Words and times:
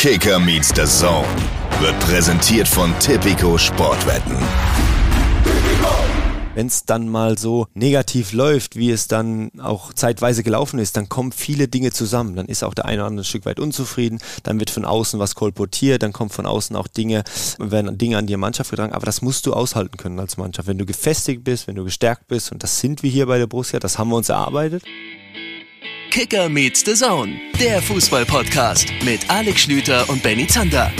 Kicker 0.00 0.38
meets 0.38 0.68
the 0.74 0.86
Zone 0.86 1.28
wird 1.78 2.00
präsentiert 2.00 2.66
von 2.66 2.98
Tipico 3.00 3.58
Sportwetten. 3.58 4.34
Wenn 6.54 6.68
es 6.68 6.86
dann 6.86 7.10
mal 7.10 7.36
so 7.36 7.66
negativ 7.74 8.32
läuft, 8.32 8.76
wie 8.76 8.92
es 8.92 9.08
dann 9.08 9.50
auch 9.60 9.92
zeitweise 9.92 10.42
gelaufen 10.42 10.78
ist, 10.78 10.96
dann 10.96 11.10
kommen 11.10 11.32
viele 11.32 11.68
Dinge 11.68 11.92
zusammen. 11.92 12.34
Dann 12.34 12.46
ist 12.46 12.64
auch 12.64 12.72
der 12.72 12.86
eine 12.86 13.02
oder 13.02 13.08
andere 13.08 13.24
ein 13.24 13.28
Stück 13.28 13.44
weit 13.44 13.60
unzufrieden, 13.60 14.20
dann 14.42 14.58
wird 14.58 14.70
von 14.70 14.86
außen 14.86 15.20
was 15.20 15.34
kolportiert, 15.34 16.02
dann 16.02 16.14
kommt 16.14 16.32
von 16.32 16.46
außen 16.46 16.76
auch 16.76 16.88
Dinge, 16.88 17.22
werden 17.58 17.98
Dinge 17.98 18.16
an 18.16 18.26
die 18.26 18.38
Mannschaft 18.38 18.70
getragen. 18.70 18.94
Aber 18.94 19.04
das 19.04 19.20
musst 19.20 19.44
du 19.44 19.52
aushalten 19.52 19.98
können 19.98 20.18
als 20.18 20.38
Mannschaft. 20.38 20.66
Wenn 20.66 20.78
du 20.78 20.86
gefestigt 20.86 21.44
bist, 21.44 21.66
wenn 21.66 21.76
du 21.76 21.84
gestärkt 21.84 22.26
bist, 22.26 22.52
und 22.52 22.62
das 22.62 22.80
sind 22.80 23.02
wir 23.02 23.10
hier 23.10 23.26
bei 23.26 23.36
der 23.36 23.48
Borussia, 23.48 23.78
das 23.78 23.98
haben 23.98 24.08
wir 24.08 24.16
uns 24.16 24.30
erarbeitet. 24.30 24.82
Kicker 26.10 26.48
meets 26.48 26.84
the 26.84 26.94
Zone, 26.94 27.40
der 27.60 27.80
Fußball-Podcast 27.80 28.88
mit 29.04 29.30
Alex 29.30 29.60
Schlüter 29.60 30.10
und 30.10 30.20
Benny 30.24 30.44
Zander. 30.44 30.90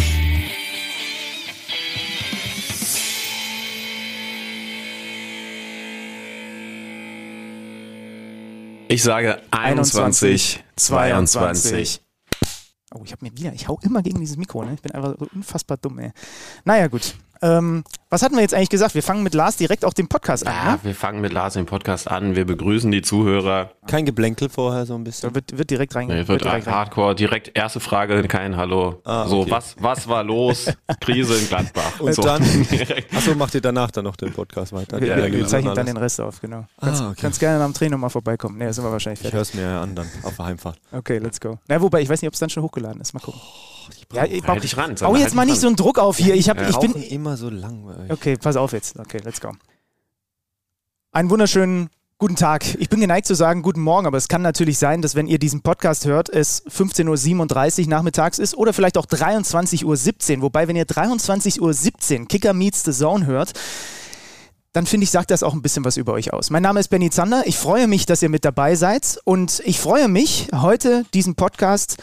Ich 8.87 9.02
sage 9.02 9.42
21, 9.51 10.62
22. 10.77 12.01
Oh, 12.95 13.02
ich 13.04 13.10
habe 13.10 13.24
mir 13.24 13.37
wieder, 13.37 13.52
ich 13.52 13.66
hau 13.66 13.80
immer 13.82 14.02
gegen 14.02 14.20
dieses 14.20 14.37
Mikro, 14.37 14.65
ne? 14.65 14.74
Ich 14.74 14.80
bin 14.80 14.92
einfach 14.92 15.16
so 15.18 15.27
unfassbar 15.34 15.77
dumm, 15.77 15.98
ey. 15.98 16.12
Naja, 16.65 16.87
gut. 16.87 17.16
Ähm, 17.43 17.85
was 18.11 18.23
hatten 18.23 18.35
wir 18.35 18.43
jetzt 18.43 18.55
eigentlich 18.55 18.69
gesagt? 18.71 18.95
Wir 18.95 19.03
fangen 19.03 19.23
mit 19.23 19.35
Lars 19.35 19.57
direkt 19.57 19.85
auch 19.85 19.93
den 19.95 20.09
Podcast 20.09 20.47
an. 20.47 20.53
Ja, 20.55 20.73
Ne? 20.73 20.79
wir 20.83 20.95
fangen 20.95 21.21
mit 21.21 21.33
Lars 21.33 21.55
den 21.55 21.65
Podcast 21.66 22.09
an. 22.11 22.35
Wir 22.37 22.45
begrüßen 22.45 22.91
die 22.91 23.03
Zuhörer. 23.03 23.71
Kein 23.87 24.05
Geblänkel 24.05 24.49
vorher 24.49 24.85
so 24.85 24.95
ein 24.95 25.05
bisschen. 25.05 25.30
Da 25.30 25.35
wird, 25.35 25.57
wird 25.57 25.71
direkt 25.71 25.95
rein. 25.95 26.09
Nee, 26.09 26.27
wird 26.29 26.45
direkt 26.45 26.66
rein. 26.66 26.75
Hardcore. 26.75 27.15
Direkt 27.15 27.57
erste 27.57 27.80
Frage, 27.80 28.23
kein 28.25 28.57
Hallo. 28.57 29.01
Ah, 29.05 29.27
So, 29.27 29.41
okay. 29.41 29.51
was, 29.53 29.77
was 29.79 30.07
war 30.09 30.23
los? 30.25 30.66
Krise 31.01 31.37
in 31.39 31.49
Gladbach. 31.49 32.01
Und 32.01 32.15
so. 32.15 32.23
dann, 32.23 32.43
Direkt. 32.71 33.15
achso, 33.15 33.35
macht 33.35 33.54
ihr 33.54 33.60
danach 33.60 33.91
dann 33.91 34.04
noch 34.04 34.16
den 34.16 34.32
Podcast 34.32 34.73
weiter? 34.73 35.01
Wir, 35.01 35.09
Ja, 35.09 35.16
wir 35.16 35.30
genau. 35.30 35.47
zeichnen 35.47 35.75
dann 35.75 35.87
den 35.87 35.97
Rest 35.97 36.21
auf, 36.21 36.41
genau. 36.41 36.66
Kannst, 36.80 37.01
Ah, 37.02 37.10
okay. 37.10 37.19
kannst 37.23 37.41
gerne 37.41 37.65
dem 37.65 37.73
Training 37.75 37.99
mal 38.01 38.09
vorbeikommen. 38.10 38.59
Ne, 38.59 38.73
sind 38.73 38.85
wir 38.85 38.93
wahrscheinlich 38.93 39.21
Ich 39.21 39.30
fertig. 39.30 39.35
höre 39.37 39.43
es 39.43 39.54
mir 39.54 39.63
ja 39.63 39.80
an 39.82 39.95
dann 39.95 40.07
auf 40.25 40.37
der 40.37 40.45
Heimfahrt. 40.47 40.79
Okay, 40.93 41.19
let's 41.19 41.41
go. 41.41 41.59
Na, 41.69 41.80
wobei, 41.80 42.02
ich 42.02 42.09
weiß 42.09 42.21
nicht, 42.21 42.29
ob 42.29 42.35
es 42.35 42.41
dann 42.41 42.51
schon 42.51 42.63
hochgeladen 42.63 43.01
ist. 43.01 43.15
Mal 43.15 43.21
gucken. 43.21 43.41
Ja, 44.13 44.24
ich 44.24 44.43
Halt 44.46 44.63
dich 44.63 44.77
ran. 44.77 44.91
Bau 44.91 44.96
Sandra, 44.96 45.19
jetzt 45.19 45.27
halt 45.29 45.35
mal 45.35 45.46
nicht 45.46 45.60
so 45.60 45.66
einen 45.66 45.77
Druck 45.77 45.99
auf 45.99 46.16
hier. 46.16 46.35
Ich, 46.35 46.49
hab, 46.49 46.60
ich 46.69 46.77
bin. 46.79 46.93
Immer 46.95 47.37
so 47.37 47.49
lang 47.49 47.85
bei 47.85 48.05
euch. 48.05 48.10
Okay, 48.10 48.37
pass 48.37 48.57
auf 48.57 48.73
jetzt. 48.73 48.99
Okay, 48.99 49.21
let's 49.24 49.41
go. 49.41 49.52
Einen 51.13 51.30
wunderschönen 51.30 51.91
guten 52.19 52.37
Tag. 52.37 52.65
Ich 52.79 52.91
bin 52.91 53.01
geneigt 53.01 53.27
zu 53.27 53.35
sagen 53.35 53.63
guten 53.63 53.80
Morgen, 53.80 54.07
aber 54.07 54.19
es 54.19 54.29
kann 54.29 54.43
natürlich 54.43 54.79
sein, 54.79 55.01
dass 55.01 55.15
wenn 55.15 55.27
ihr 55.27 55.38
diesen 55.38 55.63
Podcast 55.63 56.05
hört, 56.05 56.29
es 56.29 56.65
15.37 56.66 57.85
Uhr 57.85 57.88
nachmittags 57.88 58.38
ist 58.38 58.55
oder 58.55 58.74
vielleicht 58.74 58.99
auch 58.99 59.07
23.17 59.07 60.37
Uhr. 60.37 60.43
Wobei, 60.43 60.69
wenn 60.69 60.77
ihr 60.77 60.85
23.17 60.87 62.21
Uhr 62.21 62.27
Kicker 62.29 62.52
Meets 62.52 62.85
the 62.85 62.93
Zone 62.93 63.25
hört, 63.25 63.54
dann 64.72 64.87
finde 64.87 65.04
ich, 65.04 65.10
sagt 65.10 65.31
das 65.31 65.43
auch 65.43 65.54
ein 65.54 65.62
bisschen 65.62 65.84
was 65.84 65.97
über 65.97 66.12
euch 66.12 66.32
aus. 66.32 66.50
Mein 66.50 66.62
Name 66.62 66.78
ist 66.78 66.88
Benny 66.88 67.10
Zander. 67.10 67.47
Ich 67.47 67.56
freue 67.56 67.88
mich, 67.88 68.06
dass 68.06 68.22
ihr 68.22 68.28
mit 68.28 68.44
dabei 68.44 68.77
seid 68.77 69.19
und 69.25 69.62
ich 69.65 69.81
freue 69.81 70.09
mich, 70.09 70.49
heute 70.54 71.04
diesen 71.15 71.34
Podcast 71.34 71.97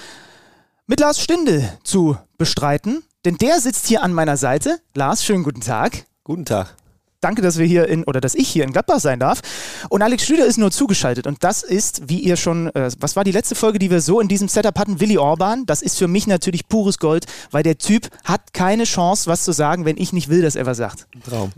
mit 0.87 1.01
Lars 1.01 1.21
Stindl 1.21 1.69
zu 1.83 2.17
bestreiten, 2.37 3.03
denn 3.25 3.37
der 3.37 3.59
sitzt 3.59 3.87
hier 3.87 4.03
an 4.03 4.13
meiner 4.13 4.37
Seite. 4.37 4.79
Lars, 4.95 5.23
schönen 5.23 5.43
guten 5.43 5.61
Tag. 5.61 6.05
Guten 6.23 6.45
Tag. 6.45 6.75
Danke, 7.19 7.41
dass 7.41 7.57
wir 7.57 7.65
hier 7.65 7.87
in, 7.87 8.03
oder 8.03 8.21
dass 8.21 8.35
ich 8.35 8.47
hier 8.47 8.63
in 8.63 8.71
Gladbach 8.71 8.99
sein 8.99 9.19
darf. 9.19 9.41
Und 9.89 10.03
Alex 10.03 10.23
Schlüter 10.23 10.45
ist 10.45 10.57
nur 10.57 10.69
zugeschaltet. 10.69 11.25
Und 11.25 11.43
das 11.43 11.63
ist, 11.63 12.07
wie 12.09 12.19
ihr 12.19 12.37
schon, 12.37 12.67
äh, 12.75 12.91
was 12.99 13.15
war 13.15 13.23
die 13.23 13.31
letzte 13.31 13.55
Folge, 13.55 13.79
die 13.79 13.89
wir 13.89 14.01
so 14.01 14.19
in 14.19 14.27
diesem 14.27 14.47
Setup 14.47 14.77
hatten? 14.77 14.99
Willi 14.99 15.17
Orban. 15.17 15.65
Das 15.65 15.81
ist 15.81 15.97
für 15.97 16.07
mich 16.07 16.27
natürlich 16.27 16.67
pures 16.67 16.99
Gold, 16.99 17.25
weil 17.49 17.63
der 17.63 17.79
Typ 17.79 18.09
hat 18.23 18.53
keine 18.53 18.83
Chance, 18.83 19.27
was 19.27 19.43
zu 19.43 19.51
sagen, 19.51 19.85
wenn 19.85 19.97
ich 19.97 20.13
nicht 20.13 20.29
will, 20.29 20.43
dass 20.43 20.55
er 20.55 20.67
was 20.67 20.77
sagt. 20.77 21.07
Traum. 21.27 21.51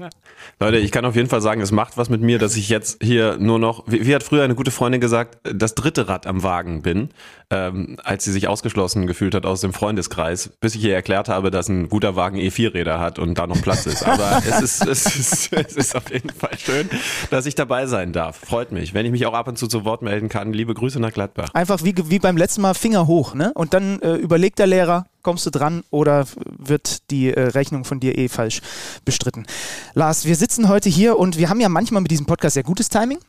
Leute, 0.61 0.77
ich 0.77 0.91
kann 0.91 1.03
auf 1.03 1.17
jeden 1.17 1.27
Fall 1.27 1.41
sagen, 1.41 1.59
es 1.59 1.71
macht 1.71 1.97
was 1.97 2.09
mit 2.09 2.21
mir, 2.21 2.39
dass 2.39 2.55
ich 2.55 2.69
jetzt 2.69 3.03
hier 3.03 3.37
nur 3.37 3.59
noch, 3.59 3.83
wie, 3.87 4.05
wie 4.05 4.15
hat 4.15 4.23
früher 4.23 4.43
eine 4.43 4.55
gute 4.55 4.71
Freundin 4.71 5.01
gesagt, 5.01 5.39
das 5.43 5.75
dritte 5.75 6.07
Rad 6.07 6.25
am 6.25 6.43
Wagen 6.43 6.81
bin, 6.81 7.09
ähm, 7.49 7.97
als 8.03 8.23
sie 8.23 8.31
sich 8.31 8.47
ausgeschlossen 8.47 9.07
gefühlt 9.07 9.35
hat 9.35 9.45
aus 9.45 9.61
dem 9.61 9.73
Freundeskreis, 9.73 10.51
bis 10.59 10.75
ich 10.75 10.83
ihr 10.83 10.93
erklärt 10.93 11.29
habe, 11.29 11.51
dass 11.51 11.67
ein 11.67 11.89
guter 11.89 12.15
Wagen 12.15 12.37
eh 12.37 12.51
vier 12.51 12.73
Räder 12.73 12.99
hat 12.99 13.19
und 13.19 13.37
da 13.37 13.47
noch 13.47 13.61
Platz 13.61 13.85
ist. 13.85 14.05
Aber 14.05 14.41
es 14.49 14.61
ist, 14.61 14.85
es 14.85 15.15
ist, 15.15 15.48
es 15.67 15.75
ist 15.75 15.95
auf 15.95 16.11
jeden 16.11 16.29
Fall 16.29 16.57
schön, 16.57 16.89
dass 17.29 17.45
ich 17.45 17.55
dabei 17.55 17.85
sein 17.85 18.13
darf. 18.13 18.37
Freut 18.37 18.71
mich. 18.71 18.93
Wenn 18.93 19.05
ich 19.05 19.11
mich 19.11 19.25
auch 19.25 19.33
ab 19.33 19.47
und 19.47 19.57
zu 19.57 19.67
zu 19.67 19.85
Wort 19.85 20.01
melden 20.01 20.29
kann, 20.29 20.53
liebe 20.53 20.73
Grüße 20.73 20.99
nach 20.99 21.11
Gladbach. 21.11 21.49
Einfach 21.53 21.83
wie, 21.83 21.93
wie 22.09 22.19
beim 22.19 22.37
letzten 22.37 22.61
Mal 22.61 22.73
Finger 22.73 23.07
hoch, 23.07 23.33
ne? 23.33 23.51
Und 23.55 23.73
dann 23.73 23.99
äh, 24.01 24.15
überlegt 24.15 24.59
der 24.59 24.67
Lehrer, 24.67 25.05
kommst 25.21 25.45
du 25.45 25.49
dran 25.49 25.83
oder 25.89 26.25
wird 26.57 27.09
die 27.11 27.33
äh, 27.33 27.41
Rechnung 27.41 27.85
von 27.85 27.99
dir 27.99 28.17
eh 28.17 28.27
falsch 28.27 28.61
bestritten? 29.05 29.45
Lars, 29.93 30.25
wir 30.25 30.35
sitzen 30.35 30.69
heute 30.69 30.89
hier 30.89 31.17
und 31.17 31.37
wir 31.37 31.49
haben 31.49 31.59
ja 31.59 31.69
manchmal 31.69 32.01
mit 32.01 32.11
diesem 32.11 32.25
Podcast 32.25 32.53
sehr 32.53 32.63
gutes 32.63 32.89
Timing. 32.89 33.19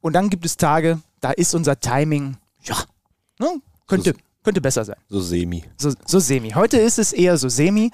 Und 0.00 0.12
dann 0.12 0.30
gibt 0.30 0.46
es 0.46 0.56
Tage, 0.56 1.00
da 1.20 1.32
ist 1.32 1.54
unser 1.54 1.80
Timing, 1.80 2.36
ja, 2.62 2.76
ne? 3.40 3.60
könnte, 3.86 4.14
könnte 4.42 4.60
besser 4.60 4.84
sein. 4.84 4.96
So 5.08 5.20
semi. 5.20 5.64
So, 5.76 5.92
so 6.04 6.20
semi. 6.20 6.50
Heute 6.50 6.78
ist 6.78 6.98
es 6.98 7.12
eher 7.12 7.36
so 7.36 7.48
semi. 7.48 7.90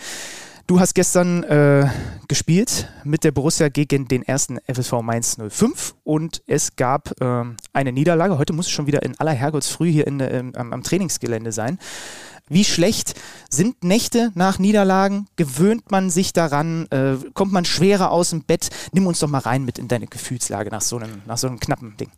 Du 0.66 0.78
hast 0.78 0.94
gestern 0.94 1.42
äh, 1.42 1.88
gespielt 2.28 2.88
mit 3.04 3.24
der 3.24 3.32
Borussia 3.32 3.68
gegen 3.68 4.06
den 4.06 4.22
ersten 4.22 4.58
FSV 4.72 5.02
Mainz 5.02 5.36
05 5.36 5.94
und 6.04 6.42
es 6.46 6.76
gab 6.76 7.12
ähm, 7.20 7.56
eine 7.72 7.92
Niederlage. 7.92 8.38
Heute 8.38 8.52
muss 8.52 8.66
es 8.66 8.72
schon 8.72 8.86
wieder 8.86 9.02
in 9.02 9.18
aller 9.18 9.32
Herrgottsfrüh 9.32 9.90
hier 9.90 10.06
in, 10.06 10.20
ähm, 10.20 10.52
am, 10.54 10.72
am 10.72 10.82
Trainingsgelände 10.82 11.50
sein. 11.50 11.78
Wie 12.48 12.64
schlecht 12.64 13.14
sind 13.50 13.82
Nächte 13.82 14.30
nach 14.34 14.58
Niederlagen? 14.58 15.26
Gewöhnt 15.36 15.90
man 15.90 16.10
sich 16.10 16.32
daran? 16.32 16.86
Äh, 16.90 17.16
kommt 17.34 17.52
man 17.52 17.64
schwerer 17.64 18.10
aus 18.10 18.30
dem 18.30 18.44
Bett? 18.44 18.70
Nimm 18.92 19.06
uns 19.06 19.18
doch 19.18 19.28
mal 19.28 19.38
rein 19.38 19.64
mit 19.64 19.78
in 19.78 19.88
deine 19.88 20.06
Gefühlslage 20.06 20.70
nach 20.70 20.82
so 20.82 20.96
einem, 20.96 21.22
nach 21.26 21.38
so 21.38 21.48
einem 21.48 21.58
knappen 21.58 21.96
Ding. 21.96 22.10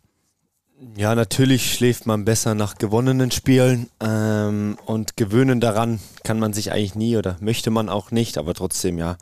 Ja, 0.97 1.15
natürlich 1.15 1.73
schläft 1.73 2.05
man 2.05 2.25
besser 2.25 2.53
nach 2.53 2.75
gewonnenen 2.77 3.31
Spielen 3.31 3.89
ähm, 4.01 4.77
und 4.85 5.15
gewöhnen 5.15 5.61
daran 5.61 5.99
kann 6.23 6.37
man 6.37 6.51
sich 6.51 6.71
eigentlich 6.71 6.95
nie 6.95 7.15
oder 7.15 7.37
möchte 7.39 7.69
man 7.71 7.87
auch 7.87 8.11
nicht, 8.11 8.37
aber 8.37 8.53
trotzdem, 8.53 8.97
ja, 8.97 9.17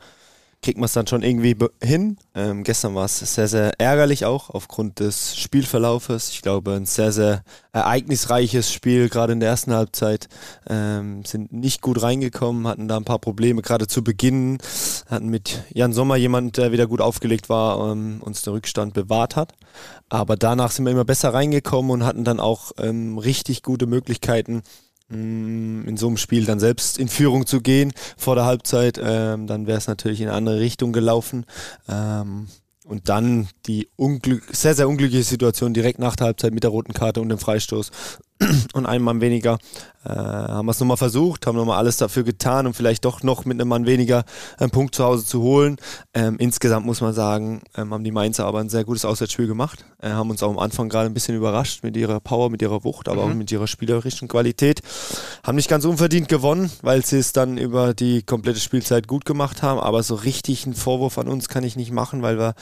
kriegt 0.64 0.78
man 0.78 0.86
es 0.86 0.94
dann 0.94 1.06
schon 1.06 1.22
irgendwie 1.22 1.54
hin. 1.82 2.16
Ähm, 2.34 2.64
gestern 2.64 2.94
war 2.94 3.04
es 3.04 3.18
sehr, 3.18 3.48
sehr 3.48 3.78
ärgerlich 3.78 4.24
auch 4.24 4.48
aufgrund 4.48 4.98
des 4.98 5.36
Spielverlaufes. 5.36 6.30
Ich 6.30 6.40
glaube, 6.40 6.72
ein 6.72 6.86
sehr, 6.86 7.12
sehr 7.12 7.44
ereignisreiches 7.72 8.72
Spiel, 8.72 9.10
gerade 9.10 9.34
in 9.34 9.40
der 9.40 9.50
ersten 9.50 9.74
Halbzeit. 9.74 10.28
Ähm, 10.66 11.22
sind 11.26 11.52
nicht 11.52 11.82
gut 11.82 12.02
reingekommen, 12.02 12.66
hatten 12.66 12.88
da 12.88 12.96
ein 12.96 13.04
paar 13.04 13.18
Probleme, 13.18 13.60
gerade 13.60 13.86
zu 13.86 14.02
Beginn. 14.02 14.56
Hatten 15.10 15.28
mit 15.28 15.64
Jan 15.74 15.92
Sommer 15.92 16.16
jemand, 16.16 16.56
der 16.56 16.72
wieder 16.72 16.86
gut 16.86 17.02
aufgelegt 17.02 17.50
war, 17.50 17.92
ähm, 17.92 18.22
uns 18.22 18.40
den 18.40 18.54
Rückstand 18.54 18.94
bewahrt 18.94 19.36
hat. 19.36 19.52
Aber 20.08 20.36
danach 20.36 20.70
sind 20.70 20.86
wir 20.86 20.92
immer 20.92 21.04
besser 21.04 21.34
reingekommen 21.34 21.90
und 21.90 22.04
hatten 22.04 22.24
dann 22.24 22.40
auch 22.40 22.72
ähm, 22.78 23.18
richtig 23.18 23.62
gute 23.62 23.86
Möglichkeiten, 23.86 24.62
in 25.10 25.96
so 25.96 26.06
einem 26.06 26.16
Spiel 26.16 26.44
dann 26.44 26.60
selbst 26.60 26.98
in 26.98 27.08
Führung 27.08 27.46
zu 27.46 27.60
gehen 27.60 27.92
vor 28.16 28.34
der 28.34 28.46
Halbzeit. 28.46 28.98
Ähm, 29.02 29.46
dann 29.46 29.66
wäre 29.66 29.78
es 29.78 29.86
natürlich 29.86 30.20
in 30.20 30.28
eine 30.28 30.36
andere 30.36 30.60
Richtung 30.60 30.92
gelaufen. 30.92 31.44
Ähm, 31.88 32.48
und 32.84 33.08
dann 33.08 33.48
die 33.66 33.88
unglück 33.96 34.44
sehr, 34.52 34.74
sehr 34.74 34.88
unglückliche 34.88 35.24
Situation 35.24 35.72
direkt 35.72 35.98
nach 35.98 36.16
der 36.16 36.26
Halbzeit 36.26 36.52
mit 36.52 36.64
der 36.64 36.70
roten 36.70 36.92
Karte 36.92 37.20
und 37.20 37.30
dem 37.30 37.38
Freistoß 37.38 37.90
und 38.74 38.86
einem 38.86 39.04
Mann 39.04 39.20
weniger. 39.20 39.58
Äh, 40.04 40.10
haben 40.10 40.66
wir 40.66 40.72
es 40.72 40.80
nochmal 40.80 40.98
versucht, 40.98 41.46
haben 41.46 41.56
nochmal 41.56 41.78
alles 41.78 41.96
dafür 41.96 42.24
getan, 42.24 42.66
um 42.66 42.74
vielleicht 42.74 43.04
doch 43.06 43.22
noch 43.22 43.46
mit 43.46 43.58
einem 43.58 43.68
Mann 43.68 43.86
weniger 43.86 44.24
einen 44.58 44.70
Punkt 44.70 44.94
zu 44.94 45.04
Hause 45.04 45.24
zu 45.24 45.40
holen. 45.40 45.76
Ähm, 46.12 46.36
insgesamt 46.38 46.84
muss 46.84 47.00
man 47.00 47.14
sagen, 47.14 47.62
ähm, 47.74 47.94
haben 47.94 48.04
die 48.04 48.10
Mainzer 48.10 48.44
aber 48.44 48.60
ein 48.60 48.68
sehr 48.68 48.84
gutes 48.84 49.06
Auswärtsspiel 49.06 49.46
gemacht. 49.46 49.86
Äh, 50.02 50.10
haben 50.10 50.28
uns 50.28 50.42
auch 50.42 50.50
am 50.50 50.58
Anfang 50.58 50.90
gerade 50.90 51.06
ein 51.06 51.14
bisschen 51.14 51.36
überrascht 51.36 51.82
mit 51.82 51.96
ihrer 51.96 52.20
Power, 52.20 52.50
mit 52.50 52.60
ihrer 52.60 52.84
Wucht, 52.84 53.08
aber 53.08 53.22
auch 53.22 53.32
mit 53.32 53.50
ihrer 53.50 53.66
spielerischen 53.66 54.28
Qualität. 54.28 54.82
Haben 55.42 55.56
nicht 55.56 55.70
ganz 55.70 55.86
unverdient 55.86 56.28
gewonnen, 56.28 56.70
weil 56.82 57.04
sie 57.04 57.18
es 57.18 57.32
dann 57.32 57.56
über 57.56 57.94
die 57.94 58.22
komplette 58.22 58.60
Spielzeit 58.60 59.08
gut 59.08 59.24
gemacht 59.24 59.62
haben. 59.62 59.80
Aber 59.80 60.02
so 60.02 60.16
richtig 60.16 60.66
einen 60.66 60.74
Vorwurf 60.74 61.16
an 61.16 61.28
uns 61.28 61.48
kann 61.48 61.64
ich 61.64 61.76
nicht 61.76 61.92
machen, 61.92 62.20
weil 62.20 62.38
wir 62.38 62.54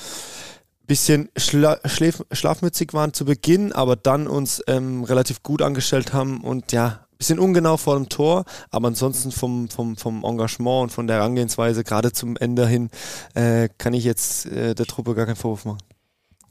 bisschen 0.87 1.29
schla 1.37 1.79
schlafmützig 1.87 2.93
waren 2.93 3.13
zu 3.13 3.25
Beginn, 3.25 3.73
aber 3.73 3.97
dann 3.97 4.27
uns 4.27 4.63
ähm, 4.67 5.05
relativ 5.05 5.43
gut 5.43 5.63
angestellt 5.63 6.13
haben 6.13 6.43
und 6.43 6.73
ja, 6.73 7.07
bisschen 7.23 7.39
ungenau 7.39 7.77
vor 7.77 7.95
dem 7.97 8.09
Tor, 8.09 8.45
aber 8.71 8.89
ansonsten 8.89 9.31
vom, 9.31 9.69
vom, 9.69 9.97
vom 9.97 10.25
Engagement 10.25 10.83
und 10.83 10.91
von 10.91 11.07
der 11.07 11.17
Herangehensweise, 11.17 11.85
gerade 11.85 12.13
zum 12.13 12.37
Ende 12.37 12.67
hin, 12.67 12.91
äh, 13.35 13.69
kann 13.79 13.95
ich 13.95 14.03
jetzt 14.03 14.47
äh, 14.47 14.75
der 14.75 14.87
Truppe 14.87 15.15
gar 15.15 15.27
keinen 15.27 15.37
Vorwurf 15.37 15.65
machen. 15.65 15.79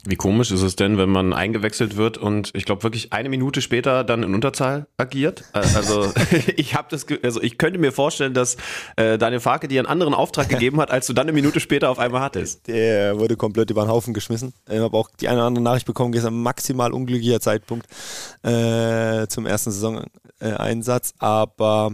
Wie 0.04 0.16
komisch 0.16 0.50
ist 0.50 0.64
es 0.64 0.76
denn, 0.76 0.98
wenn 0.98 1.10
man 1.10 1.32
eingewechselt 1.32 1.96
wird 1.96 2.18
und 2.18 2.50
ich 2.56 2.66
glaube 2.66 2.82
wirklich 2.82 3.14
eine 3.14 3.30
Minute 3.30 3.62
später 3.62 4.04
dann 4.04 4.24
in 4.24 4.34
Unterzahl 4.34 4.88
agiert? 4.98 5.44
Äh, 5.54 5.60
Also 5.60 6.12
ich 6.56 6.74
habe 6.76 6.88
das, 6.90 7.06
also 7.22 7.42
ich 7.42 7.58
könnte 7.60 7.78
mir 7.80 7.92
vorstellen, 7.92 8.34
dass 8.34 8.58
äh, 8.96 9.20
Daniel 9.20 9.40
Farke 9.40 9.68
dir 9.68 9.80
einen 9.80 9.88
anderen 9.88 10.14
Auftrag 10.16 10.50
gegeben 10.50 10.82
hat, 10.82 10.90
als 10.90 11.06
du 11.06 11.14
dann 11.14 11.26
eine 11.26 11.34
Minute 11.34 11.60
später 11.60 11.90
auf 11.90 12.00
einmal 12.00 12.22
hattest. 12.22 12.68
Der 12.68 13.20
wurde 13.20 13.36
komplett 13.38 13.70
über 13.70 13.84
den 13.86 13.90
Haufen 13.90 14.14
geschmissen. 14.14 14.54
Ich 14.68 14.80
habe 14.80 14.98
auch 14.98 15.10
die 15.20 15.28
eine 15.28 15.38
oder 15.38 15.48
andere 15.48 15.64
Nachricht 15.64 15.86
bekommen, 15.86 16.12
gestern 16.12 16.42
maximal 16.42 16.94
unglücklicher 16.94 17.40
Zeitpunkt 17.40 17.86
äh, 18.44 19.28
zum 19.28 19.46
ersten 19.46 19.72
Saisoneinsatz. 19.72 21.14
Aber 21.20 21.94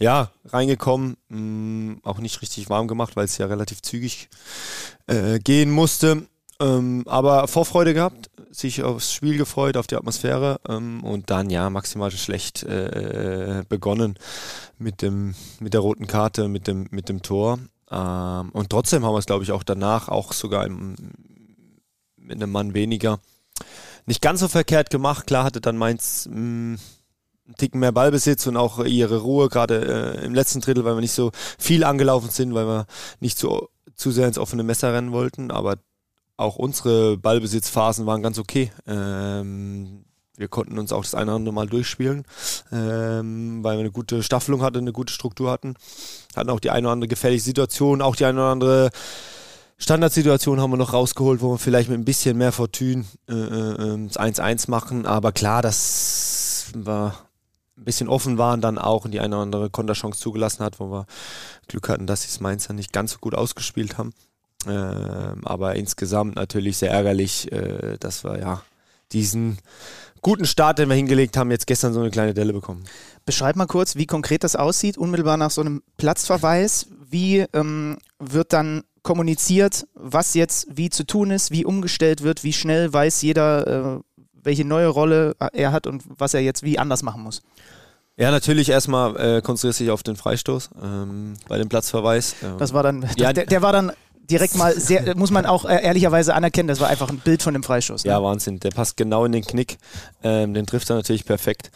ja, 0.00 0.30
reingekommen, 0.46 1.16
mh, 1.28 1.98
auch 2.04 2.18
nicht 2.18 2.40
richtig 2.42 2.70
warm 2.70 2.88
gemacht, 2.88 3.16
weil 3.16 3.26
es 3.26 3.38
ja 3.38 3.46
relativ 3.46 3.82
zügig 3.82 4.28
äh, 5.06 5.38
gehen 5.38 5.70
musste. 5.70 6.26
Ähm, 6.60 7.02
aber 7.06 7.48
Vorfreude 7.48 7.94
gehabt, 7.94 8.30
sich 8.50 8.82
aufs 8.82 9.12
Spiel 9.12 9.36
gefreut, 9.36 9.76
auf 9.76 9.86
die 9.88 9.96
Atmosphäre 9.96 10.60
ähm, 10.68 11.02
und 11.02 11.30
dann 11.30 11.50
ja 11.50 11.68
maximal 11.68 12.10
schlecht 12.12 12.62
äh, 12.62 13.64
begonnen 13.68 14.16
mit 14.78 15.02
dem 15.02 15.34
mit 15.58 15.74
der 15.74 15.80
roten 15.80 16.06
Karte, 16.06 16.48
mit 16.48 16.68
dem 16.68 16.86
mit 16.90 17.08
dem 17.08 17.22
Tor. 17.22 17.58
Ähm, 17.90 18.50
und 18.50 18.70
trotzdem 18.70 19.04
haben 19.04 19.14
wir 19.14 19.18
es, 19.18 19.26
glaube 19.26 19.42
ich, 19.42 19.52
auch 19.52 19.64
danach 19.64 20.08
auch 20.08 20.32
sogar 20.32 20.64
im, 20.66 20.94
mit 22.16 22.40
einem 22.40 22.52
Mann 22.52 22.74
weniger 22.74 23.18
nicht 24.06 24.20
ganz 24.20 24.40
so 24.40 24.48
verkehrt 24.48 24.90
gemacht. 24.90 25.26
Klar 25.26 25.44
hatte 25.44 25.60
dann 25.60 25.76
Mainz 25.76 26.28
mh, 26.30 26.78
einen 27.46 27.56
Ticken 27.56 27.80
mehr 27.80 27.92
Ballbesitz 27.92 28.46
und 28.46 28.56
auch 28.56 28.84
ihre 28.84 29.18
Ruhe, 29.18 29.48
gerade 29.48 30.16
äh, 30.20 30.24
im 30.24 30.34
letzten 30.34 30.60
Drittel, 30.60 30.84
weil 30.84 30.96
wir 30.96 31.00
nicht 31.00 31.12
so 31.12 31.30
viel 31.58 31.84
angelaufen 31.84 32.30
sind, 32.30 32.54
weil 32.54 32.66
wir 32.66 32.86
nicht 33.20 33.38
zu, 33.38 33.68
zu 33.94 34.10
sehr 34.10 34.28
ins 34.28 34.38
offene 34.38 34.62
Messer 34.62 34.92
rennen 34.92 35.12
wollten. 35.12 35.50
Aber 35.50 35.76
auch 36.36 36.56
unsere 36.56 37.16
Ballbesitzphasen 37.16 38.06
waren 38.06 38.22
ganz 38.22 38.38
okay. 38.38 38.72
Ähm, 38.86 40.04
wir 40.36 40.48
konnten 40.48 40.78
uns 40.78 40.92
auch 40.92 41.02
das 41.02 41.14
eine 41.14 41.30
oder 41.30 41.36
andere 41.36 41.54
Mal 41.54 41.68
durchspielen, 41.68 42.24
ähm, 42.72 43.62
weil 43.62 43.76
wir 43.76 43.80
eine 43.80 43.92
gute 43.92 44.22
Staffelung 44.22 44.62
hatten, 44.62 44.78
eine 44.78 44.92
gute 44.92 45.12
Struktur 45.12 45.50
hatten. 45.50 45.74
Hatten 46.34 46.50
auch 46.50 46.60
die 46.60 46.70
eine 46.70 46.88
oder 46.88 46.92
andere 46.92 47.08
gefährliche 47.08 47.44
Situation, 47.44 48.02
auch 48.02 48.16
die 48.16 48.24
eine 48.24 48.40
oder 48.40 48.50
andere 48.50 48.90
Standardsituation 49.76 50.60
haben 50.60 50.70
wir 50.70 50.76
noch 50.76 50.92
rausgeholt, 50.92 51.40
wo 51.40 51.52
wir 51.52 51.58
vielleicht 51.58 51.88
mit 51.88 51.98
ein 51.98 52.04
bisschen 52.04 52.38
mehr 52.38 52.52
Fortune 52.52 53.04
äh, 53.28 53.34
äh, 53.34 54.08
das 54.08 54.18
1-1 54.18 54.70
machen. 54.70 55.06
Aber 55.06 55.32
klar, 55.32 55.62
dass 55.62 56.66
wir 56.74 57.14
ein 57.76 57.84
bisschen 57.84 58.08
offen 58.08 58.38
waren, 58.38 58.60
dann 58.60 58.78
auch 58.78 59.04
und 59.04 59.10
die 59.10 59.20
eine 59.20 59.34
oder 59.34 59.42
andere 59.42 59.70
Konterchance 59.70 60.20
zugelassen 60.20 60.64
hat, 60.64 60.80
wo 60.80 60.90
wir 60.90 61.06
Glück 61.68 61.88
hatten, 61.88 62.06
dass 62.06 62.22
sie 62.22 62.28
es 62.28 62.40
Mainzer 62.40 62.72
nicht 62.72 62.92
ganz 62.92 63.12
so 63.12 63.18
gut 63.18 63.34
ausgespielt 63.34 63.98
haben. 63.98 64.12
Ähm, 64.68 65.44
aber 65.44 65.76
insgesamt 65.76 66.36
natürlich 66.36 66.78
sehr 66.78 66.90
ärgerlich, 66.90 67.50
äh, 67.52 67.96
dass 67.98 68.24
wir 68.24 68.38
ja 68.38 68.62
diesen 69.12 69.58
guten 70.22 70.46
Start, 70.46 70.78
den 70.78 70.88
wir 70.88 70.96
hingelegt 70.96 71.36
haben, 71.36 71.50
jetzt 71.50 71.66
gestern 71.66 71.92
so 71.92 72.00
eine 72.00 72.10
kleine 72.10 72.34
Delle 72.34 72.52
bekommen. 72.52 72.84
Beschreib 73.26 73.56
mal 73.56 73.66
kurz, 73.66 73.96
wie 73.96 74.06
konkret 74.06 74.42
das 74.42 74.56
aussieht, 74.56 74.98
unmittelbar 74.98 75.36
nach 75.36 75.50
so 75.50 75.60
einem 75.60 75.82
Platzverweis. 75.96 76.86
Wie 77.08 77.44
ähm, 77.52 77.98
wird 78.18 78.52
dann 78.52 78.82
kommuniziert, 79.02 79.86
was 79.94 80.34
jetzt 80.34 80.66
wie 80.70 80.90
zu 80.90 81.04
tun 81.04 81.30
ist, 81.30 81.50
wie 81.50 81.64
umgestellt 81.64 82.22
wird, 82.22 82.42
wie 82.42 82.54
schnell 82.54 82.92
weiß 82.92 83.22
jeder, 83.22 83.66
äh, 83.66 84.00
welche 84.42 84.64
neue 84.64 84.88
Rolle 84.88 85.36
er 85.52 85.72
hat 85.72 85.86
und 85.86 86.02
was 86.08 86.34
er 86.34 86.40
jetzt 86.40 86.62
wie 86.62 86.78
anders 86.78 87.02
machen 87.02 87.22
muss? 87.22 87.42
Ja, 88.16 88.30
natürlich 88.30 88.68
erstmal 88.68 89.16
äh, 89.16 89.42
konzentriert 89.42 89.74
sich 89.74 89.90
auf 89.90 90.02
den 90.02 90.16
Freistoß 90.16 90.70
ähm, 90.82 91.34
bei 91.48 91.58
dem 91.58 91.68
Platzverweis. 91.68 92.36
Ähm, 92.42 92.58
das 92.58 92.72
war 92.72 92.82
dann, 92.82 93.08
ja, 93.16 93.32
der, 93.32 93.46
der 93.46 93.60
war 93.60 93.72
dann 93.72 93.92
direkt 94.30 94.56
mal 94.56 94.78
sehr, 94.78 95.16
muss 95.16 95.30
man 95.30 95.46
auch 95.46 95.64
äh, 95.64 95.82
ehrlicherweise 95.82 96.34
anerkennen, 96.34 96.68
das 96.68 96.80
war 96.80 96.88
einfach 96.88 97.08
ein 97.10 97.18
Bild 97.18 97.42
von 97.42 97.54
dem 97.54 97.62
Freistoß. 97.62 98.04
Ne? 98.04 98.10
Ja, 98.10 98.22
Wahnsinn. 98.22 98.60
Der 98.60 98.70
passt 98.70 98.96
genau 98.96 99.24
in 99.24 99.32
den 99.32 99.44
Knick. 99.44 99.78
Ähm, 100.22 100.54
den 100.54 100.66
trifft 100.66 100.90
er 100.90 100.96
natürlich 100.96 101.24
perfekt. 101.24 101.70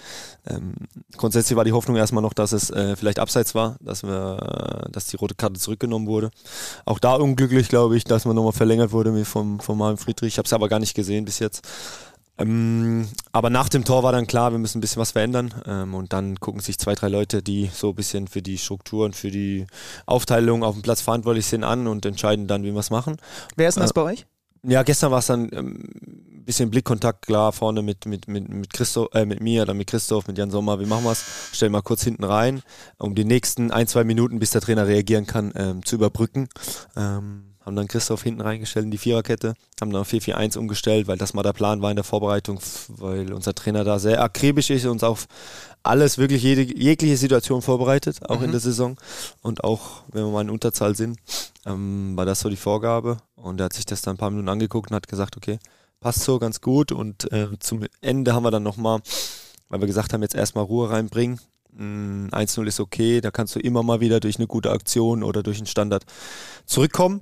Ähm, 0.49 0.75
grundsätzlich 1.17 1.57
war 1.57 1.65
die 1.65 1.73
Hoffnung 1.73 1.97
erstmal 1.97 2.23
noch, 2.23 2.33
dass 2.33 2.53
es 2.53 2.71
äh, 2.71 2.97
vielleicht 2.97 3.19
abseits 3.19 3.55
war, 3.55 3.77
dass 3.81 4.03
wir, 4.03 4.87
äh, 4.87 4.91
dass 4.91 5.07
die 5.07 5.17
rote 5.17 5.35
Karte 5.35 5.59
zurückgenommen 5.59 6.07
wurde. 6.07 6.31
Auch 6.85 6.99
da 6.99 7.15
unglücklich, 7.15 7.69
glaube 7.69 7.97
ich, 7.97 8.05
dass 8.05 8.25
man 8.25 8.35
nochmal 8.35 8.53
verlängert 8.53 8.93
wurde 8.93 9.25
vom, 9.25 9.61
vom 9.61 9.79
Marvin 9.79 9.99
Friedrich. 9.99 10.35
Ich 10.35 10.39
habe 10.39 10.47
es 10.47 10.53
aber 10.53 10.69
gar 10.69 10.79
nicht 10.81 10.95
gesehen 10.95 11.25
bis 11.25 11.39
jetzt. 11.39 11.67
Ähm, 12.39 13.09
aber 13.33 13.51
nach 13.51 13.69
dem 13.69 13.85
Tor 13.85 14.03
war 14.03 14.13
dann 14.13 14.27
klar, 14.27 14.53
wir 14.53 14.59
müssen 14.59 14.79
ein 14.79 14.81
bisschen 14.81 15.01
was 15.01 15.13
verändern. 15.13 15.55
Ähm, 15.67 15.95
und 15.95 16.13
dann 16.13 16.39
gucken 16.41 16.61
sich 16.61 16.79
zwei, 16.79 16.95
drei 16.95 17.09
Leute, 17.09 17.43
die 17.43 17.71
so 17.73 17.91
ein 17.91 17.95
bisschen 17.95 18.29
für 18.29 18.43
die 18.43 18.59
Strukturen, 18.59 19.13
für 19.13 19.31
die 19.31 19.67
Aufteilung 20.07 20.63
auf 20.63 20.75
dem 20.75 20.83
Platz 20.83 21.01
verantwortlich 21.01 21.47
sind, 21.47 21.65
an 21.65 21.87
und 21.87 22.07
entscheiden 22.07 22.47
dann, 22.47 22.63
wie 22.63 22.73
wir 22.73 22.81
es 22.81 22.91
machen. 22.91 23.17
Wer 23.57 23.69
ist 23.69 23.75
denn 23.75 23.83
das 23.83 23.91
äh, 23.91 23.95
bei 23.95 24.03
euch? 24.03 24.27
Ja, 24.63 24.83
gestern 24.83 25.11
war 25.11 25.21
es 25.21 25.27
dann 25.27 25.49
ähm, 25.53 25.89
ein 26.01 26.45
bisschen 26.45 26.71
Blickkontakt, 26.71 27.27
klar, 27.27 27.53
vorne 27.53 27.83
mit, 27.83 28.07
mit, 28.07 28.27
mit, 28.27 28.49
mit, 28.49 28.73
Christoph, 28.73 29.09
äh, 29.15 29.25
mit 29.25 29.41
mir, 29.41 29.65
dann 29.67 29.77
mit 29.77 29.89
Christoph, 29.89 30.27
mit 30.27 30.37
Jan 30.37 30.51
Sommer, 30.51 30.81
wie 30.81 30.87
machen 30.87 31.05
wir 31.05 31.13
es? 31.13 31.25
Stellen 31.53 31.73
mal 31.73 31.83
kurz 31.83 32.03
hinten 32.03 32.25
rein, 32.25 32.63
um 32.99 33.15
die 33.15 33.25
nächsten 33.25 33.71
ein, 33.71 33.87
zwei 33.87 34.05
Minuten, 34.05 34.41
bis 34.41 34.51
der 34.51 34.61
Trainer 34.61 34.87
reagieren 34.87 35.27
kann, 35.27 35.53
ähm, 35.55 35.85
zu 35.85 35.95
überbrücken. 35.95 36.49
Ähm, 36.97 37.48
haben 37.69 37.77
dann 37.77 37.87
Christoph 37.87 38.23
hinten 38.23 38.41
reingestellt 38.41 38.85
in 38.85 38.91
die 38.91 38.99
Viererkette, 38.99 39.55
haben 39.81 39.93
dann 39.93 40.01
auf 40.01 40.11
4-4-1 40.11 40.57
umgestellt, 40.57 41.07
weil 41.07 41.19
das 41.19 41.35
mal 41.35 41.43
der 41.43 41.53
Plan 41.53 41.83
war 41.83 41.91
in 41.91 41.97
der 41.97 42.05
Vorbereitung, 42.05 42.59
weil 42.89 43.33
unser 43.33 43.55
Trainer 43.55 43.85
da 43.85 43.99
sehr 43.99 44.23
akribisch 44.23 44.71
ist 44.71 44.87
und 44.87 44.93
uns 44.93 45.05
auf 45.05 45.27
alles, 45.83 46.17
wirklich 46.17 46.43
jede, 46.43 46.63
jegliche 46.63 47.19
Situation 47.19 47.61
vorbereitet, 47.61 48.29
auch 48.29 48.39
mhm. 48.39 48.47
in 48.47 48.51
der 48.53 48.61
Saison. 48.61 48.97
Und 49.43 49.65
auch, 49.65 50.03
wenn 50.11 50.25
wir 50.25 50.33
mal 50.33 50.41
in 50.41 50.51
Unterzahl 50.51 50.97
sind, 50.97 51.19
ähm, 51.67 52.17
war 52.17 52.25
das 52.25 52.41
so 52.41 52.49
die 52.49 52.57
Vorgabe. 52.57 53.19
Und 53.37 53.61
er 53.61 53.67
hat 53.67 53.75
sich 53.75 53.85
das 53.85 54.01
dann 54.01 54.15
ein 54.15 54.19
paar 54.19 54.31
Minuten 54.31 54.49
angeguckt 54.49 54.91
und 54.91 54.97
hat 54.97 55.07
gesagt, 55.07 55.37
okay, 55.37 55.59
passt 56.01 56.21
so 56.21 56.39
ganz 56.39 56.63
gut. 56.63 56.91
Und 56.91 57.31
äh, 57.33 57.49
zum 57.61 57.85
Ende 58.01 58.35
haben 58.35 58.45
wir 58.45 58.51
dann 58.51 58.63
nochmal, 58.63 59.01
weil 59.69 59.81
wir 59.81 59.87
gesagt 59.87 60.15
haben, 60.15 60.23
jetzt 60.23 60.35
erstmal 60.35 60.65
Ruhe 60.65 60.89
reinbringen. 60.89 61.39
1-0 61.79 62.61
mm, 62.61 62.67
ist 62.67 62.81
okay, 62.81 63.21
da 63.21 63.31
kannst 63.31 63.55
du 63.55 63.61
immer 63.61 63.83
mal 63.83 64.01
wieder 64.01 64.21
durch 64.21 64.39
eine 64.39 64.47
gute 64.47 64.71
Aktion 64.71 65.23
oder 65.23 65.43
durch 65.43 65.59
einen 65.59 65.67
Standard 65.67 66.05
zurückkommen. 66.65 67.21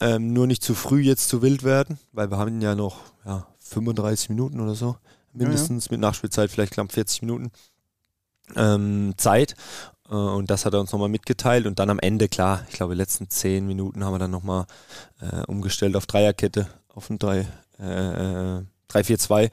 Ähm, 0.00 0.32
nur 0.32 0.46
nicht 0.46 0.62
zu 0.62 0.74
früh 0.74 1.00
jetzt 1.00 1.28
zu 1.28 1.42
wild 1.42 1.64
werden, 1.64 1.98
weil 2.12 2.30
wir 2.30 2.38
haben 2.38 2.60
ja 2.60 2.74
noch 2.74 2.98
ja, 3.24 3.46
35 3.58 4.30
Minuten 4.30 4.60
oder 4.60 4.74
so, 4.74 4.96
mindestens 5.32 5.86
ja, 5.86 5.90
ja. 5.90 5.94
mit 5.94 6.00
Nachspielzeit 6.00 6.50
vielleicht 6.50 6.74
knapp 6.74 6.92
40 6.92 7.22
Minuten 7.22 7.50
ähm, 8.56 9.14
Zeit. 9.16 9.54
Äh, 10.08 10.14
und 10.14 10.50
das 10.50 10.64
hat 10.64 10.74
er 10.74 10.80
uns 10.80 10.92
nochmal 10.92 11.08
mitgeteilt. 11.08 11.66
Und 11.66 11.78
dann 11.78 11.90
am 11.90 11.98
Ende, 11.98 12.28
klar, 12.28 12.64
ich 12.68 12.74
glaube, 12.74 12.94
die 12.94 12.98
letzten 12.98 13.28
10 13.28 13.66
Minuten 13.66 14.04
haben 14.04 14.14
wir 14.14 14.18
dann 14.18 14.30
nochmal 14.30 14.66
äh, 15.20 15.42
umgestellt 15.46 15.96
auf 15.96 16.06
Dreierkette, 16.06 16.68
auf 16.88 17.10
ein 17.10 17.18
3-4-2, 17.18 19.42
äh, 19.42 19.50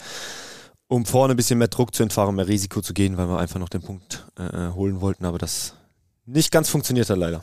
um 0.88 1.06
vorne 1.06 1.34
ein 1.34 1.38
bisschen 1.38 1.60
mehr 1.60 1.68
Druck 1.68 1.96
zu 1.96 2.04
entfahren, 2.04 2.36
mehr 2.36 2.48
Risiko 2.48 2.82
zu 2.82 2.94
gehen, 2.94 3.18
weil 3.18 3.28
wir 3.28 3.40
einfach 3.40 3.60
noch 3.60 3.70
den 3.70 3.82
Punkt 3.82 4.26
äh, 4.38 4.70
holen 4.74 5.02
wollten. 5.02 5.26
Aber 5.26 5.38
das 5.38 5.74
nicht 6.26 6.52
ganz 6.52 6.70
funktioniert 6.70 7.10
hat 7.10 7.18
leider. 7.18 7.42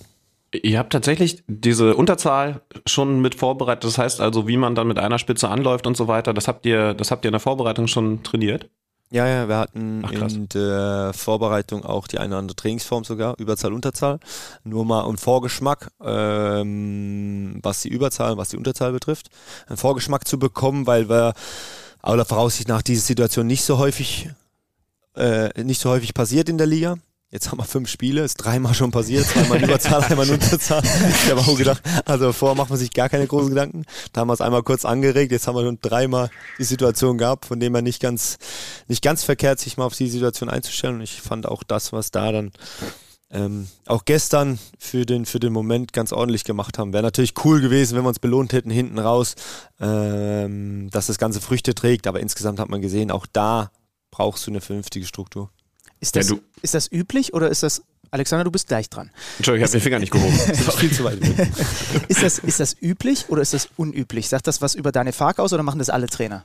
Ihr 0.55 0.79
habt 0.79 0.93
tatsächlich 0.93 1.43
diese 1.47 1.97
Unterzahl 1.97 2.61
schon 2.87 3.21
mit 3.21 3.35
vorbereitet. 3.35 3.85
Das 3.85 3.97
heißt 3.97 4.21
also, 4.21 4.47
wie 4.47 4.59
man 4.59 4.75
dann 4.75 4.87
mit 4.87 4.99
einer 4.99 5.19
Spitze 5.19 5.49
anläuft 5.49 5.87
und 5.87 5.97
so 5.97 6.09
weiter. 6.09 6.35
Das 6.35 6.47
habt 6.47 6.67
ihr, 6.67 6.95
das 6.95 7.11
habt 7.11 7.25
ihr 7.25 7.29
in 7.29 7.33
der 7.33 7.41
Vorbereitung 7.41 7.87
schon 7.87 8.23
trainiert? 8.23 8.69
Ja, 9.13 9.27
ja, 9.27 9.47
wir 9.47 9.59
hatten 9.59 10.03
Ach, 10.07 10.11
in 10.11 10.49
der 10.49 11.13
Vorbereitung 11.15 11.85
auch 11.85 12.07
die 12.07 12.19
eine 12.19 12.29
oder 12.29 12.39
andere 12.39 12.57
Trainingsform 12.57 13.05
sogar, 13.05 13.39
Überzahl, 13.39 13.75
Unterzahl. 13.75 14.19
Nur 14.65 14.87
mal 14.87 15.07
ein 15.07 15.19
Vorgeschmack, 15.19 15.91
ähm, 16.03 17.59
was 17.63 17.83
die 17.83 17.91
Überzahl, 17.91 18.39
was 18.39 18.49
die 18.49 18.57
Unterzahl 18.57 18.93
betrifft, 18.93 19.29
einen 19.69 19.77
Vorgeschmack 19.77 20.27
zu 20.27 20.39
bekommen, 20.39 20.87
weil 20.87 21.11
wir 21.11 21.35
aller 22.01 22.25
Voraussicht 22.25 22.69
nach 22.69 22.81
diese 22.81 23.03
Situation 23.03 23.47
nicht 23.47 23.65
so 23.65 23.77
häufig, 23.77 24.31
äh, 25.15 25.63
nicht 25.63 25.83
so 25.83 25.91
häufig 25.91 26.15
passiert 26.15 26.49
in 26.49 26.57
der 26.57 26.67
Liga. 26.67 26.97
Jetzt 27.33 27.51
haben 27.51 27.57
wir 27.59 27.65
fünf 27.65 27.89
Spiele, 27.89 28.25
ist 28.25 28.37
dreimal 28.37 28.75
schon 28.75 28.91
passiert, 28.91 29.25
zweimal 29.25 29.65
Überzahl, 29.65 30.05
einmal 30.11 30.27
in 30.29 30.35
Unterzahl. 30.35 30.83
Ich 30.85 31.31
habe 31.31 31.41
auch 31.41 31.57
gedacht, 31.57 31.83
also 32.05 32.31
vorher 32.31 32.55
macht 32.55 32.69
man 32.69 32.79
sich 32.79 32.93
gar 32.93 33.09
keine 33.09 33.27
großen 33.27 33.49
Gedanken. 33.49 33.87
Da 34.13 34.21
haben 34.21 34.29
wir 34.29 34.35
es 34.35 34.43
einmal 34.43 34.63
kurz 34.63 34.85
angeregt, 34.85 35.33
jetzt 35.33 35.47
haben 35.47 35.57
wir 35.57 35.65
schon 35.65 35.79
dreimal 35.81 36.31
die 36.59 36.65
Situation 36.65 37.17
gehabt, 37.17 37.47
von 37.47 37.59
dem 37.59 37.73
man 37.73 37.85
nicht 37.85 38.03
ganz, 38.03 38.37
nicht 38.87 39.03
ganz 39.03 39.25
verkehrt, 39.25 39.61
sich 39.61 39.79
mal 39.79 39.87
auf 39.87 39.97
die 39.97 40.11
Situation 40.11 40.51
einzustellen. 40.51 40.97
Und 40.97 41.01
ich 41.01 41.23
fand 41.23 41.47
auch 41.49 41.63
das, 41.63 41.95
was 41.95 42.11
da 42.11 42.33
dann 42.33 42.53
ähm, 43.31 43.67
auch 43.87 44.05
gestern 44.05 44.59
für 44.79 45.07
den, 45.07 45.25
für 45.25 45.41
den 45.41 45.55
Moment 45.55 45.95
ganz 45.95 46.13
ordentlich 46.13 46.45
gemacht 46.45 46.77
haben. 46.77 46.93
Wäre 46.93 47.03
natürlich 47.03 47.33
cool 47.47 47.63
gewesen, 47.63 47.97
wenn 47.97 48.05
wir 48.05 48.09
uns 48.09 48.19
belohnt 48.19 48.53
hätten, 48.53 48.69
hinten 48.69 48.99
raus, 48.99 49.37
ähm, 49.81 50.91
dass 50.91 51.07
das 51.07 51.17
Ganze 51.17 51.41
Früchte 51.41 51.75
trägt. 51.75 52.07
Aber 52.07 52.21
insgesamt 52.21 52.61
hat 52.61 52.69
man 52.69 52.83
gesehen, 52.83 53.11
auch 53.11 53.25
da 53.33 53.71
brauchst 54.11 54.47
du 54.47 54.51
eine 54.51 54.61
vernünftige 54.61 55.07
Struktur. 55.07 55.49
Ist 56.03 56.17
das, 56.17 56.31
ja, 56.31 56.37
ist 56.63 56.75
das 56.75 56.91
üblich 56.91 57.33
oder 57.33 57.49
ist 57.49 57.63
das 57.63 57.83
Alexander, 58.11 58.45
du 58.45 58.51
bist 58.51 58.67
gleich 58.67 58.91
dran. 58.91 59.11
Entschuldigung, 59.39 59.65
ich 59.65 59.71
habe 59.71 59.79
den 59.79 59.83
Finger 59.83 59.99
nicht 60.01 60.13
gehoben. 60.13 60.37
viel 60.79 60.93
zu 60.93 61.05
weit. 61.05 61.19
ist, 62.09 62.23
das, 62.23 62.41
ist 62.41 62.59
das 62.61 62.77
üblich 62.83 63.27
oder 63.29 63.41
ist 63.41 63.55
das 63.55 63.69
unüblich? 63.77 64.29
Sagt 64.29 64.49
das 64.49 64.61
was 64.61 64.75
über 64.75 64.91
deine 64.91 65.13
Fark 65.13 65.39
aus 65.39 65.53
oder 65.53 65.63
machen 65.63 65.79
das 65.79 65.89
alle 65.91 66.09
Trainer? 66.09 66.45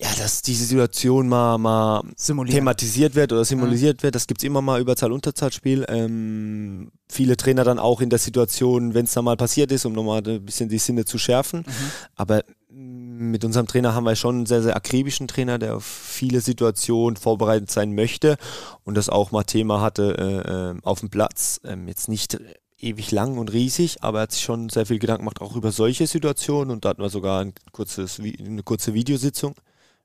Ja, 0.00 0.08
dass 0.16 0.42
diese 0.42 0.64
Situation 0.64 1.28
mal, 1.28 1.58
mal 1.58 2.02
thematisiert 2.46 3.16
wird 3.16 3.32
oder 3.32 3.44
symbolisiert 3.44 3.98
mhm. 3.98 4.02
wird, 4.04 4.14
das 4.14 4.28
gibt 4.28 4.40
es 4.40 4.44
immer 4.44 4.62
mal 4.62 4.80
Überzahl-Unterzahlspiel. 4.80 5.86
Ähm, 5.88 6.92
viele 7.08 7.36
Trainer 7.36 7.64
dann 7.64 7.80
auch 7.80 8.00
in 8.00 8.08
der 8.08 8.20
Situation, 8.20 8.94
wenn 8.94 9.06
es 9.06 9.12
da 9.12 9.22
mal 9.22 9.36
passiert 9.36 9.72
ist, 9.72 9.84
um 9.86 9.92
nochmal 9.92 10.22
ein 10.24 10.44
bisschen 10.44 10.68
die 10.68 10.78
Sinne 10.78 11.04
zu 11.04 11.18
schärfen. 11.18 11.60
Mhm. 11.66 11.90
Aber 12.14 12.44
mit 12.70 13.44
unserem 13.44 13.66
Trainer 13.66 13.94
haben 13.94 14.04
wir 14.04 14.14
schon 14.14 14.36
einen 14.36 14.46
sehr, 14.46 14.62
sehr 14.62 14.76
akribischen 14.76 15.26
Trainer, 15.26 15.58
der 15.58 15.76
auf 15.76 15.84
viele 15.84 16.40
Situationen 16.40 17.16
vorbereitet 17.16 17.70
sein 17.70 17.94
möchte 17.94 18.36
und 18.84 18.96
das 18.96 19.08
auch 19.08 19.32
mal 19.32 19.42
Thema 19.42 19.80
hatte 19.80 20.14
äh, 20.16 20.76
äh 20.76 20.80
auf 20.82 21.00
dem 21.00 21.10
Platz. 21.10 21.60
Ähm, 21.64 21.88
jetzt 21.88 22.08
nicht 22.08 22.38
ewig 22.80 23.10
lang 23.10 23.38
und 23.38 23.52
riesig, 23.52 24.02
aber 24.02 24.20
er 24.20 24.22
hat 24.22 24.32
sich 24.32 24.42
schon 24.42 24.68
sehr 24.68 24.86
viel 24.86 25.00
Gedanken 25.00 25.22
gemacht, 25.22 25.40
auch 25.40 25.56
über 25.56 25.72
solche 25.72 26.06
Situationen 26.06 26.70
und 26.70 26.84
da 26.84 26.90
hatten 26.90 27.02
wir 27.02 27.10
sogar 27.10 27.40
ein 27.40 27.52
kurzes, 27.72 28.20
eine 28.20 28.62
kurze 28.62 28.94
Videositzung. 28.94 29.54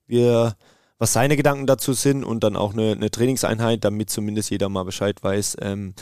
Wir 0.05 0.55
was 1.03 1.12
seine 1.12 1.36
Gedanken 1.36 1.67
dazu 1.67 1.91
sind 1.91 2.24
und 2.24 2.45
dann 2.45 2.55
auch 2.55 2.72
eine, 2.72 2.93
eine 2.93 3.12
Trainingseinheit, 3.12 3.83
damit 3.83 4.10
zumindest 4.10 4.51
jeder 4.51 4.69
mal 4.69 4.83
Bescheid 4.83 5.22
weiß, 5.22 5.57
ähm, 5.62 5.95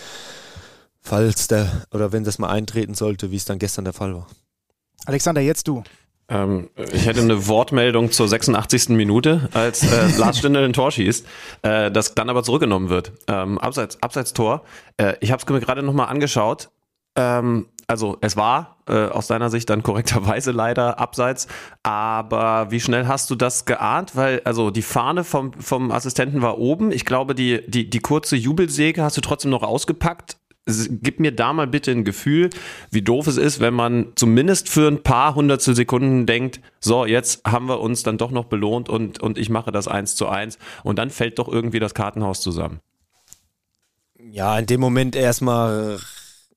falls 0.99 1.47
der 1.47 1.87
oder 1.91 2.11
wenn 2.11 2.23
das 2.23 2.37
mal 2.37 2.49
eintreten 2.49 2.93
sollte, 2.93 3.31
wie 3.31 3.35
es 3.35 3.45
dann 3.45 3.57
gestern 3.57 3.83
der 3.83 3.93
Fall 3.93 4.13
war. 4.13 4.27
Alexander, 5.05 5.41
jetzt 5.41 5.67
du. 5.67 5.83
Ähm, 6.29 6.69
ich 6.93 7.07
hätte 7.07 7.21
eine 7.21 7.47
Wortmeldung 7.47 8.11
zur 8.11 8.27
86. 8.27 8.89
Minute, 8.89 9.49
als 9.53 9.81
äh, 9.83 10.17
Lars 10.17 10.37
Stindl 10.37 10.63
ein 10.63 10.73
Tor 10.73 10.91
schießt, 10.91 11.25
äh, 11.63 11.89
das 11.89 12.13
dann 12.13 12.29
aber 12.29 12.43
zurückgenommen 12.43 12.89
wird. 12.89 13.11
Ähm, 13.27 13.57
Abseits, 13.57 13.97
Abseits-Tor. 14.03 14.63
Äh, 14.97 15.15
ich 15.19 15.31
habe 15.31 15.41
es 15.41 15.49
mir 15.49 15.59
gerade 15.61 15.81
nochmal 15.81 16.09
angeschaut. 16.09 16.69
Ähm, 17.15 17.67
also 17.91 18.17
es 18.21 18.37
war 18.37 18.77
äh, 18.87 19.07
aus 19.07 19.27
deiner 19.27 19.49
Sicht 19.49 19.69
dann 19.69 19.83
korrekterweise 19.83 20.51
leider 20.51 20.97
abseits, 20.97 21.47
aber 21.83 22.71
wie 22.71 22.79
schnell 22.79 23.05
hast 23.07 23.29
du 23.29 23.35
das 23.35 23.65
geahnt? 23.65 24.15
Weil 24.15 24.41
also 24.45 24.71
die 24.71 24.81
Fahne 24.81 25.23
vom, 25.23 25.53
vom 25.53 25.91
Assistenten 25.91 26.41
war 26.41 26.57
oben. 26.57 26.91
Ich 26.91 27.05
glaube, 27.05 27.35
die, 27.35 27.61
die, 27.67 27.89
die 27.89 27.99
kurze 27.99 28.37
Jubelsäge 28.37 29.03
hast 29.03 29.17
du 29.17 29.21
trotzdem 29.21 29.51
noch 29.51 29.63
ausgepackt 29.63 30.37
gib 30.67 31.19
mir 31.19 31.31
da 31.31 31.53
mal 31.53 31.67
bitte 31.67 31.91
ein 31.91 32.05
Gefühl, 32.05 32.51
wie 32.91 33.01
doof 33.01 33.25
es 33.25 33.37
ist, 33.37 33.59
wenn 33.59 33.73
man 33.73 34.13
zumindest 34.15 34.69
für 34.69 34.87
ein 34.87 35.01
paar 35.01 35.33
hundertstel 35.33 35.75
Sekunden 35.75 36.27
denkt, 36.27 36.61
so, 36.79 37.05
jetzt 37.05 37.43
haben 37.45 37.67
wir 37.67 37.81
uns 37.81 38.03
dann 38.03 38.19
doch 38.19 38.29
noch 38.29 38.45
belohnt 38.45 38.87
und, 38.87 39.19
und 39.19 39.39
ich 39.39 39.49
mache 39.49 39.71
das 39.71 39.87
eins 39.87 40.15
zu 40.15 40.29
eins 40.29 40.59
und 40.83 40.99
dann 40.99 41.09
fällt 41.09 41.39
doch 41.39 41.47
irgendwie 41.47 41.79
das 41.79 41.95
Kartenhaus 41.95 42.41
zusammen. 42.41 42.79
Ja, 44.29 44.57
in 44.59 44.67
dem 44.67 44.79
Moment 44.79 45.15
erstmal 45.15 45.99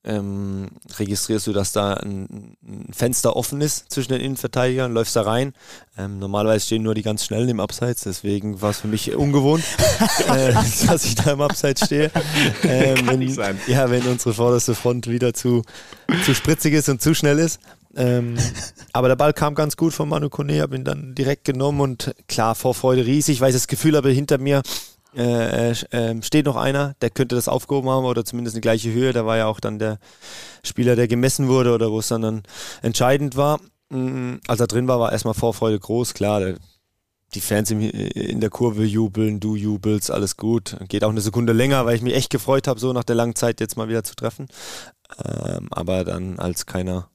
ähm, 0.05 0.67
registrierst 0.97 1.47
du, 1.47 1.53
dass 1.53 1.71
da 1.71 1.95
ein, 1.95 2.55
ein, 2.63 2.93
Fenster 2.93 3.35
offen 3.35 3.61
ist 3.61 3.91
zwischen 3.91 4.13
den 4.13 4.21
Innenverteidigern, 4.21 4.93
läufst 4.93 5.15
da 5.15 5.23
rein. 5.23 5.53
Ähm, 5.97 6.19
normalerweise 6.19 6.65
stehen 6.65 6.83
nur 6.83 6.93
die 6.93 7.01
ganz 7.01 7.25
Schnellen 7.25 7.49
im 7.49 7.59
Abseits, 7.59 8.01
deswegen 8.03 8.61
war 8.61 8.69
es 8.69 8.79
für 8.79 8.87
mich 8.87 9.15
ungewohnt, 9.15 9.63
äh, 10.29 10.53
dass 10.87 11.05
ich 11.05 11.15
da 11.15 11.31
im 11.31 11.41
Abseits 11.41 11.85
stehe. 11.85 12.11
Ähm, 12.63 12.95
Kann 12.95 13.07
wenn, 13.07 13.19
nicht 13.19 13.35
sein. 13.35 13.59
Ja, 13.67 13.89
wenn 13.89 14.03
unsere 14.03 14.33
vorderste 14.33 14.75
Front 14.75 15.07
wieder 15.07 15.33
zu, 15.33 15.63
zu 16.23 16.35
spritzig 16.35 16.73
ist 16.73 16.89
und 16.89 17.01
zu 17.01 17.13
schnell 17.13 17.39
ist. 17.39 17.59
Ähm, 17.95 18.35
aber 18.93 19.07
der 19.07 19.15
Ball 19.15 19.33
kam 19.33 19.55
ganz 19.55 19.77
gut 19.77 19.93
von 19.93 20.09
Manu 20.09 20.29
Kone, 20.29 20.61
habe 20.61 20.75
ihn 20.75 20.83
dann 20.83 21.15
direkt 21.15 21.45
genommen 21.45 21.79
und 21.79 22.13
klar, 22.27 22.53
Vorfreude 22.53 23.05
riesig, 23.05 23.41
weil 23.41 23.49
ich 23.49 23.55
das 23.55 23.67
Gefühl 23.67 23.95
habe, 23.95 24.09
hinter 24.09 24.37
mir 24.37 24.61
äh, 25.15 25.71
äh, 25.71 26.21
steht 26.21 26.45
noch 26.45 26.55
einer, 26.55 26.95
der 27.01 27.09
könnte 27.09 27.35
das 27.35 27.47
aufgehoben 27.47 27.89
haben 27.89 28.05
oder 28.05 28.25
zumindest 28.25 28.55
eine 28.55 28.61
gleiche 28.61 28.91
Höhe. 28.91 29.13
Da 29.13 29.25
war 29.25 29.37
ja 29.37 29.47
auch 29.47 29.59
dann 29.59 29.79
der 29.79 29.99
Spieler, 30.63 30.95
der 30.95 31.07
gemessen 31.07 31.47
wurde 31.47 31.73
oder 31.73 31.91
wo 31.91 31.99
es 31.99 32.07
dann, 32.07 32.21
dann 32.21 32.43
entscheidend 32.81 33.35
war. 33.35 33.59
Mhm. 33.89 34.41
Als 34.47 34.59
er 34.59 34.67
drin 34.67 34.87
war, 34.87 34.99
war 34.99 35.11
erstmal 35.11 35.33
Vorfreude 35.33 35.79
groß. 35.79 36.13
Klar, 36.13 36.39
der, 36.41 36.55
die 37.33 37.41
Fans 37.41 37.71
in 37.71 38.39
der 38.39 38.49
Kurve 38.49 38.83
jubeln, 38.83 39.39
du 39.39 39.55
jubelst, 39.55 40.11
alles 40.11 40.37
gut. 40.37 40.77
Geht 40.87 41.03
auch 41.03 41.09
eine 41.09 41.21
Sekunde 41.21 41.53
länger, 41.53 41.85
weil 41.85 41.95
ich 41.95 42.01
mich 42.01 42.15
echt 42.15 42.29
gefreut 42.29 42.67
habe, 42.67 42.79
so 42.79 42.93
nach 42.93 43.03
der 43.03 43.15
langen 43.15 43.35
Zeit 43.35 43.59
jetzt 43.59 43.77
mal 43.77 43.89
wieder 43.89 44.03
zu 44.03 44.15
treffen. 44.15 44.47
Ähm, 45.23 45.67
aber 45.71 46.03
dann, 46.03 46.39
als 46.39 46.65
keiner 46.65 47.09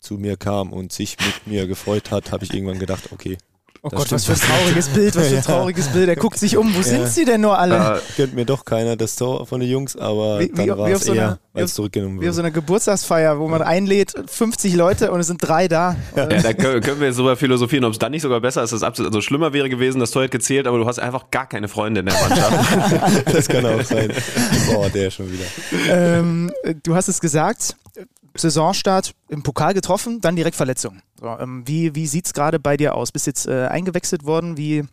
zu 0.00 0.14
mir 0.14 0.36
kam 0.36 0.72
und 0.72 0.92
sich 0.92 1.16
mit 1.18 1.46
mir 1.46 1.66
gefreut 1.66 2.10
hat, 2.10 2.32
habe 2.32 2.44
ich 2.44 2.54
irgendwann 2.54 2.78
gedacht, 2.78 3.10
okay, 3.12 3.38
Oh 3.82 3.88
das 3.88 3.98
Gott, 3.98 4.12
was 4.12 4.24
für 4.24 4.32
ein 4.32 4.38
trauriges 4.38 4.88
Bild, 4.88 5.16
was 5.16 5.28
für 5.28 5.36
ein 5.36 5.42
trauriges 5.42 5.88
Bild. 5.88 6.08
Er 6.08 6.16
guckt 6.16 6.38
sich 6.38 6.56
um. 6.56 6.72
Wo 6.74 6.78
ja. 6.78 6.84
sind 6.84 7.08
sie 7.08 7.24
denn 7.24 7.40
nur 7.40 7.58
alle? 7.58 7.96
Äh, 7.96 8.00
gönnt 8.16 8.34
mir 8.34 8.44
doch 8.44 8.64
keiner 8.64 8.96
das 8.96 9.16
Tor 9.16 9.46
von 9.46 9.60
den 9.60 9.70
Jungs, 9.70 9.96
aber 9.96 10.40
wie, 10.40 10.48
dann 10.48 10.78
war 10.78 10.88
es 10.88 11.04
so 11.04 11.14
eher, 11.14 11.38
weil 11.52 11.64
es 11.64 11.74
zurückgenommen 11.74 12.20
Wie 12.20 12.28
auf 12.28 12.34
so 12.34 12.40
einer 12.40 12.50
Geburtstagsfeier, 12.50 13.38
wo 13.38 13.48
man 13.48 13.62
einlädt, 13.62 14.14
50 14.26 14.74
Leute 14.74 15.10
und 15.12 15.20
es 15.20 15.26
sind 15.26 15.38
drei 15.38 15.68
da. 15.68 15.96
Ja, 16.14 16.30
ja 16.30 16.42
da 16.42 16.52
können 16.52 17.00
wir 17.00 17.06
jetzt 17.06 17.16
sogar 17.16 17.36
philosophieren, 17.36 17.84
ob 17.84 17.92
es 17.92 17.98
dann 17.98 18.12
nicht 18.12 18.22
sogar 18.22 18.40
besser 18.40 18.62
ist. 18.62 18.72
Das 18.72 18.82
absolut, 18.82 19.12
also 19.12 19.20
schlimmer 19.20 19.52
wäre 19.52 19.68
gewesen, 19.68 20.00
das 20.00 20.10
Tor 20.10 20.22
hätte 20.22 20.38
gezählt, 20.38 20.66
aber 20.66 20.78
du 20.78 20.86
hast 20.86 20.98
einfach 20.98 21.30
gar 21.30 21.48
keine 21.48 21.68
Freunde 21.68 22.00
in 22.00 22.06
der 22.06 22.14
Mannschaft. 22.14 23.24
das 23.34 23.48
kann 23.48 23.64
auch 23.66 23.82
sein. 23.82 24.12
Boah, 24.70 24.88
der 24.90 25.10
schon 25.10 25.30
wieder. 25.32 25.44
Ähm, 25.88 26.52
du 26.82 26.94
hast 26.94 27.08
es 27.08 27.20
gesagt, 27.20 27.76
Saisonstart 28.40 29.14
im 29.28 29.42
Pokal 29.42 29.74
getroffen, 29.74 30.20
dann 30.20 30.36
direkt 30.36 30.56
Verletzung. 30.56 31.00
So, 31.20 31.28
ähm, 31.38 31.62
wie 31.66 31.94
wie 31.94 32.06
sieht 32.06 32.26
es 32.26 32.32
gerade 32.32 32.58
bei 32.58 32.76
dir 32.76 32.94
aus? 32.94 33.12
Bist 33.12 33.26
jetzt 33.26 33.46
äh, 33.46 33.66
eingewechselt 33.66 34.24
worden? 34.24 34.56
Wie, 34.56 34.84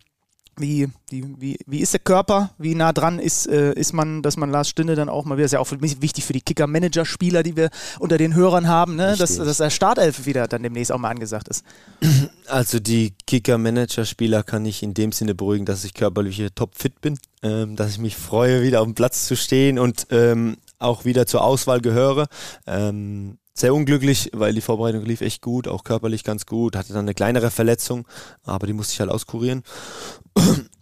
wie, 0.58 0.88
wie, 1.10 1.26
wie, 1.40 1.58
wie 1.66 1.80
ist 1.80 1.94
der 1.94 2.00
Körper? 2.00 2.52
Wie 2.60 2.76
nah 2.76 2.94
dran 2.94 3.18
ist, 3.18 3.48
äh, 3.48 3.74
ist 3.74 3.94
man, 3.94 4.22
dass 4.22 4.38
man 4.38 4.52
Lars 4.52 4.70
Stinde 4.70 4.96
dann 4.96 5.10
auch 5.10 5.26
mal 5.26 5.36
wieder, 5.36 5.46
ist 5.46 5.54
ja 5.54 5.60
auch 5.60 5.72
wichtig 5.72 6.24
für 6.24 6.34
die 6.34 6.42
Kicker-Manager-Spieler, 6.42 7.42
die 7.42 7.56
wir 7.56 7.70
unter 8.00 8.18
den 8.18 8.36
Hörern 8.36 8.68
haben, 8.68 8.96
ne? 8.96 9.16
dass, 9.18 9.38
dass 9.38 9.58
der 9.58 9.72
Startelf 9.72 10.26
wieder 10.26 10.48
dann 10.48 10.62
demnächst 10.62 10.92
auch 10.92 11.00
mal 11.00 11.10
angesagt 11.10 11.48
ist. 11.48 11.64
Also 12.46 12.82
die 12.82 13.14
Kicker-Manager-Spieler 13.26 14.44
kann 14.44 14.66
ich 14.66 14.84
in 14.84 14.94
dem 14.94 15.14
Sinne 15.14 15.34
beruhigen, 15.34 15.66
dass 15.66 15.86
ich 15.86 15.94
körperlich 15.94 16.46
topfit 16.54 17.00
bin, 17.00 17.18
ähm, 17.42 17.78
dass 17.78 17.92
ich 17.92 18.00
mich 18.00 18.18
freue, 18.18 18.64
wieder 18.64 18.82
auf 18.82 18.86
dem 18.86 18.96
Platz 18.96 19.26
zu 19.26 19.38
stehen 19.38 19.80
und 19.80 20.08
ähm, 20.12 20.58
auch 20.84 21.06
wieder 21.06 21.26
zur 21.26 21.44
Auswahl 21.44 21.82
gehöre. 21.82 22.28
Ähm, 22.68 23.38
sehr 23.56 23.74
unglücklich, 23.74 24.32
weil 24.34 24.54
die 24.54 24.62
Vorbereitung 24.62 25.06
lief 25.06 25.22
echt 25.22 25.42
gut, 25.42 25.68
auch 25.68 25.84
körperlich 25.84 26.24
ganz 26.24 26.46
gut, 26.46 26.76
hatte 26.76 26.94
dann 26.94 27.06
eine 27.06 27.14
kleinere 27.14 27.52
Verletzung, 27.52 28.08
aber 28.44 28.66
die 28.66 28.74
musste 28.74 28.94
ich 28.94 29.00
halt 29.00 29.12
auskurieren. 29.12 29.64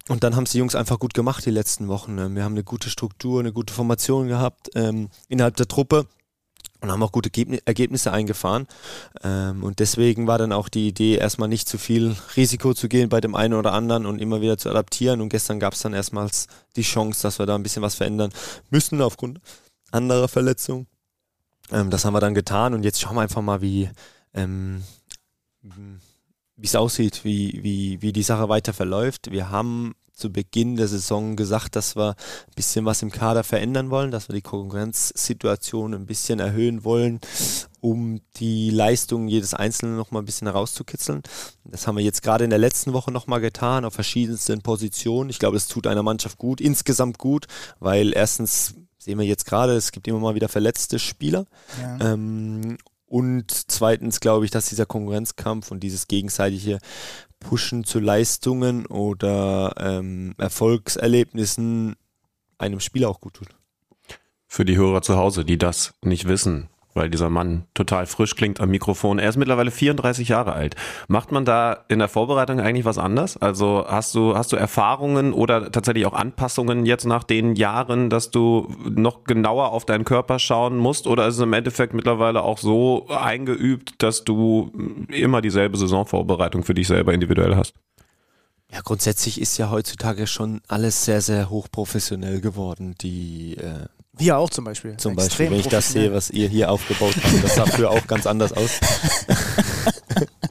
Und 0.07 0.23
dann 0.23 0.35
haben 0.35 0.45
es 0.45 0.51
die 0.51 0.57
Jungs 0.57 0.75
einfach 0.75 0.99
gut 0.99 1.13
gemacht 1.13 1.45
die 1.45 1.51
letzten 1.51 1.87
Wochen. 1.87 2.17
Ähm, 2.17 2.35
wir 2.35 2.43
haben 2.43 2.53
eine 2.53 2.63
gute 2.63 2.89
Struktur, 2.89 3.39
eine 3.39 3.53
gute 3.53 3.73
Formation 3.73 4.27
gehabt 4.27 4.69
ähm, 4.75 5.09
innerhalb 5.27 5.57
der 5.57 5.67
Truppe 5.67 6.07
und 6.81 6.91
haben 6.91 7.03
auch 7.03 7.11
gute 7.11 7.29
Ergebnisse 7.65 8.11
eingefahren. 8.11 8.67
Ähm, 9.23 9.63
und 9.63 9.79
deswegen 9.79 10.27
war 10.27 10.37
dann 10.37 10.51
auch 10.51 10.67
die 10.67 10.87
Idee, 10.87 11.15
erstmal 11.15 11.47
nicht 11.47 11.69
zu 11.69 11.77
viel 11.77 12.15
Risiko 12.35 12.73
zu 12.73 12.89
gehen 12.89 13.09
bei 13.09 13.21
dem 13.21 13.35
einen 13.35 13.53
oder 13.53 13.73
anderen 13.73 14.05
und 14.05 14.19
immer 14.19 14.41
wieder 14.41 14.57
zu 14.57 14.69
adaptieren. 14.69 15.21
Und 15.21 15.29
gestern 15.29 15.59
gab 15.59 15.73
es 15.73 15.81
dann 15.81 15.93
erstmals 15.93 16.47
die 16.75 16.81
Chance, 16.81 17.21
dass 17.21 17.37
wir 17.37 17.45
da 17.45 17.55
ein 17.55 17.63
bisschen 17.63 17.83
was 17.83 17.95
verändern 17.95 18.31
müssen 18.69 19.01
aufgrund 19.01 19.39
anderer 19.91 20.27
Verletzungen. 20.27 20.87
Ähm, 21.71 21.89
das 21.89 22.05
haben 22.05 22.13
wir 22.13 22.19
dann 22.19 22.33
getan 22.33 22.73
und 22.73 22.83
jetzt 22.83 23.01
schauen 23.01 23.15
wir 23.15 23.21
einfach 23.21 23.41
mal, 23.41 23.61
wie 23.61 23.89
ähm, 24.33 24.83
es 26.61 26.75
aussieht, 26.75 27.23
wie, 27.23 27.59
wie, 27.63 28.01
wie 28.01 28.13
die 28.13 28.23
Sache 28.23 28.49
weiter 28.49 28.73
verläuft. 28.73 29.31
Wir 29.31 29.49
haben 29.49 29.95
zu 30.13 30.31
Beginn 30.31 30.75
der 30.75 30.87
Saison 30.87 31.35
gesagt, 31.35 31.75
dass 31.75 31.95
wir 31.95 32.09
ein 32.11 32.55
bisschen 32.55 32.85
was 32.85 33.01
im 33.01 33.11
Kader 33.11 33.43
verändern 33.43 33.89
wollen, 33.89 34.11
dass 34.11 34.29
wir 34.29 34.35
die 34.35 34.41
Konkurrenzsituation 34.41 35.95
ein 35.95 36.05
bisschen 36.05 36.39
erhöhen 36.39 36.83
wollen, 36.83 37.19
um 37.79 38.21
die 38.37 38.69
Leistung 38.69 39.27
jedes 39.27 39.55
Einzelnen 39.55 39.97
noch 39.97 40.11
mal 40.11 40.19
ein 40.19 40.25
bisschen 40.25 40.47
herauszukitzeln. 40.47 41.23
Das 41.63 41.87
haben 41.87 41.97
wir 41.97 42.03
jetzt 42.03 42.21
gerade 42.21 42.43
in 42.43 42.51
der 42.51 42.59
letzten 42.59 42.93
Woche 42.93 43.11
noch 43.11 43.25
mal 43.25 43.39
getan, 43.39 43.83
auf 43.83 43.95
verschiedensten 43.95 44.61
Positionen. 44.61 45.31
Ich 45.31 45.39
glaube, 45.39 45.57
es 45.57 45.67
tut 45.67 45.87
einer 45.87 46.03
Mannschaft 46.03 46.37
gut, 46.37 46.61
insgesamt 46.61 47.17
gut, 47.17 47.47
weil 47.79 48.13
erstens 48.13 48.75
sehen 49.01 49.17
wir 49.17 49.25
jetzt 49.25 49.45
gerade, 49.45 49.73
es 49.73 49.91
gibt 49.91 50.07
immer 50.07 50.19
mal 50.19 50.35
wieder 50.35 50.47
verletzte 50.47 50.99
Spieler. 50.99 51.45
Ja. 51.81 52.13
Ähm, 52.13 52.77
und 53.07 53.51
zweitens 53.51 54.19
glaube 54.19 54.45
ich, 54.45 54.51
dass 54.51 54.69
dieser 54.69 54.85
Konkurrenzkampf 54.85 55.71
und 55.71 55.81
dieses 55.81 56.07
gegenseitige 56.07 56.77
Pushen 57.39 57.83
zu 57.83 57.99
Leistungen 57.99 58.85
oder 58.85 59.73
ähm, 59.77 60.35
Erfolgserlebnissen 60.37 61.95
einem 62.57 62.79
Spieler 62.79 63.09
auch 63.09 63.19
gut 63.19 63.33
tut. 63.33 63.49
Für 64.47 64.65
die 64.65 64.77
Hörer 64.77 65.01
zu 65.01 65.17
Hause, 65.17 65.43
die 65.45 65.57
das 65.57 65.93
nicht 66.03 66.27
wissen, 66.27 66.69
weil 66.93 67.09
dieser 67.09 67.29
Mann 67.29 67.63
total 67.73 68.05
frisch 68.05 68.35
klingt 68.35 68.59
am 68.59 68.69
Mikrofon. 68.69 69.19
Er 69.19 69.29
ist 69.29 69.37
mittlerweile 69.37 69.71
34 69.71 70.29
Jahre 70.29 70.53
alt. 70.53 70.75
Macht 71.07 71.31
man 71.31 71.45
da 71.45 71.85
in 71.87 71.99
der 71.99 72.07
Vorbereitung 72.07 72.59
eigentlich 72.59 72.85
was 72.85 72.97
anders? 72.97 73.37
Also 73.37 73.85
hast 73.87 74.15
du, 74.15 74.35
hast 74.35 74.51
du 74.51 74.55
Erfahrungen 74.55 75.33
oder 75.33 75.71
tatsächlich 75.71 76.05
auch 76.05 76.13
Anpassungen 76.13 76.85
jetzt 76.85 77.05
nach 77.05 77.23
den 77.23 77.55
Jahren, 77.55 78.09
dass 78.09 78.31
du 78.31 78.73
noch 78.89 79.23
genauer 79.23 79.71
auf 79.71 79.85
deinen 79.85 80.05
Körper 80.05 80.39
schauen 80.39 80.77
musst? 80.77 81.07
Oder 81.07 81.27
ist 81.27 81.35
es 81.35 81.41
im 81.41 81.53
Endeffekt 81.53 81.93
mittlerweile 81.93 82.43
auch 82.43 82.57
so 82.57 83.07
eingeübt, 83.07 84.01
dass 84.03 84.23
du 84.23 84.71
immer 85.09 85.41
dieselbe 85.41 85.77
Saisonvorbereitung 85.77 86.63
für 86.63 86.73
dich 86.73 86.87
selber 86.87 87.13
individuell 87.13 87.55
hast? 87.55 87.73
Ja, 88.71 88.79
grundsätzlich 88.81 89.41
ist 89.41 89.57
ja 89.57 89.69
heutzutage 89.69 90.27
schon 90.27 90.61
alles 90.67 91.03
sehr, 91.03 91.19
sehr 91.21 91.49
hochprofessionell 91.49 92.39
geworden. 92.39 92.95
Die 93.01 93.57
äh, 93.57 93.87
wir 94.17 94.37
auch 94.37 94.49
zum 94.49 94.65
Beispiel. 94.65 94.97
Zum 94.97 95.15
Beispiel, 95.15 95.51
wenn 95.51 95.59
ich 95.59 95.67
das 95.67 95.91
sehe, 95.91 96.13
was 96.13 96.29
ihr 96.29 96.47
hier 96.47 96.69
aufgebaut 96.69 97.15
habt, 97.23 97.43
das 97.43 97.55
sah 97.55 97.65
früher 97.65 97.91
auch 97.91 98.05
ganz 98.07 98.27
anders 98.27 98.53
aus. 98.53 98.79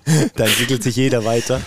da 0.36 0.44
entwickelt 0.44 0.82
sich 0.82 0.96
jeder 0.96 1.24
weiter. 1.24 1.60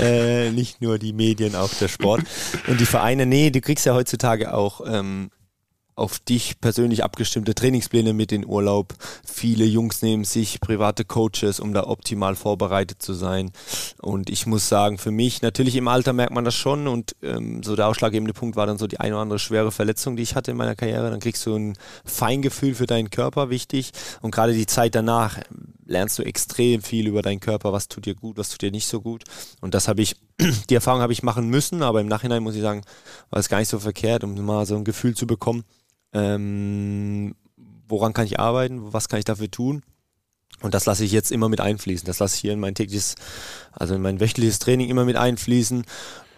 Äh, 0.00 0.50
nicht 0.50 0.80
nur 0.80 0.98
die 0.98 1.12
Medien, 1.12 1.56
auch 1.56 1.72
der 1.74 1.88
Sport. 1.88 2.22
Und 2.68 2.80
die 2.80 2.86
Vereine, 2.86 3.26
nee, 3.26 3.50
du 3.50 3.60
kriegst 3.60 3.84
ja 3.84 3.94
heutzutage 3.94 4.54
auch 4.54 4.80
ähm, 4.86 5.30
auf 5.96 6.18
dich 6.18 6.60
persönlich 6.60 7.04
abgestimmte 7.04 7.54
Trainingspläne 7.54 8.12
mit 8.12 8.32
in 8.32 8.46
Urlaub. 8.46 8.94
Viele 9.24 9.64
Jungs 9.64 10.02
nehmen 10.02 10.24
sich 10.24 10.60
private 10.60 11.04
Coaches, 11.04 11.60
um 11.60 11.72
da 11.72 11.86
optimal 11.86 12.34
vorbereitet 12.34 13.00
zu 13.00 13.14
sein. 13.14 13.52
Und 14.00 14.30
ich 14.30 14.46
muss 14.46 14.68
sagen, 14.68 14.98
für 14.98 15.10
mich, 15.10 15.42
natürlich 15.42 15.76
im 15.76 15.88
Alter 15.88 16.12
merkt 16.12 16.32
man 16.32 16.44
das 16.44 16.54
schon 16.54 16.88
und 16.88 17.14
ähm, 17.22 17.62
so 17.62 17.76
der 17.76 17.88
ausschlaggebende 17.88 18.34
Punkt 18.34 18.56
war 18.56 18.66
dann 18.66 18.78
so 18.78 18.86
die 18.86 19.00
eine 19.00 19.14
oder 19.14 19.22
andere 19.22 19.38
schwere 19.38 19.70
Verletzung, 19.70 20.16
die 20.16 20.22
ich 20.22 20.34
hatte 20.34 20.50
in 20.50 20.56
meiner 20.56 20.74
Karriere. 20.74 21.10
Dann 21.10 21.20
kriegst 21.20 21.46
du 21.46 21.54
ein 21.54 21.78
Feingefühl 22.04 22.74
für 22.74 22.86
deinen 22.86 23.10
Körper, 23.10 23.50
wichtig. 23.50 23.92
Und 24.20 24.34
gerade 24.34 24.52
die 24.52 24.66
Zeit 24.66 24.94
danach, 24.94 25.38
lernst 25.86 26.18
du 26.18 26.22
extrem 26.22 26.82
viel 26.82 27.06
über 27.06 27.22
deinen 27.22 27.40
Körper, 27.40 27.72
was 27.72 27.88
tut 27.88 28.06
dir 28.06 28.14
gut, 28.14 28.36
was 28.38 28.48
tut 28.48 28.62
dir 28.62 28.70
nicht 28.70 28.86
so 28.86 29.00
gut. 29.00 29.24
Und 29.60 29.74
das 29.74 29.88
habe 29.88 30.02
ich, 30.02 30.16
die 30.70 30.74
Erfahrung 30.74 31.00
habe 31.00 31.12
ich 31.12 31.22
machen 31.22 31.48
müssen, 31.48 31.82
aber 31.82 32.00
im 32.00 32.08
Nachhinein 32.08 32.42
muss 32.42 32.54
ich 32.54 32.62
sagen, 32.62 32.82
war 33.30 33.38
es 33.38 33.48
gar 33.48 33.58
nicht 33.58 33.68
so 33.68 33.78
verkehrt, 33.78 34.24
um 34.24 34.34
mal 34.44 34.66
so 34.66 34.76
ein 34.76 34.84
Gefühl 34.84 35.14
zu 35.14 35.26
bekommen, 35.26 35.64
ähm, 36.14 37.34
woran 37.88 38.12
kann 38.12 38.26
ich 38.26 38.40
arbeiten, 38.40 38.92
was 38.92 39.08
kann 39.08 39.18
ich 39.18 39.24
dafür 39.24 39.50
tun. 39.50 39.82
Und 40.62 40.72
das 40.72 40.86
lasse 40.86 41.04
ich 41.04 41.12
jetzt 41.12 41.32
immer 41.32 41.48
mit 41.48 41.60
einfließen. 41.60 42.06
Das 42.06 42.20
lasse 42.20 42.36
ich 42.36 42.40
hier 42.40 42.52
in 42.52 42.60
mein 42.60 42.74
tägliches, 42.74 43.16
also 43.72 43.94
in 43.94 44.02
mein 44.02 44.20
wöchentliches 44.20 44.60
Training 44.60 44.88
immer 44.88 45.04
mit 45.04 45.16
einfließen. 45.16 45.84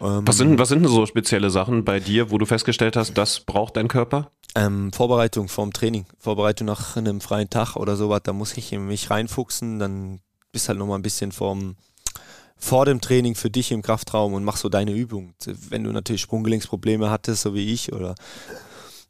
Ähm, 0.00 0.26
was, 0.26 0.36
sind, 0.38 0.58
was 0.58 0.68
sind 0.68 0.82
denn 0.82 0.90
so 0.90 1.06
spezielle 1.06 1.50
Sachen 1.50 1.84
bei 1.84 2.00
dir, 2.00 2.30
wo 2.30 2.38
du 2.38 2.46
festgestellt 2.46 2.96
hast, 2.96 3.14
das 3.14 3.40
braucht 3.40 3.76
dein 3.76 3.88
Körper? 3.88 4.30
Ähm, 4.54 4.92
Vorbereitung 4.92 5.48
vorm 5.48 5.72
Training, 5.72 6.06
Vorbereitung 6.18 6.66
nach 6.66 6.96
einem 6.96 7.20
freien 7.20 7.50
Tag 7.50 7.76
oder 7.76 7.94
sowas, 7.96 8.22
da 8.24 8.32
muss 8.32 8.56
ich 8.56 8.72
mich 8.72 9.10
reinfuchsen, 9.10 9.78
dann 9.78 10.20
bist 10.50 10.68
halt 10.68 10.78
nochmal 10.78 10.98
ein 10.98 11.02
bisschen 11.02 11.30
vorm, 11.30 11.76
vor 12.56 12.86
dem 12.86 13.02
Training 13.02 13.34
für 13.34 13.50
dich 13.50 13.70
im 13.70 13.82
Kraftraum 13.82 14.32
und 14.32 14.44
mach 14.44 14.56
so 14.56 14.70
deine 14.70 14.92
Übung. 14.92 15.34
Wenn 15.44 15.84
du 15.84 15.92
natürlich 15.92 16.22
Sprunggelenksprobleme 16.22 17.10
hattest, 17.10 17.42
so 17.42 17.54
wie 17.54 17.72
ich, 17.72 17.92
oder 17.92 18.14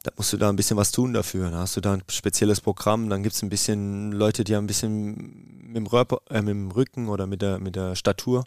da 0.07 0.13
musst 0.17 0.33
du 0.33 0.37
da 0.37 0.49
ein 0.49 0.57
bisschen 0.57 0.77
was 0.77 0.93
tun 0.93 1.13
dafür. 1.13 1.51
Da 1.51 1.59
hast 1.59 1.77
du 1.77 1.81
da 1.81 1.95
ein 1.95 2.03
spezielles 2.09 2.61
Programm, 2.61 3.09
dann 3.09 3.23
gibt 3.23 3.35
es 3.35 3.43
ein 3.43 3.49
bisschen 3.49 4.13
Leute, 4.13 4.45
die 4.45 4.55
ein 4.55 4.67
bisschen 4.67 5.67
mit 5.67 5.77
dem, 5.77 5.87
Röp 5.87 6.23
äh, 6.31 6.41
mit 6.43 6.51
dem 6.51 6.71
Rücken 6.71 7.09
oder 7.09 7.27
mit 7.27 7.43
der, 7.43 7.59
mit 7.59 7.75
der 7.75 7.97
Statur 7.97 8.45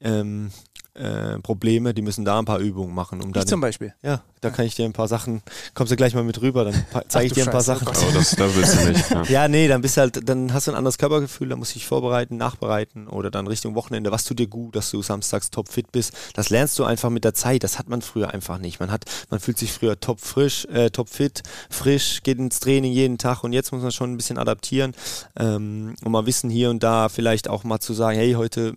ähm, 0.00 0.50
äh, 0.96 1.38
Probleme, 1.40 1.94
die 1.94 2.02
müssen 2.02 2.24
da 2.24 2.38
ein 2.38 2.44
paar 2.44 2.58
Übungen 2.58 2.94
machen. 2.94 3.22
Um 3.22 3.32
ich 3.34 3.46
zum 3.46 3.60
Beispiel. 3.60 3.94
Ja, 4.02 4.22
da 4.40 4.50
kann 4.50 4.64
ich 4.66 4.74
dir 4.74 4.84
ein 4.84 4.92
paar 4.92 5.08
Sachen, 5.08 5.42
kommst 5.74 5.92
du 5.92 5.96
gleich 5.96 6.14
mal 6.14 6.24
mit 6.24 6.40
rüber, 6.40 6.64
dann 6.64 6.74
zeige 7.08 7.26
ich 7.26 7.32
dir 7.32 7.44
ein 7.44 7.50
paar 7.50 7.62
Scheiße, 7.62 7.84
Sachen. 7.84 7.88
Oh, 7.88 8.14
das, 8.14 8.30
da 8.36 8.54
willst 8.54 8.80
du 8.80 8.88
nicht. 8.88 9.10
Ja. 9.10 9.22
ja, 9.24 9.48
nee, 9.48 9.68
dann 9.68 9.82
bist 9.82 9.96
du 9.96 10.02
halt, 10.02 10.28
dann 10.28 10.52
hast 10.52 10.66
du 10.66 10.72
ein 10.72 10.76
anderes 10.76 10.98
Körpergefühl, 10.98 11.48
dann 11.48 11.58
musst 11.58 11.74
du 11.74 11.78
dich 11.78 11.86
vorbereiten, 11.86 12.36
nachbereiten 12.36 13.08
oder 13.08 13.30
dann 13.30 13.46
Richtung 13.46 13.74
Wochenende, 13.74 14.10
was 14.10 14.24
tut 14.24 14.38
dir 14.38 14.46
gut, 14.46 14.76
dass 14.76 14.90
du 14.90 15.02
samstags 15.02 15.50
top 15.50 15.68
fit 15.68 15.92
bist. 15.92 16.12
Das 16.34 16.50
lernst 16.50 16.78
du 16.78 16.84
einfach 16.84 17.10
mit 17.10 17.24
der 17.24 17.34
Zeit, 17.34 17.64
das 17.64 17.78
hat 17.78 17.88
man 17.88 18.02
früher 18.02 18.32
einfach 18.32 18.58
nicht. 18.58 18.80
Man 18.80 18.90
hat, 18.90 19.04
man 19.30 19.40
fühlt 19.40 19.58
sich 19.58 19.72
früher 19.72 19.98
top 19.98 20.20
frisch, 20.20 20.66
äh, 20.66 20.90
top 20.90 21.08
fit, 21.08 21.42
frisch, 21.70 22.22
geht 22.22 22.38
ins 22.38 22.60
Training 22.60 22.92
jeden 22.92 23.18
Tag 23.18 23.44
und 23.44 23.52
jetzt 23.52 23.72
muss 23.72 23.82
man 23.82 23.92
schon 23.92 24.12
ein 24.12 24.16
bisschen 24.16 24.38
adaptieren 24.38 24.94
ähm, 25.38 25.94
und 26.04 26.12
mal 26.12 26.26
wissen 26.26 26.50
hier 26.50 26.70
und 26.70 26.82
da 26.82 27.08
vielleicht 27.08 27.48
auch 27.48 27.64
mal 27.64 27.80
zu 27.80 27.94
sagen, 27.94 28.18
hey, 28.18 28.34
heute 28.34 28.76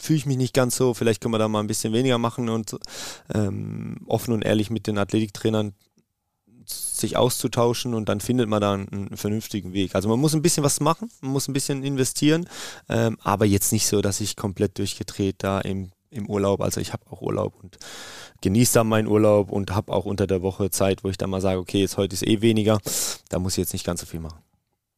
fühle 0.00 0.16
ich 0.16 0.26
mich 0.26 0.36
nicht 0.36 0.54
ganz 0.54 0.76
so, 0.76 0.94
vielleicht 0.94 1.20
können 1.20 1.34
wir 1.34 1.38
da 1.38 1.48
mal 1.48 1.60
ein 1.60 1.66
bisschen 1.66 1.92
weniger 1.92 2.18
machen 2.18 2.48
und 2.48 2.76
ähm, 3.34 3.98
offen 4.06 4.32
und 4.32 4.42
ehrlich 4.42 4.70
mit 4.70 4.86
den 4.86 4.98
Athletiktrainern 4.98 5.74
sich 6.64 7.16
auszutauschen 7.16 7.94
und 7.94 8.08
dann 8.08 8.20
findet 8.20 8.48
man 8.48 8.60
da 8.60 8.74
einen, 8.74 9.16
vernünftigen 9.16 9.72
Weg. 9.72 9.94
Also 9.94 10.08
man 10.08 10.20
muss 10.20 10.34
ein 10.34 10.42
bisschen 10.42 10.62
was 10.62 10.80
machen, 10.80 11.10
man 11.20 11.32
muss 11.32 11.48
ein 11.48 11.52
bisschen 11.52 11.82
investieren, 11.82 12.48
ähm, 12.88 13.18
aber 13.22 13.44
jetzt 13.44 13.72
nicht 13.72 13.86
so, 13.86 14.00
dass 14.00 14.20
ich 14.20 14.36
komplett 14.36 14.78
durchgedreht 14.78 15.36
da 15.38 15.60
im, 15.60 15.90
im 16.10 16.28
Urlaub, 16.28 16.60
also 16.60 16.80
ich 16.80 16.92
habe 16.92 17.04
auch 17.10 17.22
Urlaub 17.22 17.54
und 17.62 17.78
genieße 18.40 18.74
da 18.74 18.84
meinen 18.84 19.08
Urlaub 19.08 19.50
und 19.50 19.74
habe 19.74 19.92
auch 19.92 20.04
unter 20.04 20.26
der 20.26 20.42
Woche 20.42 20.70
Zeit, 20.70 21.04
wo 21.04 21.08
ich 21.08 21.18
dann 21.18 21.30
mal 21.30 21.40
sage, 21.40 21.58
okay, 21.58 21.80
jetzt 21.80 21.96
heute 21.96 22.14
ist 22.14 22.26
eh 22.26 22.40
weniger, 22.40 22.78
da 23.28 23.38
muss 23.38 23.54
ich 23.54 23.58
jetzt 23.58 23.72
nicht 23.72 23.84
ganz 23.84 24.00
so 24.00 24.06
viel 24.06 24.20
machen. 24.20 24.38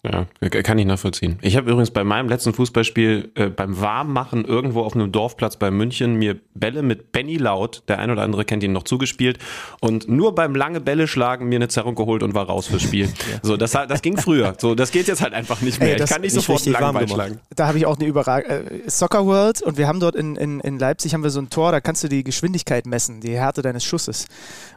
Ja, 0.04 0.26
kann 0.48 0.78
ich 0.78 0.86
nachvollziehen. 0.86 1.38
Ich 1.42 1.56
habe 1.56 1.70
übrigens 1.70 1.92
bei 1.92 2.02
meinem 2.02 2.28
letzten 2.28 2.52
Fußballspiel 2.52 3.30
äh, 3.36 3.46
beim 3.50 3.80
Warmmachen 3.80 4.44
irgendwo 4.44 4.82
auf 4.82 4.96
einem 4.96 5.12
Dorfplatz 5.12 5.56
bei 5.56 5.70
München 5.70 6.16
mir 6.16 6.40
Bälle 6.54 6.82
mit 6.82 7.12
Benny 7.12 7.36
Laut, 7.36 7.84
der 7.86 8.00
ein 8.00 8.10
oder 8.10 8.22
andere 8.22 8.44
kennt 8.44 8.64
ihn 8.64 8.72
noch 8.72 8.82
zugespielt 8.82 9.38
und 9.80 10.08
nur 10.08 10.34
beim 10.34 10.56
lange 10.56 10.80
Bälle 10.80 11.06
schlagen 11.06 11.48
mir 11.48 11.54
eine 11.54 11.68
Zerrung 11.68 11.94
geholt 11.94 12.24
und 12.24 12.34
war 12.34 12.46
raus 12.46 12.66
fürs 12.66 12.82
Spiel. 12.82 13.06
ja. 13.32 13.38
So, 13.42 13.56
das, 13.56 13.70
das 13.70 14.02
ging 14.02 14.16
früher. 14.16 14.56
So, 14.58 14.74
das 14.74 14.90
geht 14.90 15.06
jetzt 15.06 15.22
halt 15.22 15.34
einfach 15.34 15.60
nicht 15.60 15.78
mehr. 15.78 15.96
Ey, 15.96 16.02
ich 16.02 16.10
kann 16.10 16.22
nicht, 16.22 16.32
sofort 16.32 16.64
einen 16.64 16.72
langen 16.72 16.94
Ball 16.94 17.08
schlagen. 17.08 17.40
Da 17.54 17.68
habe 17.68 17.78
ich 17.78 17.86
auch 17.86 17.96
eine 17.96 18.08
Überragung. 18.08 18.50
Äh, 18.50 18.90
Soccer 18.90 19.24
World 19.24 19.62
und 19.62 19.78
wir 19.78 19.86
haben 19.86 20.00
dort 20.00 20.16
in, 20.16 20.34
in, 20.34 20.58
in 20.58 20.80
Leipzig 20.80 21.14
haben 21.14 21.22
wir 21.22 21.30
so 21.30 21.40
ein 21.40 21.48
Tor, 21.48 21.70
da 21.70 21.80
kannst 21.80 22.02
du 22.02 22.08
die 22.08 22.24
Geschwindigkeit 22.24 22.86
messen, 22.86 23.20
die 23.20 23.34
Härte 23.34 23.62
deines 23.62 23.84
Schusses. 23.84 24.26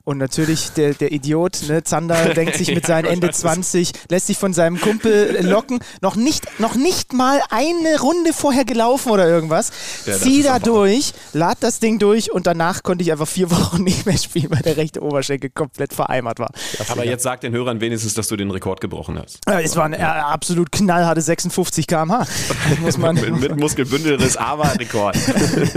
Und 0.04 0.20
natürlich 0.20 0.70
der, 0.74 0.94
der 0.94 1.12
Idiot, 1.12 1.64
ne, 1.68 1.84
Zander, 1.84 2.30
denkt 2.36 2.54
sich 2.54 2.76
mit 2.76 2.86
seinen 2.86 3.06
Ende 3.06 3.32
20, 3.32 3.92
lässt 4.12 4.28
sich 4.28 4.38
von 4.38 4.54
seinem 4.54 4.80
Kumpel 4.80 5.15
locken, 5.42 5.80
noch 6.02 6.16
nicht, 6.16 6.60
noch 6.60 6.76
nicht 6.76 7.14
mal 7.14 7.42
eine 7.50 8.00
Runde 8.00 8.34
vorher 8.34 8.66
gelaufen 8.66 9.12
oder 9.12 9.28
irgendwas. 9.28 9.72
Ja, 10.06 10.14
Zieh 10.14 10.44
da 10.44 10.60
durch, 10.60 11.14
lad 11.34 11.58
das 11.62 11.80
Ding 11.80 12.00
durch 12.00 12.32
und 12.32 12.48
danach 12.48 12.84
konnte 12.84 13.04
ich 13.04 13.12
einfach 13.12 13.28
vier 13.28 13.50
Wochen 13.56 13.84
nicht 13.84 14.06
mehr 14.06 14.18
spielen, 14.18 14.50
weil 14.50 14.62
der 14.62 14.78
rechte 14.78 15.02
Oberschenkel 15.02 15.50
komplett 15.50 15.94
vereimert 15.94 16.40
war. 16.40 16.52
Aber 16.90 17.06
jetzt 17.06 17.24
sag 17.24 17.42
den 17.42 17.54
Hörern 17.54 17.82
wenigstens, 17.82 18.14
dass 18.14 18.28
du 18.28 18.36
den 18.36 18.52
Rekord 18.52 18.82
gebrochen 18.82 19.20
hast. 19.20 19.40
Ja, 19.48 19.60
es 19.60 19.76
waren 19.76 19.94
äh, 19.94 19.98
absolut 19.98 20.72
knallharte 20.72 21.22
56 21.22 21.88
km/h. 21.88 22.26
Muss 22.82 22.98
man 22.98 23.16
mit, 23.16 23.40
mit 23.40 23.58
Muskelbündelriss, 23.58 24.38
aber 24.38 24.74
Rekord. 24.80 25.18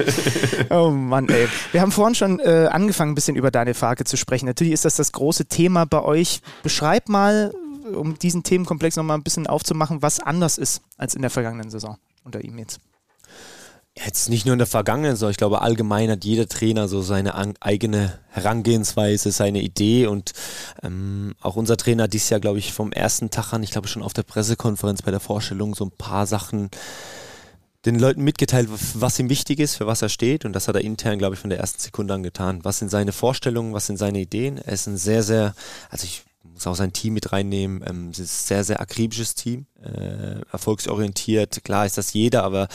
oh 0.71 0.91
Mann, 0.91 1.29
ey. 1.29 1.49
Wir 1.73 1.81
haben 1.81 1.93
vorhin 1.93 2.15
schon 2.15 2.41
äh, 2.41 2.69
angefangen, 2.71 3.13
ein 3.13 3.15
bisschen 3.15 3.37
über 3.37 3.51
deine 3.51 3.75
Farke 3.75 4.05
zu 4.05 4.17
sprechen. 4.17 4.47
Natürlich 4.47 4.73
ist 4.73 4.85
das 4.85 4.97
das 4.97 5.13
große 5.13 5.47
Thema 5.47 5.87
bei 5.87 6.03
euch. 6.03 6.41
Beschreib 6.63 7.09
mal, 7.09 7.53
um 7.95 8.19
diesen 8.19 8.43
Themenkomplex 8.43 8.97
nochmal 8.97 9.17
ein 9.17 9.23
bisschen 9.23 9.47
aufzumachen, 9.47 10.03
was 10.03 10.21
anders 10.21 10.59
ist 10.59 10.83
als 10.97 11.15
in 11.15 11.23
der 11.23 11.31
vergangenen 11.31 11.71
Saison 11.71 11.97
unter 12.25 12.43
ihm 12.43 12.59
jetzt. 12.59 12.81
Jetzt 14.05 14.29
nicht 14.29 14.47
nur 14.47 14.53
in 14.53 14.59
der 14.59 14.69
vergangenen 14.69 15.17
Saison, 15.17 15.31
ich 15.31 15.39
glaube 15.39 15.61
allgemein 15.61 16.11
hat 16.11 16.25
jeder 16.25 16.47
Trainer 16.47 16.87
so 16.87 17.03
seine 17.03 17.35
eigene 17.61 18.19
Herangehensweise, 18.29 19.33
seine 19.33 19.61
Idee 19.61 20.07
und 20.07 20.33
ähm, 20.83 21.35
auch 21.41 21.57
unser 21.57 21.77
Trainer 21.77 22.05
hat 22.05 22.13
dieses 22.13 22.31
Jahr, 22.31 22.39
glaube 22.39 22.61
ich, 22.61 22.73
vom 22.73 22.93
ersten 22.93 23.31
Tag 23.31 23.53
an, 23.53 23.65
ich 23.65 23.73
glaube 23.73 23.89
schon 23.89 24.03
auf 24.03 24.13
der 24.13 24.23
Pressekonferenz 24.23 25.03
bei 25.03 25.11
der 25.11 25.21
Vorstellung 25.21 25.75
so 25.75 25.85
ein 25.85 25.91
paar 25.91 26.27
Sachen 26.27 26.71
den 27.87 27.99
Leuten 27.99 28.23
mitgeteilt, 28.23 28.69
was 28.71 29.19
ihm 29.19 29.31
wichtig 29.31 29.61
ist, 29.61 29.77
für 29.77 29.87
was 29.87 30.03
er 30.03 30.09
steht. 30.09 30.45
Und 30.45 30.53
das 30.53 30.69
hat 30.69 30.75
er 30.75 30.83
intern, 30.83 31.19
glaube 31.19 31.35
ich, 31.35 31.41
von 31.41 31.51
der 31.51 31.61
ersten 31.61 31.81
Sekunde 31.81 32.13
an 32.13 32.23
getan. 32.23 32.61
Was 32.65 32.79
sind 32.79 32.91
seine 32.91 33.13
Vorstellungen, 33.13 33.73
was 33.73 33.87
sind 33.87 33.99
seine 33.99 34.21
Ideen? 34.21 34.59
Er 34.59 34.73
ist 34.73 34.87
ein 34.87 34.97
sehr, 34.97 35.23
sehr, 35.23 35.55
also 35.89 36.05
ich 36.05 36.25
muss 36.59 36.67
auch 36.67 36.77
sein 36.77 36.93
Team 36.93 37.15
mit 37.15 37.33
reinnehmen. 37.33 37.85
Ähm, 37.87 38.09
es 38.11 38.19
ist 38.19 38.45
ein 38.45 38.47
sehr, 38.49 38.65
sehr 38.65 38.81
akribisches 38.81 39.35
Team, 39.35 39.67
äh, 39.83 40.41
erfolgsorientiert. 40.51 41.63
Klar 41.65 41.87
ist 41.87 41.99
das 41.99 42.13
jeder, 42.13 42.43
aber 42.43 42.69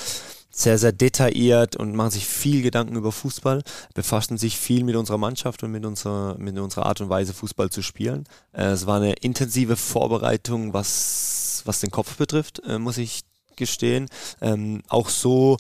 sehr, 0.50 0.78
sehr 0.78 0.92
detailliert 0.92 1.76
und 1.76 1.96
machen 1.96 2.12
sich 2.12 2.26
viel 2.26 2.62
Gedanken 2.62 2.96
über 2.96 3.12
Fußball, 3.12 3.64
befassen 3.96 4.38
sich 4.38 4.58
viel 4.58 4.84
mit 4.84 4.96
unserer 4.96 5.18
Mannschaft 5.18 5.64
und 5.64 5.72
mit 5.72 5.84
unserer, 5.84 6.38
mit 6.38 6.58
unserer 6.58 6.86
Art 6.86 7.02
und 7.02 7.10
Weise, 7.10 7.34
Fußball 7.34 7.72
zu 7.72 7.82
spielen. 7.82 8.26
Äh, 8.54 8.68
es 8.68 8.86
war 8.86 8.98
eine 8.98 9.14
intensive 9.14 9.76
Vorbereitung, 9.76 10.74
was, 10.74 11.64
was 11.66 11.82
den 11.82 11.92
Kopf 11.92 12.16
betrifft, 12.16 12.62
äh, 12.66 12.80
muss 12.80 12.98
ich 12.98 13.22
gestehen. 13.56 14.08
Ähm, 14.42 14.82
auch 14.88 15.10
so, 15.10 15.58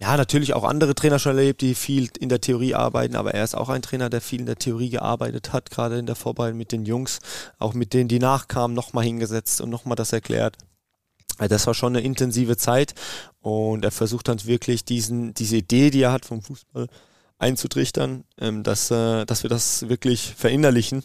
ja, 0.00 0.16
natürlich 0.16 0.54
auch 0.54 0.64
andere 0.64 0.94
Trainer 0.94 1.18
schon 1.18 1.36
erlebt, 1.36 1.60
die 1.60 1.74
viel 1.74 2.10
in 2.18 2.28
der 2.28 2.40
Theorie 2.40 2.74
arbeiten, 2.74 3.16
aber 3.16 3.32
er 3.32 3.44
ist 3.44 3.54
auch 3.54 3.68
ein 3.68 3.82
Trainer, 3.82 4.10
der 4.10 4.20
viel 4.20 4.40
in 4.40 4.46
der 4.46 4.58
Theorie 4.58 4.90
gearbeitet 4.90 5.52
hat, 5.52 5.70
gerade 5.70 5.98
in 5.98 6.06
der 6.06 6.16
Vorbereitung 6.16 6.58
mit 6.58 6.72
den 6.72 6.84
Jungs, 6.84 7.20
auch 7.58 7.74
mit 7.74 7.94
denen, 7.94 8.08
die 8.08 8.18
nachkamen, 8.18 8.74
nochmal 8.74 9.04
hingesetzt 9.04 9.60
und 9.60 9.70
nochmal 9.70 9.96
das 9.96 10.12
erklärt. 10.12 10.58
Das 11.38 11.66
war 11.66 11.74
schon 11.74 11.96
eine 11.96 12.04
intensive 12.04 12.56
Zeit 12.56 12.94
und 13.40 13.84
er 13.84 13.90
versucht 13.90 14.28
dann 14.28 14.44
wirklich 14.44 14.84
diesen, 14.84 15.34
diese 15.34 15.56
Idee, 15.56 15.90
die 15.90 16.02
er 16.02 16.12
hat 16.12 16.24
vom 16.24 16.42
Fußball, 16.42 16.88
einzutrichtern, 17.38 18.24
ähm, 18.38 18.62
dass, 18.62 18.90
äh, 18.90 19.24
dass 19.26 19.42
wir 19.42 19.50
das 19.50 19.88
wirklich 19.88 20.34
verinnerlichen 20.36 21.04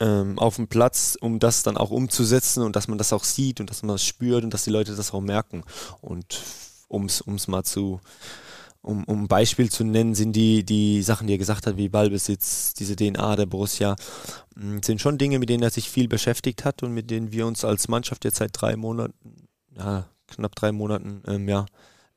ähm, 0.00 0.38
auf 0.38 0.56
dem 0.56 0.68
Platz, 0.68 1.16
um 1.20 1.38
das 1.38 1.62
dann 1.62 1.76
auch 1.76 1.90
umzusetzen 1.90 2.62
und 2.62 2.76
dass 2.76 2.88
man 2.88 2.98
das 2.98 3.12
auch 3.12 3.24
sieht 3.24 3.60
und 3.60 3.70
dass 3.70 3.82
man 3.82 3.94
das 3.94 4.04
spürt 4.04 4.44
und 4.44 4.54
dass 4.54 4.64
die 4.64 4.70
Leute 4.70 4.94
das 4.94 5.12
auch 5.12 5.20
merken. 5.20 5.64
Und 6.00 6.40
um 6.88 7.04
es 7.06 7.48
mal 7.48 7.62
zu, 7.64 8.00
um, 8.82 9.04
um 9.04 9.24
ein 9.24 9.28
Beispiel 9.28 9.70
zu 9.70 9.84
nennen, 9.84 10.14
sind 10.14 10.32
die, 10.34 10.64
die 10.64 11.02
Sachen, 11.02 11.26
die 11.26 11.34
er 11.34 11.38
gesagt 11.38 11.66
hat, 11.66 11.76
wie 11.76 11.88
Ballbesitz, 11.88 12.74
diese 12.74 12.96
DNA 12.96 13.36
der 13.36 13.46
Borussia, 13.46 13.96
mm, 14.56 14.78
sind 14.82 15.00
schon 15.00 15.18
Dinge, 15.18 15.38
mit 15.38 15.48
denen 15.48 15.62
er 15.62 15.70
sich 15.70 15.90
viel 15.90 16.08
beschäftigt 16.08 16.64
hat 16.64 16.82
und 16.82 16.92
mit 16.92 17.10
denen 17.10 17.32
wir 17.32 17.46
uns 17.46 17.64
als 17.64 17.88
Mannschaft 17.88 18.24
jetzt 18.24 18.38
seit 18.38 18.50
drei 18.52 18.76
Monaten, 18.76 19.48
ja, 19.76 20.08
knapp 20.28 20.54
drei 20.54 20.72
Monaten, 20.72 21.22
ähm, 21.26 21.48
ja, 21.48 21.66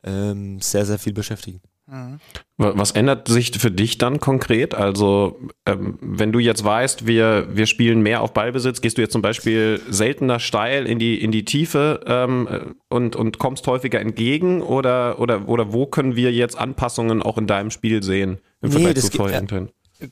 ähm, 0.03 0.61
sehr, 0.61 0.85
sehr 0.85 0.99
viel 0.99 1.13
beschäftigen. 1.13 1.61
Mhm. 1.91 2.19
Was 2.57 2.91
ändert 2.91 3.27
sich 3.27 3.51
für 3.51 3.69
dich 3.69 3.97
dann 3.97 4.21
konkret? 4.21 4.73
Also, 4.73 5.39
ähm, 5.65 5.97
wenn 5.99 6.31
du 6.31 6.39
jetzt 6.39 6.63
weißt, 6.63 7.05
wir, 7.05 7.49
wir 7.51 7.65
spielen 7.65 8.01
mehr 8.01 8.21
auf 8.21 8.33
Ballbesitz, 8.33 8.79
gehst 8.79 8.97
du 8.97 9.01
jetzt 9.01 9.11
zum 9.11 9.21
Beispiel 9.21 9.81
seltener 9.89 10.39
steil 10.39 10.87
in 10.87 10.99
die, 10.99 11.21
in 11.21 11.31
die 11.31 11.43
Tiefe 11.43 11.99
ähm, 12.05 12.75
und, 12.87 13.17
und 13.17 13.39
kommst 13.39 13.67
häufiger 13.67 13.99
entgegen? 13.99 14.61
Oder, 14.61 15.19
oder, 15.19 15.49
oder 15.49 15.73
wo 15.73 15.85
können 15.85 16.15
wir 16.15 16.31
jetzt 16.31 16.57
Anpassungen 16.57 17.21
auch 17.21 17.37
in 17.37 17.45
deinem 17.45 17.71
Spiel 17.71 18.01
sehen 18.01 18.39
im 18.61 18.69
nee, 18.69 18.83
Vergleich 18.83 19.03
zu 19.03 19.17
vorher? 19.17 19.41
Äh, 19.41 20.07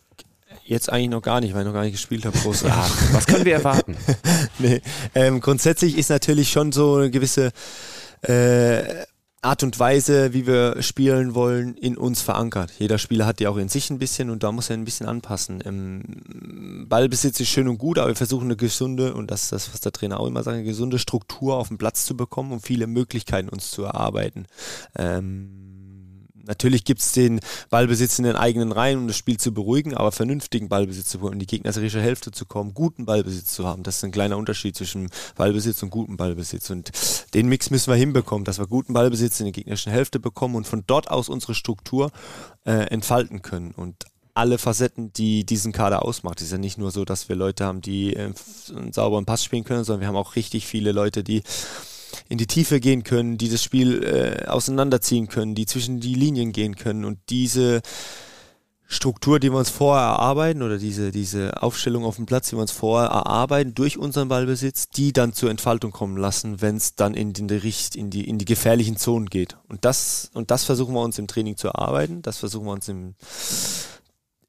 jetzt 0.65 0.91
eigentlich 0.91 1.09
noch 1.09 1.21
gar 1.21 1.39
nicht, 1.39 1.53
weil 1.53 1.61
ich 1.61 1.67
noch 1.67 1.73
gar 1.73 1.83
nicht 1.83 1.93
gespielt 1.93 2.25
habe. 2.25 2.37
Groß. 2.37 2.63
Ja, 2.63 2.89
was 3.13 3.25
können 3.25 3.45
wir 3.45 3.53
erwarten? 3.53 3.95
nee, 4.59 4.81
ähm, 5.15 5.39
grundsätzlich 5.39 5.97
ist 5.97 6.09
natürlich 6.09 6.51
schon 6.51 6.73
so 6.73 6.95
eine 6.95 7.09
gewisse 7.09 7.53
äh, 8.23 9.05
Art 9.41 9.63
und 9.63 9.79
Weise, 9.79 10.33
wie 10.33 10.45
wir 10.45 10.81
spielen 10.81 11.33
wollen, 11.33 11.75
in 11.75 11.95
uns 11.95 12.21
verankert. 12.21 12.71
Jeder 12.77 12.97
Spieler 12.97 13.25
hat 13.25 13.39
die 13.39 13.47
auch 13.47 13.55
in 13.55 13.69
sich 13.69 13.89
ein 13.89 13.97
bisschen 13.97 14.29
und 14.29 14.43
da 14.43 14.51
muss 14.51 14.69
er 14.69 14.75
ein 14.75 14.83
bisschen 14.83 15.07
anpassen. 15.07 15.61
Im 15.61 16.85
Ballbesitz 16.89 17.39
ist 17.39 17.47
schön 17.47 17.69
und 17.69 17.77
gut, 17.77 17.99
aber 17.99 18.09
wir 18.09 18.15
versuchen 18.15 18.45
eine 18.45 18.57
gesunde, 18.57 19.13
und 19.13 19.31
das 19.31 19.43
ist 19.43 19.51
das, 19.53 19.73
was 19.73 19.79
der 19.79 19.93
Trainer 19.93 20.19
auch 20.19 20.27
immer 20.27 20.43
sagt, 20.43 20.55
eine 20.55 20.65
gesunde 20.65 20.99
Struktur 20.99 21.55
auf 21.55 21.69
den 21.69 21.77
Platz 21.77 22.03
zu 22.03 22.17
bekommen, 22.17 22.51
um 22.51 22.59
viele 22.59 22.85
Möglichkeiten 22.85 23.47
uns 23.47 23.71
zu 23.71 23.83
erarbeiten. 23.83 24.45
Ähm, 24.97 25.68
Natürlich 26.49 26.83
gibt 26.83 27.01
es 27.01 27.11
den 27.11 27.39
Ballbesitz 27.69 28.17
in 28.17 28.25
den 28.25 28.35
eigenen 28.35 28.71
Reihen, 28.71 28.97
um 28.97 29.07
das 29.07 29.15
Spiel 29.15 29.37
zu 29.37 29.53
beruhigen, 29.53 29.93
aber 29.93 30.11
vernünftigen 30.11 30.67
Ballbesitz 30.67 31.09
zu 31.09 31.19
bekommen, 31.19 31.33
in 31.33 31.39
die 31.39 31.45
gegnerische 31.45 32.01
Hälfte 32.01 32.31
zu 32.31 32.47
kommen, 32.47 32.73
guten 32.73 33.05
Ballbesitz 33.05 33.53
zu 33.53 33.67
haben. 33.67 33.83
Das 33.83 33.97
ist 33.97 34.03
ein 34.03 34.11
kleiner 34.11 34.35
Unterschied 34.35 34.75
zwischen 34.75 35.11
Ballbesitz 35.35 35.83
und 35.83 35.91
guten 35.91 36.17
Ballbesitz. 36.17 36.71
Und 36.71 36.91
den 37.35 37.49
Mix 37.49 37.69
müssen 37.69 37.91
wir 37.91 37.97
hinbekommen, 37.97 38.45
dass 38.45 38.57
wir 38.57 38.65
guten 38.65 38.93
Ballbesitz 38.93 39.39
in 39.39 39.45
die 39.45 39.51
gegnerische 39.51 39.91
Hälfte 39.91 40.19
bekommen 40.19 40.55
und 40.55 40.65
von 40.65 40.83
dort 40.87 41.11
aus 41.11 41.29
unsere 41.29 41.53
Struktur 41.53 42.09
äh, 42.65 42.71
entfalten 42.71 43.43
können. 43.43 43.71
Und 43.71 44.05
alle 44.33 44.57
Facetten, 44.57 45.13
die 45.13 45.45
diesen 45.45 45.71
Kader 45.71 46.03
ausmacht. 46.03 46.41
Ist 46.41 46.51
ja 46.51 46.57
nicht 46.57 46.77
nur 46.77 46.91
so, 46.91 47.05
dass 47.05 47.29
wir 47.29 47.35
Leute 47.35 47.65
haben, 47.65 47.81
die 47.81 48.15
äh, 48.15 48.33
einen 48.75 48.91
sauberen 48.91 49.25
Pass 49.25 49.43
spielen 49.43 49.65
können, 49.65 49.83
sondern 49.83 50.01
wir 50.01 50.07
haben 50.07 50.15
auch 50.15 50.35
richtig 50.35 50.65
viele 50.65 50.93
Leute, 50.93 51.23
die 51.23 51.43
in 52.29 52.37
die 52.37 52.47
Tiefe 52.47 52.79
gehen 52.79 53.03
können, 53.03 53.37
die 53.37 53.49
das 53.49 53.63
Spiel 53.63 54.03
äh, 54.03 54.45
auseinanderziehen 54.45 55.27
können, 55.27 55.55
die 55.55 55.65
zwischen 55.65 55.99
die 55.99 56.13
Linien 56.13 56.51
gehen 56.51 56.75
können. 56.75 57.03
Und 57.03 57.17
diese 57.29 57.81
Struktur, 58.91 59.39
die 59.39 59.51
wir 59.51 59.57
uns 59.57 59.69
vorher 59.69 60.05
erarbeiten 60.05 60.63
oder 60.63 60.77
diese, 60.79 61.11
diese 61.11 61.61
Aufstellung 61.61 62.05
auf 62.05 62.15
dem 62.15 62.25
Platz, 62.25 62.49
die 62.49 62.55
wir 62.55 62.61
uns 62.61 62.71
vorher 62.71 63.09
erarbeiten 63.09 63.75
durch 63.75 63.97
unseren 63.97 64.29
Ballbesitz, 64.29 64.89
die 64.89 65.11
dann 65.11 65.33
zur 65.33 65.49
Entfaltung 65.49 65.91
kommen 65.91 66.17
lassen, 66.17 66.61
wenn 66.61 66.75
es 66.75 66.95
dann 66.95 67.13
in, 67.13 67.33
die, 67.33 67.43
in, 67.95 68.09
die, 68.09 68.27
in 68.27 68.37
die 68.37 68.45
gefährlichen 68.45 68.97
Zonen 68.97 69.27
geht. 69.27 69.57
Und 69.67 69.85
das, 69.85 70.31
und 70.33 70.49
das 70.49 70.63
versuchen 70.63 70.93
wir 70.93 71.01
uns 71.01 71.19
im 71.19 71.27
Training 71.27 71.57
zu 71.57 71.67
erarbeiten, 71.67 72.21
das 72.21 72.37
versuchen 72.37 72.65
wir 72.65 72.73
uns 72.73 72.87
im, 72.87 73.13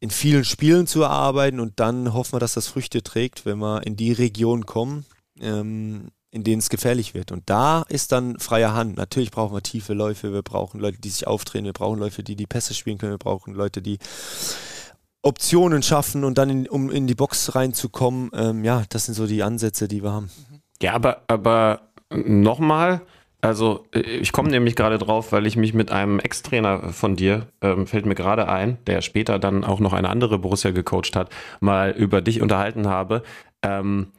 in 0.00 0.10
vielen 0.10 0.44
Spielen 0.44 0.86
zu 0.86 1.02
erarbeiten. 1.02 1.60
Und 1.60 1.78
dann 1.78 2.14
hoffen 2.14 2.32
wir, 2.32 2.40
dass 2.40 2.54
das 2.54 2.66
Früchte 2.66 3.02
trägt, 3.02 3.44
wenn 3.44 3.58
wir 3.58 3.86
in 3.86 3.96
die 3.96 4.12
Region 4.12 4.64
kommen, 4.64 5.04
ähm, 5.38 6.08
in 6.30 6.44
denen 6.44 6.60
es 6.60 6.70
gefährlich 6.70 7.14
wird. 7.14 7.32
Und 7.32 7.48
da 7.50 7.82
ist 7.88 8.12
dann 8.12 8.38
freie 8.38 8.72
Hand. 8.72 8.96
Natürlich 8.96 9.30
brauchen 9.30 9.54
wir 9.54 9.62
tiefe 9.62 9.94
Läufe, 9.94 10.32
wir 10.32 10.42
brauchen 10.42 10.80
Leute, 10.80 10.98
die 10.98 11.08
sich 11.08 11.26
aufdrehen, 11.26 11.64
wir 11.64 11.72
brauchen 11.72 11.98
Leute, 11.98 12.22
die 12.22 12.36
die 12.36 12.46
Pässe 12.46 12.74
spielen 12.74 12.98
können, 12.98 13.12
wir 13.12 13.18
brauchen 13.18 13.54
Leute, 13.54 13.82
die 13.82 13.98
Optionen 15.22 15.82
schaffen 15.82 16.24
und 16.24 16.38
dann, 16.38 16.48
in, 16.48 16.68
um 16.68 16.90
in 16.90 17.06
die 17.06 17.14
Box 17.14 17.54
reinzukommen. 17.54 18.30
Ähm, 18.34 18.64
ja, 18.64 18.84
das 18.88 19.06
sind 19.06 19.14
so 19.14 19.26
die 19.26 19.42
Ansätze, 19.42 19.88
die 19.88 20.02
wir 20.02 20.12
haben. 20.12 20.30
Ja, 20.80 20.94
aber, 20.94 21.22
aber 21.26 21.82
nochmal, 22.10 23.02
also 23.40 23.84
äh, 23.94 24.00
ich 24.00 24.32
komme 24.32 24.50
nämlich 24.50 24.76
gerade 24.76 24.98
drauf, 24.98 25.32
weil 25.32 25.46
ich 25.46 25.56
mich 25.56 25.74
mit 25.74 25.90
einem 25.90 26.20
Ex-Trainer 26.20 26.92
von 26.92 27.16
dir, 27.16 27.48
ähm, 27.60 27.86
fällt 27.86 28.06
mir 28.06 28.14
gerade 28.14 28.48
ein, 28.48 28.78
der 28.86 29.02
später 29.02 29.38
dann 29.38 29.64
auch 29.64 29.80
noch 29.80 29.92
eine 29.92 30.08
andere 30.08 30.38
Borussia 30.38 30.70
gecoacht 30.70 31.16
hat, 31.16 31.30
mal 31.60 31.90
über 31.90 32.22
dich 32.22 32.40
unterhalten 32.40 32.86
habe. 32.86 33.22
Ähm, 33.62 34.12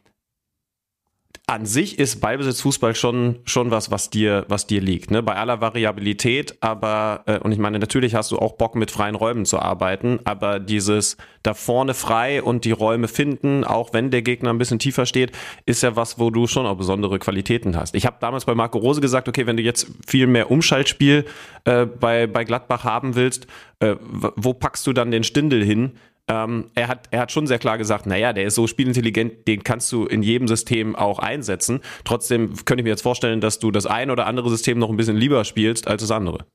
an 1.51 1.65
sich 1.65 1.99
ist 1.99 2.21
Ballbesitzfußball 2.21 2.95
schon, 2.95 3.39
schon 3.43 3.71
was, 3.71 3.91
was 3.91 4.09
dir, 4.09 4.45
was 4.47 4.67
dir 4.67 4.79
liegt, 4.79 5.11
ne? 5.11 5.21
Bei 5.21 5.35
aller 5.35 5.59
Variabilität, 5.59 6.55
aber, 6.61 7.23
äh, 7.25 7.39
und 7.39 7.51
ich 7.51 7.59
meine, 7.59 7.77
natürlich 7.77 8.15
hast 8.15 8.31
du 8.31 8.39
auch 8.39 8.53
Bock, 8.53 8.75
mit 8.75 8.89
freien 8.89 9.15
Räumen 9.15 9.45
zu 9.45 9.59
arbeiten, 9.59 10.19
aber 10.23 10.61
dieses 10.61 11.17
da 11.43 11.53
vorne 11.53 11.93
frei 11.93 12.41
und 12.41 12.63
die 12.63 12.71
Räume 12.71 13.09
finden, 13.09 13.65
auch 13.65 13.91
wenn 13.91 14.11
der 14.11 14.21
Gegner 14.21 14.51
ein 14.51 14.59
bisschen 14.59 14.79
tiefer 14.79 15.05
steht, 15.05 15.33
ist 15.65 15.83
ja 15.83 15.97
was, 15.97 16.19
wo 16.19 16.29
du 16.29 16.47
schon 16.47 16.65
auch 16.65 16.77
besondere 16.77 17.19
Qualitäten 17.19 17.75
hast. 17.75 17.95
Ich 17.95 18.05
habe 18.05 18.15
damals 18.21 18.45
bei 18.45 18.55
Marco 18.55 18.77
Rose 18.77 19.01
gesagt, 19.01 19.27
okay, 19.27 19.45
wenn 19.45 19.57
du 19.57 19.63
jetzt 19.63 19.87
viel 20.07 20.27
mehr 20.27 20.51
Umschaltspiel 20.51 21.25
äh, 21.65 21.85
bei, 21.85 22.27
bei 22.27 22.45
Gladbach 22.45 22.85
haben 22.85 23.15
willst, 23.15 23.47
äh, 23.79 23.95
wo 23.99 24.53
packst 24.53 24.87
du 24.87 24.93
dann 24.93 25.11
den 25.11 25.25
Stindel 25.25 25.65
hin? 25.65 25.93
Ähm, 26.27 26.69
er, 26.75 26.87
hat, 26.87 27.07
er 27.11 27.21
hat 27.21 27.31
schon 27.31 27.47
sehr 27.47 27.59
klar 27.59 27.77
gesagt, 27.77 28.05
naja, 28.05 28.33
der 28.33 28.45
ist 28.45 28.55
so 28.55 28.67
spielintelligent, 28.67 29.47
den 29.47 29.63
kannst 29.63 29.91
du 29.91 30.05
in 30.05 30.23
jedem 30.23 30.47
System 30.47 30.95
auch 30.95 31.19
einsetzen. 31.19 31.81
Trotzdem 32.03 32.53
könnte 32.65 32.81
ich 32.81 32.83
mir 32.83 32.91
jetzt 32.91 33.01
vorstellen, 33.01 33.41
dass 33.41 33.59
du 33.59 33.71
das 33.71 33.85
ein 33.85 34.11
oder 34.11 34.27
andere 34.27 34.49
System 34.49 34.79
noch 34.79 34.89
ein 34.89 34.97
bisschen 34.97 35.17
lieber 35.17 35.43
spielst 35.43 35.87
als 35.87 36.01
das 36.01 36.11
andere 36.11 36.45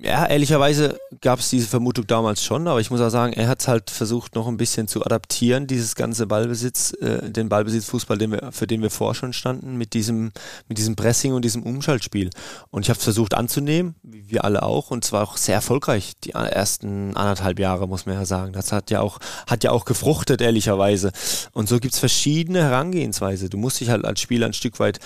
ja, 0.00 0.26
ehrlicherweise 0.26 1.00
gab 1.20 1.40
es 1.40 1.50
diese 1.50 1.66
Vermutung 1.66 2.06
damals 2.06 2.44
schon, 2.44 2.68
aber 2.68 2.80
ich 2.80 2.90
muss 2.90 3.00
auch 3.00 3.08
sagen, 3.08 3.32
er 3.32 3.48
hat 3.48 3.60
es 3.60 3.66
halt 3.66 3.90
versucht, 3.90 4.36
noch 4.36 4.46
ein 4.46 4.56
bisschen 4.56 4.86
zu 4.86 5.04
adaptieren, 5.04 5.66
dieses 5.66 5.96
ganze 5.96 6.28
Ballbesitz, 6.28 6.92
äh, 7.00 7.30
den 7.30 7.48
Ballbesitzfußball, 7.48 8.16
den 8.16 8.30
wir, 8.30 8.52
für 8.52 8.68
den 8.68 8.80
wir 8.80 8.90
vorher 8.90 9.16
schon 9.16 9.32
standen, 9.32 9.76
mit 9.76 9.94
diesem, 9.94 10.30
mit 10.68 10.78
diesem 10.78 10.94
Pressing 10.94 11.32
und 11.32 11.44
diesem 11.44 11.64
Umschaltspiel. 11.64 12.30
Und 12.70 12.82
ich 12.82 12.90
habe 12.90 12.98
es 12.98 13.04
versucht 13.04 13.34
anzunehmen, 13.34 13.96
wie 14.04 14.30
wir 14.30 14.44
alle 14.44 14.62
auch, 14.62 14.92
und 14.92 15.04
zwar 15.04 15.24
auch 15.24 15.36
sehr 15.36 15.56
erfolgreich, 15.56 16.12
die 16.22 16.30
ersten 16.30 17.16
anderthalb 17.16 17.58
Jahre, 17.58 17.88
muss 17.88 18.06
man 18.06 18.14
ja 18.14 18.24
sagen. 18.24 18.52
Das 18.52 18.70
hat 18.70 18.92
ja 18.92 19.00
auch, 19.00 19.18
hat 19.48 19.64
ja 19.64 19.72
auch 19.72 19.84
gefruchtet, 19.84 20.40
ehrlicherweise. 20.40 21.10
Und 21.52 21.68
so 21.68 21.80
gibt 21.80 21.94
es 21.94 22.00
verschiedene 22.00 22.62
Herangehensweise. 22.62 23.50
Du 23.50 23.58
musst 23.58 23.80
dich 23.80 23.90
halt 23.90 24.04
als 24.04 24.20
Spieler 24.20 24.46
ein 24.46 24.52
Stück 24.52 24.78
weit 24.78 25.00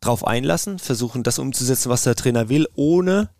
drauf 0.00 0.24
einlassen, 0.24 0.78
versuchen, 0.78 1.24
das 1.24 1.40
umzusetzen, 1.40 1.90
was 1.90 2.04
der 2.04 2.14
Trainer 2.14 2.48
will, 2.48 2.68
ohne 2.76 3.30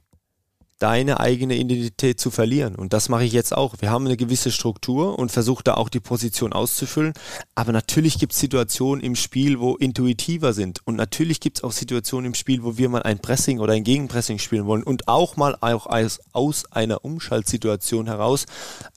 deine 0.79 1.21
eigene 1.21 1.57
Identität 1.57 2.21
zu 2.21 2.31
verlieren. 2.31 2.75
Und 2.75 2.93
das 2.93 3.09
mache 3.09 3.25
ich 3.25 3.33
jetzt 3.33 3.57
auch. 3.57 3.75
Wir 3.81 3.91
haben 3.91 4.07
eine 4.07 4.17
gewisse 4.17 4.51
Struktur 4.51 5.19
und 5.19 5.33
versuche 5.33 5.65
da 5.65 5.75
auch 5.75 5.89
die 5.89 6.01
Position 6.01 6.53
auszufüllen. 6.53 7.15
Aber 7.55 7.73
natürlich 7.73 8.19
gibt 8.19 8.33
es 8.33 8.41
Situationen 8.41 9.03
im 9.03 9.17
Spiel, 9.17 9.59
wo 9.59 9.77
intuitiver 9.77 10.53
sind. 10.53 10.81
Und 10.85 10.97
natürlich 10.97 11.41
gibt 11.41 11.59
es 11.59 11.65
auch 11.65 11.73
Situationen 11.73 12.27
im 12.27 12.35
Spiel, 12.35 12.63
wo 12.63 12.77
wir 12.77 12.89
mal 12.89 13.03
ein 13.03 13.19
Pressing 13.19 13.59
oder 13.61 13.73
ein 13.73 13.85
Gegenpressing 13.85 14.39
spielen 14.39 14.67
wollen 14.67 14.83
und 14.83 15.09
auch 15.09 15.37
mal 15.37 15.57
auch 15.61 15.87
aus, 15.87 16.21
aus 16.33 16.71
einer 16.73 17.05
Umschaltsituation 17.05 18.07
heraus 18.07 18.47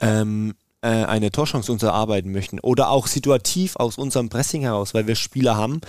ähm, 0.02 0.56
äh, 0.56 0.69
eine 0.82 1.32
Torchance 1.32 1.72
uns 1.72 1.84
erarbeiten 1.84 2.32
möchten 2.32 2.60
oder 2.60 2.90
auch 2.90 3.08
situativ 3.08 3.76
aus 3.76 3.98
unserem 3.98 4.30
Pressing 4.30 4.62
heraus, 4.62 4.94
weil 4.94 5.08
wir 5.08 5.16
Spieler 5.16 5.58
haben. 5.58 5.82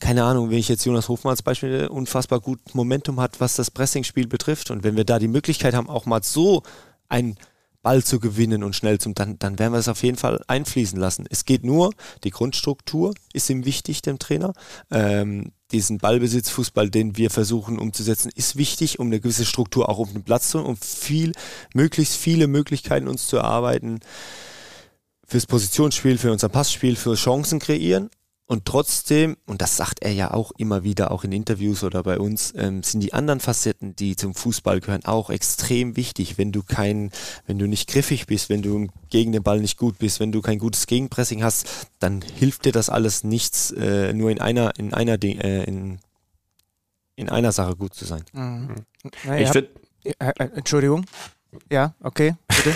Keine 0.00 0.24
Ahnung, 0.24 0.50
wenn 0.50 0.58
ich 0.58 0.68
jetzt 0.68 0.84
Jonas 0.84 1.08
Hofmann 1.08 1.30
als 1.32 1.42
Beispiel 1.42 1.86
unfassbar 1.86 2.40
gut 2.40 2.58
Momentum 2.74 3.20
hat, 3.20 3.40
was 3.40 3.54
das 3.54 3.70
Pressingspiel 3.70 4.26
betrifft 4.26 4.72
und 4.72 4.82
wenn 4.82 4.96
wir 4.96 5.04
da 5.04 5.20
die 5.20 5.28
Möglichkeit 5.28 5.74
haben, 5.74 5.88
auch 5.88 6.06
mal 6.06 6.22
so 6.24 6.64
ein 7.08 7.36
Ball 7.82 8.02
zu 8.02 8.20
gewinnen 8.20 8.62
und 8.62 8.76
schnell 8.76 8.98
zum, 8.98 9.14
dann, 9.14 9.38
dann 9.38 9.58
werden 9.58 9.72
wir 9.72 9.78
es 9.78 9.88
auf 9.88 10.02
jeden 10.02 10.16
Fall 10.16 10.42
einfließen 10.46 10.98
lassen. 10.98 11.26
Es 11.28 11.44
geht 11.44 11.64
nur, 11.64 11.92
die 12.24 12.30
Grundstruktur 12.30 13.14
ist 13.32 13.50
ihm 13.50 13.64
wichtig, 13.64 14.02
dem 14.02 14.18
Trainer. 14.18 14.52
Ähm, 14.90 15.52
diesen 15.72 15.98
Ballbesitzfußball, 15.98 16.90
den 16.90 17.16
wir 17.16 17.30
versuchen 17.30 17.78
umzusetzen, 17.78 18.30
ist 18.34 18.56
wichtig, 18.56 18.98
um 18.98 19.08
eine 19.08 19.20
gewisse 19.20 19.44
Struktur 19.44 19.88
auch 19.88 19.98
auf 19.98 20.12
den 20.12 20.22
Platz 20.22 20.50
zu, 20.50 20.58
um 20.58 20.76
viel, 20.76 21.32
möglichst 21.74 22.16
viele 22.16 22.46
Möglichkeiten 22.46 23.08
uns 23.08 23.26
zu 23.26 23.38
erarbeiten 23.38 24.00
fürs 25.26 25.46
Positionsspiel, 25.46 26.18
für 26.18 26.30
unser 26.30 26.50
Passspiel, 26.50 26.94
für 26.94 27.14
Chancen 27.14 27.58
kreieren. 27.58 28.10
Und 28.52 28.66
trotzdem, 28.66 29.38
und 29.46 29.62
das 29.62 29.78
sagt 29.78 30.02
er 30.02 30.12
ja 30.12 30.30
auch 30.30 30.52
immer 30.58 30.84
wieder, 30.84 31.10
auch 31.10 31.24
in 31.24 31.32
Interviews 31.32 31.84
oder 31.84 32.02
bei 32.02 32.18
uns, 32.18 32.52
ähm, 32.54 32.82
sind 32.82 33.00
die 33.00 33.14
anderen 33.14 33.40
Facetten, 33.40 33.96
die 33.96 34.14
zum 34.14 34.34
Fußball 34.34 34.80
gehören, 34.80 35.06
auch 35.06 35.30
extrem 35.30 35.96
wichtig. 35.96 36.36
Wenn 36.36 36.52
du 36.52 36.62
kein, 36.62 37.12
wenn 37.46 37.58
du 37.58 37.66
nicht 37.66 37.88
griffig 37.88 38.26
bist, 38.26 38.50
wenn 38.50 38.60
du 38.60 38.88
gegen 39.08 39.32
den 39.32 39.42
Ball 39.42 39.60
nicht 39.60 39.78
gut 39.78 39.96
bist, 39.96 40.20
wenn 40.20 40.32
du 40.32 40.42
kein 40.42 40.58
gutes 40.58 40.86
Gegenpressing 40.86 41.42
hast, 41.42 41.88
dann 41.98 42.20
hilft 42.20 42.66
dir 42.66 42.72
das 42.72 42.90
alles 42.90 43.24
nichts, 43.24 43.70
äh, 43.70 44.12
nur 44.12 44.30
in 44.30 44.38
einer, 44.38 44.78
in 44.78 44.92
einer, 44.92 45.14
äh, 45.22 45.64
in, 45.64 45.98
in 47.16 47.30
einer 47.30 47.52
Sache 47.52 47.74
gut 47.74 47.94
zu 47.94 48.04
sein. 48.04 48.22
Mhm. 48.34 48.84
Naja, 49.24 49.46
ich 49.46 49.48
finde, 49.48 49.70
Entschuldigung. 50.54 51.06
Ja, 51.70 51.94
okay, 52.02 52.34
bitte. 52.48 52.74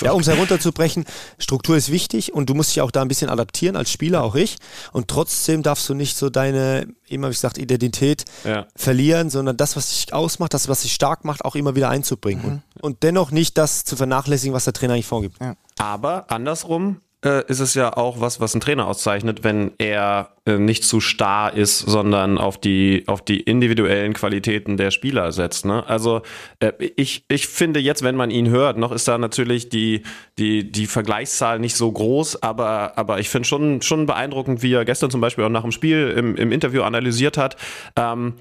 ja, 0.04 0.12
um 0.12 0.20
es 0.20 0.28
herunterzubrechen, 0.28 1.04
Struktur 1.38 1.76
ist 1.76 1.92
wichtig 1.92 2.32
und 2.32 2.48
du 2.48 2.54
musst 2.54 2.70
dich 2.70 2.80
auch 2.80 2.90
da 2.90 3.02
ein 3.02 3.08
bisschen 3.08 3.28
adaptieren, 3.28 3.76
als 3.76 3.90
Spieler, 3.90 4.22
auch 4.22 4.34
ich. 4.34 4.56
Und 4.92 5.08
trotzdem 5.08 5.62
darfst 5.62 5.88
du 5.88 5.94
nicht 5.94 6.16
so 6.16 6.30
deine, 6.30 6.86
immer 7.08 7.28
wie 7.28 7.32
gesagt, 7.32 7.58
Identität 7.58 8.24
ja. 8.44 8.66
verlieren, 8.74 9.28
sondern 9.28 9.56
das, 9.56 9.76
was 9.76 9.88
dich 9.88 10.12
ausmacht, 10.12 10.54
das, 10.54 10.68
was 10.68 10.82
dich 10.82 10.94
stark 10.94 11.24
macht, 11.24 11.44
auch 11.44 11.54
immer 11.54 11.74
wieder 11.74 11.90
einzubringen. 11.90 12.44
Mhm. 12.44 12.62
Und, 12.76 12.82
und, 12.82 13.02
dennoch 13.02 13.30
nicht 13.30 13.58
das 13.58 13.84
zu 13.84 13.96
vernachlässigen, 13.96 14.54
was 14.54 14.64
der 14.64 14.72
Trainer 14.72 14.94
eigentlich 14.94 15.06
vorgibt. 15.06 15.40
Ja. 15.40 15.54
Aber 15.78 16.30
andersrum, 16.30 17.00
äh, 17.24 17.44
ist 17.48 17.60
es 17.60 17.74
ja 17.74 17.96
auch 17.96 18.20
was, 18.20 18.40
was 18.40 18.54
ein 18.54 18.60
Trainer 18.60 18.86
auszeichnet, 18.86 19.42
wenn 19.42 19.72
er 19.78 20.30
äh, 20.46 20.58
nicht 20.58 20.84
zu 20.84 21.00
starr 21.00 21.52
ist, 21.54 21.80
sondern 21.80 22.38
auf 22.38 22.58
die, 22.58 23.04
auf 23.06 23.24
die 23.24 23.40
individuellen 23.40 24.12
Qualitäten 24.12 24.76
der 24.76 24.92
Spieler 24.92 25.32
setzt. 25.32 25.64
Ne? 25.64 25.84
Also 25.88 26.22
äh, 26.60 26.72
ich, 26.96 27.24
ich 27.28 27.48
finde 27.48 27.80
jetzt, 27.80 28.02
wenn 28.02 28.14
man 28.14 28.30
ihn 28.30 28.48
hört, 28.48 28.78
noch 28.78 28.92
ist 28.92 29.08
da 29.08 29.18
natürlich 29.18 29.68
die, 29.68 30.02
die, 30.38 30.70
die 30.70 30.86
Vergleichszahl 30.86 31.58
nicht 31.58 31.74
so 31.74 31.90
groß, 31.90 32.42
aber, 32.42 32.96
aber 32.96 33.18
ich 33.18 33.28
finde 33.28 33.48
schon, 33.48 33.82
schon 33.82 34.06
beeindruckend, 34.06 34.62
wie 34.62 34.72
er 34.72 34.84
gestern 34.84 35.10
zum 35.10 35.20
Beispiel 35.20 35.44
auch 35.44 35.50
nach 35.50 35.62
dem 35.62 35.72
Spiel 35.72 36.14
im, 36.16 36.36
im 36.36 36.52
Interview 36.52 36.82
analysiert 36.82 37.36
hat. 37.36 37.56
Ähm, 37.96 38.34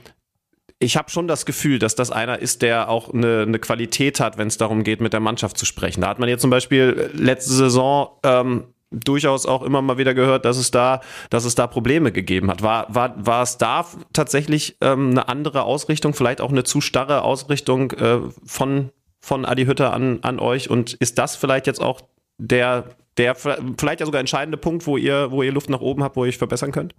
ich 0.79 0.95
habe 0.95 1.09
schon 1.09 1.27
das 1.27 1.45
Gefühl, 1.45 1.79
dass 1.79 1.95
das 1.95 2.11
einer 2.11 2.39
ist, 2.39 2.61
der 2.61 2.89
auch 2.89 3.13
eine, 3.13 3.41
eine 3.41 3.59
Qualität 3.59 4.19
hat, 4.19 4.37
wenn 4.37 4.47
es 4.47 4.57
darum 4.57 4.83
geht, 4.83 5.01
mit 5.01 5.13
der 5.13 5.19
Mannschaft 5.19 5.57
zu 5.57 5.65
sprechen. 5.65 6.01
Da 6.01 6.09
hat 6.09 6.19
man 6.19 6.29
jetzt 6.29 6.41
zum 6.41 6.51
Beispiel 6.51 7.09
letzte 7.13 7.53
Saison 7.53 8.09
ähm, 8.23 8.65
durchaus 8.91 9.45
auch 9.45 9.63
immer 9.63 9.81
mal 9.81 9.97
wieder 9.97 10.13
gehört, 10.13 10.45
dass 10.45 10.57
es 10.57 10.71
da, 10.71 11.01
dass 11.29 11.45
es 11.45 11.55
da 11.55 11.67
Probleme 11.67 12.11
gegeben 12.11 12.49
hat. 12.49 12.61
War, 12.61 12.93
war, 12.93 13.13
war 13.17 13.41
es 13.41 13.57
da 13.57 13.85
tatsächlich 14.13 14.77
ähm, 14.81 15.11
eine 15.11 15.27
andere 15.27 15.63
Ausrichtung, 15.63 16.13
vielleicht 16.13 16.41
auch 16.41 16.51
eine 16.51 16.63
zu 16.63 16.79
starre 16.79 17.23
Ausrichtung 17.23 17.91
äh, 17.93 18.19
von, 18.45 18.91
von 19.19 19.45
Adi 19.45 19.65
Hütter 19.65 19.93
an, 19.93 20.19
an 20.21 20.39
euch? 20.39 20.69
Und 20.69 20.93
ist 20.93 21.17
das 21.17 21.35
vielleicht 21.35 21.67
jetzt 21.67 21.81
auch 21.81 22.01
der, 22.37 22.85
der 23.17 23.35
vielleicht 23.35 23.99
ja 23.99 24.05
sogar 24.05 24.19
entscheidende 24.19 24.57
Punkt, 24.57 24.85
wo 24.85 24.95
ihr, 24.95 25.31
wo 25.31 25.41
ihr 25.41 25.51
Luft 25.51 25.69
nach 25.69 25.81
oben 25.81 26.03
habt, 26.03 26.15
wo 26.15 26.23
ihr 26.23 26.29
euch 26.29 26.37
verbessern 26.37 26.71
könnt? 26.71 26.93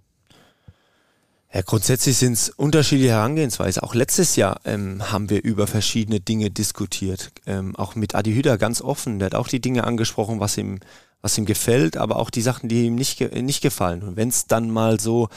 Ja, 1.51 1.61
grundsätzlich 1.63 2.15
sind 2.17 2.33
es 2.33 2.49
unterschiedliche 2.49 3.13
Herangehensweise. 3.13 3.81
Auch 3.81 3.95
letztes 3.95 4.35
Jahr 4.35 4.61
ähm, 4.65 5.11
haben 5.11 5.31
wir 5.31 5.43
über 5.43 5.65
verschiedene 5.65 6.19
Dinge 6.19 6.51
diskutiert. 6.51 7.31
Ähm, 7.47 7.75
auch 7.75 7.95
mit 7.95 8.13
Adi 8.13 8.33
Hüder 8.33 8.59
ganz 8.59 8.81
offen. 8.81 9.17
Der 9.17 9.27
hat 9.27 9.35
auch 9.35 9.47
die 9.47 9.59
Dinge 9.59 9.83
angesprochen, 9.83 10.39
was 10.39 10.57
ihm 10.57 10.79
was 11.21 11.37
ihm 11.37 11.45
gefällt, 11.45 11.97
aber 11.97 12.15
auch 12.15 12.29
die 12.29 12.41
Sachen, 12.41 12.69
die 12.69 12.85
ihm 12.85 12.95
nicht, 12.95 13.19
nicht 13.33 13.61
gefallen. 13.61 14.03
Und 14.03 14.15
wenn 14.15 14.29
es 14.29 14.47
dann 14.47 14.69
mal 14.69 14.99
so 14.99 15.27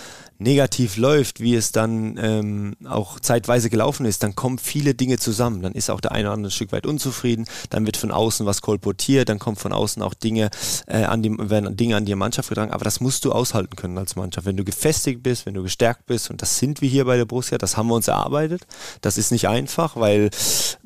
negativ 0.42 0.96
läuft, 0.96 1.40
wie 1.40 1.54
es 1.54 1.72
dann 1.72 2.18
ähm, 2.20 2.76
auch 2.84 3.20
zeitweise 3.20 3.70
gelaufen 3.70 4.06
ist, 4.06 4.22
dann 4.22 4.34
kommen 4.34 4.58
viele 4.58 4.94
Dinge 4.94 5.18
zusammen. 5.18 5.62
Dann 5.62 5.72
ist 5.72 5.90
auch 5.90 6.00
der 6.00 6.12
eine 6.12 6.28
oder 6.28 6.34
andere 6.34 6.48
ein 6.48 6.52
Stück 6.52 6.72
weit 6.72 6.86
unzufrieden, 6.86 7.46
dann 7.70 7.86
wird 7.86 7.96
von 7.96 8.10
außen 8.10 8.44
was 8.46 8.60
kolportiert, 8.60 9.28
dann 9.28 9.38
kommen 9.38 9.56
von 9.56 9.72
außen 9.72 10.02
auch 10.02 10.14
Dinge, 10.14 10.50
äh, 10.86 11.04
an 11.04 11.22
die, 11.22 11.30
werden 11.38 11.76
Dinge 11.76 11.96
an 11.96 12.04
die 12.04 12.14
Mannschaft 12.14 12.48
getragen. 12.48 12.72
Aber 12.72 12.84
das 12.84 13.00
musst 13.00 13.24
du 13.24 13.32
aushalten 13.32 13.76
können 13.76 13.96
als 13.98 14.16
Mannschaft. 14.16 14.46
Wenn 14.46 14.56
du 14.56 14.64
gefestigt 14.64 15.22
bist, 15.22 15.46
wenn 15.46 15.54
du 15.54 15.62
gestärkt 15.62 16.06
bist, 16.06 16.30
und 16.30 16.42
das 16.42 16.58
sind 16.58 16.80
wir 16.80 16.88
hier 16.88 17.04
bei 17.04 17.16
der 17.16 17.24
Borussia, 17.24 17.58
das 17.58 17.76
haben 17.76 17.88
wir 17.88 17.94
uns 17.94 18.08
erarbeitet. 18.08 18.66
Das 19.00 19.18
ist 19.18 19.32
nicht 19.32 19.48
einfach, 19.48 19.96
weil 19.96 20.30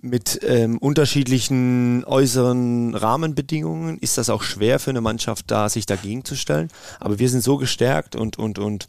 mit 0.01 0.41
ähm, 0.43 0.79
unterschiedlichen 0.79 2.05
äußeren 2.05 2.95
Rahmenbedingungen 2.95 3.99
ist 3.99 4.19
das 4.19 4.31
auch 4.31 4.43
schwer 4.43 4.79
für 4.79 4.91
eine 4.91 5.01
Mannschaft 5.01 5.51
da, 5.51 5.69
sich 5.69 5.87
dagegen 5.87 6.25
zu 6.25 6.37
stellen. 6.37 6.69
Aber 7.01 7.19
wir 7.19 7.29
sind 7.29 7.43
so 7.43 7.57
gestärkt 7.57 8.17
und, 8.17 8.39
und, 8.39 8.59
und 8.59 8.89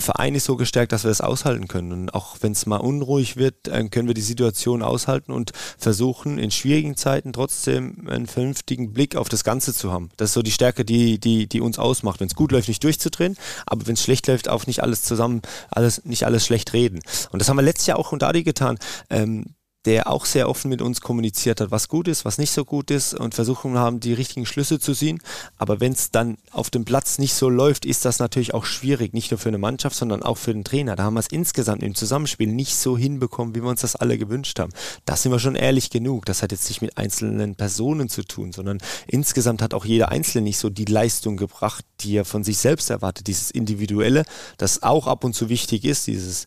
der 0.00 0.06
Verein 0.06 0.34
ist 0.34 0.46
so 0.46 0.56
gestärkt, 0.56 0.92
dass 0.92 1.04
wir 1.04 1.10
das 1.10 1.20
aushalten 1.20 1.68
können. 1.68 1.92
Und 1.92 2.14
auch 2.14 2.38
wenn 2.40 2.52
es 2.52 2.64
mal 2.64 2.78
unruhig 2.78 3.36
wird, 3.36 3.64
können 3.90 4.08
wir 4.08 4.14
die 4.14 4.22
Situation 4.22 4.82
aushalten 4.82 5.30
und 5.30 5.52
versuchen, 5.78 6.38
in 6.38 6.50
schwierigen 6.50 6.96
Zeiten 6.96 7.34
trotzdem 7.34 8.08
einen 8.08 8.26
vernünftigen 8.26 8.94
Blick 8.94 9.14
auf 9.14 9.28
das 9.28 9.44
Ganze 9.44 9.74
zu 9.74 9.92
haben. 9.92 10.08
Das 10.16 10.30
ist 10.30 10.34
so 10.34 10.42
die 10.42 10.52
Stärke, 10.52 10.86
die, 10.86 11.20
die, 11.20 11.46
die 11.46 11.60
uns 11.60 11.78
ausmacht. 11.78 12.20
Wenn 12.20 12.28
es 12.28 12.34
gut 12.34 12.50
läuft, 12.50 12.68
nicht 12.68 12.82
durchzudrehen, 12.82 13.36
aber 13.66 13.86
wenn 13.86 13.94
es 13.94 14.02
schlecht 14.02 14.26
läuft, 14.26 14.48
auch 14.48 14.66
nicht 14.66 14.82
alles 14.82 15.02
zusammen, 15.02 15.42
alles, 15.70 16.04
nicht 16.04 16.24
alles 16.24 16.46
schlecht 16.46 16.72
reden. 16.72 17.00
Und 17.30 17.40
das 17.40 17.50
haben 17.50 17.56
wir 17.56 17.62
letztes 17.62 17.86
Jahr 17.86 17.98
auch 17.98 18.12
unter 18.12 18.28
Adi 18.28 18.42
getan. 18.42 18.78
Ähm, 19.10 19.54
der 19.86 20.10
auch 20.10 20.26
sehr 20.26 20.48
offen 20.48 20.68
mit 20.68 20.82
uns 20.82 21.00
kommuniziert 21.00 21.60
hat, 21.60 21.70
was 21.70 21.88
gut 21.88 22.06
ist, 22.06 22.24
was 22.24 22.36
nicht 22.36 22.50
so 22.50 22.64
gut 22.64 22.90
ist 22.90 23.14
und 23.14 23.34
versuchen 23.34 23.78
haben, 23.78 23.98
die 23.98 24.12
richtigen 24.12 24.44
Schlüsse 24.44 24.78
zu 24.78 24.92
ziehen. 24.92 25.20
Aber 25.56 25.80
wenn 25.80 25.92
es 25.92 26.10
dann 26.10 26.36
auf 26.50 26.68
dem 26.68 26.84
Platz 26.84 27.18
nicht 27.18 27.32
so 27.32 27.48
läuft, 27.48 27.86
ist 27.86 28.04
das 28.04 28.18
natürlich 28.18 28.52
auch 28.52 28.66
schwierig, 28.66 29.14
nicht 29.14 29.30
nur 29.30 29.38
für 29.38 29.48
eine 29.48 29.58
Mannschaft, 29.58 29.96
sondern 29.96 30.22
auch 30.22 30.36
für 30.36 30.52
den 30.52 30.64
Trainer. 30.64 30.96
Da 30.96 31.04
haben 31.04 31.14
wir 31.14 31.20
es 31.20 31.28
insgesamt 31.28 31.82
im 31.82 31.94
Zusammenspiel 31.94 32.48
nicht 32.48 32.76
so 32.76 32.98
hinbekommen, 32.98 33.54
wie 33.54 33.62
wir 33.62 33.70
uns 33.70 33.80
das 33.80 33.96
alle 33.96 34.18
gewünscht 34.18 34.58
haben. 34.58 34.72
Da 35.06 35.16
sind 35.16 35.32
wir 35.32 35.38
schon 35.38 35.56
ehrlich 35.56 35.88
genug. 35.88 36.26
Das 36.26 36.42
hat 36.42 36.52
jetzt 36.52 36.68
nicht 36.68 36.82
mit 36.82 36.98
einzelnen 36.98 37.54
Personen 37.54 38.10
zu 38.10 38.22
tun, 38.22 38.52
sondern 38.52 38.78
insgesamt 39.06 39.62
hat 39.62 39.72
auch 39.72 39.86
jeder 39.86 40.10
Einzelne 40.10 40.42
nicht 40.42 40.58
so 40.58 40.68
die 40.68 40.84
Leistung 40.84 41.38
gebracht, 41.38 41.86
die 42.00 42.16
er 42.16 42.26
von 42.26 42.44
sich 42.44 42.58
selbst 42.58 42.90
erwartet. 42.90 43.28
Dieses 43.28 43.50
Individuelle, 43.50 44.24
das 44.58 44.82
auch 44.82 45.06
ab 45.06 45.24
und 45.24 45.34
zu 45.34 45.48
wichtig 45.48 45.84
ist, 45.84 46.06
dieses 46.06 46.46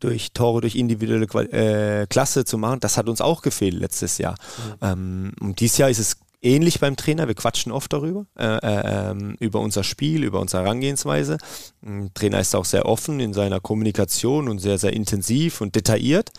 durch 0.00 0.32
Tore, 0.32 0.62
durch 0.62 0.74
individuelle 0.74 1.26
äh, 1.52 2.06
Klasse 2.06 2.44
zu 2.44 2.58
machen, 2.62 2.80
das 2.80 2.96
hat 2.96 3.08
uns 3.08 3.20
auch 3.20 3.42
gefehlt 3.42 3.74
letztes 3.74 4.18
Jahr. 4.18 4.32
Mhm. 4.32 4.74
Ähm, 4.80 5.32
und 5.40 5.60
dieses 5.60 5.78
Jahr 5.78 5.90
ist 5.90 5.98
es 5.98 6.16
ähnlich 6.42 6.80
beim 6.80 6.96
Trainer. 6.96 7.28
Wir 7.28 7.34
quatschen 7.34 7.72
oft 7.72 7.92
darüber, 7.92 8.26
äh, 8.36 9.10
äh, 9.10 9.14
über 9.38 9.60
unser 9.60 9.84
Spiel, 9.84 10.24
über 10.24 10.40
unsere 10.40 10.64
Herangehensweise. 10.64 11.38
Der 11.82 12.14
Trainer 12.14 12.40
ist 12.40 12.54
auch 12.54 12.64
sehr 12.64 12.86
offen 12.86 13.20
in 13.20 13.32
seiner 13.32 13.60
Kommunikation 13.60 14.48
und 14.48 14.58
sehr, 14.58 14.78
sehr 14.78 14.92
intensiv 14.92 15.60
und 15.60 15.74
detailliert. 15.74 16.30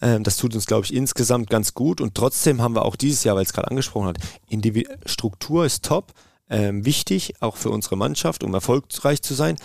Ähm, 0.00 0.24
das 0.24 0.36
tut 0.36 0.54
uns, 0.54 0.66
glaube 0.66 0.84
ich, 0.84 0.92
insgesamt 0.94 1.48
ganz 1.48 1.74
gut. 1.74 2.00
Und 2.00 2.14
trotzdem 2.14 2.60
haben 2.60 2.74
wir 2.74 2.84
auch 2.84 2.96
dieses 2.96 3.24
Jahr, 3.24 3.36
weil 3.36 3.44
es 3.44 3.52
gerade 3.52 3.70
angesprochen 3.70 4.08
hat, 4.08 4.18
Individ 4.48 4.88
Struktur 5.06 5.64
ist 5.64 5.84
top. 5.84 6.12
Ähm, 6.50 6.84
wichtig, 6.84 7.34
auch 7.40 7.56
für 7.56 7.70
unsere 7.70 7.96
Mannschaft, 7.96 8.44
um 8.44 8.52
erfolgreich 8.52 9.22
zu 9.22 9.32
sein. 9.32 9.56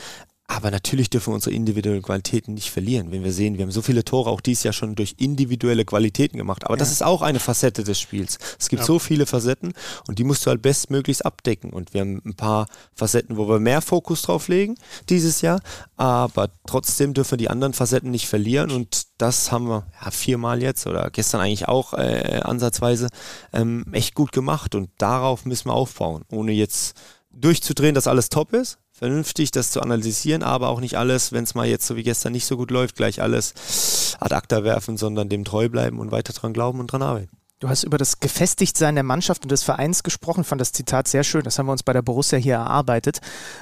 Aber 0.49 0.71
natürlich 0.71 1.09
dürfen 1.09 1.31
wir 1.31 1.35
unsere 1.35 1.53
individuellen 1.53 2.01
Qualitäten 2.01 2.53
nicht 2.53 2.71
verlieren. 2.71 3.11
Wenn 3.11 3.23
wir 3.23 3.33
sehen, 3.33 3.57
wir 3.57 3.63
haben 3.63 3.71
so 3.71 3.81
viele 3.81 4.05
Tore 4.05 4.29
auch 4.29 4.39
dieses 4.39 4.63
Jahr 4.63 4.73
schon 4.73 4.95
durch 4.95 5.15
individuelle 5.17 5.83
Qualitäten 5.83 6.37
gemacht. 6.37 6.63
Aber 6.63 6.75
ja. 6.75 6.79
das 6.79 6.91
ist 6.91 7.03
auch 7.03 7.21
eine 7.21 7.41
Facette 7.41 7.83
des 7.83 7.99
Spiels. 7.99 8.37
Es 8.57 8.69
gibt 8.69 8.79
ja. 8.81 8.85
so 8.85 8.97
viele 8.97 9.25
Facetten 9.25 9.73
und 10.07 10.19
die 10.19 10.23
musst 10.23 10.45
du 10.45 10.49
halt 10.49 10.61
bestmöglichst 10.61 11.25
abdecken. 11.25 11.71
Und 11.71 11.93
wir 11.93 12.01
haben 12.01 12.21
ein 12.25 12.35
paar 12.35 12.67
Facetten, 12.95 13.35
wo 13.35 13.49
wir 13.49 13.59
mehr 13.59 13.81
Fokus 13.81 14.21
drauf 14.21 14.47
legen 14.47 14.75
dieses 15.09 15.41
Jahr. 15.41 15.59
Aber 15.97 16.49
trotzdem 16.65 17.13
dürfen 17.13 17.31
wir 17.31 17.37
die 17.37 17.49
anderen 17.49 17.73
Facetten 17.73 18.09
nicht 18.09 18.29
verlieren. 18.29 18.71
Und 18.71 19.07
das 19.17 19.51
haben 19.51 19.67
wir 19.67 19.85
ja, 20.01 20.11
viermal 20.11 20.61
jetzt 20.61 20.87
oder 20.87 21.09
gestern 21.11 21.41
eigentlich 21.41 21.67
auch 21.67 21.93
äh, 21.93 22.39
ansatzweise 22.41 23.09
ähm, 23.51 23.85
echt 23.91 24.15
gut 24.15 24.31
gemacht. 24.31 24.75
Und 24.75 24.91
darauf 24.97 25.45
müssen 25.45 25.67
wir 25.67 25.73
aufbauen, 25.73 26.23
ohne 26.29 26.53
jetzt 26.53 26.95
durchzudrehen, 27.39 27.95
dass 27.95 28.07
alles 28.07 28.29
top 28.29 28.53
ist 28.53 28.79
vernünftig, 28.97 29.51
das 29.51 29.69
zu 29.69 29.81
analysieren, 29.81 30.41
aber 30.41 30.69
auch 30.69 30.79
nicht 30.79 30.97
alles, 30.97 31.31
wenn 31.31 31.43
es 31.43 31.53
mal 31.53 31.67
jetzt 31.67 31.85
so 31.85 31.95
wie 31.95 32.03
gestern 32.03 32.31
nicht 32.31 32.47
so 32.47 32.57
gut 32.57 32.71
läuft, 32.71 32.95
gleich 32.95 33.21
alles 33.21 34.15
ad 34.19 34.33
acta 34.33 34.63
werfen, 34.63 34.97
sondern 34.97 35.29
dem 35.29 35.45
treu 35.45 35.69
bleiben 35.69 35.99
und 35.99 36.11
weiter 36.11 36.33
dran 36.33 36.51
glauben 36.51 36.79
und 36.79 36.91
dran 36.91 37.03
arbeiten. 37.03 37.37
Du 37.59 37.69
hast 37.69 37.83
über 37.83 37.99
das 37.99 38.19
Gefestigtsein 38.19 38.95
der 38.95 39.03
Mannschaft 39.03 39.43
und 39.43 39.51
des 39.51 39.63
Vereins 39.63 40.01
gesprochen, 40.01 40.43
fand 40.43 40.61
das 40.61 40.71
Zitat 40.71 41.07
sehr 41.07 41.23
schön, 41.23 41.43
das 41.43 41.59
haben 41.59 41.67
wir 41.67 41.73
uns 41.73 41.83
bei 41.83 41.93
der 41.93 42.01
Borussia 42.01 42.39
hier 42.39 42.55
erarbeitet. 42.55 43.19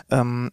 Ähm, 0.09 0.51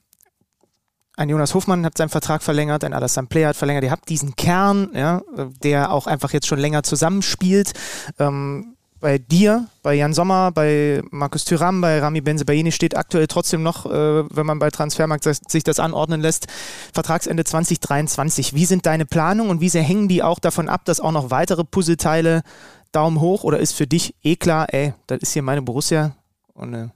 ein 1.16 1.28
Jonas 1.28 1.54
Hofmann 1.54 1.84
hat 1.84 1.96
seinen 1.96 2.08
Vertrag 2.08 2.42
verlängert, 2.42 2.82
ein 2.82 2.94
Alassane 2.94 3.28
Player 3.28 3.50
hat 3.50 3.56
verlängert. 3.56 3.84
Ihr 3.84 3.90
habt 3.90 4.08
diesen 4.08 4.34
Kern, 4.34 4.90
ja, 4.94 5.22
der 5.62 5.92
auch 5.92 6.06
einfach 6.06 6.32
jetzt 6.32 6.46
schon 6.46 6.58
länger 6.58 6.82
zusammenspielt. 6.82 7.72
Ähm, 8.18 8.76
bei 9.02 9.18
dir, 9.18 9.66
bei 9.82 9.94
Jan 9.94 10.14
Sommer, 10.14 10.52
bei 10.52 11.02
Markus 11.10 11.44
Thüram, 11.44 11.80
bei 11.80 11.98
Rami 11.98 12.20
Benzebaini 12.20 12.70
steht 12.70 12.96
aktuell 12.96 13.26
trotzdem 13.26 13.62
noch, 13.62 13.84
äh, 13.84 13.90
wenn 13.90 14.46
man 14.46 14.60
bei 14.60 14.70
Transfermarkt 14.70 15.24
sich 15.24 15.64
das 15.64 15.80
anordnen 15.80 16.20
lässt, 16.20 16.46
Vertragsende 16.94 17.44
2023. 17.44 18.54
Wie 18.54 18.64
sind 18.64 18.86
deine 18.86 19.04
Planungen 19.04 19.50
und 19.50 19.60
wie 19.60 19.68
sehr 19.68 19.82
hängen 19.82 20.08
die 20.08 20.22
auch 20.22 20.38
davon 20.38 20.68
ab, 20.68 20.84
dass 20.84 21.00
auch 21.00 21.10
noch 21.10 21.30
weitere 21.30 21.64
Puzzleteile 21.64 22.42
Daumen 22.92 23.20
hoch 23.20 23.42
oder 23.42 23.58
ist 23.58 23.72
für 23.72 23.88
dich 23.88 24.14
eh 24.22 24.36
klar, 24.36 24.72
ey, 24.72 24.94
das 25.08 25.18
ist 25.18 25.32
hier 25.32 25.42
meine 25.42 25.62
Borussia 25.62 26.14
und 26.54 26.72
äh, 26.72 26.88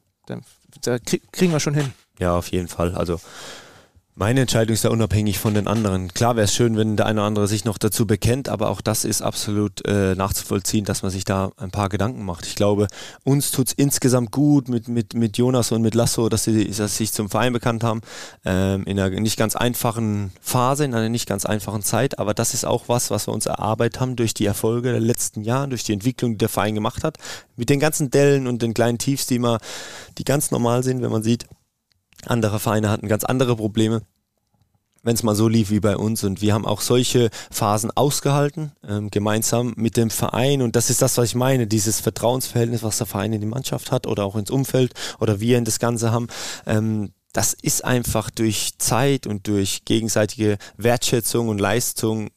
da 0.83 0.99
kriegen 1.33 1.53
wir 1.53 1.61
schon 1.61 1.75
hin? 1.75 1.93
Ja, 2.21 2.37
auf 2.37 2.49
jeden 2.49 2.69
Fall. 2.69 2.95
Also 2.95 3.21
meine 4.19 4.41
Entscheidung 4.41 4.73
ist 4.73 4.83
ja 4.83 4.89
unabhängig 4.89 5.39
von 5.39 5.53
den 5.53 5.69
anderen. 5.69 6.09
Klar 6.15 6.37
wäre 6.37 6.47
es 6.47 6.55
schön, 6.55 6.79
wenn 6.79 6.97
der 6.97 7.05
eine 7.05 7.21
oder 7.21 7.27
andere 7.27 7.49
sich 7.49 7.67
noch 7.67 7.77
dazu 7.77 8.07
bekennt, 8.07 8.49
aber 8.49 8.71
auch 8.71 8.81
das 8.81 9.05
ist 9.05 9.21
absolut 9.21 9.87
äh, 9.87 10.15
nachzuvollziehen, 10.15 10.87
dass 10.87 11.03
man 11.03 11.11
sich 11.11 11.27
da 11.27 11.53
ein 11.59 11.71
paar 11.71 11.91
Gedanken 11.91 12.25
macht. 12.25 12.47
Ich 12.47 12.55
glaube, 12.55 12.89
uns 13.25 13.51
tut 13.51 13.69
es 13.69 13.73
insgesamt 13.75 14.33
gut 14.33 14.71
mit, 14.71 14.89
mit, 14.89 15.13
mit 15.13 15.37
Jonas 15.37 15.71
und 15.71 15.83
mit 15.83 15.95
Lasso, 15.95 16.31
dass 16.31 16.45
sie, 16.45 16.71
dass 16.71 16.77
sie 16.77 17.05
sich 17.05 17.13
zum 17.13 17.29
Verein 17.29 17.53
bekannt 17.53 17.85
haben, 17.85 18.01
ähm, 18.47 18.85
in 18.85 18.99
einer 18.99 19.21
nicht 19.21 19.37
ganz 19.37 19.55
einfachen 19.55 20.33
Phase, 20.41 20.87
in 20.87 20.95
einer 20.95 21.11
nicht 21.11 21.29
ganz 21.29 21.45
einfachen 21.45 21.83
Zeit, 21.83 22.19
aber 22.19 22.33
das 22.33 22.55
ist 22.55 22.65
auch 22.65 22.89
was, 22.89 23.11
was 23.11 23.29
wir 23.29 23.35
uns 23.35 23.45
erarbeitet 23.45 24.01
haben 24.01 24.17
durch 24.17 24.33
die 24.33 24.47
Erfolge 24.47 24.93
der 24.93 25.01
letzten 25.01 25.43
Jahre, 25.43 25.69
durch 25.69 25.85
die 25.85 25.93
Entwicklung, 25.93 26.33
die 26.33 26.39
der 26.39 26.49
Verein 26.49 26.75
gemacht 26.75 27.05
hat, 27.05 27.19
mit 27.57 27.69
den 27.69 27.81
ganzen 27.81 28.11
Dellen 28.11 28.47
und 28.47 28.63
den 28.63 28.73
kleinen 28.73 28.97
Tiefs, 28.97 29.27
die 29.27 29.37
immer, 29.37 29.59
die 30.17 30.25
ganz 30.25 30.51
normal 30.51 30.83
sind, 30.83 31.03
wenn 31.03 31.13
man 31.13 31.23
sieht, 31.23 31.45
andere 32.25 32.59
Vereine 32.59 32.91
hatten 32.91 33.09
ganz 33.09 33.25
andere 33.25 33.57
Probleme 33.57 34.03
wenn 35.07 35.15
es 35.15 35.23
mal 35.23 35.37
so 35.37 35.47
lief 35.47 35.71
wie 35.71 35.79
bei 35.79 35.97
uns. 35.97 36.25
Und 36.25 36.43
wir 36.43 36.53
haben 36.53 36.67
auch 36.67 36.81
solche 36.81 37.31
Phasen 37.53 37.93
ausgehalten, 37.93 38.73
ähm, 38.87 39.09
gemeinsam 39.09 39.73
mit 39.77 39.97
dem 39.97 40.11
Verein. 40.11 40.63
Und 40.63 40.75
das 40.75 40.91
ist 40.91 41.01
das, 41.01 41.17
was 41.17 41.29
ich 41.29 41.35
meine, 41.37 41.69
dieses 41.69 42.01
Vertrauensverhältnis, 42.01 42.83
was 42.83 42.99
der 42.99 43.07
Verein 43.07 43.33
in 43.33 43.41
die 43.41 43.47
Mannschaft 43.47 43.93
hat 43.93 44.09
oder 44.09 44.25
auch 44.25 44.35
ins 44.35 44.51
Umfeld 44.51 44.95
oder 45.21 45.39
wir 45.39 45.59
in 45.59 45.65
das 45.65 45.79
Ganze 45.79 46.11
haben. 46.11 46.27
Ähm, 46.67 47.13
das 47.33 47.53
ist 47.55 47.85
einfach 47.85 48.31
durch 48.31 48.79
Zeit 48.79 49.29
und 49.29 49.47
durch 49.47 49.85
gegenseitige 49.85 50.59
Wertschätzung 50.77 51.49
und 51.49 51.61
Leistung 51.61 52.31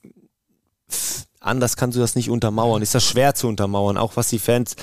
anders 1.40 1.76
kannst 1.76 1.96
du 1.96 2.02
das 2.02 2.16
nicht 2.16 2.30
untermauern. 2.30 2.82
Ist 2.82 2.96
das 2.96 3.06
schwer 3.06 3.36
zu 3.36 3.48
untermauern, 3.48 3.98
auch 3.98 4.16
was 4.16 4.30
die 4.30 4.40
Fans, 4.40 4.76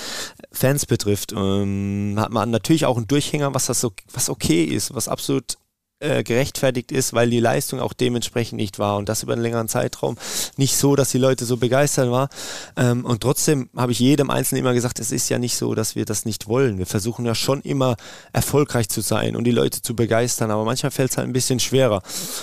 Fans 0.52 0.86
betrifft. 0.86 1.32
Ähm, 1.32 2.14
hat 2.18 2.30
man 2.30 2.50
natürlich 2.50 2.86
auch 2.86 2.96
einen 2.96 3.08
Durchhänger, 3.08 3.54
was 3.54 3.66
das 3.66 3.80
so, 3.80 3.92
was 4.12 4.30
okay 4.30 4.64
ist, 4.64 4.94
was 4.94 5.08
absolut 5.08 5.56
äh, 5.98 6.22
gerechtfertigt 6.24 6.92
ist, 6.92 7.14
weil 7.14 7.30
die 7.30 7.40
Leistung 7.40 7.80
auch 7.80 7.94
dementsprechend 7.94 8.58
nicht 8.58 8.78
war 8.78 8.98
und 8.98 9.08
das 9.08 9.22
über 9.22 9.32
einen 9.32 9.40
längeren 9.40 9.66
Zeitraum 9.66 10.16
nicht 10.58 10.76
so, 10.76 10.94
dass 10.94 11.10
die 11.10 11.16
Leute 11.16 11.46
so 11.46 11.56
begeistert 11.56 12.10
waren. 12.10 12.28
Ähm, 12.76 13.04
und 13.06 13.22
trotzdem 13.22 13.70
habe 13.74 13.92
ich 13.92 13.98
jedem 13.98 14.28
Einzelnen 14.28 14.60
immer 14.60 14.74
gesagt, 14.74 15.00
es 15.00 15.10
ist 15.10 15.30
ja 15.30 15.38
nicht 15.38 15.56
so, 15.56 15.74
dass 15.74 15.96
wir 15.96 16.04
das 16.04 16.26
nicht 16.26 16.48
wollen. 16.48 16.76
Wir 16.76 16.84
versuchen 16.84 17.24
ja 17.24 17.34
schon 17.34 17.62
immer 17.62 17.96
erfolgreich 18.34 18.90
zu 18.90 19.00
sein 19.00 19.36
und 19.36 19.44
die 19.44 19.52
Leute 19.52 19.80
zu 19.80 19.96
begeistern, 19.96 20.50
aber 20.50 20.64
manchmal 20.64 20.90
fällt 20.90 21.12
es 21.12 21.16
halt 21.16 21.28
ein 21.28 21.32
bisschen 21.32 21.60
schwerer. 21.60 22.02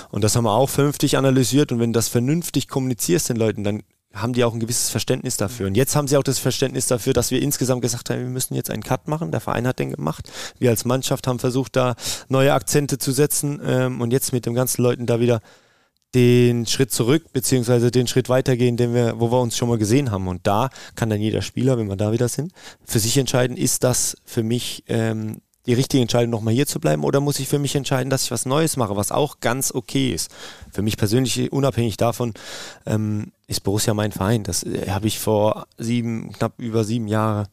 Und 0.10 0.24
das 0.24 0.36
haben 0.36 0.46
wir 0.46 0.54
auch 0.54 0.70
vernünftig 0.70 1.18
analysiert 1.18 1.72
und 1.72 1.80
wenn 1.80 1.94
du 1.94 1.98
das 1.98 2.08
vernünftig 2.08 2.68
kommunizierst 2.68 3.30
den 3.30 3.38
Leuten, 3.38 3.64
dann 3.64 3.84
haben 4.14 4.34
die 4.34 4.44
auch 4.44 4.54
ein 4.54 4.60
gewisses 4.60 4.90
Verständnis 4.90 5.38
dafür. 5.38 5.68
Und 5.68 5.76
jetzt 5.76 5.96
haben 5.96 6.08
sie 6.08 6.18
auch 6.18 6.24
das 6.24 6.38
Verständnis 6.38 6.86
dafür, 6.88 7.14
dass 7.14 7.32
wir 7.32 7.42
insgesamt 7.42 7.82
gesagt 7.82 8.10
haben, 8.10 8.20
wir 8.20 8.28
müssen 8.28 8.54
jetzt 8.54 8.70
einen 8.70 8.84
Cut 8.84 9.08
machen. 9.08 9.32
Der 9.32 9.40
Verein 9.40 9.68
hat 9.68 9.80
den 9.80 9.92
gemacht. 9.92 10.32
Wir 10.60 10.70
als 10.70 10.86
Mannschaft 10.86 11.28
haben 11.28 11.40
versucht, 11.40 11.76
da 11.76 11.96
neue 12.30 12.54
Akzente 12.54 13.00
zu 13.00 13.12
setzen 13.12 13.60
ähm, 13.66 14.02
und 14.02 14.12
jetzt 14.12 14.32
mit 14.32 14.46
den 14.46 14.54
ganzen 14.54 14.84
Leuten 14.84 15.08
da 15.08 15.20
wieder 15.20 15.42
den 16.14 16.68
Schritt 16.68 16.92
zurück, 16.92 17.34
beziehungsweise 17.34 17.90
den 17.90 18.06
Schritt 18.06 18.30
weitergehen, 18.30 18.78
den 18.78 18.94
wir, 18.94 19.20
wo 19.20 19.32
wir 19.32 19.42
uns 19.42 19.58
schon 19.58 19.68
mal 19.68 19.80
gesehen 19.80 20.12
haben. 20.12 20.28
Und 20.28 20.46
da 20.46 20.70
kann 20.96 21.10
dann 21.10 21.20
jeder 21.20 21.42
Spieler, 21.42 21.78
wenn 21.80 21.88
wir 21.88 21.96
da 21.96 22.12
wieder 22.12 22.30
sind, 22.30 22.54
für 22.86 23.00
sich 23.00 23.18
entscheiden, 23.18 23.58
ist 23.58 23.84
das 23.84 24.16
für 24.24 24.44
mich 24.44 24.84
ähm, 24.88 25.42
die 25.66 25.74
richtige 25.74 26.02
Entscheidung, 26.02 26.32
nochmal 26.32 26.54
hier 26.54 26.68
zu 26.68 26.80
bleiben, 26.80 27.04
oder 27.04 27.20
muss 27.20 27.40
ich 27.40 27.48
für 27.48 27.60
mich 27.60 27.76
entscheiden, 27.76 28.10
dass 28.10 28.26
ich 28.26 28.32
was 28.32 28.46
Neues 28.46 28.78
mache, 28.78 28.96
was 28.96 29.12
auch 29.12 29.40
ganz 29.40 29.74
okay 29.74 30.12
ist. 30.12 30.32
Für 30.72 30.82
mich 30.82 30.98
persönlich, 30.98 31.52
unabhängig 31.52 31.98
davon, 31.98 32.34
ähm, 32.86 33.32
ist 33.48 33.64
Borussia 33.64 33.94
mein 33.94 34.12
Verein. 34.12 34.44
Das 34.44 34.64
äh, 34.64 34.90
habe 34.90 35.08
ich 35.08 35.20
vor 35.20 35.68
sieben, 35.78 36.32
knapp 36.34 36.60
über 36.60 36.84
sieben 36.84 37.08
Jahren 37.08 37.48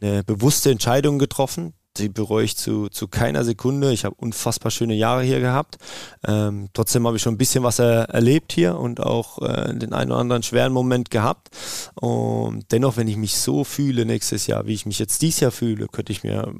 eine 0.00 0.24
bewusste 0.24 0.70
Entscheidung 0.70 1.18
getroffen. 1.18 1.72
Die 1.96 2.08
bereue 2.08 2.44
ich 2.44 2.56
zu, 2.56 2.88
zu 2.88 3.06
keiner 3.06 3.44
Sekunde. 3.44 3.92
Ich 3.92 4.04
habe 4.04 4.16
unfassbar 4.18 4.72
schöne 4.72 4.94
Jahre 4.94 5.22
hier 5.22 5.38
gehabt. 5.38 5.78
Ähm, 6.26 6.68
trotzdem 6.72 7.06
habe 7.06 7.16
ich 7.16 7.22
schon 7.22 7.34
ein 7.34 7.38
bisschen 7.38 7.62
was 7.62 7.78
er, 7.78 8.08
erlebt 8.10 8.52
hier 8.52 8.76
und 8.76 9.00
auch 9.00 9.40
äh, 9.40 9.72
den 9.72 9.92
einen 9.92 10.10
oder 10.10 10.20
anderen 10.20 10.42
schweren 10.42 10.72
Moment 10.72 11.12
gehabt. 11.12 11.50
Und 11.94 12.72
dennoch, 12.72 12.96
wenn 12.96 13.06
ich 13.06 13.16
mich 13.16 13.38
so 13.38 13.62
fühle 13.62 14.04
nächstes 14.06 14.48
Jahr, 14.48 14.66
wie 14.66 14.74
ich 14.74 14.86
mich 14.86 14.98
jetzt 14.98 15.22
dieses 15.22 15.38
Jahr 15.38 15.52
fühle, 15.52 15.86
könnte 15.86 16.10
ich 16.10 16.24
mir 16.24 16.52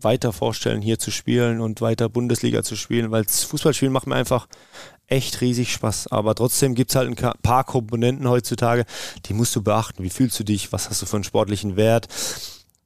weiter 0.00 0.32
vorstellen, 0.32 0.82
hier 0.82 0.98
zu 0.98 1.10
spielen 1.10 1.60
und 1.60 1.80
weiter 1.80 2.08
Bundesliga 2.08 2.62
zu 2.62 2.76
spielen, 2.76 3.10
weil 3.10 3.24
Fußballspielen 3.24 3.92
macht 3.92 4.06
mir 4.06 4.14
einfach 4.14 4.48
echt 5.06 5.40
riesig 5.40 5.72
Spaß. 5.72 6.08
Aber 6.08 6.34
trotzdem 6.34 6.74
gibt 6.74 6.90
es 6.90 6.96
halt 6.96 7.08
ein 7.08 7.32
paar 7.42 7.64
Komponenten 7.64 8.28
heutzutage, 8.28 8.84
die 9.26 9.34
musst 9.34 9.56
du 9.56 9.62
beachten. 9.62 10.02
Wie 10.02 10.10
fühlst 10.10 10.38
du 10.38 10.44
dich? 10.44 10.72
Was 10.72 10.88
hast 10.88 11.02
du 11.02 11.06
für 11.06 11.16
einen 11.16 11.24
sportlichen 11.24 11.76
Wert? 11.76 12.08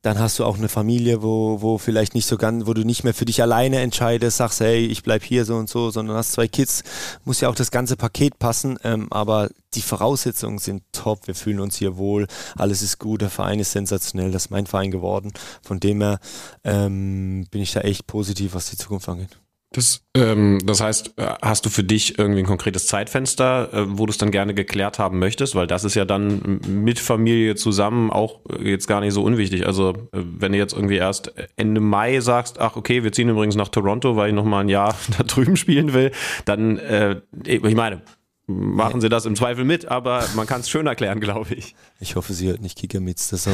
Dann 0.02 0.18
hast 0.18 0.38
du 0.38 0.44
auch 0.44 0.58
eine 0.58 0.68
Familie, 0.68 1.22
wo, 1.22 1.62
wo 1.62 1.78
vielleicht 1.78 2.14
nicht 2.14 2.26
so 2.26 2.36
ganz, 2.36 2.66
wo 2.66 2.74
du 2.74 2.84
nicht 2.84 3.04
mehr 3.04 3.14
für 3.14 3.24
dich 3.24 3.40
alleine 3.40 3.80
entscheidest, 3.80 4.36
sagst, 4.38 4.60
hey, 4.60 4.84
ich 4.84 5.04
bleib 5.04 5.22
hier 5.22 5.44
so 5.44 5.56
und 5.56 5.68
so, 5.68 5.90
sondern 5.90 6.16
hast 6.16 6.32
zwei 6.32 6.48
Kids, 6.48 6.82
muss 7.24 7.40
ja 7.40 7.48
auch 7.48 7.54
das 7.54 7.70
ganze 7.70 7.96
Paket 7.96 8.38
passen, 8.40 8.78
ähm, 8.82 9.06
aber 9.12 9.48
die 9.74 9.80
Voraussetzungen 9.80 10.58
sind 10.58 10.82
top, 10.92 11.28
wir 11.28 11.36
fühlen 11.36 11.60
uns 11.60 11.76
hier 11.76 11.96
wohl, 11.96 12.26
alles 12.56 12.82
ist 12.82 12.98
gut, 12.98 13.22
der 13.22 13.30
Verein 13.30 13.60
ist 13.60 13.72
sensationell, 13.72 14.32
das 14.32 14.46
ist 14.46 14.50
mein 14.50 14.66
Verein 14.66 14.90
geworden, 14.90 15.32
von 15.62 15.78
dem 15.78 16.00
her 16.00 16.18
ähm, 16.64 17.46
bin 17.50 17.62
ich 17.62 17.72
da 17.72 17.80
echt 17.80 18.06
positiv, 18.06 18.54
was 18.54 18.70
die 18.70 18.76
Zukunft 18.76 19.08
angeht. 19.08 19.41
Das, 19.72 20.04
ähm, 20.14 20.60
das 20.64 20.80
heißt, 20.80 21.14
äh, 21.16 21.26
hast 21.40 21.64
du 21.64 21.70
für 21.70 21.82
dich 21.82 22.18
irgendwie 22.18 22.40
ein 22.40 22.46
konkretes 22.46 22.86
Zeitfenster, 22.86 23.72
äh, 23.72 23.84
wo 23.88 24.06
du 24.06 24.10
es 24.10 24.18
dann 24.18 24.30
gerne 24.30 24.54
geklärt 24.54 24.98
haben 24.98 25.18
möchtest? 25.18 25.54
Weil 25.54 25.66
das 25.66 25.84
ist 25.84 25.94
ja 25.94 26.04
dann 26.04 26.60
mit 26.66 26.98
Familie 26.98 27.54
zusammen 27.54 28.10
auch 28.10 28.40
äh, 28.50 28.70
jetzt 28.70 28.86
gar 28.86 29.00
nicht 29.00 29.14
so 29.14 29.22
unwichtig. 29.22 29.66
Also 29.66 29.90
äh, 29.90 29.94
wenn 30.12 30.52
du 30.52 30.58
jetzt 30.58 30.74
irgendwie 30.74 30.96
erst 30.96 31.32
Ende 31.56 31.80
Mai 31.80 32.20
sagst, 32.20 32.60
ach 32.60 32.76
okay, 32.76 33.02
wir 33.02 33.12
ziehen 33.12 33.28
übrigens 33.28 33.56
nach 33.56 33.68
Toronto, 33.68 34.16
weil 34.16 34.28
ich 34.28 34.34
noch 34.34 34.44
mal 34.44 34.60
ein 34.60 34.68
Jahr 34.68 34.94
da 35.18 35.24
drüben 35.24 35.56
spielen 35.56 35.94
will, 35.94 36.12
dann, 36.44 36.78
äh, 36.78 37.20
ich 37.46 37.74
meine, 37.74 38.02
machen 38.46 39.00
sie 39.00 39.08
das 39.08 39.24
im 39.24 39.36
Zweifel 39.36 39.64
mit, 39.64 39.86
aber 39.86 40.24
man 40.34 40.46
kann 40.46 40.60
es 40.60 40.68
schön 40.68 40.86
erklären, 40.86 41.20
glaube 41.20 41.54
ich. 41.54 41.74
Ich 42.00 42.16
hoffe, 42.16 42.34
sie 42.34 42.48
hört 42.48 42.60
nicht 42.60 42.76
Kicker 42.76 43.00
mit 43.00 43.18
das 43.18 43.48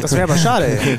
Das 0.00 0.12
wäre 0.12 0.24
aber 0.24 0.36
schade. 0.36 0.66
Ey. 0.66 0.98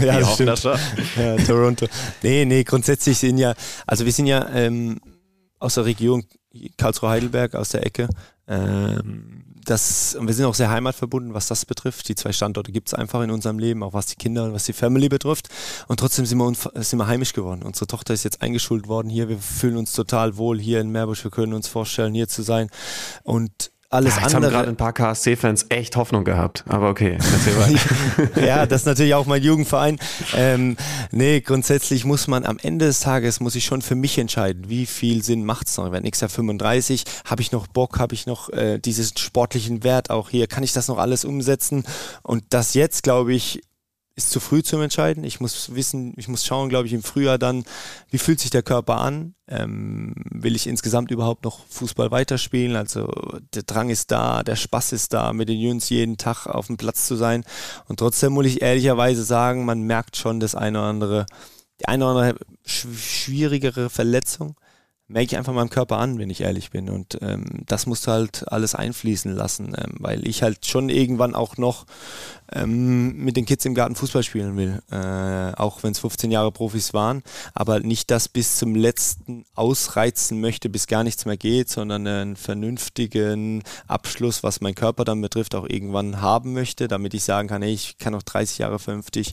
ja, 0.06 0.20
das 0.20 0.34
stimmt. 0.34 0.48
Das 0.50 0.62
schon. 0.62 0.78
Ja, 1.16 1.36
Toronto. 1.36 1.86
Nee, 2.22 2.44
nee, 2.44 2.62
grundsätzlich 2.64 3.18
sind 3.18 3.38
ja, 3.38 3.54
also 3.86 4.04
wir 4.04 4.12
sind 4.12 4.26
ja 4.26 4.48
ähm, 4.54 5.00
aus 5.58 5.74
der 5.74 5.84
Region 5.84 6.24
Karlsruhe-Heidelberg, 6.76 7.54
aus 7.54 7.70
der 7.70 7.84
Ecke. 7.84 8.08
Ähm, 8.46 9.43
das, 9.64 10.14
und 10.14 10.26
wir 10.26 10.34
sind 10.34 10.44
auch 10.46 10.54
sehr 10.54 10.70
heimatverbunden, 10.70 11.34
was 11.34 11.48
das 11.48 11.66
betrifft. 11.66 12.08
Die 12.08 12.14
zwei 12.14 12.32
Standorte 12.32 12.72
gibt 12.72 12.88
es 12.88 12.94
einfach 12.94 13.22
in 13.22 13.30
unserem 13.30 13.58
Leben, 13.58 13.82
auch 13.82 13.92
was 13.92 14.06
die 14.06 14.16
Kinder 14.16 14.44
und 14.44 14.52
was 14.52 14.64
die 14.64 14.72
Family 14.72 15.08
betrifft. 15.08 15.48
Und 15.88 16.00
trotzdem 16.00 16.26
sind 16.26 16.38
wir, 16.38 16.52
sind 16.82 16.98
wir 16.98 17.06
heimisch 17.06 17.32
geworden. 17.32 17.62
Unsere 17.62 17.86
Tochter 17.86 18.14
ist 18.14 18.24
jetzt 18.24 18.42
eingeschult 18.42 18.88
worden 18.88 19.08
hier. 19.08 19.28
Wir 19.28 19.38
fühlen 19.38 19.76
uns 19.76 19.92
total 19.92 20.36
wohl 20.36 20.60
hier 20.60 20.80
in 20.80 20.90
Meerbusch. 20.90 21.24
Wir 21.24 21.30
können 21.30 21.54
uns 21.54 21.68
vorstellen, 21.68 22.14
hier 22.14 22.28
zu 22.28 22.42
sein. 22.42 22.68
Und 23.22 23.73
alles 23.94 24.16
ja, 24.16 24.22
jetzt 24.22 24.34
andere. 24.34 24.52
haben 24.52 24.58
gerade 24.58 24.68
ein 24.70 24.76
paar 24.76 24.92
KSC-Fans 24.92 25.66
echt 25.68 25.96
Hoffnung 25.96 26.24
gehabt. 26.24 26.64
Aber 26.68 26.88
okay, 26.88 27.18
ja, 28.36 28.66
das 28.66 28.82
ist 28.82 28.86
natürlich 28.86 29.14
auch 29.14 29.26
mein 29.26 29.42
Jugendverein. 29.42 29.98
Ähm, 30.36 30.76
nee, 31.10 31.40
grundsätzlich 31.40 32.04
muss 32.04 32.26
man 32.26 32.44
am 32.44 32.58
Ende 32.60 32.86
des 32.86 33.00
Tages, 33.00 33.40
muss 33.40 33.54
ich 33.54 33.64
schon 33.64 33.82
für 33.82 33.94
mich 33.94 34.18
entscheiden, 34.18 34.68
wie 34.68 34.86
viel 34.86 35.22
Sinn 35.22 35.44
macht 35.44 35.68
es 35.68 35.76
noch. 35.76 35.90
Wenn 35.92 36.04
ich 36.04 36.16
sage 36.16 36.32
35, 36.32 37.04
habe 37.24 37.42
ich 37.42 37.52
noch 37.52 37.66
Bock, 37.66 37.98
habe 37.98 38.14
ich 38.14 38.26
noch 38.26 38.50
äh, 38.50 38.78
diesen 38.78 39.16
sportlichen 39.16 39.84
Wert 39.84 40.10
auch 40.10 40.30
hier, 40.30 40.46
kann 40.46 40.62
ich 40.62 40.72
das 40.72 40.88
noch 40.88 40.98
alles 40.98 41.24
umsetzen? 41.24 41.84
Und 42.22 42.44
das 42.50 42.74
jetzt, 42.74 43.02
glaube 43.02 43.32
ich, 43.32 43.62
ist 44.16 44.30
zu 44.30 44.38
früh 44.38 44.62
zum 44.62 44.80
Entscheiden. 44.80 45.24
Ich 45.24 45.40
muss 45.40 45.74
wissen, 45.74 46.14
ich 46.16 46.28
muss 46.28 46.44
schauen, 46.44 46.68
glaube 46.68 46.86
ich, 46.86 46.92
im 46.92 47.02
Frühjahr 47.02 47.38
dann, 47.38 47.64
wie 48.10 48.18
fühlt 48.18 48.38
sich 48.38 48.50
der 48.50 48.62
Körper 48.62 48.98
an? 48.98 49.34
Ähm, 49.48 50.14
will 50.30 50.54
ich 50.54 50.68
insgesamt 50.68 51.10
überhaupt 51.10 51.44
noch 51.44 51.66
Fußball 51.68 52.10
weiterspielen? 52.12 52.76
Also 52.76 53.12
der 53.54 53.64
Drang 53.64 53.90
ist 53.90 54.12
da, 54.12 54.44
der 54.44 54.56
Spaß 54.56 54.92
ist 54.92 55.12
da, 55.12 55.32
mit 55.32 55.48
den 55.48 55.58
Jungs 55.58 55.88
jeden 55.88 56.16
Tag 56.16 56.46
auf 56.46 56.68
dem 56.68 56.76
Platz 56.76 57.06
zu 57.06 57.16
sein. 57.16 57.44
Und 57.88 57.98
trotzdem 57.98 58.32
muss 58.32 58.46
ich 58.46 58.62
ehrlicherweise 58.62 59.24
sagen, 59.24 59.64
man 59.64 59.82
merkt 59.82 60.16
schon 60.16 60.38
das 60.38 60.54
eine 60.54 60.78
oder 60.78 60.88
andere, 60.88 61.26
die 61.80 61.88
eine 61.88 62.04
oder 62.04 62.20
andere 62.20 62.38
schwierigere 62.64 63.90
Verletzung 63.90 64.56
merke 65.06 65.26
ich 65.26 65.36
einfach 65.36 65.52
meinem 65.52 65.70
Körper 65.70 65.98
an, 65.98 66.18
wenn 66.18 66.30
ich 66.30 66.40
ehrlich 66.40 66.70
bin. 66.70 66.88
Und 66.88 67.18
ähm, 67.20 67.44
das 67.66 67.86
musst 67.86 68.06
du 68.06 68.10
halt 68.10 68.50
alles 68.50 68.74
einfließen 68.74 69.32
lassen, 69.32 69.74
ähm, 69.76 69.96
weil 69.98 70.26
ich 70.26 70.42
halt 70.42 70.66
schon 70.66 70.88
irgendwann 70.88 71.34
auch 71.34 71.56
noch 71.56 71.84
ähm, 72.52 73.16
mit 73.16 73.36
den 73.36 73.46
Kids 73.46 73.64
im 73.64 73.74
Garten 73.74 73.94
Fußball 73.94 74.22
spielen 74.22 74.56
will. 74.56 74.82
Äh, 74.90 75.54
auch 75.56 75.82
wenn 75.82 75.92
es 75.92 75.98
15 75.98 76.30
Jahre 76.30 76.52
Profis 76.52 76.94
waren, 76.94 77.22
aber 77.54 77.80
nicht 77.80 78.10
das 78.10 78.28
bis 78.28 78.56
zum 78.56 78.74
letzten 78.74 79.44
ausreizen 79.54 80.40
möchte, 80.40 80.68
bis 80.68 80.86
gar 80.86 81.04
nichts 81.04 81.24
mehr 81.24 81.36
geht, 81.36 81.70
sondern 81.70 82.06
einen 82.06 82.36
vernünftigen 82.36 83.62
Abschluss, 83.86 84.42
was 84.42 84.60
mein 84.60 84.74
Körper 84.74 85.04
dann 85.04 85.20
betrifft, 85.20 85.54
auch 85.54 85.68
irgendwann 85.68 86.20
haben 86.20 86.52
möchte, 86.52 86.88
damit 86.88 87.14
ich 87.14 87.24
sagen 87.24 87.48
kann, 87.48 87.62
hey, 87.62 87.72
ich 87.72 87.98
kann 87.98 88.12
noch 88.12 88.22
30 88.22 88.58
Jahre 88.58 88.78
vernünftig 88.78 89.32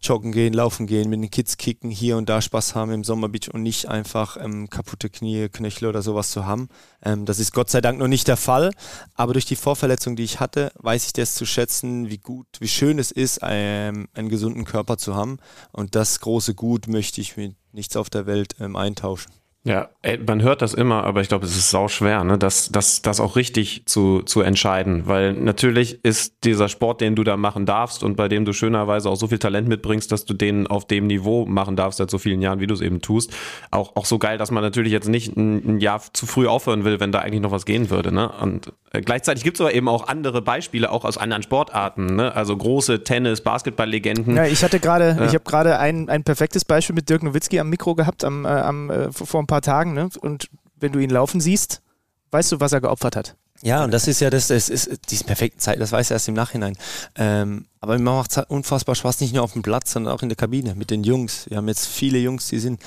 joggen 0.00 0.32
gehen, 0.32 0.52
laufen 0.52 0.86
gehen, 0.86 1.10
mit 1.10 1.20
den 1.20 1.30
Kids 1.30 1.56
kicken, 1.56 1.90
hier 1.90 2.16
und 2.16 2.28
da 2.28 2.40
Spaß 2.40 2.74
haben 2.74 2.92
im 2.92 3.04
Sommerbeach 3.04 3.52
und 3.52 3.62
nicht 3.62 3.88
einfach 3.88 4.36
ähm, 4.36 4.70
kaputte 4.70 5.10
Knie, 5.10 5.48
Knöchel 5.48 5.88
oder 5.88 6.02
sowas 6.02 6.30
zu 6.30 6.46
haben. 6.46 6.68
Ähm, 7.02 7.24
das 7.24 7.38
ist 7.38 7.52
Gott 7.52 7.70
sei 7.70 7.80
Dank 7.80 7.98
noch 7.98 8.08
nicht 8.08 8.28
der 8.28 8.36
Fall, 8.36 8.72
aber 9.14 9.32
durch 9.32 9.44
die 9.44 9.56
Vorverletzung, 9.56 10.16
die 10.16 10.24
ich 10.24 10.40
hatte, 10.40 10.72
weiß 10.76 11.06
ich 11.06 11.12
das 11.12 11.34
zu 11.34 11.46
schätzen, 11.46 12.08
wie 12.10 12.18
gut, 12.18 12.37
wie 12.60 12.68
schön 12.68 12.98
es 12.98 13.10
ist, 13.10 13.40
ähm, 13.42 14.08
einen 14.14 14.28
gesunden 14.28 14.64
Körper 14.64 14.98
zu 14.98 15.14
haben. 15.14 15.38
Und 15.72 15.94
das 15.94 16.20
große 16.20 16.54
Gut 16.54 16.88
möchte 16.88 17.20
ich 17.20 17.36
mit 17.36 17.56
nichts 17.72 17.96
auf 17.96 18.10
der 18.10 18.26
Welt 18.26 18.56
ähm, 18.60 18.76
eintauschen. 18.76 19.32
Ja, 19.64 19.90
man 20.26 20.40
hört 20.40 20.62
das 20.62 20.72
immer, 20.72 21.04
aber 21.04 21.20
ich 21.20 21.28
glaube, 21.28 21.44
es 21.44 21.56
ist 21.56 21.70
sau 21.70 21.88
schwer, 21.88 22.22
ne? 22.24 22.38
das, 22.38 22.70
das, 22.70 23.02
das 23.02 23.20
auch 23.20 23.36
richtig 23.36 23.82
zu, 23.86 24.22
zu 24.22 24.40
entscheiden. 24.40 25.02
Weil 25.06 25.34
natürlich 25.34 26.02
ist 26.04 26.44
dieser 26.44 26.68
Sport, 26.68 27.00
den 27.00 27.16
du 27.16 27.24
da 27.24 27.36
machen 27.36 27.66
darfst 27.66 28.02
und 28.02 28.16
bei 28.16 28.28
dem 28.28 28.44
du 28.44 28.52
schönerweise 28.52 29.10
auch 29.10 29.16
so 29.16 29.26
viel 29.26 29.38
Talent 29.38 29.68
mitbringst, 29.68 30.10
dass 30.12 30.24
du 30.24 30.32
den 30.32 30.68
auf 30.68 30.86
dem 30.86 31.08
Niveau 31.08 31.44
machen 31.44 31.76
darfst 31.76 31.98
seit 31.98 32.08
so 32.08 32.18
vielen 32.18 32.40
Jahren, 32.40 32.60
wie 32.60 32.68
du 32.68 32.72
es 32.72 32.80
eben 32.80 33.02
tust, 33.02 33.34
auch, 33.70 33.96
auch 33.96 34.06
so 34.06 34.18
geil, 34.18 34.38
dass 34.38 34.52
man 34.52 34.62
natürlich 34.62 34.92
jetzt 34.92 35.08
nicht 35.08 35.36
ein, 35.36 35.56
ein 35.56 35.80
Jahr 35.80 36.00
zu 36.12 36.26
früh 36.26 36.46
aufhören 36.46 36.84
will, 36.84 37.00
wenn 37.00 37.10
da 37.10 37.18
eigentlich 37.18 37.42
noch 37.42 37.52
was 37.52 37.66
gehen 37.66 37.90
würde. 37.90 38.12
Ne? 38.12 38.30
Und 38.40 38.72
äh, 38.92 39.02
gleichzeitig 39.02 39.44
gibt 39.44 39.56
es 39.56 39.60
aber 39.60 39.74
eben 39.74 39.88
auch 39.88 40.06
andere 40.06 40.40
Beispiele, 40.40 40.90
auch 40.90 41.04
aus 41.04 41.18
anderen 41.18 41.42
Sportarten. 41.42 42.16
Ne? 42.16 42.34
Also 42.34 42.56
große 42.56 43.02
Tennis-, 43.02 43.42
Basketball-Legenden. 43.42 44.36
Ja, 44.36 44.44
ich 44.46 44.62
hatte 44.62 44.80
gerade, 44.80 45.16
äh, 45.20 45.26
ich 45.26 45.34
habe 45.34 45.44
gerade 45.44 45.78
ein, 45.78 46.08
ein 46.08 46.22
perfektes 46.22 46.64
Beispiel 46.64 46.94
mit 46.94 47.10
Dirk 47.10 47.22
Nowitzki 47.22 47.58
am 47.58 47.68
Mikro 47.68 47.94
gehabt, 47.96 48.24
am, 48.24 48.44
äh, 48.44 48.48
am, 48.48 48.88
äh, 48.90 49.12
vor 49.12 49.40
paar 49.48 49.62
Tagen. 49.62 49.94
Ne? 49.94 50.08
Und 50.20 50.48
wenn 50.76 50.92
du 50.92 51.00
ihn 51.00 51.10
laufen 51.10 51.40
siehst, 51.40 51.82
weißt 52.30 52.52
du, 52.52 52.60
was 52.60 52.72
er 52.72 52.80
geopfert 52.80 53.16
hat. 53.16 53.36
Ja, 53.62 53.82
und 53.82 53.90
das 53.90 54.06
ist 54.06 54.20
ja 54.20 54.30
das, 54.30 54.46
das 54.46 54.68
ist 54.68 54.88
diese 55.10 55.24
perfekte 55.24 55.58
Zeit, 55.58 55.80
das 55.80 55.90
weiß 55.90 56.10
er 56.10 56.14
erst 56.14 56.28
im 56.28 56.34
Nachhinein. 56.34 56.76
Ähm, 57.16 57.66
aber 57.80 57.98
mir 57.98 58.04
macht 58.04 58.36
es 58.36 58.44
unfassbar 58.44 58.94
Spaß, 58.94 59.20
nicht 59.20 59.34
nur 59.34 59.42
auf 59.42 59.52
dem 59.54 59.62
Platz, 59.62 59.92
sondern 59.92 60.14
auch 60.14 60.22
in 60.22 60.28
der 60.28 60.36
Kabine 60.36 60.76
mit 60.76 60.90
den 60.90 61.02
Jungs. 61.02 61.46
Wir 61.48 61.56
haben 61.56 61.66
jetzt 61.66 61.88
viele 61.88 62.18
Jungs, 62.18 62.46
die 62.46 62.60
sind 62.60 62.80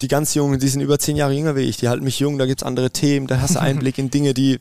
die 0.00 0.08
ganz 0.08 0.32
Jungen, 0.32 0.58
die 0.58 0.68
sind 0.68 0.80
über 0.80 0.98
zehn 0.98 1.16
Jahre 1.16 1.34
jünger 1.34 1.56
wie 1.56 1.60
ich, 1.60 1.76
die 1.76 1.90
halten 1.90 2.04
mich 2.04 2.20
jung, 2.20 2.38
da 2.38 2.46
gibt 2.46 2.62
es 2.62 2.66
andere 2.66 2.90
Themen, 2.90 3.26
da 3.26 3.42
hast 3.42 3.56
du 3.56 3.60
Einblick 3.60 3.98
in 3.98 4.10
Dinge, 4.10 4.32
die 4.32 4.60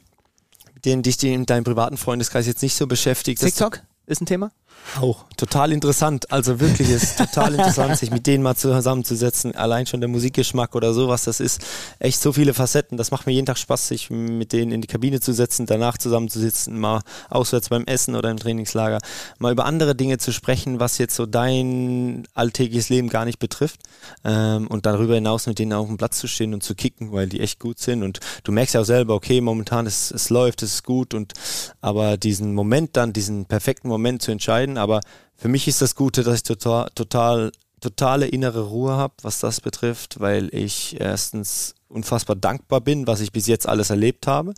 denen 0.84 1.02
dich 1.02 1.24
in 1.24 1.46
deinem 1.46 1.64
privaten 1.64 1.96
Freundeskreis 1.96 2.46
jetzt 2.48 2.62
nicht 2.62 2.76
so 2.76 2.88
beschäftigt. 2.88 3.42
TikTok 3.42 3.82
ist 4.06 4.22
ein 4.22 4.26
Thema? 4.26 4.52
Auch 5.00 5.26
total 5.38 5.72
interessant. 5.72 6.32
Also 6.32 6.60
wirklich 6.60 6.90
ist 6.90 7.18
total 7.18 7.54
interessant, 7.56 7.98
sich 7.98 8.12
mit 8.12 8.28
denen 8.28 8.44
mal 8.44 8.56
zusammenzusetzen. 8.56 9.56
Allein 9.56 9.86
schon 9.86 10.02
der 10.02 10.10
Musikgeschmack 10.10 10.76
oder 10.76 10.94
sowas, 10.94 11.24
das 11.24 11.40
ist 11.40 11.62
echt 12.00 12.22
so 12.22 12.34
viele 12.34 12.54
Facetten. 12.54 12.98
Das 12.98 13.12
macht 13.12 13.26
mir 13.26 13.34
jeden 13.34 13.46
Tag 13.46 13.58
Spaß, 13.58 13.88
sich 13.88 14.10
mit 14.10 14.52
denen 14.52 14.72
in 14.72 14.82
die 14.82 14.88
Kabine 14.88 15.20
zu 15.20 15.32
setzen, 15.32 15.66
danach 15.66 15.98
zusammenzusitzen, 15.98 16.78
mal 16.78 17.02
auswärts 17.30 17.70
beim 17.70 17.86
Essen 17.86 18.16
oder 18.16 18.30
im 18.32 18.38
Trainingslager, 18.38 19.00
mal 19.38 19.52
über 19.52 19.66
andere 19.66 19.96
Dinge 19.96 20.18
zu 20.18 20.34
sprechen, 20.34 20.80
was 20.80 20.98
jetzt 20.98 21.16
so 21.16 21.26
dein 21.26 22.28
alltägliches 22.34 22.90
Leben 22.90 23.10
gar 23.10 23.26
nicht 23.26 23.40
betrifft. 23.40 23.82
Ähm, 24.24 24.68
und 24.68 24.86
darüber 24.86 25.16
hinaus 25.16 25.48
mit 25.48 25.60
denen 25.60 25.74
auf 25.74 25.88
dem 25.88 25.98
Platz 25.98 26.20
zu 26.20 26.28
stehen 26.28 26.54
und 26.54 26.64
zu 26.64 26.76
kicken, 26.76 27.12
weil 27.12 27.28
die 27.28 27.40
echt 27.40 27.60
gut 27.60 27.80
sind. 27.80 28.04
Und 28.04 28.20
du 28.44 28.52
merkst 28.52 28.76
ja 28.76 28.82
auch 28.82 28.86
selber, 28.86 29.14
okay, 29.14 29.40
momentan 29.40 29.86
ist 29.86 30.12
es 30.12 30.30
läuft, 30.30 30.64
es 30.64 30.74
ist 30.74 30.84
gut 30.84 31.14
und 31.14 31.34
aber 31.82 32.18
diesen 32.18 32.54
Moment 32.54 32.98
dann, 32.98 33.14
diesen 33.14 33.46
perfekten 33.46 33.88
Moment 33.88 34.22
zu 34.22 34.32
entscheiden, 34.32 34.69
aber 34.78 35.02
für 35.36 35.48
mich 35.48 35.68
ist 35.68 35.82
das 35.82 35.96
Gute, 35.96 36.24
dass 36.24 36.36
ich 36.36 36.44
total, 36.44 36.90
total, 36.96 37.52
totale 37.82 38.28
innere 38.28 38.62
Ruhe 38.64 38.94
habe, 38.94 39.14
was 39.22 39.40
das 39.40 39.62
betrifft, 39.62 40.20
weil 40.20 40.54
ich 40.54 41.00
erstens 41.00 41.76
unfassbar 41.88 42.36
dankbar 42.36 42.82
bin, 42.82 43.08
was 43.08 43.22
ich 43.22 43.32
bis 43.32 43.48
jetzt 43.48 43.68
alles 43.68 43.90
erlebt 43.90 44.28
habe. 44.28 44.54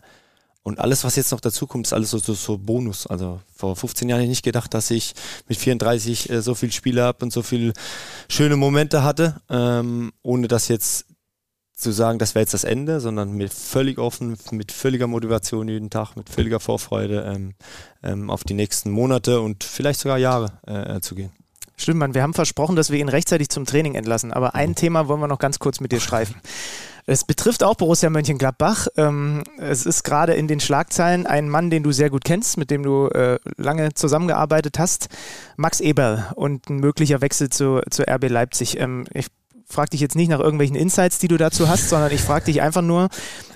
Und 0.64 0.80
alles, 0.80 1.04
was 1.04 1.16
jetzt 1.16 1.32
noch 1.32 1.40
dazu 1.40 1.66
kommt, 1.66 1.88
ist 1.88 1.94
alles 1.94 2.12
so, 2.12 2.20
so, 2.20 2.36
so 2.36 2.58
Bonus. 2.58 3.08
Also 3.08 3.42
vor 3.56 3.76
15 3.76 4.08
Jahren 4.08 4.20
hätte 4.20 4.26
ich 4.26 4.38
nicht 4.38 4.46
gedacht, 4.46 4.74
dass 4.74 4.92
ich 4.92 5.14
mit 5.48 5.58
34 5.58 6.30
äh, 6.30 6.42
so 6.42 6.54
viele 6.54 6.72
Spiele 6.72 7.04
habe 7.04 7.26
und 7.26 7.34
so 7.34 7.42
viele 7.42 7.74
schöne 8.30 8.58
Momente 8.58 9.04
hatte, 9.04 9.42
ähm, 9.50 10.12
ohne 10.22 10.48
das 10.48 10.68
jetzt 10.68 11.06
zu 11.82 11.92
sagen, 11.92 12.20
das 12.20 12.36
wäre 12.36 12.44
jetzt 12.44 12.54
das 12.54 12.64
Ende, 12.64 13.00
sondern 13.00 13.34
mit 13.34 13.54
völlig 13.54 13.98
offen, 13.98 14.38
mit 14.52 14.72
völliger 14.72 15.08
Motivation 15.08 15.68
jeden 15.68 15.90
Tag, 15.90 16.16
mit 16.16 16.30
völliger 16.30 16.60
Vorfreude 16.60 17.34
ähm, 17.36 17.54
ähm, 18.04 18.30
auf 18.30 18.44
die 18.44 18.54
nächsten 18.54 18.92
Monate 18.92 19.42
und 19.42 19.64
vielleicht 19.64 20.00
sogar 20.00 20.18
Jahre 20.18 20.54
äh, 20.66 21.02
zu 21.02 21.16
gehen. 21.16 21.32
Stimmt, 21.82 22.00
Mann. 22.00 22.14
Wir 22.14 22.22
haben 22.22 22.36
versprochen, 22.36 22.76
dass 22.76 22.92
wir 22.92 23.00
ihn 23.00 23.10
rechtzeitig 23.10 23.50
zum 23.50 23.66
Training 23.66 23.96
entlassen. 23.96 24.32
Aber 24.32 24.54
ein 24.54 24.70
mhm. 24.70 24.76
Thema 24.76 25.08
wollen 25.08 25.20
wir 25.20 25.28
noch 25.28 25.40
ganz 25.40 25.58
kurz 25.58 25.80
mit 25.80 25.92
dir 25.92 26.00
streifen. 26.00 26.36
Es 27.08 27.24
betrifft 27.24 27.64
auch 27.64 27.74
Borussia 27.74 28.12
Mönchengladbach. 28.12 28.88
Ähm, 28.96 29.44
es 29.58 29.88
ist 29.88 30.04
gerade 30.04 30.34
in 30.34 30.48
den 30.48 30.60
Schlagzeilen 30.60 31.26
ein 31.26 31.50
Mann, 31.50 31.72
den 31.72 31.82
du 31.82 31.92
sehr 31.92 32.12
gut 32.12 32.24
kennst, 32.24 32.58
mit 32.58 32.70
dem 32.70 32.84
du 32.84 33.08
äh, 33.08 33.40
lange 33.58 33.96
zusammengearbeitet 33.96 34.78
hast, 34.78 35.10
Max 35.58 35.80
Eberl 35.80 36.32
und 36.36 36.70
ein 36.70 36.78
möglicher 36.78 37.22
Wechsel 37.22 37.50
zu, 37.50 37.82
zu 37.90 38.04
RB 38.08 38.30
Leipzig. 38.30 38.80
Ähm, 38.80 39.06
ich 39.14 39.28
frage 39.72 39.92
dich 39.92 40.02
jetzt 40.02 40.16
nicht 40.16 40.30
nach 40.30 40.40
irgendwelchen 40.40 40.76
Insights, 40.76 41.20
die 41.20 41.28
du 41.28 41.38
dazu 41.38 41.68
hast, 41.68 41.90
sondern 41.90 42.12
ich 42.12 42.22
frage 42.22 42.46
dich 42.46 42.62
einfach 42.62 42.82
nur, 42.82 43.10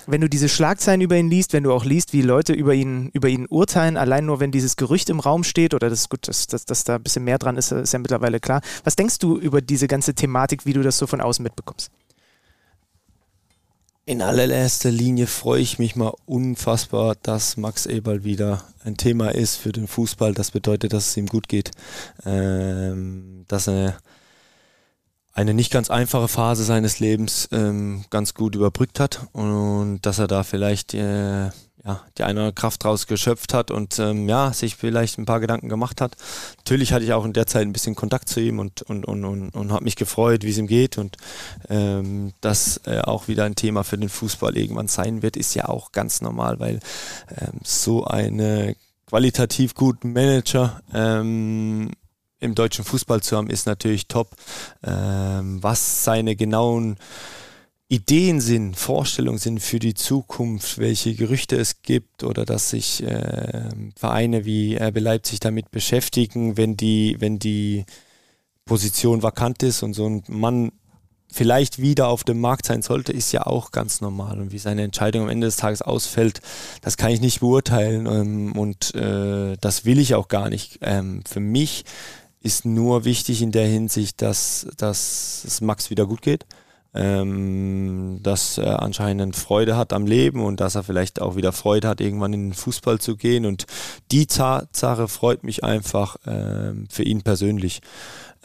wenn 0.08 0.22
du 0.22 0.30
diese 0.30 0.50
Schlagzeilen 0.50 1.02
über 1.02 1.18
ihn 1.18 1.30
liest, 1.30 1.54
wenn 1.54 1.64
du 1.64 1.74
auch 1.74 1.86
liest, 1.86 2.14
wie 2.14 2.22
Leute 2.22 2.54
über 2.54 2.74
ihn, 2.74 3.10
über 3.14 3.28
ihn 3.28 3.48
urteilen, 3.48 3.98
allein 3.98 4.26
nur 4.26 4.40
wenn 4.40 4.52
dieses 4.52 4.76
Gerücht 4.76 5.10
im 5.10 5.20
Raum 5.20 5.44
steht, 5.44 5.74
oder 5.74 5.90
das 5.90 6.02
ist 6.02 6.10
gut, 6.10 6.28
dass, 6.28 6.48
dass, 6.48 6.66
dass 6.66 6.84
da 6.84 6.96
ein 6.96 7.04
bisschen 7.04 7.24
mehr 7.24 7.38
dran 7.38 7.58
ist, 7.58 7.72
ist 7.72 7.94
ja 7.94 8.00
mittlerweile 8.00 8.40
klar. 8.40 8.62
Was 8.84 8.96
denkst 8.96 9.20
du 9.20 9.38
über 9.38 9.62
diese 9.62 9.88
ganze 9.88 10.14
Thematik, 10.14 10.66
wie 10.66 10.74
du 10.74 10.84
das 10.84 10.98
so 10.98 11.08
von 11.08 11.22
außen 11.22 11.44
mitbekommst? 11.44 11.92
In 14.08 14.22
allererster 14.22 14.92
Linie 14.92 15.26
freue 15.26 15.62
ich 15.62 15.80
mich 15.80 15.96
mal 15.96 16.14
unfassbar, 16.28 17.16
dass 17.24 17.58
Max 17.58 17.88
Eberl 17.88 18.24
wieder 18.24 18.64
ein 18.84 18.98
Thema 18.98 19.30
ist 19.30 19.56
für 19.56 19.72
den 19.72 19.88
Fußball. 19.88 20.36
Das 20.36 20.52
bedeutet, 20.52 20.94
dass 20.94 21.08
es 21.08 21.18
ihm 21.18 21.26
gut 21.26 21.48
geht, 21.48 21.72
ähm, 22.24 23.46
dass 23.48 23.68
er 23.68 23.98
eine 25.36 25.54
nicht 25.54 25.72
ganz 25.72 25.90
einfache 25.90 26.30
Phase 26.30 26.64
seines 26.64 27.00
Lebens 27.00 27.50
ähm, 27.52 28.06
ganz 28.10 28.34
gut 28.34 28.56
überbrückt 28.56 29.00
hat 29.02 29.28
und 29.34 30.00
dass 30.02 30.18
er 30.18 30.28
da 30.28 30.44
vielleicht 30.44 30.94
äh, 30.94 31.50
ja, 31.86 32.02
die 32.18 32.24
eine 32.24 32.54
Kraft 32.54 32.84
draus 32.84 33.06
geschöpft 33.06 33.54
hat 33.54 33.70
und 33.70 34.00
ähm, 34.00 34.30
ja, 34.30 34.54
sich 34.54 34.78
vielleicht 34.78 35.20
ein 35.20 35.26
paar 35.26 35.42
Gedanken 35.42 35.68
gemacht 35.68 36.00
hat. 36.00 36.16
Natürlich 36.58 36.94
hatte 36.94 37.04
ich 37.04 37.12
auch 37.12 37.26
in 37.26 37.34
der 37.34 37.48
Zeit 37.48 37.64
ein 37.64 37.74
bisschen 37.74 37.96
Kontakt 37.96 38.30
zu 38.30 38.40
ihm 38.40 38.60
und, 38.60 38.82
und, 38.84 39.06
und, 39.06 39.26
und, 39.26 39.50
und 39.50 39.72
habe 39.74 39.84
mich 39.84 39.98
gefreut, 39.98 40.44
wie 40.44 40.50
es 40.50 40.58
ihm 40.58 40.68
geht 40.68 40.98
und 40.98 41.18
ähm, 41.70 42.32
dass 42.40 42.80
äh, 42.86 43.02
auch 43.02 43.28
wieder 43.28 43.44
ein 43.44 43.56
Thema 43.56 43.84
für 43.84 43.98
den 43.98 44.10
Fußball 44.10 44.58
irgendwann 44.58 44.88
sein 44.88 45.22
wird, 45.22 45.36
ist 45.36 45.54
ja 45.54 45.68
auch 45.68 45.92
ganz 45.92 46.22
normal, 46.22 46.60
weil 46.62 46.80
ähm, 47.30 47.60
so 47.62 48.06
eine 48.06 48.78
qualitativ 49.06 49.76
guten 49.76 50.14
Manager 50.14 50.82
ähm, 50.94 51.92
im 52.40 52.56
deutschen 52.56 52.86
Fußball 52.86 53.22
zu 53.22 53.38
haben, 53.38 53.50
ist 53.50 53.66
natürlich 53.66 54.08
top. 54.08 54.36
Ähm, 54.84 55.62
was 55.62 56.04
seine 56.04 56.36
genauen 56.36 56.98
Ideen 57.88 58.42
sind, 58.42 58.76
Vorstellungen 58.76 59.38
sind 59.38 59.60
für 59.60 59.78
die 59.78 59.94
Zukunft, 59.94 60.80
welche 60.80 61.14
Gerüchte 61.14 61.56
es 61.56 61.84
gibt 61.84 62.24
oder 62.24 62.44
dass 62.44 62.72
sich 62.72 63.04
äh, 63.04 63.70
Vereine 63.96 64.46
wie 64.46 64.76
RB 64.76 65.00
Leipzig 65.00 65.40
damit 65.40 65.70
beschäftigen, 65.70 66.58
wenn 66.58 66.76
die, 66.76 67.16
wenn 67.20 67.38
die 67.38 67.86
Position 68.66 69.22
vakant 69.22 69.62
ist 69.62 69.84
und 69.84 69.94
so 69.94 70.08
ein 70.10 70.24
Mann 70.28 70.72
vielleicht 71.32 71.80
wieder 71.80 72.08
auf 72.08 72.24
dem 72.24 72.40
Markt 72.40 72.66
sein 72.66 72.82
sollte, 72.82 73.12
ist 73.12 73.32
ja 73.32 73.46
auch 73.46 73.72
ganz 73.72 74.02
normal. 74.02 74.40
Und 74.40 74.52
wie 74.52 74.58
seine 74.58 74.84
Entscheidung 74.84 75.24
am 75.24 75.30
Ende 75.30 75.48
des 75.48 75.58
Tages 75.58 75.82
ausfällt, 75.82 76.42
das 76.82 76.98
kann 76.98 77.12
ich 77.12 77.22
nicht 77.22 77.42
beurteilen 77.42 78.08
ähm, 78.08 78.52
und 78.54 78.96
äh, 78.96 79.58
das 79.60 79.86
will 79.86 80.00
ich 80.00 80.16
auch 80.16 80.28
gar 80.28 80.50
nicht. 80.50 80.80
Ähm, 80.82 81.22
für 81.28 81.42
mich 81.42 81.84
ist 82.46 82.64
nur 82.64 83.06
wichtig 83.06 83.42
in 83.42 83.52
der 83.52 83.68
Hinsicht, 83.68 84.22
dass, 84.22 84.68
dass 84.78 85.44
es 85.46 85.62
Max 85.62 85.90
wieder 85.90 86.06
gut 86.06 86.22
geht, 86.22 86.46
ähm, 86.94 88.20
dass 88.22 88.60
er 88.60 88.84
anscheinend 88.84 89.36
Freude 89.36 89.76
hat 89.76 89.94
am 89.94 90.06
Leben 90.06 90.46
und 90.46 90.60
dass 90.60 90.76
er 90.76 90.84
vielleicht 90.84 91.20
auch 91.22 91.36
wieder 91.36 91.52
Freude 91.52 91.88
hat, 91.88 92.02
irgendwann 92.02 92.34
in 92.34 92.50
den 92.50 92.54
Fußball 92.54 93.00
zu 93.00 93.18
gehen. 93.18 93.48
Und 93.48 93.66
die 94.12 94.28
Tatsache 94.28 95.08
freut 95.08 95.44
mich 95.44 95.64
einfach 95.64 96.18
ähm, 96.28 96.88
für 96.88 97.02
ihn 97.02 97.24
persönlich. 97.24 97.82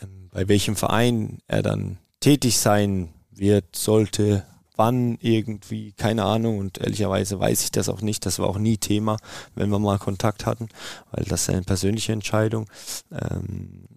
Ähm, 0.03 0.31
bei 0.33 0.49
welchem 0.49 0.77
Verein 0.77 1.39
er 1.47 1.63
dann 1.63 1.99
tätig 2.21 2.59
sein 2.59 3.11
wird, 3.31 3.77
sollte, 3.77 4.45
wann 4.77 5.19
irgendwie, 5.21 5.93
keine 5.93 6.25
Ahnung 6.25 6.57
und 6.57 6.79
ehrlicherweise 6.79 7.39
weiß 7.39 7.65
ich 7.65 7.71
das 7.71 7.91
auch 7.91 8.01
nicht. 8.01 8.25
Das 8.25 8.39
war 8.39 8.49
auch 8.49 8.59
nie 8.59 8.79
Thema, 8.79 9.19
wenn 9.55 9.69
wir 9.69 9.79
mal 9.79 9.99
Kontakt 9.99 10.47
hatten, 10.47 10.71
weil 11.11 11.25
das 11.25 11.43
ist 11.43 11.51
eine 11.51 11.63
persönliche 11.63 12.13
Entscheidung. 12.13 12.67
Ähm, 13.13 13.90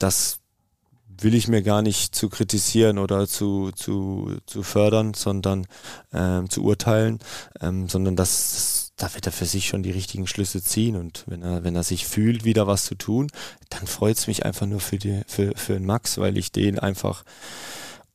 das 0.00 0.40
will 1.22 1.34
ich 1.34 1.48
mir 1.48 1.62
gar 1.62 1.82
nicht 1.82 2.14
zu 2.14 2.28
kritisieren 2.28 2.98
oder 2.98 3.28
zu, 3.28 3.70
zu, 3.72 4.38
zu 4.46 4.62
fördern, 4.62 5.14
sondern 5.14 5.66
ähm, 6.12 6.48
zu 6.48 6.64
urteilen, 6.64 7.18
ähm, 7.60 7.88
sondern 7.88 8.16
das, 8.16 8.50
das, 8.52 8.92
da 8.96 9.14
wird 9.14 9.26
er 9.26 9.32
für 9.32 9.44
sich 9.44 9.68
schon 9.68 9.82
die 9.82 9.90
richtigen 9.90 10.26
Schlüsse 10.26 10.62
ziehen. 10.62 10.96
Und 10.96 11.24
wenn 11.26 11.42
er, 11.42 11.62
wenn 11.62 11.76
er 11.76 11.82
sich 11.82 12.06
fühlt, 12.06 12.44
wieder 12.44 12.66
was 12.66 12.84
zu 12.84 12.94
tun, 12.94 13.30
dann 13.68 13.86
freut 13.86 14.16
es 14.16 14.26
mich 14.26 14.44
einfach 14.44 14.66
nur 14.66 14.80
für, 14.80 14.98
die, 14.98 15.20
für, 15.26 15.52
für 15.56 15.74
den 15.74 15.84
Max, 15.84 16.18
weil 16.18 16.38
ich 16.38 16.52
den 16.52 16.78
einfach 16.78 17.24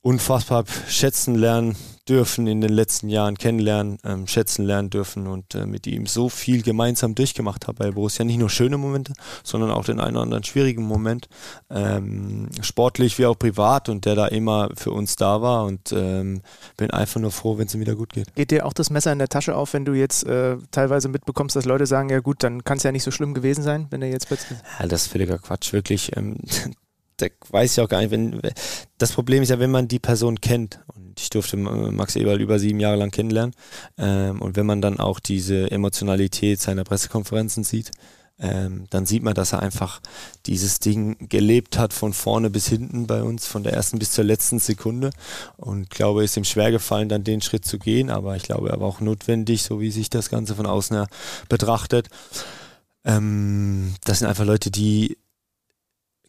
unfassbar 0.02 0.66
schätzen 0.88 1.36
lernen 1.36 1.76
dürfen 2.08 2.48
in 2.48 2.62
den 2.62 2.72
letzten 2.72 3.10
Jahren, 3.10 3.38
kennenlernen, 3.38 3.98
ähm, 4.04 4.28
schätzen 4.28 4.66
lernen 4.66 4.90
dürfen 4.90 5.28
und 5.28 5.56
äh, 5.56 5.66
mit 5.66 5.88
ihm 5.88 6.06
so 6.06 6.30
viel 6.30 6.62
gemeinsam 6.62 7.16
durchgemacht 7.16 7.68
habe 7.68 7.80
bei 7.80 7.92
Borussia. 7.92 8.24
Nicht 8.24 8.38
nur 8.38 8.50
schöne 8.50 8.78
Momente, 8.78 9.14
sondern 9.44 9.72
auch 9.72 9.86
den 9.86 10.00
einen 10.00 10.16
oder 10.16 10.24
anderen 10.24 10.44
schwierigen 10.44 10.84
Moment, 10.84 11.28
ähm, 11.70 12.50
sportlich 12.62 13.18
wie 13.18 13.26
auch 13.26 13.38
privat 13.38 13.90
und 13.90 14.06
der 14.06 14.16
da 14.16 14.28
immer 14.28 14.70
für 14.76 14.92
uns 14.92 15.16
da 15.16 15.42
war 15.42 15.66
und 15.66 15.92
ähm, 15.94 16.42
bin 16.78 16.92
einfach 16.92 17.20
nur 17.20 17.32
froh, 17.32 17.58
wenn 17.58 17.68
es 17.68 17.74
ihm 17.74 17.82
wieder 17.82 17.96
gut 17.96 18.14
geht. 18.14 18.34
Geht 18.36 18.52
dir 18.52 18.66
auch 18.66 18.74
das 18.74 18.90
Messer 18.90 19.12
in 19.12 19.20
der 19.20 19.30
Tasche 19.30 19.56
auf, 19.56 19.74
wenn 19.74 19.86
du 19.86 19.94
jetzt 19.94 20.26
äh, 20.26 20.58
teilweise 20.72 21.10
mitbekommst, 21.10 21.56
dass 21.56 21.66
Leute 21.66 21.88
sagen, 21.88 22.10
ja 22.10 22.20
gut, 22.20 22.44
dann 22.44 22.64
kann 22.64 22.78
es 22.78 22.84
ja 22.84 22.92
nicht 22.92 23.04
so 23.04 23.12
schlimm 23.12 23.34
gewesen 23.34 23.64
sein, 23.64 23.88
wenn 23.90 24.02
er 24.02 24.10
jetzt 24.10 24.28
plötzlich... 24.28 24.60
Ja, 24.80 24.88
das 24.88 25.04
ist 25.04 25.12
völliger 25.12 25.40
Quatsch, 25.40 25.74
wirklich. 25.74 26.12
Da 27.18 27.28
weiß 27.50 27.74
ich 27.74 27.82
auch 27.82 27.90
gar 27.90 28.02
nicht, 28.02 28.12
wenn 28.12 28.42
das 28.98 29.14
Problem 29.14 29.42
ist 29.42 29.50
ja, 29.50 29.60
wenn 29.60 29.72
man 29.72 29.88
die 29.88 30.00
Person 30.00 30.42
kennt 30.42 30.80
und 30.88 31.20
ich 31.20 31.30
durfte 31.30 31.56
Max 31.56 32.16
Eberl 32.16 32.42
über 32.42 32.60
sieben 32.60 32.80
Jahre 32.80 32.98
lang 32.98 33.12
kennenlernen 33.12 33.56
ähm, 33.98 34.42
und 34.42 34.58
wenn 34.58 34.66
man 34.66 34.82
dann 34.82 35.00
auch 35.00 35.20
diese 35.20 35.72
Emotionalität 35.72 36.60
seiner 36.60 36.84
Pressekonferenzen 36.84 37.64
sieht, 37.64 37.92
ähm, 38.38 38.86
dann 38.90 39.06
sieht 39.06 39.24
man, 39.24 39.34
dass 39.34 39.54
er 39.54 39.62
einfach 39.62 40.02
dieses 40.46 40.80
Ding 40.80 41.30
gelebt 41.30 41.78
hat 41.78 41.94
von 41.94 42.12
vorne 42.12 42.50
bis 42.50 42.68
hinten 42.68 43.08
bei 43.08 43.24
uns, 43.24 43.48
von 43.48 43.64
der 43.64 43.74
ersten 43.74 43.98
bis 43.98 44.12
zur 44.12 44.26
letzten 44.26 44.60
Sekunde 44.60 45.12
und 45.56 45.90
glaube, 45.90 46.24
es 46.24 46.32
ist 46.32 46.38
ihm 46.38 46.44
schwer 46.44 46.72
gefallen, 46.72 47.08
dann 47.08 47.24
den 47.24 47.42
Schritt 47.42 47.66
zu 47.66 47.80
gehen, 47.80 48.10
aber 48.10 48.36
ich 48.36 48.44
glaube, 48.44 48.70
er 48.70 48.80
war 48.82 48.88
auch 48.88 49.00
notwendig, 49.00 49.64
so 49.64 49.80
wie 49.80 49.92
sich 49.92 50.10
das 50.10 50.30
Ganze 50.30 50.56
von 50.56 50.66
außen 50.66 50.98
her 50.98 51.08
betrachtet. 51.48 52.10
Ähm, 53.06 53.94
das 54.04 54.20
sind 54.20 54.28
einfach 54.28 54.46
Leute, 54.46 54.70
die 54.70 55.18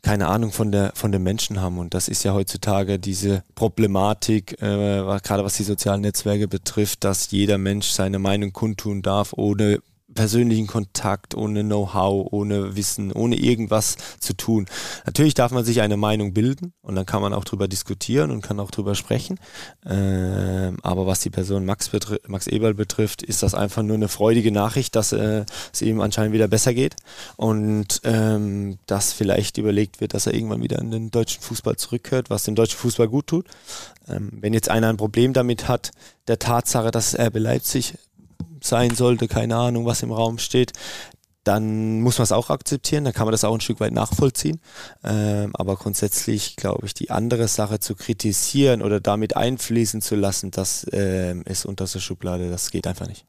keine 0.02 0.28
Ahnung 0.28 0.52
von 0.52 0.72
der 0.72 0.92
von 0.94 1.12
den 1.12 1.22
Menschen 1.22 1.60
haben. 1.60 1.78
Und 1.78 1.94
das 1.94 2.08
ist 2.08 2.24
ja 2.24 2.32
heutzutage 2.32 2.98
diese 2.98 3.42
Problematik, 3.54 4.60
äh, 4.62 5.02
gerade 5.22 5.44
was 5.44 5.56
die 5.56 5.64
sozialen 5.64 6.02
Netzwerke 6.02 6.48
betrifft, 6.48 7.04
dass 7.04 7.30
jeder 7.30 7.58
Mensch 7.58 7.88
seine 7.88 8.18
Meinung 8.18 8.52
kundtun 8.52 9.02
darf, 9.02 9.32
ohne 9.32 9.80
persönlichen 10.16 10.66
Kontakt, 10.66 11.36
ohne 11.36 11.62
Know-how, 11.62 12.26
ohne 12.32 12.74
Wissen, 12.74 13.12
ohne 13.12 13.36
irgendwas 13.36 13.96
zu 14.18 14.32
tun. 14.36 14.66
Natürlich 15.04 15.34
darf 15.34 15.52
man 15.52 15.64
sich 15.64 15.80
eine 15.80 15.96
Meinung 15.96 16.32
bilden 16.32 16.72
und 16.82 16.96
dann 16.96 17.06
kann 17.06 17.22
man 17.22 17.32
auch 17.32 17.44
drüber 17.44 17.68
diskutieren 17.68 18.32
und 18.32 18.42
kann 18.42 18.58
auch 18.58 18.72
drüber 18.72 18.96
sprechen. 18.96 19.38
Ähm, 19.88 20.78
aber 20.82 21.06
was 21.06 21.20
die 21.20 21.30
Person 21.30 21.64
Max, 21.64 21.90
Max 22.26 22.48
Eberl 22.48 22.74
betrifft, 22.74 23.22
ist 23.22 23.44
das 23.44 23.54
einfach 23.54 23.84
nur 23.84 23.94
eine 23.94 24.08
freudige 24.08 24.50
Nachricht, 24.50 24.96
dass 24.96 25.12
äh, 25.12 25.44
es 25.72 25.82
ihm 25.82 26.00
anscheinend 26.00 26.32
wieder 26.32 26.48
besser 26.48 26.74
geht 26.74 26.96
und 27.36 28.00
ähm, 28.02 28.78
dass 28.86 29.12
vielleicht 29.12 29.58
überlegt 29.58 30.00
wird, 30.00 30.14
dass 30.14 30.26
er 30.26 30.34
irgendwann 30.34 30.62
wieder 30.62 30.80
in 30.80 30.90
den 30.90 31.10
deutschen 31.12 31.42
Fußball 31.42 31.76
zurückkehrt, 31.76 32.30
was 32.30 32.42
dem 32.42 32.56
deutschen 32.56 32.78
Fußball 32.78 33.08
gut 33.08 33.28
tut. 33.28 33.46
Ähm, 34.08 34.30
wenn 34.40 34.54
jetzt 34.54 34.70
einer 34.70 34.88
ein 34.88 34.96
Problem 34.96 35.32
damit 35.32 35.68
hat, 35.68 35.90
der 36.26 36.38
Tatsache, 36.38 36.90
dass 36.90 37.14
RB 37.18 37.38
Leipzig 37.38 37.94
sein 38.66 38.94
sollte, 38.94 39.28
keine 39.28 39.56
Ahnung, 39.56 39.86
was 39.86 40.02
im 40.02 40.12
Raum 40.12 40.38
steht, 40.38 40.72
dann 41.44 42.00
muss 42.00 42.18
man 42.18 42.24
es 42.24 42.32
auch 42.32 42.50
akzeptieren, 42.50 43.04
dann 43.04 43.12
kann 43.12 43.26
man 43.26 43.32
das 43.32 43.44
auch 43.44 43.54
ein 43.54 43.60
Stück 43.60 43.78
weit 43.78 43.92
nachvollziehen. 43.92 44.60
Ähm, 45.04 45.52
aber 45.54 45.76
grundsätzlich 45.76 46.56
glaube 46.56 46.86
ich, 46.86 46.94
die 46.94 47.10
andere 47.10 47.46
Sache 47.46 47.78
zu 47.78 47.94
kritisieren 47.94 48.82
oder 48.82 49.00
damit 49.00 49.36
einfließen 49.36 50.02
zu 50.02 50.16
lassen, 50.16 50.50
das 50.50 50.86
ähm, 50.92 51.42
ist 51.42 51.64
unter 51.64 51.84
der 51.84 52.00
Schublade, 52.00 52.50
das 52.50 52.70
geht 52.70 52.86
einfach 52.86 53.06
nicht. 53.06 53.26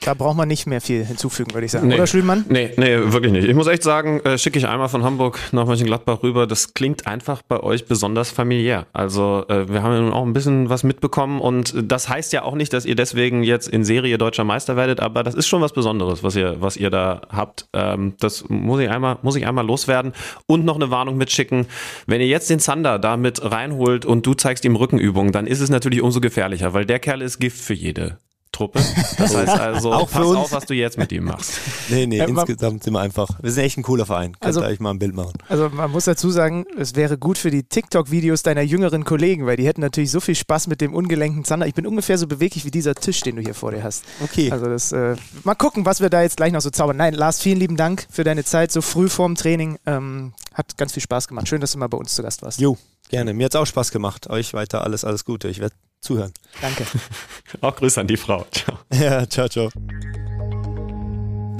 Da 0.00 0.14
braucht 0.14 0.36
man 0.36 0.46
nicht 0.46 0.66
mehr 0.66 0.80
viel 0.80 1.04
hinzufügen, 1.04 1.52
würde 1.54 1.66
ich 1.66 1.72
sagen. 1.72 1.88
Nee. 1.88 1.96
Oder 1.96 2.06
Schülmann? 2.06 2.44
Nee, 2.48 2.70
nee, 2.76 2.96
wirklich 3.12 3.32
nicht. 3.32 3.48
Ich 3.48 3.54
muss 3.54 3.66
echt 3.66 3.82
sagen, 3.82 4.20
äh, 4.20 4.38
schicke 4.38 4.58
ich 4.58 4.66
einmal 4.68 4.88
von 4.88 5.02
Hamburg 5.02 5.40
nach 5.50 5.66
Mönchengladbach 5.66 6.22
rüber. 6.22 6.46
Das 6.46 6.72
klingt 6.72 7.06
einfach 7.08 7.42
bei 7.42 7.60
euch 7.60 7.86
besonders 7.86 8.30
familiär. 8.30 8.86
Also 8.92 9.44
äh, 9.48 9.68
wir 9.68 9.82
haben 9.82 9.92
ja 9.92 10.00
nun 10.00 10.12
auch 10.12 10.24
ein 10.24 10.32
bisschen 10.32 10.70
was 10.70 10.84
mitbekommen 10.84 11.40
und 11.40 11.74
das 11.76 12.08
heißt 12.08 12.32
ja 12.32 12.42
auch 12.42 12.54
nicht, 12.54 12.72
dass 12.72 12.84
ihr 12.84 12.94
deswegen 12.94 13.42
jetzt 13.42 13.68
in 13.68 13.84
Serie 13.84 14.18
deutscher 14.18 14.44
Meister 14.44 14.76
werdet, 14.76 15.00
aber 15.00 15.24
das 15.24 15.34
ist 15.34 15.48
schon 15.48 15.62
was 15.62 15.72
Besonderes, 15.72 16.22
was 16.22 16.36
ihr, 16.36 16.56
was 16.60 16.76
ihr 16.76 16.90
da 16.90 17.22
habt. 17.28 17.66
Ähm, 17.72 18.14
das 18.20 18.48
muss 18.48 18.80
ich 18.80 18.88
einmal, 18.90 19.18
muss 19.22 19.34
ich 19.34 19.46
einmal 19.46 19.66
loswerden 19.66 20.12
und 20.46 20.64
noch 20.64 20.76
eine 20.76 20.90
Warnung 20.90 21.16
mitschicken. 21.16 21.66
Wenn 22.06 22.20
ihr 22.20 22.28
jetzt 22.28 22.48
den 22.50 22.60
Zander 22.60 23.00
da 23.00 23.16
mit 23.16 23.42
reinholt 23.42 24.06
und 24.06 24.24
du 24.24 24.34
zeigst 24.34 24.64
ihm 24.64 24.76
Rückenübungen, 24.76 25.32
dann 25.32 25.48
ist 25.48 25.60
es 25.60 25.70
natürlich 25.70 26.02
umso 26.02 26.20
gefährlicher, 26.20 26.72
weil 26.72 26.86
der 26.86 27.00
Kerl 27.00 27.20
ist 27.20 27.40
Gift 27.40 27.58
für 27.58 27.74
jede. 27.74 28.18
Truppe. 28.52 28.80
Das 29.18 29.36
heißt 29.36 29.48
also, 29.48 29.92
auch 29.92 30.10
pass 30.10 30.26
auf, 30.26 30.52
was 30.52 30.66
du 30.66 30.74
jetzt 30.74 30.98
mit 30.98 31.12
ihm 31.12 31.24
machst. 31.24 31.60
Nee, 31.90 32.06
nee, 32.06 32.18
ja, 32.18 32.26
insgesamt 32.26 32.84
sind 32.84 32.92
wir 32.92 33.00
einfach, 33.00 33.30
wir 33.40 33.50
sind 33.50 33.64
echt 33.64 33.78
ein 33.78 33.82
cooler 33.82 34.04
Verein. 34.04 34.32
Könnt 34.32 34.44
also, 34.44 34.62
euch 34.62 34.78
mal 34.78 34.90
ein 34.90 34.98
Bild 34.98 35.14
machen. 35.14 35.32
Also 35.48 35.70
man 35.70 35.90
muss 35.90 36.04
dazu 36.04 36.30
sagen, 36.30 36.66
es 36.76 36.96
wäre 36.96 37.16
gut 37.16 37.38
für 37.38 37.50
die 37.50 37.62
TikTok-Videos 37.62 38.42
deiner 38.42 38.60
jüngeren 38.60 39.04
Kollegen, 39.04 39.46
weil 39.46 39.56
die 39.56 39.66
hätten 39.66 39.80
natürlich 39.80 40.10
so 40.10 40.20
viel 40.20 40.34
Spaß 40.34 40.66
mit 40.66 40.82
dem 40.82 40.92
ungelenken 40.92 41.44
Zander. 41.44 41.66
Ich 41.66 41.74
bin 41.74 41.86
ungefähr 41.86 42.18
so 42.18 42.26
beweglich 42.26 42.66
wie 42.66 42.70
dieser 42.70 42.94
Tisch, 42.94 43.20
den 43.22 43.36
du 43.36 43.42
hier 43.42 43.54
vor 43.54 43.70
dir 43.70 43.82
hast. 43.82 44.04
Okay. 44.22 44.50
Also 44.50 44.66
das, 44.66 44.92
äh, 44.92 45.16
mal 45.44 45.54
gucken, 45.54 45.86
was 45.86 46.00
wir 46.00 46.10
da 46.10 46.20
jetzt 46.20 46.36
gleich 46.36 46.52
noch 46.52 46.60
so 46.60 46.70
zaubern. 46.70 46.98
Nein, 46.98 47.14
Lars, 47.14 47.40
vielen 47.40 47.58
lieben 47.58 47.76
Dank 47.76 48.06
für 48.10 48.24
deine 48.24 48.44
Zeit 48.44 48.70
so 48.70 48.82
früh 48.82 49.08
vorm 49.08 49.34
Training. 49.34 49.78
Ähm, 49.86 50.32
hat 50.52 50.76
ganz 50.76 50.92
viel 50.92 51.02
Spaß 51.02 51.28
gemacht. 51.28 51.48
Schön, 51.48 51.60
dass 51.60 51.72
du 51.72 51.78
mal 51.78 51.88
bei 51.88 51.96
uns 51.96 52.14
zu 52.14 52.22
Gast 52.22 52.42
warst. 52.42 52.60
Jo, 52.60 52.76
gerne. 53.08 53.32
Mir 53.32 53.46
hat 53.46 53.54
es 53.54 53.60
auch 53.60 53.66
Spaß 53.66 53.90
gemacht. 53.90 54.28
Euch 54.28 54.52
weiter 54.54 54.82
alles, 54.84 55.04
alles 55.04 55.24
Gute. 55.24 55.48
Ich 55.48 55.60
werde 55.60 55.74
zuhören. 56.00 56.32
Danke. 56.60 56.86
Auch 57.60 57.76
Grüße 57.76 58.00
an 58.00 58.06
die 58.06 58.16
Frau. 58.16 58.46
Ciao. 58.50 58.78
Ja, 58.92 59.28
ciao, 59.28 59.48
ciao. 59.48 59.70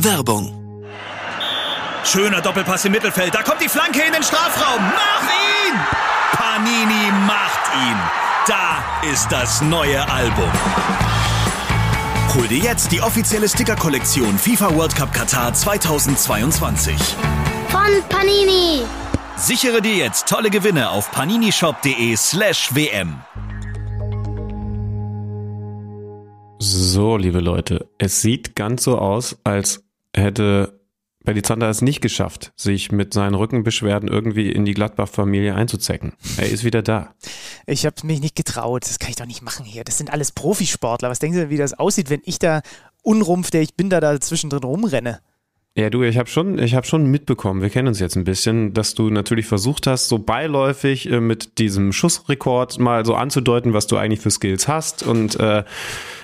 Werbung. 0.01 0.85
Schöner 2.05 2.41
Doppelpass 2.41 2.85
im 2.85 2.93
Mittelfeld. 2.93 3.35
Da 3.35 3.43
kommt 3.43 3.61
die 3.61 3.69
Flanke 3.69 4.01
in 4.03 4.13
den 4.13 4.23
Strafraum. 4.23 4.81
Mach 4.81 5.23
ihn! 5.23 5.75
Panini 6.33 7.13
macht 7.27 7.75
ihn. 7.75 7.97
Da 8.47 8.83
ist 9.11 9.29
das 9.31 9.61
neue 9.61 10.09
Album. 10.09 10.51
Hol 12.35 12.47
dir 12.49 12.59
jetzt 12.59 12.93
die 12.93 13.01
offizielle 13.01 13.49
Sticker-Kollektion 13.49 14.39
FIFA 14.39 14.75
World 14.75 14.95
Cup 14.95 15.13
Qatar 15.13 15.53
2022. 15.53 16.95
Von 17.69 18.03
Panini. 18.09 18.85
Sichere 19.37 19.83
dir 19.83 19.97
jetzt 19.97 20.29
tolle 20.29 20.51
Gewinne 20.51 20.91
auf 20.91 21.11
paninishop.de 21.11 22.17
So, 26.61 27.17
liebe 27.17 27.39
Leute, 27.39 27.89
es 27.99 28.21
sieht 28.21 28.57
ganz 28.57 28.83
so 28.83 28.99
aus, 28.99 29.39
als 29.45 29.85
hätte 30.15 30.81
Belly 31.25 31.43
Zander 31.43 31.69
es 31.69 31.83
nicht 31.83 32.01
geschafft, 32.01 32.53
sich 32.57 32.91
mit 32.91 33.15
seinen 33.15 33.35
Rückenbeschwerden 33.35 34.09
irgendwie 34.09 34.51
in 34.51 34.65
die 34.65 34.75
Gladbach-Familie 34.75 35.55
einzuzecken. 35.55 36.15
Er 36.37 36.49
ist 36.49 36.65
wieder 36.65 36.83
da. 36.83 37.15
Ich 37.67 37.87
habe 37.87 37.95
mich 38.05 38.21
nicht 38.21 38.35
getraut. 38.35 38.83
Das 38.85 38.99
kann 38.99 39.11
ich 39.11 39.17
doch 39.17 39.27
nicht 39.27 39.43
machen 39.43 39.65
hier. 39.65 39.85
Das 39.85 39.99
sind 39.99 40.13
alles 40.13 40.33
Profisportler. 40.33 41.11
Was 41.11 41.21
denken 41.21 41.37
Sie, 41.37 41.51
wie 41.51 41.59
das 41.59 41.75
aussieht, 41.75 42.11
wenn 42.11 42.23
ich 42.25 42.39
da 42.39 42.63
unrumpf, 43.03 43.51
der 43.51 43.63
ich 43.63 43.75
bin, 43.75 43.91
da, 43.91 44.01
da 44.01 44.19
zwischendrin 44.21 44.65
rumrenne? 44.65 45.21
Ja, 45.79 45.91
du, 45.91 46.03
ich 46.03 46.19
habe 46.19 46.29
schon, 46.29 46.59
ich 46.59 46.75
habe 46.75 46.89
schon 46.89 47.07
mitbekommen, 47.07 47.63
wir 47.63 47.71
kennen 47.71 47.87
uns 47.87 48.01
jetzt 48.01 48.17
ein 48.17 48.25
bisschen, 48.25 48.75
dass 48.75 48.95
du 48.95 49.11
natürlich 49.11 49.47
versucht 49.47 49.87
hast, 49.87 50.09
so 50.09 50.19
beiläufig 50.19 51.09
äh, 51.09 51.21
mit 51.21 51.61
diesem 51.61 51.93
Schussrekord 51.93 52.81
mal 52.81 53.07
so 53.07 53.15
anzudeuten, 53.15 53.75
was 53.75 53.87
du 53.87 53.97
eigentlich 53.97 54.19
für 54.19 54.33
Skills 54.33 54.67
hast. 54.67 55.05
Und 55.05 55.39
äh, 55.39 55.63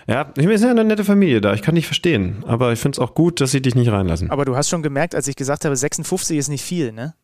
ja, 0.08 0.32
ich 0.36 0.44
bin 0.44 0.60
ja 0.60 0.70
eine 0.70 0.82
nette 0.82 1.04
Familie 1.04 1.40
da, 1.40 1.54
ich 1.54 1.62
kann 1.62 1.76
dich 1.76 1.86
verstehen. 1.86 2.42
Aber 2.48 2.72
ich 2.72 2.80
finde 2.80 2.96
es 2.96 2.98
auch 2.98 3.14
gut, 3.14 3.40
dass 3.40 3.52
sie 3.52 3.62
dich 3.62 3.76
nicht 3.76 3.92
reinlassen. 3.92 4.28
Aber 4.32 4.44
du 4.44 4.56
hast 4.56 4.70
schon 4.70 4.82
gemerkt, 4.82 5.14
als 5.14 5.28
ich 5.28 5.36
gesagt 5.36 5.64
habe, 5.64 5.76
56 5.76 6.36
ist 6.36 6.48
nicht 6.48 6.64
viel, 6.64 6.90
ne? 6.90 7.14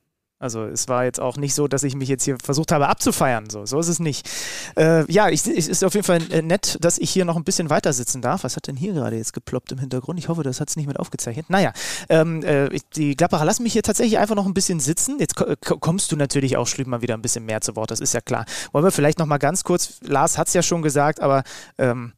Also 0.41 0.64
es 0.64 0.88
war 0.88 1.05
jetzt 1.05 1.20
auch 1.20 1.36
nicht 1.36 1.55
so, 1.55 1.68
dass 1.68 1.82
ich 1.82 1.95
mich 1.95 2.09
jetzt 2.09 2.24
hier 2.24 2.38
versucht 2.43 2.72
habe 2.72 2.88
abzufeiern. 2.88 3.51
So, 3.51 3.66
so 3.66 3.78
ist 3.78 3.88
es 3.88 3.99
nicht. 3.99 4.26
Äh, 4.74 5.11
ja, 5.12 5.28
es 5.28 5.47
ist 5.47 5.84
auf 5.84 5.93
jeden 5.93 6.07
Fall 6.07 6.22
äh, 6.32 6.41
nett, 6.41 6.78
dass 6.80 6.97
ich 6.97 7.11
hier 7.11 7.26
noch 7.26 7.36
ein 7.36 7.45
bisschen 7.45 7.68
weiter 7.68 7.93
sitzen 7.93 8.22
darf. 8.22 8.43
Was 8.43 8.57
hat 8.57 8.66
denn 8.66 8.76
hier 8.76 8.95
gerade 8.95 9.16
jetzt 9.16 9.34
geploppt 9.34 9.70
im 9.72 9.78
Hintergrund? 9.78 10.18
Ich 10.18 10.28
hoffe, 10.28 10.43
das 10.43 10.59
hat 10.59 10.70
es 10.70 10.76
nicht 10.76 10.86
mit 10.86 10.99
aufgezeichnet. 10.99 11.51
Naja, 11.51 11.74
ähm, 12.09 12.43
äh, 12.43 12.70
die 12.97 13.16
Gladbacher 13.16 13.45
lassen 13.45 13.64
mich 13.64 13.74
hier 13.74 13.82
tatsächlich 13.82 14.18
einfach 14.18 14.34
noch 14.34 14.47
ein 14.47 14.55
bisschen 14.55 14.80
sitzen. 14.80 15.18
Jetzt 15.18 15.36
kommst 15.36 16.11
du 16.11 16.16
natürlich 16.16 16.57
auch, 16.57 16.66
Schlüben, 16.66 16.91
mal 16.91 17.03
wieder 17.03 17.14
ein 17.14 17.22
bisschen 17.22 17.45
mehr 17.45 17.61
zu 17.61 17.76
Wort. 17.76 17.91
Das 17.91 18.01
ist 18.01 18.14
ja 18.14 18.22
klar. 18.22 18.47
Wollen 18.72 18.84
wir 18.84 18.93
vielleicht 18.93 19.18
noch 19.18 19.26
mal 19.26 19.36
ganz 19.36 19.62
kurz, 19.62 20.01
Lars 20.01 20.38
hat 20.38 20.49
es 20.49 20.55
ja 20.55 20.62
schon 20.62 20.80
gesagt, 20.80 21.20
aber 21.20 21.43
ähm, 21.76 22.14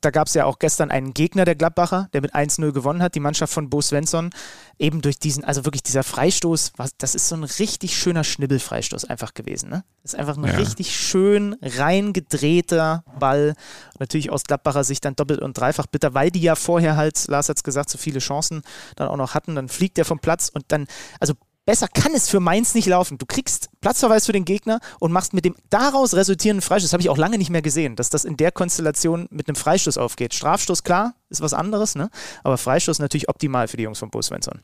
da 0.00 0.10
gab 0.10 0.28
es 0.28 0.34
ja 0.34 0.46
auch 0.46 0.58
gestern 0.58 0.90
einen 0.90 1.12
Gegner 1.12 1.44
der 1.44 1.54
Gladbacher, 1.54 2.08
der 2.12 2.22
mit 2.22 2.34
1-0 2.34 2.72
gewonnen 2.72 3.02
hat, 3.02 3.14
die 3.14 3.20
Mannschaft 3.20 3.52
von 3.52 3.68
Bo 3.68 3.82
Svensson. 3.82 4.30
Eben 4.78 5.02
durch 5.02 5.18
diesen, 5.18 5.44
also 5.44 5.64
wirklich 5.64 5.82
dieser 5.82 6.02
Freistoß, 6.02 6.72
was, 6.76 6.96
das 6.98 7.14
ist 7.14 7.28
so 7.28 7.36
ein 7.36 7.44
richtig 7.44 7.96
schöner 7.96 8.24
Schnibbelfreistoß 8.24 9.04
einfach 9.04 9.34
gewesen. 9.34 9.70
Ne? 9.70 9.84
Das 10.02 10.14
ist 10.14 10.18
einfach 10.18 10.36
ein 10.36 10.44
ja. 10.44 10.54
richtig 10.54 10.94
schön 10.94 11.56
reingedrehter 11.62 13.04
Ball. 13.18 13.54
natürlich 13.98 14.30
aus 14.30 14.44
Gladbacher 14.44 14.84
Sicht 14.84 15.04
dann 15.04 15.16
doppelt 15.16 15.40
und 15.40 15.58
dreifach 15.58 15.86
bitter, 15.86 16.14
weil 16.14 16.30
die 16.30 16.42
ja 16.42 16.54
vorher 16.54 16.96
halt, 16.96 17.26
Lars 17.28 17.48
hat 17.48 17.56
es 17.56 17.64
gesagt, 17.64 17.90
so 17.90 17.98
viele 17.98 18.18
Chancen 18.18 18.62
dann 18.96 19.08
auch 19.08 19.16
noch 19.16 19.34
hatten. 19.34 19.54
Dann 19.54 19.68
fliegt 19.68 19.98
er 19.98 20.04
vom 20.04 20.18
Platz 20.18 20.50
und 20.52 20.64
dann, 20.68 20.86
also 21.20 21.34
Besser 21.66 21.88
kann 21.88 22.14
es 22.14 22.28
für 22.28 22.40
Mainz 22.40 22.74
nicht 22.74 22.86
laufen. 22.86 23.16
Du 23.16 23.24
kriegst 23.24 23.70
Platzverweis 23.80 24.26
für 24.26 24.32
den 24.32 24.44
Gegner 24.44 24.80
und 25.00 25.12
machst 25.12 25.32
mit 25.32 25.46
dem 25.46 25.54
daraus 25.70 26.12
resultierenden 26.12 26.60
Freistoß, 26.60 26.90
das 26.90 26.92
habe 26.92 27.02
ich 27.02 27.08
auch 27.08 27.16
lange 27.16 27.38
nicht 27.38 27.48
mehr 27.48 27.62
gesehen, 27.62 27.96
dass 27.96 28.10
das 28.10 28.26
in 28.26 28.36
der 28.36 28.52
Konstellation 28.52 29.28
mit 29.30 29.48
einem 29.48 29.56
Freistoß 29.56 29.96
aufgeht. 29.96 30.34
Strafstoß, 30.34 30.82
klar, 30.82 31.14
ist 31.30 31.40
was 31.40 31.54
anderes, 31.54 31.94
ne? 31.94 32.10
aber 32.42 32.58
Freistoß 32.58 32.98
natürlich 32.98 33.30
optimal 33.30 33.68
für 33.68 33.78
die 33.78 33.84
Jungs 33.84 33.98
von 33.98 34.10
Bo 34.10 34.20
Svensson. 34.20 34.60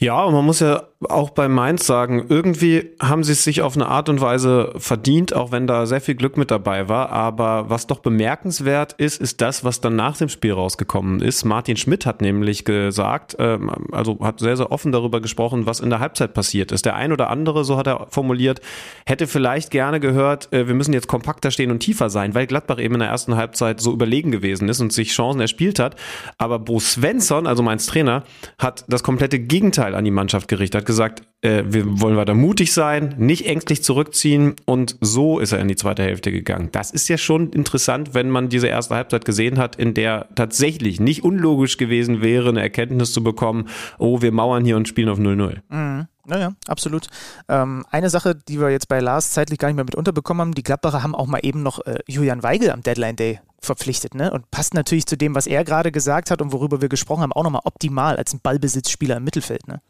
Ja, 0.00 0.22
und 0.22 0.32
man 0.32 0.44
muss 0.44 0.60
ja 0.60 0.84
auch 1.08 1.30
bei 1.30 1.48
Mainz 1.48 1.86
sagen, 1.86 2.26
irgendwie 2.28 2.90
haben 3.00 3.22
sie 3.22 3.32
es 3.32 3.44
sich 3.44 3.62
auf 3.62 3.74
eine 3.74 3.86
Art 3.86 4.08
und 4.08 4.20
Weise 4.20 4.72
verdient, 4.76 5.34
auch 5.34 5.52
wenn 5.52 5.66
da 5.66 5.86
sehr 5.86 6.00
viel 6.00 6.14
Glück 6.14 6.36
mit 6.36 6.50
dabei 6.50 6.88
war. 6.88 7.10
Aber 7.10 7.68
was 7.68 7.86
doch 7.86 7.98
bemerkenswert 7.98 8.94
ist, 8.94 9.20
ist 9.20 9.40
das, 9.40 9.64
was 9.64 9.80
dann 9.80 9.96
nach 9.96 10.16
dem 10.16 10.28
Spiel 10.28 10.52
rausgekommen 10.52 11.20
ist. 11.20 11.44
Martin 11.44 11.76
Schmidt 11.76 12.06
hat 12.06 12.20
nämlich 12.20 12.64
gesagt, 12.64 13.36
ähm, 13.40 13.70
also 13.90 14.18
hat 14.20 14.40
sehr, 14.40 14.56
sehr 14.56 14.72
offen 14.72 14.92
darüber 14.92 15.20
gesprochen, 15.20 15.66
was 15.66 15.80
in 15.80 15.90
der 15.90 16.00
Halbzeit 16.00 16.32
passiert 16.34 16.70
ist. 16.72 16.84
Der 16.84 16.96
ein 16.96 17.12
oder 17.12 17.30
andere, 17.30 17.64
so 17.64 17.76
hat 17.76 17.86
er 17.86 18.06
formuliert, 18.10 18.60
hätte 19.06 19.26
vielleicht 19.26 19.70
gerne 19.70 20.00
gehört, 20.00 20.52
äh, 20.52 20.66
wir 20.66 20.74
müssen 20.74 20.92
jetzt 20.92 21.08
kompakter 21.08 21.52
stehen 21.52 21.70
und 21.72 21.80
tiefer 21.80 22.10
sein, 22.10 22.34
weil 22.34 22.46
Gladbach 22.46 22.78
eben 22.78 22.94
in 22.94 23.00
der 23.00 23.08
ersten 23.08 23.36
Halbzeit 23.36 23.80
so 23.80 23.92
überlegen 23.92 24.30
gewesen 24.30 24.68
ist 24.68 24.80
und 24.80 24.92
sich 24.92 25.10
Chancen 25.12 25.40
erspielt 25.40 25.78
hat. 25.78 25.96
Aber 26.38 26.58
Bo 26.58 26.80
Svensson, 26.80 27.48
also 27.48 27.62
Mainz 27.62 27.86
Trainer, 27.86 28.24
hat 28.58 28.84
das 28.88 29.02
komplette 29.02 29.38
Gegenteil 29.38 29.87
Gegenteil 29.88 29.94
an 29.94 30.04
die 30.04 30.10
Mannschaft 30.10 30.48
gerichtet. 30.48 30.80
Hat 30.80 30.86
gesagt, 30.86 31.22
äh, 31.40 31.64
wir 31.66 32.00
wollen 32.00 32.16
weiter 32.16 32.34
mutig 32.34 32.72
sein, 32.72 33.14
nicht 33.18 33.46
ängstlich 33.46 33.82
zurückziehen 33.82 34.56
und 34.64 34.96
so 35.00 35.38
ist 35.38 35.52
er 35.52 35.60
in 35.60 35.68
die 35.68 35.76
zweite 35.76 36.02
Hälfte 36.02 36.32
gegangen. 36.32 36.68
Das 36.72 36.90
ist 36.90 37.08
ja 37.08 37.18
schon 37.18 37.50
interessant, 37.50 38.14
wenn 38.14 38.30
man 38.30 38.48
diese 38.48 38.68
erste 38.68 38.94
Halbzeit 38.94 39.24
gesehen 39.24 39.58
hat, 39.58 39.76
in 39.76 39.94
der 39.94 40.26
tatsächlich 40.34 41.00
nicht 41.00 41.24
unlogisch 41.24 41.76
gewesen 41.76 42.20
wäre, 42.20 42.50
eine 42.50 42.60
Erkenntnis 42.60 43.12
zu 43.12 43.22
bekommen, 43.22 43.68
oh, 43.98 44.20
wir 44.20 44.32
mauern 44.32 44.64
hier 44.64 44.76
und 44.76 44.88
spielen 44.88 45.08
auf 45.08 45.18
0-0. 45.18 45.58
Mhm. 45.68 46.06
Naja, 46.26 46.52
absolut. 46.66 47.06
Ähm, 47.48 47.86
eine 47.90 48.10
Sache, 48.10 48.34
die 48.34 48.60
wir 48.60 48.68
jetzt 48.68 48.88
bei 48.88 49.00
Lars 49.00 49.32
zeitlich 49.32 49.58
gar 49.58 49.68
nicht 49.68 49.76
mehr 49.76 49.86
mit 49.86 49.94
unterbekommen 49.94 50.42
haben, 50.42 50.54
die 50.54 50.62
Gladbacher 50.62 51.02
haben 51.02 51.14
auch 51.14 51.26
mal 51.26 51.40
eben 51.42 51.62
noch 51.62 51.80
äh, 51.86 52.00
Julian 52.06 52.42
Weigel 52.42 52.70
am 52.70 52.82
Deadline 52.82 53.16
Day 53.16 53.40
verpflichtet, 53.60 54.14
ne? 54.14 54.30
Und 54.30 54.50
passt 54.50 54.74
natürlich 54.74 55.06
zu 55.06 55.16
dem, 55.16 55.34
was 55.34 55.46
er 55.46 55.64
gerade 55.64 55.92
gesagt 55.92 56.30
hat 56.30 56.40
und 56.40 56.52
worüber 56.52 56.80
wir 56.80 56.88
gesprochen 56.88 57.22
haben, 57.22 57.32
auch 57.32 57.42
nochmal 57.42 57.62
optimal 57.64 58.16
als 58.16 58.32
ein 58.32 58.40
Ballbesitzspieler 58.40 59.16
im 59.16 59.24
Mittelfeld, 59.24 59.66
ne? 59.66 59.80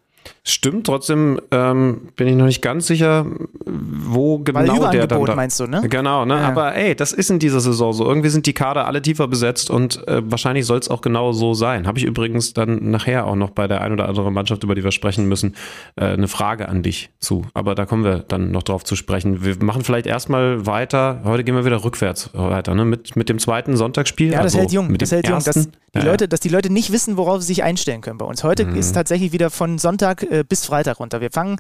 Stimmt, 0.44 0.86
trotzdem 0.86 1.38
ähm, 1.50 2.08
bin 2.16 2.26
ich 2.26 2.34
noch 2.34 2.46
nicht 2.46 2.62
ganz 2.62 2.86
sicher, 2.86 3.26
wo 3.66 4.38
genau 4.38 4.60
Weil 4.80 4.90
der 4.92 5.06
dann 5.06 5.24
da, 5.24 5.34
meinst 5.34 5.60
du, 5.60 5.66
ne? 5.66 5.82
Genau, 5.88 6.24
ne? 6.24 6.34
Ja. 6.40 6.48
Aber 6.48 6.74
ey, 6.74 6.94
das 6.94 7.12
ist 7.12 7.30
in 7.30 7.38
dieser 7.38 7.60
Saison 7.60 7.92
so. 7.92 8.06
Irgendwie 8.06 8.30
sind 8.30 8.46
die 8.46 8.54
Kader 8.54 8.86
alle 8.86 9.02
tiefer 9.02 9.28
besetzt 9.28 9.68
und 9.70 10.06
äh, 10.08 10.22
wahrscheinlich 10.24 10.64
soll 10.64 10.78
es 10.78 10.88
auch 10.88 11.02
genau 11.02 11.32
so 11.32 11.52
sein. 11.52 11.86
Habe 11.86 11.98
ich 11.98 12.04
übrigens 12.04 12.54
dann 12.54 12.90
nachher 12.90 13.26
auch 13.26 13.36
noch 13.36 13.50
bei 13.50 13.68
der 13.68 13.82
ein 13.82 13.92
oder 13.92 14.08
anderen 14.08 14.32
Mannschaft, 14.32 14.64
über 14.64 14.74
die 14.74 14.82
wir 14.84 14.90
sprechen 14.92 15.26
müssen, 15.28 15.54
äh, 15.96 16.04
eine 16.06 16.28
Frage 16.28 16.68
an 16.68 16.82
dich 16.82 17.10
zu. 17.20 17.42
Aber 17.52 17.74
da 17.74 17.84
kommen 17.84 18.04
wir 18.04 18.20
dann 18.20 18.50
noch 18.50 18.62
drauf 18.62 18.84
zu 18.84 18.96
sprechen. 18.96 19.44
Wir 19.44 19.56
machen 19.62 19.84
vielleicht 19.84 20.06
erstmal 20.06 20.64
weiter. 20.66 21.20
Heute 21.24 21.44
gehen 21.44 21.56
wir 21.56 21.66
wieder 21.66 21.84
rückwärts 21.84 22.30
weiter, 22.32 22.74
ne? 22.74 22.86
Mit, 22.86 23.16
mit 23.16 23.28
dem 23.28 23.38
zweiten 23.38 23.76
Sonntagsspiel. 23.76 24.32
Ja, 24.32 24.38
das 24.38 24.46
also 24.54 24.58
hält 24.60 24.72
jung. 24.72 24.90
Mit 24.90 25.02
Das 25.02 25.12
hält 25.12 25.26
jung. 25.26 25.34
ersten. 25.36 25.52
Dass 25.52 25.68
die, 25.94 25.98
Ja, 25.98 26.04
Leute, 26.04 26.26
dass 26.28 26.40
die 26.40 26.48
Leute 26.48 26.72
nicht 26.72 26.90
wissen, 26.92 27.16
worauf 27.18 27.40
sie 27.42 27.48
sich 27.48 27.62
einstellen 27.62 28.00
können 28.00 28.16
bei 28.18 28.26
uns. 28.26 28.44
Heute 28.44 28.64
Mhm. 28.64 28.76
ist 28.76 28.92
tatsächlich 28.92 29.32
wieder 29.32 29.50
von 29.50 29.78
Sonntag 29.78 30.17
äh, 30.22 30.44
bis 30.44 30.66
Freitag 30.66 31.00
runter. 31.00 31.20
Wir 31.20 31.30
fangen, 31.30 31.58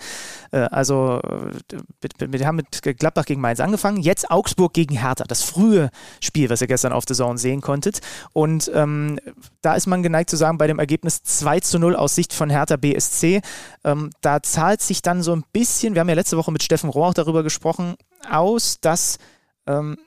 äh, 0.50 0.58
also 0.58 1.20
wir 2.18 2.46
haben 2.46 2.56
mit 2.56 2.82
Gladbach 2.98 3.24
gegen 3.24 3.40
Mainz 3.40 3.60
angefangen. 3.60 3.98
Jetzt 3.98 4.30
Augsburg 4.30 4.72
gegen 4.72 4.96
Hertha. 4.96 5.24
Das 5.24 5.42
frühe 5.42 5.90
Spiel, 6.20 6.50
was 6.50 6.60
ihr 6.60 6.66
gestern 6.66 6.92
auf 6.92 7.04
The 7.08 7.14
Zone 7.14 7.38
sehen 7.38 7.60
konntet. 7.60 8.00
Und 8.32 8.70
ähm, 8.74 9.18
da 9.62 9.74
ist 9.74 9.86
man 9.86 10.02
geneigt 10.02 10.30
zu 10.30 10.36
sagen, 10.36 10.58
bei 10.58 10.66
dem 10.66 10.78
Ergebnis 10.78 11.22
2 11.22 11.60
zu 11.60 11.78
0 11.78 11.96
aus 11.96 12.14
Sicht 12.14 12.32
von 12.32 12.50
Hertha 12.50 12.76
BSC, 12.76 13.40
ähm, 13.84 14.10
da 14.20 14.42
zahlt 14.42 14.80
sich 14.80 15.02
dann 15.02 15.22
so 15.22 15.34
ein 15.34 15.44
bisschen, 15.52 15.94
wir 15.94 16.00
haben 16.00 16.08
ja 16.08 16.14
letzte 16.14 16.36
Woche 16.36 16.52
mit 16.52 16.62
Steffen 16.62 16.90
Rohr 16.90 17.08
auch 17.08 17.14
darüber 17.14 17.42
gesprochen, 17.42 17.96
aus, 18.28 18.80
dass 18.80 19.18
ähm, 19.66 19.98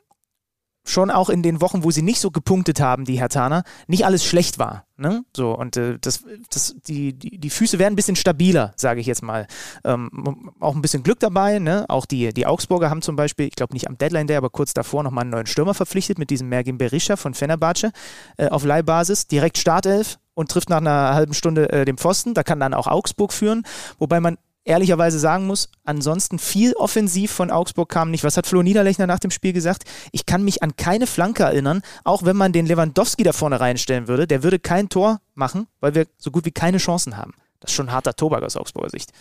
schon 0.83 1.11
auch 1.11 1.29
in 1.29 1.43
den 1.43 1.61
Wochen, 1.61 1.83
wo 1.83 1.91
sie 1.91 2.01
nicht 2.01 2.19
so 2.19 2.31
gepunktet 2.31 2.79
haben, 2.79 3.05
die 3.05 3.19
Hertaner, 3.19 3.63
nicht 3.87 4.05
alles 4.05 4.25
schlecht 4.25 4.59
war. 4.59 4.85
Ne? 4.97 5.23
So, 5.35 5.57
und 5.57 5.77
äh, 5.77 5.97
das, 5.99 6.23
das, 6.51 6.75
die, 6.87 7.13
die, 7.13 7.37
die 7.37 7.49
Füße 7.49 7.79
werden 7.79 7.93
ein 7.93 7.95
bisschen 7.95 8.15
stabiler, 8.15 8.73
sage 8.75 8.99
ich 8.99 9.07
jetzt 9.07 9.23
mal. 9.23 9.47
Ähm, 9.83 10.51
auch 10.59 10.75
ein 10.75 10.81
bisschen 10.81 11.03
Glück 11.03 11.19
dabei. 11.19 11.59
Ne? 11.59 11.85
Auch 11.87 12.05
die, 12.05 12.33
die 12.33 12.45
Augsburger 12.45 12.89
haben 12.89 13.01
zum 13.01 13.15
Beispiel, 13.15 13.47
ich 13.47 13.55
glaube 13.55 13.73
nicht 13.73 13.87
am 13.87 13.97
Deadline 13.97 14.27
Day, 14.27 14.37
aber 14.37 14.49
kurz 14.49 14.73
davor 14.73 15.03
nochmal 15.03 15.23
einen 15.23 15.31
neuen 15.31 15.47
Stürmer 15.47 15.73
verpflichtet 15.73 16.19
mit 16.19 16.29
diesem 16.29 16.49
Mergin 16.49 16.77
Berisha 16.77 17.15
von 17.15 17.33
Fenerbahce 17.33 17.91
äh, 18.37 18.49
auf 18.49 18.63
Leihbasis. 18.63 19.27
Direkt 19.27 19.57
Startelf 19.57 20.19
und 20.33 20.51
trifft 20.51 20.69
nach 20.69 20.77
einer 20.77 21.13
halben 21.13 21.33
Stunde 21.33 21.71
äh, 21.71 21.85
den 21.85 21.97
Pfosten. 21.97 22.33
Da 22.33 22.43
kann 22.43 22.59
dann 22.59 22.73
auch 22.73 22.87
Augsburg 22.87 23.33
führen. 23.33 23.63
Wobei 23.97 24.19
man 24.19 24.37
ehrlicherweise 24.63 25.19
sagen 25.19 25.47
muss, 25.47 25.69
ansonsten 25.83 26.39
viel 26.39 26.73
offensiv 26.73 27.31
von 27.31 27.51
Augsburg 27.51 27.89
kam 27.89 28.11
nicht. 28.11 28.23
Was 28.23 28.37
hat 28.37 28.47
Flo 28.47 28.61
Niederlechner 28.61 29.07
nach 29.07 29.19
dem 29.19 29.31
Spiel 29.31 29.53
gesagt? 29.53 29.83
Ich 30.11 30.25
kann 30.25 30.43
mich 30.43 30.63
an 30.63 30.75
keine 30.75 31.07
Flanke 31.07 31.43
erinnern, 31.43 31.81
auch 32.03 32.23
wenn 32.23 32.37
man 32.37 32.53
den 32.53 32.65
Lewandowski 32.65 33.23
da 33.23 33.33
vorne 33.33 33.59
reinstellen 33.59 34.07
würde, 34.07 34.27
der 34.27 34.43
würde 34.43 34.59
kein 34.59 34.89
Tor 34.89 35.21
machen, 35.33 35.67
weil 35.79 35.95
wir 35.95 36.07
so 36.17 36.31
gut 36.31 36.45
wie 36.45 36.51
keine 36.51 36.77
Chancen 36.77 37.17
haben. 37.17 37.33
Das 37.59 37.71
ist 37.71 37.75
schon 37.75 37.91
harter 37.91 38.15
Tobak 38.15 38.43
aus 38.43 38.57
Augsburger 38.57 38.89
Sicht. 38.89 39.11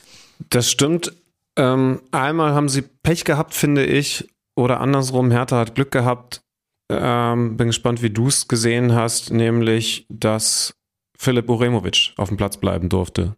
Das 0.49 0.70
stimmt. 0.70 1.12
Ähm, 1.57 2.01
einmal 2.11 2.55
haben 2.55 2.68
sie 2.68 2.82
Pech 2.82 3.24
gehabt, 3.24 3.55
finde 3.55 3.84
ich, 3.84 4.28
oder 4.57 4.80
andersrum, 4.80 5.30
Hertha 5.30 5.59
hat 5.59 5.74
Glück 5.74 5.91
gehabt. 5.91 6.43
Ähm, 6.91 7.57
bin 7.57 7.68
gespannt, 7.68 8.03
wie 8.03 8.11
du 8.11 8.28
es 8.28 8.49
gesehen 8.49 8.95
hast, 8.95 9.30
nämlich, 9.30 10.07
dass 10.09 10.74
Philipp 11.16 11.49
Uremovic 11.49 12.12
auf 12.16 12.28
dem 12.28 12.36
Platz 12.36 12.57
bleiben 12.57 12.88
durfte. 12.88 13.36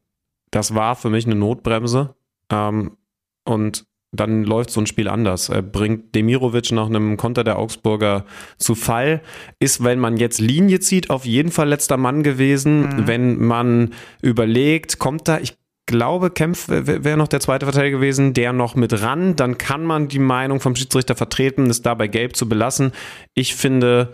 Das 0.53 0.77
war 0.77 0.95
für 0.95 1.11
mich 1.11 1.27
eine 1.27 1.35
Notbremse. 1.35 2.15
Ähm, 2.51 2.97
und 3.45 3.85
dann 4.13 4.45
läuft 4.45 4.71
so 4.71 4.81
ein 4.81 4.87
Spiel 4.87 5.09
anders. 5.09 5.49
Er 5.49 5.63
bringt 5.63 6.15
Demirovic 6.15 6.71
nach 6.71 6.87
einem 6.87 7.17
Konter 7.17 7.45
der 7.45 7.59
Augsburger 7.59 8.27
zu 8.59 8.75
Fall. 8.75 9.23
Ist, 9.59 9.83
wenn 9.83 9.99
man 9.99 10.19
jetzt 10.19 10.39
Linie 10.39 10.81
zieht, 10.81 11.09
auf 11.09 11.25
jeden 11.25 11.51
Fall 11.51 11.69
letzter 11.69 11.97
Mann 11.97 12.23
gewesen. 12.23 13.07
Wenn 13.07 13.43
man 13.43 13.95
überlegt, 14.21 14.99
kommt 14.99 15.29
da, 15.29 15.39
ich 15.39 15.57
glaube, 15.87 16.31
Kempf 16.31 16.69
wäre 16.69 17.17
noch 17.17 17.29
der 17.29 17.41
zweite 17.41 17.65
Verteidiger 17.65 17.99
gewesen, 17.99 18.35
der 18.35 18.53
noch 18.53 18.75
mit 18.75 19.03
ran, 19.03 19.35
dann 19.35 19.57
kann 19.57 19.85
man 19.85 20.09
die 20.09 20.19
Meinung 20.19 20.61
vom 20.61 20.77
Schiedsrichter 20.77 21.17
vertreten, 21.17 21.71
es 21.71 21.81
dabei 21.81 22.07
gelb 22.07 22.37
zu 22.37 22.49
belassen. 22.49 22.93
Ich 23.35 23.55
finde, 23.55 24.13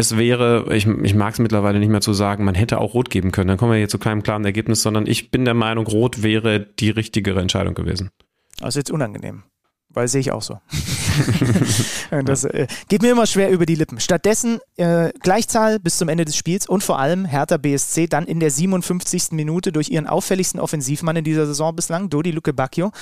es 0.00 0.16
wäre, 0.16 0.74
ich, 0.74 0.86
ich 0.86 1.14
mag 1.14 1.34
es 1.34 1.38
mittlerweile 1.38 1.78
nicht 1.78 1.90
mehr 1.90 2.00
zu 2.00 2.12
sagen, 2.12 2.44
man 2.44 2.54
hätte 2.54 2.80
auch 2.80 2.94
rot 2.94 3.10
geben 3.10 3.30
können. 3.30 3.48
Dann 3.48 3.58
kommen 3.58 3.72
wir 3.72 3.78
hier 3.78 3.88
zu 3.88 3.98
keinem 3.98 4.22
klaren 4.22 4.44
Ergebnis, 4.44 4.82
sondern 4.82 5.06
ich 5.06 5.30
bin 5.30 5.44
der 5.44 5.54
Meinung, 5.54 5.86
rot 5.86 6.22
wäre 6.22 6.60
die 6.60 6.90
richtigere 6.90 7.40
Entscheidung 7.40 7.74
gewesen. 7.74 8.10
Das 8.58 8.70
ist 8.70 8.76
jetzt 8.76 8.90
unangenehm. 8.90 9.44
Weil 9.92 10.06
sehe 10.06 10.20
ich 10.20 10.30
auch 10.30 10.42
so. 10.42 10.58
das 12.24 12.44
äh, 12.44 12.68
geht 12.88 13.02
mir 13.02 13.10
immer 13.10 13.26
schwer 13.26 13.50
über 13.50 13.66
die 13.66 13.74
Lippen. 13.74 13.98
Stattdessen 13.98 14.60
äh, 14.76 15.10
Gleichzahl 15.20 15.80
bis 15.80 15.98
zum 15.98 16.08
Ende 16.08 16.24
des 16.24 16.36
Spiels 16.36 16.68
und 16.68 16.84
vor 16.84 16.98
allem 16.98 17.24
Hertha 17.24 17.56
BSC 17.56 18.06
dann 18.06 18.26
in 18.26 18.38
der 18.40 18.50
57. 18.50 19.32
Minute 19.32 19.72
durch 19.72 19.90
ihren 19.90 20.06
auffälligsten 20.06 20.60
Offensivmann 20.60 21.16
in 21.16 21.24
dieser 21.24 21.46
Saison 21.46 21.74
bislang, 21.74 22.08
Dodi 22.08 22.30
Luke 22.30 22.52
Bacchio. 22.52 22.92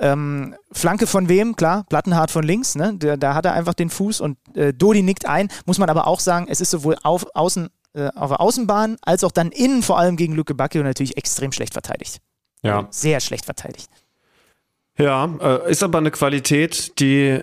Ähm, 0.00 0.54
Flanke 0.70 1.06
von 1.06 1.28
wem? 1.28 1.56
Klar, 1.56 1.84
Plattenhardt 1.88 2.30
von 2.30 2.44
links, 2.44 2.74
ne? 2.76 2.94
Da, 2.98 3.16
da 3.16 3.34
hat 3.34 3.44
er 3.44 3.54
einfach 3.54 3.74
den 3.74 3.90
Fuß 3.90 4.20
und 4.20 4.38
äh, 4.56 4.72
Dodi 4.72 5.02
nickt 5.02 5.26
ein. 5.26 5.48
Muss 5.66 5.78
man 5.78 5.90
aber 5.90 6.06
auch 6.06 6.20
sagen, 6.20 6.46
es 6.48 6.60
ist 6.60 6.70
sowohl 6.70 6.96
auf 7.02 7.26
Außen, 7.34 7.68
äh, 7.94 8.08
auf 8.14 8.30
der 8.30 8.40
Außenbahn 8.40 8.96
als 9.02 9.24
auch 9.24 9.32
dann 9.32 9.50
innen, 9.50 9.82
vor 9.82 9.98
allem 9.98 10.16
gegen 10.16 10.34
Luke 10.34 10.54
Bacchio, 10.54 10.82
natürlich 10.82 11.16
extrem 11.16 11.52
schlecht 11.52 11.72
verteidigt. 11.72 12.18
Ja. 12.62 12.86
Sehr 12.90 13.20
schlecht 13.20 13.44
verteidigt. 13.44 13.90
Ja, 14.98 15.28
äh, 15.40 15.70
ist 15.70 15.82
aber 15.82 15.98
eine 15.98 16.10
Qualität, 16.10 16.98
die 17.00 17.40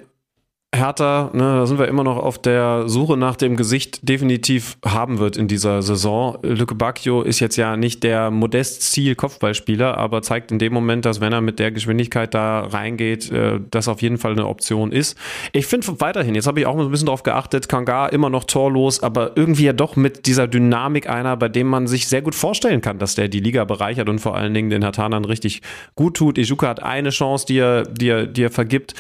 Hertha, 0.76 1.30
ne, 1.34 1.40
da 1.40 1.66
sind 1.66 1.80
wir 1.80 1.88
immer 1.88 2.04
noch 2.04 2.18
auf 2.18 2.38
der 2.38 2.88
Suche 2.88 3.18
nach 3.18 3.36
dem 3.36 3.56
Gesicht, 3.56 4.08
definitiv 4.08 4.78
haben 4.86 5.20
wird 5.20 5.38
in 5.38 5.48
dieser 5.48 5.82
Saison. 5.82 6.38
Lücke 6.42 6.76
Bacchio 6.76 7.22
ist 7.22 7.40
jetzt 7.40 7.56
ja 7.56 7.78
nicht 7.78 8.04
der 8.04 8.32
Modest-Ziel-Kopfballspieler, 8.32 9.98
aber 9.98 10.22
zeigt 10.22 10.52
in 10.52 10.60
dem 10.60 10.74
Moment, 10.74 11.06
dass 11.06 11.22
wenn 11.22 11.34
er 11.34 11.42
mit 11.42 11.60
der 11.60 11.72
Geschwindigkeit 11.72 12.34
da 12.34 12.62
reingeht, 12.62 13.32
äh, 13.32 13.60
das 13.72 13.88
auf 13.88 14.02
jeden 14.02 14.18
Fall 14.18 14.34
eine 14.34 14.48
Option 14.48 14.92
ist. 14.92 15.18
Ich 15.54 15.66
finde 15.66 15.88
weiterhin, 16.00 16.36
jetzt 16.36 16.48
habe 16.48 16.60
ich 16.60 16.66
auch 16.66 16.78
ein 16.78 16.92
bisschen 16.92 17.08
darauf 17.08 17.24
geachtet, 17.24 17.70
Kanga 17.70 18.08
immer 18.08 18.30
noch 18.30 18.44
torlos, 18.44 19.02
aber 19.02 19.32
irgendwie 19.36 19.66
ja 19.66 19.74
doch 19.74 19.96
mit 19.96 20.26
dieser 20.26 20.48
Dynamik 20.48 21.10
einer, 21.10 21.38
bei 21.38 21.50
dem 21.50 21.68
man 21.68 21.88
sich 21.88 22.08
sehr 22.08 22.22
gut 22.22 22.36
vorstellen 22.36 22.82
kann, 22.82 23.00
dass 23.00 23.16
der 23.16 23.28
die 23.28 23.40
Liga 23.40 23.66
bereichert 23.66 24.10
und 24.10 24.20
vor 24.20 24.36
allen 24.36 24.54
Dingen 24.54 24.70
den 24.70 24.82
Hertanern 24.82 25.26
richtig 25.26 25.62
gut 25.96 26.18
tut. 26.18 26.38
Ijuka 26.38 26.68
hat 26.68 26.84
eine 26.84 27.10
Chance, 27.10 27.46
die 27.48 27.60
er, 27.60 27.84
die 27.84 28.10
er, 28.10 28.26
die 28.26 28.44
er 28.44 28.52
vergibt. 28.52 28.94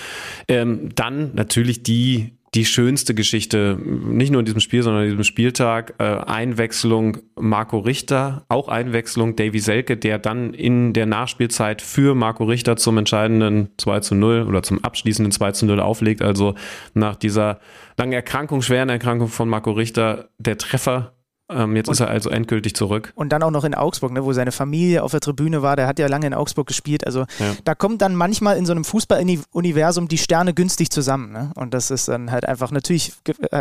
Ähm, 0.48 0.90
dann 0.96 1.32
natürlich 1.34 1.65
die, 1.74 2.38
die 2.54 2.66
schönste 2.66 3.14
Geschichte, 3.14 3.78
nicht 3.84 4.32
nur 4.32 4.40
in 4.40 4.46
diesem 4.46 4.62
Spiel, 4.62 4.82
sondern 4.82 5.04
in 5.04 5.10
diesem 5.10 5.24
Spieltag, 5.26 5.96
äh, 6.00 6.04
Einwechslung 6.04 7.18
Marco 7.36 7.80
Richter, 7.80 8.46
auch 8.48 8.70
Einwechslung 8.70 9.36
Davy 9.36 9.60
Selke, 9.60 9.98
der 9.98 10.20
dann 10.20 10.54
in 10.54 10.94
der 10.94 11.06
Nachspielzeit 11.06 11.82
für 11.82 12.16
Marco 12.16 12.46
Richter 12.46 12.78
zum 12.78 12.98
entscheidenden 12.98 13.70
2 13.78 14.00
zu 14.00 14.16
0 14.16 14.46
oder 14.48 14.64
zum 14.64 14.84
abschließenden 14.84 15.32
2 15.32 15.52
zu 15.52 15.66
0 15.66 15.80
auflegt. 15.82 16.22
Also 16.22 16.56
nach 16.94 17.16
dieser 17.16 17.60
langen 17.98 18.14
Erkrankung, 18.14 18.62
schweren 18.62 18.90
Erkrankung 18.90 19.28
von 19.28 19.50
Marco 19.50 19.72
Richter, 19.72 20.30
der 20.38 20.58
Treffer. 20.58 21.15
Ähm, 21.48 21.76
jetzt 21.76 21.90
ist 21.90 22.00
er 22.00 22.08
also 22.08 22.30
endgültig 22.32 22.76
zurück. 22.76 23.14
Und 23.16 23.30
dann 23.32 23.44
auch 23.44 23.52
noch 23.52 23.64
in 23.66 23.76
Augsburg, 23.76 24.12
ne, 24.12 24.26
wo 24.26 24.34
seine 24.34 24.52
Familie 24.52 25.04
auf 25.04 25.12
der 25.12 25.20
Tribüne 25.20 25.62
war. 25.62 25.76
Der 25.76 25.86
hat 25.86 26.00
ja 26.00 26.08
lange 26.08 26.26
in 26.26 26.34
Augsburg 26.34 26.66
gespielt. 26.68 27.06
Also 27.06 27.20
Ja. 27.40 27.54
da 27.64 27.76
kommt 27.76 28.02
dann 28.02 28.16
manchmal 28.16 28.58
in 28.58 28.66
so 28.66 28.72
einem 28.72 28.84
Fußballuniversum 28.84 30.08
die 30.08 30.18
Sterne 30.18 30.54
günstig 30.54 30.90
zusammen. 30.90 31.32
Ne? 31.32 31.52
Und 31.56 31.74
das 31.74 31.92
ist 31.92 32.08
dann 32.08 32.32
halt 32.32 32.48
einfach, 32.48 32.72
natürlich 32.72 33.14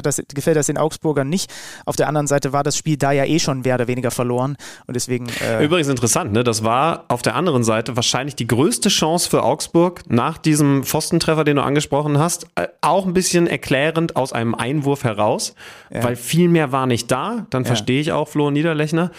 das, 0.03 0.23
gefällt 0.35 0.57
das 0.57 0.67
den 0.67 0.79
Augsburgern 0.79 1.29
nicht. 1.29 1.53
Auf 1.85 1.97
der 1.97 2.09
anderen 2.09 2.27
Seite 2.27 2.53
war 2.53 2.63
das 2.63 2.77
Spiel 2.77 2.97
da 2.97 3.13
ja 3.13 3.25
eh 3.25 3.39
schon 3.39 3.61
mehr 3.61 3.75
oder 3.75 3.87
weniger 3.87 4.11
verloren. 4.11 4.57
Und 4.87 4.95
deswegen. 4.95 5.27
Äh, 5.47 5.65
Übrigens 5.65 5.89
interessant, 5.89 6.33
ne? 6.33 6.43
Das 6.45 6.65
war 6.65 7.05
auf 7.09 7.23
der 7.23 7.35
anderen 7.35 7.65
Seite 7.65 7.97
wahrscheinlich 7.97 8.35
die 8.35 8.47
größte 8.47 8.89
Chance 8.89 9.29
für 9.29 9.43
Augsburg 9.43 10.03
nach 10.09 10.39
diesem 10.39 10.85
Pfostentreffer, 10.85 11.45
den 11.45 11.57
du 11.57 11.63
angesprochen 11.63 12.19
hast. 12.19 12.47
Äh, 12.55 12.69
Auch 12.81 13.07
ein 13.07 13.13
bisschen 13.15 13.47
erklärend 13.47 14.17
aus 14.17 14.33
einem 14.33 14.55
Einwurf 14.55 15.05
heraus, 15.05 15.55
weil 15.91 16.17
viel 16.17 16.49
mehr 16.49 16.73
war 16.73 16.87
nicht 16.87 17.11
da. 17.11 17.47
Dann 17.51 17.65
verstehe 17.77 18.01
ich 18.01 18.13
auch 18.13 18.29
Flo 18.29 18.51
Niederlechner. 18.51 19.11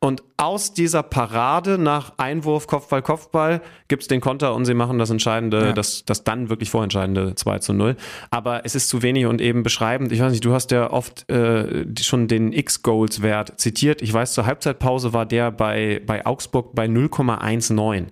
Und 0.00 0.22
aus 0.36 0.74
dieser 0.74 1.02
Parade 1.02 1.76
nach 1.76 2.12
Einwurf, 2.18 2.68
Kopfball, 2.68 3.02
Kopfball 3.02 3.60
gibt 3.88 4.02
es 4.02 4.06
den 4.08 4.20
Konter 4.20 4.54
und 4.54 4.64
sie 4.64 4.74
machen 4.74 4.96
das 5.00 5.10
entscheidende, 5.10 5.58
Ja. 5.66 5.72
das, 5.72 6.04
das 6.04 6.22
dann 6.22 6.50
wirklich 6.50 6.70
vorentscheidende 6.70 7.34
2 7.34 7.58
zu 7.58 7.72
0. 7.72 7.96
Aber 8.30 8.64
es 8.64 8.76
ist 8.76 8.88
zu 8.90 9.02
wenig 9.02 9.26
und 9.26 9.40
eben 9.40 9.64
beschreibend. 9.64 10.12
Ich 10.12 10.20
weiß 10.20 10.30
nicht, 10.30 10.44
du 10.44 10.52
hast 10.52 10.70
ja 10.70 10.92
oft 10.92 11.28
äh, 11.28 11.84
schon 12.00 12.28
den 12.28 12.52
X-Goals-Wert 12.52 13.58
zitiert. 13.58 14.00
Ich 14.00 14.12
weiß, 14.12 14.34
zur 14.34 14.46
Halbzeitpause 14.46 15.12
war 15.14 15.26
der 15.26 15.50
bei, 15.50 16.00
bei 16.06 16.24
Augsburg 16.24 16.76
bei 16.76 16.86
0,19. 16.86 18.06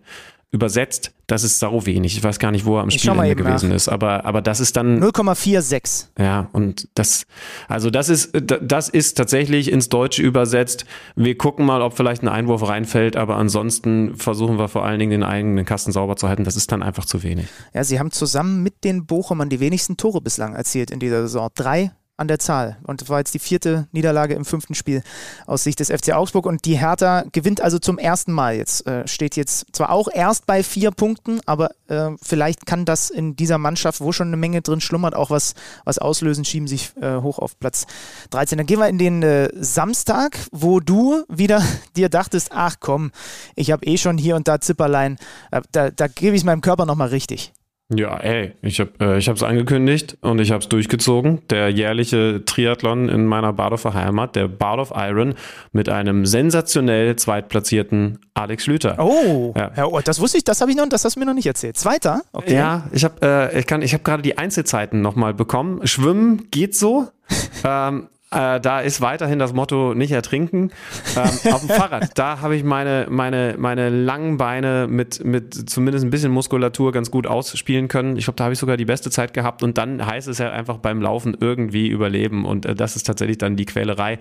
Übersetzt, 0.53 1.13
das 1.27 1.43
ist 1.43 1.59
sau 1.59 1.87
wenig. 1.87 2.17
Ich 2.17 2.23
weiß 2.23 2.39
gar 2.39 2.53
nicht, 2.53 2.65
wo 2.65 2.77
er 2.77 2.83
am 2.83 2.91
Spielende 2.91 3.35
gewesen 3.35 3.71
nach. 3.71 3.77
ist. 3.77 3.89
Aber, 3.89 4.25
aber 4.25 4.41
das 4.41 4.61
ist 4.61 4.77
dann 4.77 5.03
0,46. 5.03 6.07
ja, 6.19 6.49
und 6.53 6.89
das, 6.95 7.27
also 7.69 7.91
das 7.91 8.09
ist, 8.09 8.31
das 8.33 8.89
ist 8.89 9.15
tatsächlich 9.15 9.73
ins 9.73 9.89
Deutsche 9.89 10.23
übersetzt. 10.23 10.87
Wir 11.17 11.37
gucken 11.37 11.67
mal, 11.67 11.83
ob 11.83 11.97
vielleicht 11.97 12.23
ein 12.23 12.29
Einwurf 12.29 12.69
reinfällt, 12.69 13.17
aber 13.17 13.37
ansonsten 13.37 14.17
versuchen 14.17 14.57
wir 14.59 14.69
vor 14.69 14.85
allen 14.85 15.01
Dingen 15.01 15.11
den 15.11 15.25
eigenen 15.25 15.65
Kasten 15.65 15.91
sauber 15.91 16.15
zu 16.15 16.29
halten. 16.29 16.45
Das 16.45 16.57
ist 16.57 16.71
dann 16.71 16.83
einfach 16.83 17.05
zu 17.05 17.25
wenig. 17.25 17.47
Ja, 17.75 17.83
sie 17.83 17.99
haben 17.99 18.13
zusammen 18.13 18.63
mit 18.63 18.85
den 18.85 19.05
Bochumern 19.05 19.49
die 19.49 19.59
wenigsten 19.59 19.97
Tore 19.97 20.21
bislang 20.21 20.55
erzielt 20.55 20.93
in 20.93 21.01
dieser 21.01 21.23
Saison. 21.23 21.51
Drei 21.55 21.91
an 22.17 22.29
der 22.29 22.39
Zahl. 22.39 22.79
Und 22.85 23.03
das 23.03 23.09
war 23.09 23.19
jetzt 23.19 23.35
die 23.35 23.39
vierte 23.39 23.89
Niederlage 23.93 24.35
im 24.35 24.45
fünften 24.45 24.75
Spiel 24.75 25.03
aus 25.47 25.65
Sicht 25.65 25.81
des 25.81 25.91
FC 25.91 26.13
Augsburg. 26.13 26.47
Und 26.47 26.65
die 26.65 26.79
Hertha 26.79 27.25
gewinnt 27.33 27.61
also 27.61 27.79
zum 27.79 27.99
ersten 27.99 28.33
Mal 28.33 28.57
jetzt. 28.57 28.87
Äh, 28.87 29.07
steht 29.07 29.37
jetzt 29.37 29.67
zwar 29.73 29.91
auch 29.91 30.09
erst 30.13 30.47
bei 30.47 30.63
vier 30.63 30.91
Punkten, 30.91 31.41
aber 31.47 31.71
äh, 31.89 32.11
vielleicht 32.23 32.67
kann 32.67 32.85
das 32.85 33.11
in 33.11 33.37
dieser 33.37 33.59
Mannschaft, 33.59 34.01
wo 34.01 34.13
schon 34.13 34.29
eine 34.29 34.37
Menge 34.37 34.63
drin 34.63 34.81
schlummert, 34.81 35.15
auch 35.15 35.31
was, 35.31 35.55
was 35.85 35.99
auslösen, 35.99 36.45
schieben 36.45 36.69
sich 36.69 36.97
äh, 37.01 37.17
hoch 37.17 37.39
auf 37.39 37.59
Platz 37.59 37.87
13. 38.31 38.59
Dann 38.59 38.67
gehen 38.67 38.79
wir 38.79 38.89
in 38.89 38.99
den 38.99 39.23
äh, 39.23 39.51
Samstag, 39.55 40.39
wo 40.53 40.81
du 40.81 41.25
wieder 41.29 41.63
dir 41.97 42.09
dachtest, 42.09 42.51
ach 42.53 42.77
komm, 42.81 43.13
ich 43.55 43.71
habe 43.71 43.85
eh 43.87 43.99
schon 43.99 44.17
hier 44.17 44.37
und 44.37 44.49
da 44.49 44.61
Zipperlein, 44.61 45.19
äh, 45.51 45.61
da, 45.73 45.91
da 45.91 46.09
gebe 46.09 46.35
ich 46.35 46.41
es 46.41 46.45
meinem 46.45 46.63
Körper 46.63 46.87
nochmal 46.87 47.09
richtig. 47.09 47.53
Ja, 47.95 48.17
ey, 48.17 48.53
ich 48.63 48.81
habe 48.81 48.91
äh, 49.01 49.19
ich 49.19 49.29
es 49.29 49.43
angekündigt 49.45 50.19
und 50.21 50.41
ich 50.41 50.51
habe 50.51 50.61
es 50.61 50.69
durchgezogen. 50.69 51.43
Der 51.51 51.71
jährliche 51.71 52.45
Triathlon 52.45 53.09
in 53.09 53.27
meiner 53.27 53.53
Bardorfer 53.53 53.95
Heimat, 53.95 54.35
der 54.35 54.49
Bardorf 54.49 54.93
Iron, 54.97 55.35
mit 55.71 55.89
einem 55.89 56.27
sensationell 56.27 57.15
zweitplatzierten 57.15 58.19
Alex 58.35 58.65
Schlüter. 58.65 58.97
Oh, 58.99 59.55
ja. 59.57 59.71
ja 59.77 59.87
oh, 59.87 60.01
das 60.01 60.21
wusste 60.21 60.39
ich, 60.39 60.45
das 60.45 60.61
habe 60.61 60.73
ich 60.73 60.77
noch, 60.77 60.89
das 60.89 61.05
hast 61.05 61.15
du 61.15 61.21
mir 61.21 61.27
noch 61.27 61.35
nicht 61.35 61.47
erzählt. 61.47 61.77
Zweiter? 61.77 62.23
Okay. 62.33 62.55
Ja, 62.55 62.89
ich 62.91 63.05
habe 63.05 63.15
äh, 63.23 63.61
ich 63.61 63.67
kann, 63.69 63.83
ich 63.83 63.93
habe 63.93 64.03
gerade 64.03 64.23
die 64.23 64.37
Einzelzeiten 64.37 65.01
nochmal 65.01 65.33
bekommen. 65.33 65.87
Schwimmen 65.87 66.51
geht 66.51 66.75
so. 66.75 67.07
ähm, 67.65 68.09
äh, 68.33 68.61
da 68.61 68.81
ist 68.81 69.01
weiterhin 69.01 69.39
das 69.39 69.53
Motto 69.53 69.95
nicht 69.95 70.11
ertrinken. 70.11 70.71
Ähm, 71.17 71.53
auf 71.53 71.61
dem 71.61 71.69
Fahrrad, 71.69 72.19
da 72.19 72.41
habe 72.41 72.57
ich 72.57 72.65
meine, 72.65 73.07
meine, 73.09 73.55
meine 73.57 73.89
langen 73.89 74.37
Beine 74.37 74.89
mit, 74.89 75.25
mit 75.25 75.71
zumindest 75.71 76.05
ein 76.05 76.11
bisschen 76.11 76.33
Muskulatur 76.33 76.91
ganz 76.93 77.11
gut 77.11 77.27
ausspielen 77.27 77.87
können. 77.89 78.17
Ich 78.17 78.25
glaube, 78.25 78.37
da 78.37 78.45
habe 78.45 78.55
ich 78.55 78.59
sogar 78.59 78.77
die 78.77 78.85
beste 78.85 79.11
Zeit 79.11 79.33
gehabt 79.33 79.63
und 79.63 79.79
dann 79.79 80.05
heißt 80.05 80.27
es 80.27 80.39
ja 80.39 80.51
einfach 80.51 80.79
beim 80.79 81.01
Laufen 81.01 81.37
irgendwie 81.41 81.89
überleben 81.89 82.45
und 82.45 82.67
äh, 82.67 82.75
das 82.75 82.97
ist 82.97 83.05
tatsächlich 83.05 83.39
dann 83.39 83.57
die 83.57 83.65
Quälerei. 83.65 84.19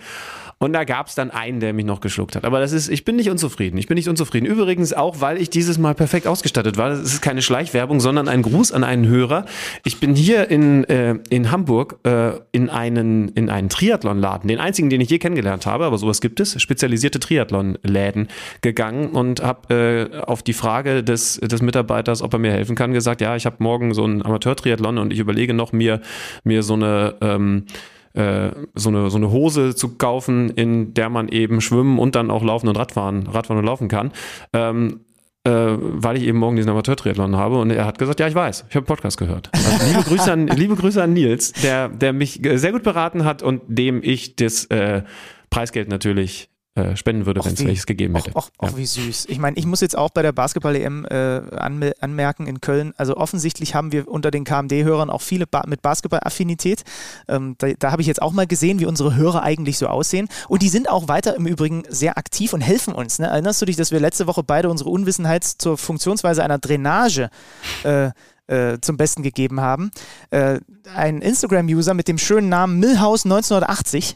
Und 0.58 0.72
da 0.72 0.86
gab 0.86 1.08
es 1.08 1.16
dann 1.16 1.32
einen, 1.32 1.60
der 1.60 1.74
mich 1.74 1.86
noch 1.86 1.99
geschluckt 1.99 2.38
hat. 2.38 2.45
Aber 2.45 2.62
das 2.62 2.72
ist, 2.72 2.88
ich 2.88 3.03
bin 3.03 3.18
nicht 3.18 3.30
unzufrieden. 3.30 3.78
Ich 3.78 3.88
bin 3.88 3.95
nicht 3.95 4.08
unzufrieden. 4.08 4.45
Übrigens 4.45 4.93
auch, 4.93 5.20
weil 5.20 5.38
ich 5.41 5.49
dieses 5.49 5.78
Mal 5.78 5.95
perfekt 5.95 6.28
ausgestattet 6.28 6.78
war. 6.78 6.89
Das 6.89 7.01
ist 7.01 7.22
keine 7.22 7.41
Schleichwerbung, 7.41 7.99
sondern 7.99 8.30
ein 8.30 8.41
Gruß 8.41 8.72
an 8.72 8.86
einen 8.86 9.06
Hörer. 9.06 9.45
Ich 9.84 9.99
bin 9.99 10.16
hier 10.16 10.49
in, 10.49 10.86
äh, 10.86 11.16
in 11.30 11.51
Hamburg 11.51 11.99
äh, 12.06 12.39
in 12.53 12.70
einen, 12.70 13.30
in 13.30 13.49
einen 13.49 13.68
Triathlonladen, 13.68 14.47
den 14.47 14.60
einzigen, 14.60 14.89
den 14.89 15.01
ich 15.01 15.10
je 15.10 15.20
kennengelernt 15.20 15.66
habe, 15.66 15.84
aber 15.84 15.97
sowas 15.97 16.22
gibt 16.22 16.39
es, 16.39 16.60
spezialisierte 16.62 17.20
Triathlonläden 17.20 18.30
gegangen 18.62 19.10
und 19.10 19.43
habe 19.43 20.10
äh, 20.14 20.18
auf 20.22 20.41
die 20.41 20.53
Frage 20.53 21.03
des, 21.03 21.36
des 21.36 21.62
Mitarbeiters, 21.62 22.22
ob 22.22 22.32
er 22.32 22.39
mir 22.39 22.51
helfen 22.51 22.78
kann, 22.78 22.93
gesagt, 22.93 23.20
ja, 23.20 23.36
ich 23.36 23.45
habe 23.45 23.58
morgen 23.60 23.93
so 23.93 24.06
einen 24.06 24.26
Amateur-Triathlon 24.26 24.99
und 24.99 25.12
ich 25.12 25.20
überlege 25.20 25.53
noch, 25.53 25.74
mir, 25.74 26.01
mir 26.45 26.64
so 26.64 26.76
eine 26.76 27.16
ähm, 27.20 27.66
äh, 28.16 28.51
so, 28.74 28.89
eine, 28.89 29.09
so 29.09 29.18
eine 29.18 29.32
Hose 29.32 29.76
zu 29.76 29.97
kaufen, 29.97 30.49
in 30.49 30.93
der 30.93 31.09
man 31.09 31.28
eben 31.28 31.61
schwimmen 31.61 31.99
und 31.99 32.16
dann 32.16 32.32
auch 32.32 32.43
laufen 32.43 32.68
und 32.68 32.78
Radfahren, 32.78 33.28
Radfahren 33.28 33.59
und 33.59 33.66
laufen 33.66 33.88
kann. 33.88 34.11
Ähm, 34.53 35.01
äh, 35.43 35.78
weil 35.78 36.18
ich 36.18 36.24
eben 36.24 36.39
morgen 36.39 36.55
diesen 36.55 36.72
Amateur-Triathlon 36.72 37.36
habe 37.36 37.59
und 37.59 37.70
er 37.70 37.86
hat 37.86 37.99
gesagt, 37.99 38.20
ja, 38.20 38.28
ich 38.28 38.34
weiß, 38.34 38.66
ich 38.68 38.76
habe 38.76 38.86
Podcast 38.86 39.18
gehört. 39.18 39.51
Also 39.53 39.86
liebe, 39.88 40.01
Grüße 40.01 40.32
an, 40.32 40.47
liebe 40.47 40.76
Grüße 40.76 41.03
an 41.03 41.13
Nils, 41.13 41.51
der, 41.53 41.89
der 41.89 42.13
mich 42.13 42.41
sehr 42.55 42.72
gut 42.72 42.82
beraten 42.82 43.26
hat 43.26 43.43
und 43.43 43.61
dem 43.68 44.01
ich 44.01 44.36
das 44.36 44.66
äh, 44.66 45.03
Preisgeld 45.51 45.88
natürlich 45.88 46.49
äh, 46.76 46.97
spenden 46.97 47.26
würde, 47.26 47.43
wenn 47.45 47.53
es 47.53 47.63
welches 47.63 47.86
gegeben 47.86 48.15
hätte. 48.15 48.32
Ach, 48.36 48.49
ja. 48.61 48.76
wie 48.76 48.86
süß. 48.86 49.28
Ich 49.30 49.39
meine, 49.39 49.57
ich 49.57 49.65
muss 49.65 49.80
jetzt 49.80 49.97
auch 49.97 50.09
bei 50.09 50.21
der 50.21 50.34
Basketball-EM 50.34 51.05
äh, 51.05 51.41
anmerken 51.57 52.47
in 52.47 52.59
Köln, 52.59 52.93
also 52.97 53.15
offensichtlich 53.15 53.73
haben 53.73 53.93
wir 53.93 54.09
unter 54.09 54.30
den 54.30 54.43
KMD-Hörern 54.43 55.09
auch 55.09 55.21
viele 55.21 55.47
ba 55.47 55.63
mit 55.67 55.82
Basketball-Affinität. 55.82 56.84
Ähm, 57.30 57.55
da, 57.59 57.69
da 57.80 57.91
habe 57.93 58.01
ich 58.01 58.09
jetzt 58.09 58.21
auch 58.21 58.34
mal 58.34 58.45
gesehen, 58.45 58.82
wie 58.82 58.86
unsere 58.86 59.15
Hörer 59.15 59.41
eigentlich 59.41 59.78
so 59.78 59.88
aussehen. 59.88 60.28
Und 60.49 60.63
die 60.63 60.69
sind 60.69 60.89
auch 60.89 61.07
weiter 61.07 61.38
im 61.38 61.47
Übrigen 61.47 61.84
sehr 61.88 62.17
aktiv 62.17 62.51
und 62.51 62.59
helfen 62.59 62.93
uns. 62.93 63.19
Ne? 63.19 63.28
Erinnerst 63.28 63.61
du 63.61 63.65
dich, 63.65 63.78
dass 63.78 63.91
wir 63.91 64.01
letzte 64.01 64.28
Woche 64.28 64.43
beide 64.43 64.69
unsere 64.69 64.89
Unwissenheit 64.89 65.45
zur 65.45 65.78
Funktionsweise 65.78 66.43
einer 66.43 66.57
Drainage 66.57 67.30
äh, 67.84 68.09
äh, 68.47 68.80
zum 68.82 68.97
Besten 68.97 69.23
gegeben 69.23 69.61
haben. 69.61 69.91
Ein 70.93 71.21
Instagram-User 71.21 71.93
mit 71.93 72.07
dem 72.07 72.17
schönen 72.17 72.49
Namen 72.49 72.79
Millhaus 72.79 73.25
1980, 73.25 74.15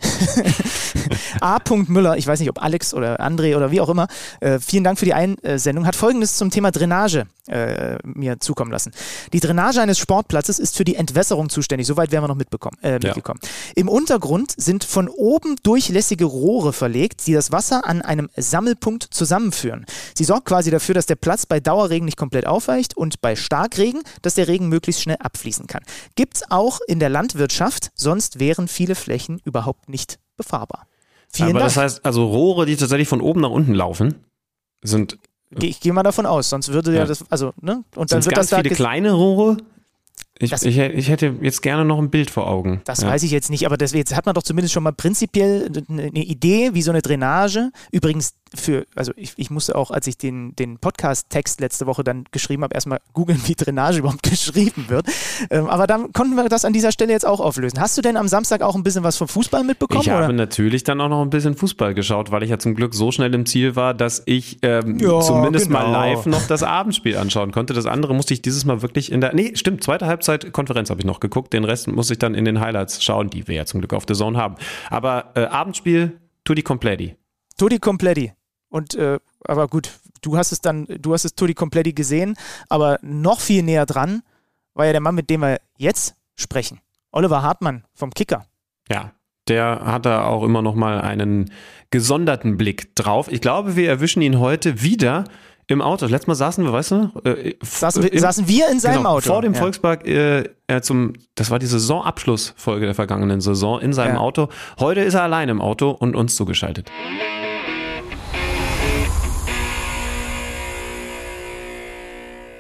A. 1.42 1.60
Müller, 1.88 2.18
ich 2.18 2.28
weiß 2.28 2.40
nicht, 2.40 2.50
ob 2.50 2.62
Alex 2.62 2.94
oder 2.94 3.20
André 3.22 3.56
oder 3.56 3.72
wie 3.72 3.82
auch 3.82 3.90
immer, 3.90 4.08
äh, 4.40 4.60
vielen 4.60 4.84
Dank 4.84 5.00
für 5.00 5.06
die 5.06 5.14
Einsendung, 5.14 5.86
hat 5.86 5.96
folgendes 5.96 6.36
zum 6.36 6.52
Thema 6.52 6.72
Drainage 6.72 7.26
äh, 7.48 7.98
mir 8.04 8.40
zukommen 8.40 8.72
lassen. 8.72 8.92
Die 9.34 9.40
Drainage 9.40 9.82
eines 9.82 9.98
Sportplatzes 9.98 10.60
ist 10.60 10.76
für 10.76 10.84
die 10.84 10.96
Entwässerung 10.96 11.50
zuständig, 11.50 11.88
soweit 11.88 12.12
werden 12.12 12.24
wir 12.24 12.28
noch 12.28 12.36
mitbekommen, 12.36 12.78
äh, 12.82 12.94
mitgekommen. 12.94 13.40
Ja. 13.42 13.50
Im 13.76 13.90
Untergrund 13.90 14.54
sind 14.58 14.84
von 14.84 15.08
oben 15.08 15.56
durchlässige 15.64 16.26
Rohre 16.26 16.74
verlegt, 16.74 17.26
die 17.28 17.34
das 17.34 17.52
Wasser 17.52 17.86
an 17.86 18.02
einem 18.02 18.30
Sammelpunkt 18.36 19.04
zusammenführen. 19.04 19.86
Sie 20.14 20.24
sorgt 20.24 20.46
quasi 20.46 20.72
dafür, 20.72 20.96
dass 20.96 21.06
der 21.06 21.16
Platz 21.16 21.46
bei 21.46 21.60
Dauerregen 21.60 22.06
nicht 22.06 22.18
komplett 22.18 22.46
aufweicht 22.46 22.96
und 22.96 23.22
bei 23.22 23.36
Starkregen 23.36 24.02
dass 24.22 24.36
der 24.36 24.48
Regen 24.48 24.70
möglichst 24.70 25.02
schnell 25.02 25.18
abfließen 25.20 25.68
kann. 25.68 25.84
Gibt 26.16 26.38
es 26.38 26.52
auch 26.60 26.80
in 26.88 27.00
der 27.00 27.10
Landwirtschaft, 27.10 27.92
sonst 27.96 28.40
wären 28.40 28.68
viele 28.68 28.96
Flächen 28.96 29.40
überhaupt 29.46 29.88
nicht 29.88 30.20
befahrbar. 30.36 30.88
Vielen 31.32 31.52
Aber 31.52 31.60
Dank. 31.60 31.74
das 31.74 31.78
heißt, 31.78 32.06
also 32.06 32.28
Rohre, 32.28 32.66
die 32.66 32.76
tatsächlich 32.76 33.08
von 33.08 33.22
oben 33.22 33.40
nach 33.42 33.50
unten 33.50 33.74
laufen, 33.74 34.26
sind. 34.82 35.18
Ich 35.58 35.80
gehe 35.80 35.94
mal 35.94 36.04
davon 36.04 36.26
aus, 36.26 36.50
sonst 36.50 36.72
würde 36.74 36.92
ja, 36.92 37.00
ja 37.00 37.06
das, 37.06 37.24
also, 37.32 37.54
ne? 37.62 37.84
Und 37.96 38.12
dann 38.12 38.24
wird 38.26 38.36
ganz 38.36 38.50
das 38.50 38.60
viele 38.60 38.76
kleine 38.76 39.14
Rohre, 39.14 39.58
ich, 40.42 40.54
ich, 40.54 40.78
ich, 40.78 41.10
hätte 41.10 41.36
jetzt 41.42 41.62
gerne 41.62 41.84
noch 41.84 42.00
ein 42.00 42.10
Bild 42.10 42.30
vor 42.30 42.48
Augen. 42.48 42.82
Das 42.86 43.02
ja. 43.02 43.10
weiß 43.10 43.24
ich 43.24 43.32
jetzt 43.32 43.50
nicht, 43.50 43.66
aber 43.66 43.76
das, 43.76 43.92
jetzt 43.92 44.16
hat 44.16 44.26
man 44.26 44.34
doch 44.34 44.44
zumindest 44.44 44.74
schon 44.74 44.84
mal 44.84 44.94
prinzipiell 44.94 45.70
eine 45.90 46.24
Idee, 46.24 46.74
wie 46.74 46.82
so 46.82 46.92
eine 46.92 47.02
Drainage. 47.02 47.72
Übrigens, 47.92 48.36
für, 48.56 48.86
also 48.96 49.12
ich, 49.16 49.34
ich 49.36 49.50
musste 49.52 49.76
auch, 49.76 49.92
als 49.92 50.08
ich 50.08 50.18
den, 50.18 50.56
den 50.56 50.80
Podcast-Text 50.80 51.60
letzte 51.60 51.86
Woche 51.86 52.04
dann 52.04 52.24
geschrieben 52.32 52.64
habe, 52.64 52.74
erstmal 52.74 53.00
googeln, 53.14 53.40
wie 53.46 53.54
Drainage 53.54 54.00
überhaupt 54.00 54.24
geschrieben 54.30 54.86
wird. 54.88 55.08
Ähm, 55.50 55.68
aber 55.68 55.88
dann 55.88 56.14
konnten 56.14 56.36
wir 56.36 56.48
das 56.48 56.66
an 56.66 56.74
dieser 56.74 56.92
Stelle 56.92 57.12
jetzt 57.12 57.26
auch 57.26 57.42
auflösen. 57.42 57.80
Hast 57.80 57.98
du 57.98 58.02
denn 58.02 58.18
am 58.18 58.28
Samstag 58.28 58.62
auch 58.62 58.76
ein 58.76 58.84
bisschen 58.84 59.04
was 59.04 59.18
vom 59.18 59.28
Fußball 59.28 59.64
mitbekommen? 59.64 60.02
Ich 60.02 60.10
habe 60.10 60.34
natürlich 60.34 60.84
dann 60.86 61.02
auch 61.02 61.10
noch 61.10 61.22
ein 61.22 61.30
bisschen 61.30 61.56
Fußball 61.56 61.94
geschaut, 61.94 62.32
weil 62.32 62.44
ich 62.44 62.50
ja 62.50 62.60
zum 62.60 62.76
Glück 62.76 62.96
so 62.96 63.12
schnell 63.12 63.34
im 63.34 63.46
Ziel 63.46 63.76
war, 63.76 63.94
dass 63.94 64.24
ich 64.26 64.60
ähm, 64.62 64.98
ja, 65.00 65.20
zumindest 65.20 65.68
genau. 65.68 65.82
mal 65.82 65.92
live 65.92 66.26
noch 66.26 66.48
das 66.48 66.64
Abendspiel 66.64 67.18
anschauen 67.18 67.52
konnte. 67.52 67.74
Das 67.74 67.86
andere 67.86 68.16
musste 68.16 68.34
ich 68.34 68.42
dieses 68.42 68.66
Mal 68.66 68.82
wirklich 68.82 69.12
in 69.12 69.22
der, 69.22 69.34
nee, 69.34 69.52
stimmt, 69.56 69.84
zweite 69.84 70.08
Halbzeit 70.08 70.29
Konferenz 70.38 70.90
habe 70.90 71.00
ich 71.00 71.06
noch 71.06 71.20
geguckt. 71.20 71.54
Den 71.54 71.64
Rest 71.64 71.88
muss 71.88 72.12
ich 72.12 72.20
dann 72.20 72.36
in 72.36 72.46
den 72.46 72.60
Highlights 72.60 73.04
schauen, 73.04 73.30
die 73.30 73.48
wir 73.48 73.56
ja 73.56 73.66
zum 73.66 73.82
Glück 73.82 73.94
auf 73.94 74.06
der 74.06 74.16
Zone 74.16 74.38
haben. 74.38 74.56
Aber 74.90 75.32
äh, 75.36 75.46
Abendspiel, 75.46 76.20
tutti 76.44 76.62
completi. 76.62 77.16
Tutti 77.58 77.80
completi. 77.80 78.34
Und 78.70 78.96
äh, 78.96 79.20
aber 79.46 79.68
gut, 79.68 79.92
du 80.22 80.38
hast 80.38 80.52
es 80.52 80.62
dann, 80.62 80.86
du 80.86 81.14
hast 81.14 81.26
es 81.26 81.36
Tutti 81.36 81.54
Completi 81.54 81.94
gesehen, 81.94 82.36
aber 82.68 83.00
noch 83.02 83.40
viel 83.40 83.64
näher 83.64 83.86
dran 83.86 84.22
war 84.74 84.86
ja 84.86 84.92
der 84.92 85.02
Mann, 85.02 85.16
mit 85.16 85.30
dem 85.30 85.42
wir 85.42 85.60
jetzt 85.78 86.16
sprechen. 86.36 86.80
Oliver 87.12 87.42
Hartmann 87.42 87.84
vom 87.94 88.12
Kicker. 88.12 88.46
Ja, 88.90 89.12
der 89.48 89.82
hat 89.84 90.06
da 90.06 90.26
auch 90.26 90.44
immer 90.44 90.62
noch 90.62 90.76
mal 90.76 91.02
einen 91.02 91.52
gesonderten 91.90 92.58
Blick 92.58 92.96
drauf. 92.96 93.32
Ich 93.32 93.42
glaube, 93.42 93.76
wir 93.76 93.90
erwischen 93.90 94.22
ihn 94.22 94.40
heute 94.40 94.82
wieder 94.82 95.26
im 95.70 95.84
Auto. 95.84 96.08
Letztes 96.08 96.28
Mal 96.28 96.36
saßen 96.36 96.64
wir, 96.64 96.74
weißt 96.74 96.92
du? 96.92 97.12
Äh, 97.24 97.56
saßen, 97.62 98.02
wir, 98.02 98.12
im, 98.12 98.20
saßen 98.20 98.48
wir 98.48 98.70
in 98.70 98.80
seinem 98.80 98.98
genau, 98.98 99.18
Auto. 99.18 99.28
Vor 99.28 99.42
dem 99.44 99.54
ja. 99.54 99.60
Volkspark 99.60 100.06
äh, 100.08 100.50
zum, 100.82 101.14
das 101.36 101.52
war 101.52 101.60
die 101.60 101.68
Saisonabschlussfolge 101.68 102.88
der 102.88 102.96
vergangenen 102.96 103.40
Saison 103.40 103.80
in 103.80 103.94
seinem 103.94 104.16
ja. 104.16 104.20
Auto. 104.20 104.50
Heute 104.80 105.02
ist 105.02 105.14
er 105.14 105.24
allein 105.24 105.48
im 105.48 105.62
Auto 105.62 105.92
und 105.92 106.16
uns 106.16 106.36
zugeschaltet. 106.36 106.92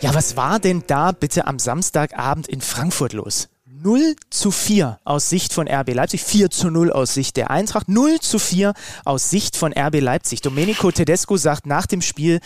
Ja, 0.02 0.14
was 0.14 0.38
war 0.38 0.60
denn 0.60 0.84
da 0.86 1.12
bitte 1.12 1.48
am 1.48 1.58
Samstagabend 1.58 2.48
in 2.48 2.62
Frankfurt 2.62 3.14
los? 3.14 3.50
0 3.66 4.16
zu 4.30 4.52
4 4.52 5.00
aus 5.04 5.30
Sicht 5.30 5.54
von 5.54 5.68
RB 5.68 5.94
Leipzig, 5.94 6.24
4 6.24 6.52
zu 6.52 6.70
0 6.70 6.92
aus 6.92 7.14
Sicht 7.16 7.38
der 7.38 7.50
Eintracht, 7.50 7.90
0 7.90 8.20
zu 8.20 8.38
4 8.38 8.74
aus 9.04 9.30
Sicht 9.30 9.58
von 9.58 9.74
RB 9.74 10.00
Leipzig. 10.00 10.42
Domenico 10.42 10.92
Tedesco 10.92 11.38
sagt 11.38 11.66
nach 11.66 11.88
dem 11.88 12.02
Spiel, 12.02 12.40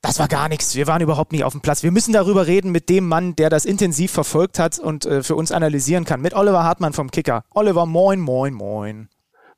das 0.00 0.18
war 0.18 0.28
gar 0.28 0.48
nichts. 0.48 0.74
Wir 0.76 0.86
waren 0.86 1.02
überhaupt 1.02 1.32
nicht 1.32 1.44
auf 1.44 1.52
dem 1.52 1.60
Platz. 1.60 1.82
Wir 1.82 1.90
müssen 1.90 2.12
darüber 2.12 2.46
reden 2.46 2.70
mit 2.70 2.88
dem 2.88 3.06
Mann, 3.08 3.34
der 3.36 3.50
das 3.50 3.64
intensiv 3.64 4.12
verfolgt 4.12 4.58
hat 4.58 4.78
und 4.78 5.06
äh, 5.06 5.22
für 5.22 5.34
uns 5.34 5.50
analysieren 5.52 6.04
kann. 6.04 6.20
Mit 6.20 6.34
Oliver 6.34 6.62
Hartmann 6.62 6.92
vom 6.92 7.10
Kicker. 7.10 7.42
Oliver, 7.52 7.84
moin, 7.84 8.20
moin, 8.20 8.54
moin. 8.54 9.08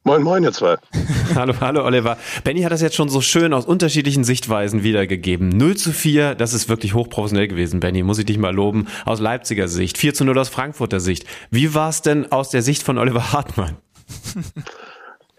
Moin, 0.03 0.22
moin, 0.22 0.43
ihr 0.43 0.53
zwei. 0.53 0.76
hallo, 1.34 1.53
hallo, 1.61 1.84
Oliver. 1.84 2.16
Benny 2.43 2.62
hat 2.62 2.72
das 2.72 2.80
jetzt 2.80 2.97
schon 2.97 3.11
so 3.11 3.20
schön 3.20 3.53
aus 3.53 3.66
unterschiedlichen 3.66 4.24
Sichtweisen 4.24 4.82
wiedergegeben. 4.82 5.51
0 5.51 5.76
zu 5.76 5.93
4, 5.93 6.34
das 6.34 6.55
ist 6.55 6.70
wirklich 6.70 6.95
hochprofessionell 6.95 7.49
gewesen, 7.49 7.80
Benny, 7.80 8.03
muss 8.03 8.18
ich 8.18 8.24
dich 8.24 8.38
mal 8.38 8.55
loben. 8.55 8.86
Aus 9.05 9.20
Leipziger 9.20 9.68
Sicht. 9.68 9.99
4 9.99 10.14
zu 10.14 10.24
0 10.24 10.38
aus 10.38 10.49
Frankfurter 10.49 11.01
Sicht. 11.01 11.26
Wie 11.51 11.74
war 11.74 11.91
es 11.91 12.01
denn 12.01 12.32
aus 12.32 12.49
der 12.49 12.62
Sicht 12.62 12.82
von 12.82 12.97
Oliver 12.97 13.32
Hartmann? 13.34 13.76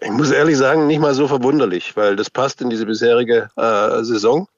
Ich 0.00 0.10
muss 0.10 0.30
ehrlich 0.30 0.56
sagen, 0.56 0.86
nicht 0.86 1.00
mal 1.00 1.14
so 1.14 1.28
verwunderlich, 1.28 1.96
weil 1.96 2.16
das 2.16 2.30
passt 2.30 2.60
in 2.60 2.70
diese 2.70 2.86
bisherige 2.86 3.50
äh, 3.56 4.02
Saison, 4.02 4.48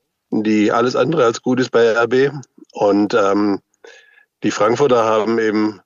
die 0.43 0.73
alles 0.73 0.97
andere 0.97 1.25
als 1.25 1.43
gut 1.43 1.61
ist 1.61 1.71
bei 1.71 1.93
RB. 1.93 2.33
Und 2.73 3.15
ähm, 3.15 3.61
die 4.43 4.51
Frankfurter 4.51 5.05
haben 5.05 5.39
eben 5.39 5.81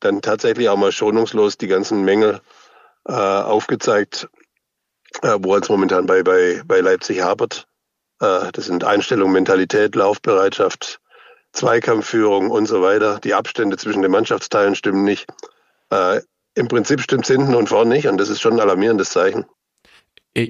dann 0.00 0.22
tatsächlich 0.22 0.68
auch 0.68 0.76
mal 0.76 0.92
schonungslos 0.92 1.56
die 1.58 1.66
ganzen 1.66 2.04
Mängel 2.04 2.40
äh, 3.06 3.12
aufgezeigt, 3.12 4.28
äh, 5.22 5.36
wo 5.40 5.56
es 5.56 5.68
momentan 5.68 6.06
bei, 6.06 6.22
bei, 6.22 6.62
bei 6.64 6.80
Leipzig 6.80 7.22
hapert. 7.22 7.66
Äh, 8.20 8.52
das 8.52 8.66
sind 8.66 8.84
Einstellung, 8.84 9.32
Mentalität, 9.32 9.94
Laufbereitschaft, 9.94 11.00
Zweikampfführung 11.52 12.50
und 12.50 12.66
so 12.66 12.82
weiter. 12.82 13.18
Die 13.20 13.34
Abstände 13.34 13.76
zwischen 13.76 14.02
den 14.02 14.10
Mannschaftsteilen 14.10 14.74
stimmen 14.74 15.04
nicht. 15.04 15.26
Äh, 15.90 16.20
Im 16.54 16.68
Prinzip 16.68 17.00
stimmt 17.00 17.24
es 17.24 17.34
hinten 17.34 17.54
und 17.54 17.68
vorne 17.68 17.94
nicht 17.94 18.06
und 18.06 18.18
das 18.18 18.28
ist 18.28 18.40
schon 18.40 18.54
ein 18.54 18.60
alarmierendes 18.60 19.10
Zeichen. 19.10 19.46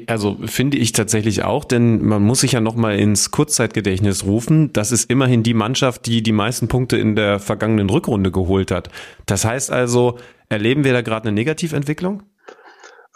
Also 0.07 0.37
finde 0.45 0.77
ich 0.77 0.93
tatsächlich 0.93 1.45
auch, 1.45 1.65
denn 1.65 2.05
man 2.05 2.23
muss 2.23 2.41
sich 2.41 2.53
ja 2.53 2.61
nochmal 2.61 2.99
ins 2.99 3.31
Kurzzeitgedächtnis 3.31 4.25
rufen. 4.25 4.73
Das 4.73 4.93
ist 4.93 5.11
immerhin 5.11 5.43
die 5.43 5.55
Mannschaft, 5.55 6.07
die 6.07 6.23
die 6.23 6.33
meisten 6.33 6.69
Punkte 6.69 6.97
in 6.97 7.17
der 7.17 7.39
vergangenen 7.39 7.89
Rückrunde 7.89 8.31
geholt 8.31 8.71
hat. 8.71 8.91
Das 9.27 9.45
heißt 9.45 9.71
also, 9.71 10.19
erleben 10.49 10.85
wir 10.85 10.93
da 10.93 11.03
gerade 11.03 11.29
eine 11.29 11.35
Negativentwicklung? 11.35 12.23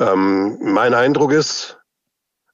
Ähm, 0.01 0.59
mein 0.63 0.95
Eindruck 0.95 1.33
ist, 1.33 1.79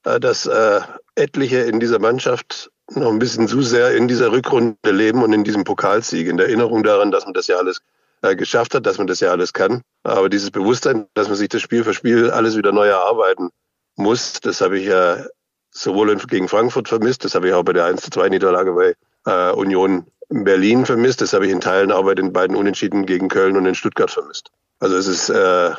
äh, 0.05 0.19
dass 0.19 0.47
äh, 0.47 0.81
etliche 1.15 1.59
in 1.59 1.79
dieser 1.79 1.99
Mannschaft 1.99 2.71
noch 2.95 3.11
ein 3.11 3.19
bisschen 3.19 3.47
zu 3.47 3.63
sehr 3.63 3.95
in 3.95 4.09
dieser 4.09 4.33
Rückrunde 4.33 4.91
leben 4.91 5.23
und 5.23 5.33
in 5.33 5.45
diesem 5.45 5.65
Pokalsieg, 5.65 6.27
in 6.27 6.39
der 6.39 6.47
Erinnerung 6.47 6.83
daran, 6.83 7.11
dass 7.11 7.25
man 7.25 7.35
das 7.35 7.47
ja 7.47 7.57
alles 7.57 7.81
äh, 8.23 8.35
geschafft 8.35 8.75
hat, 8.75 8.87
dass 8.87 8.99
man 8.99 9.07
das 9.07 9.21
ja 9.21 9.31
alles 9.31 9.53
kann. 9.53 9.83
Aber 10.03 10.29
dieses 10.29 10.51
Bewusstsein, 10.51 11.07
dass 11.15 11.29
man 11.29 11.37
sich 11.37 11.51
das 11.51 11.61
Spiel 11.61 11.85
für 11.85 11.95
Spiel 11.95 12.31
alles 12.31 12.57
wieder 12.57 12.73
neu 12.73 12.87
erarbeiten 12.87 13.51
muss. 13.99 14.41
Das 14.41 14.61
habe 14.61 14.79
ich 14.79 14.87
ja 14.87 15.25
sowohl 15.71 16.17
gegen 16.17 16.49
Frankfurt 16.49 16.89
vermisst, 16.89 17.25
das 17.25 17.35
habe 17.35 17.49
ich 17.49 17.55
auch 17.55 17.63
bei 17.63 17.73
der 17.73 17.85
1 17.87 18.03
zu 18.03 18.11
2 18.11 18.31
Niederlage 18.31 18.73
bei 18.73 18.95
äh, 19.27 19.53
Union 19.53 20.07
Berlin 20.29 20.85
vermisst, 20.85 21.21
das 21.21 21.33
habe 21.33 21.47
ich 21.47 21.53
in 21.53 21.61
Teilen 21.61 21.91
auch 21.91 22.05
bei 22.05 22.15
den 22.15 22.33
beiden 22.33 22.57
Unentschieden 22.57 23.07
gegen 23.07 23.29
Köln 23.29 23.57
und 23.57 23.67
in 23.67 23.75
Stuttgart 23.75 24.11
vermisst. 24.11 24.51
Also 24.79 24.97
es 24.97 25.07
ist, 25.07 25.31
äh, 25.31 25.71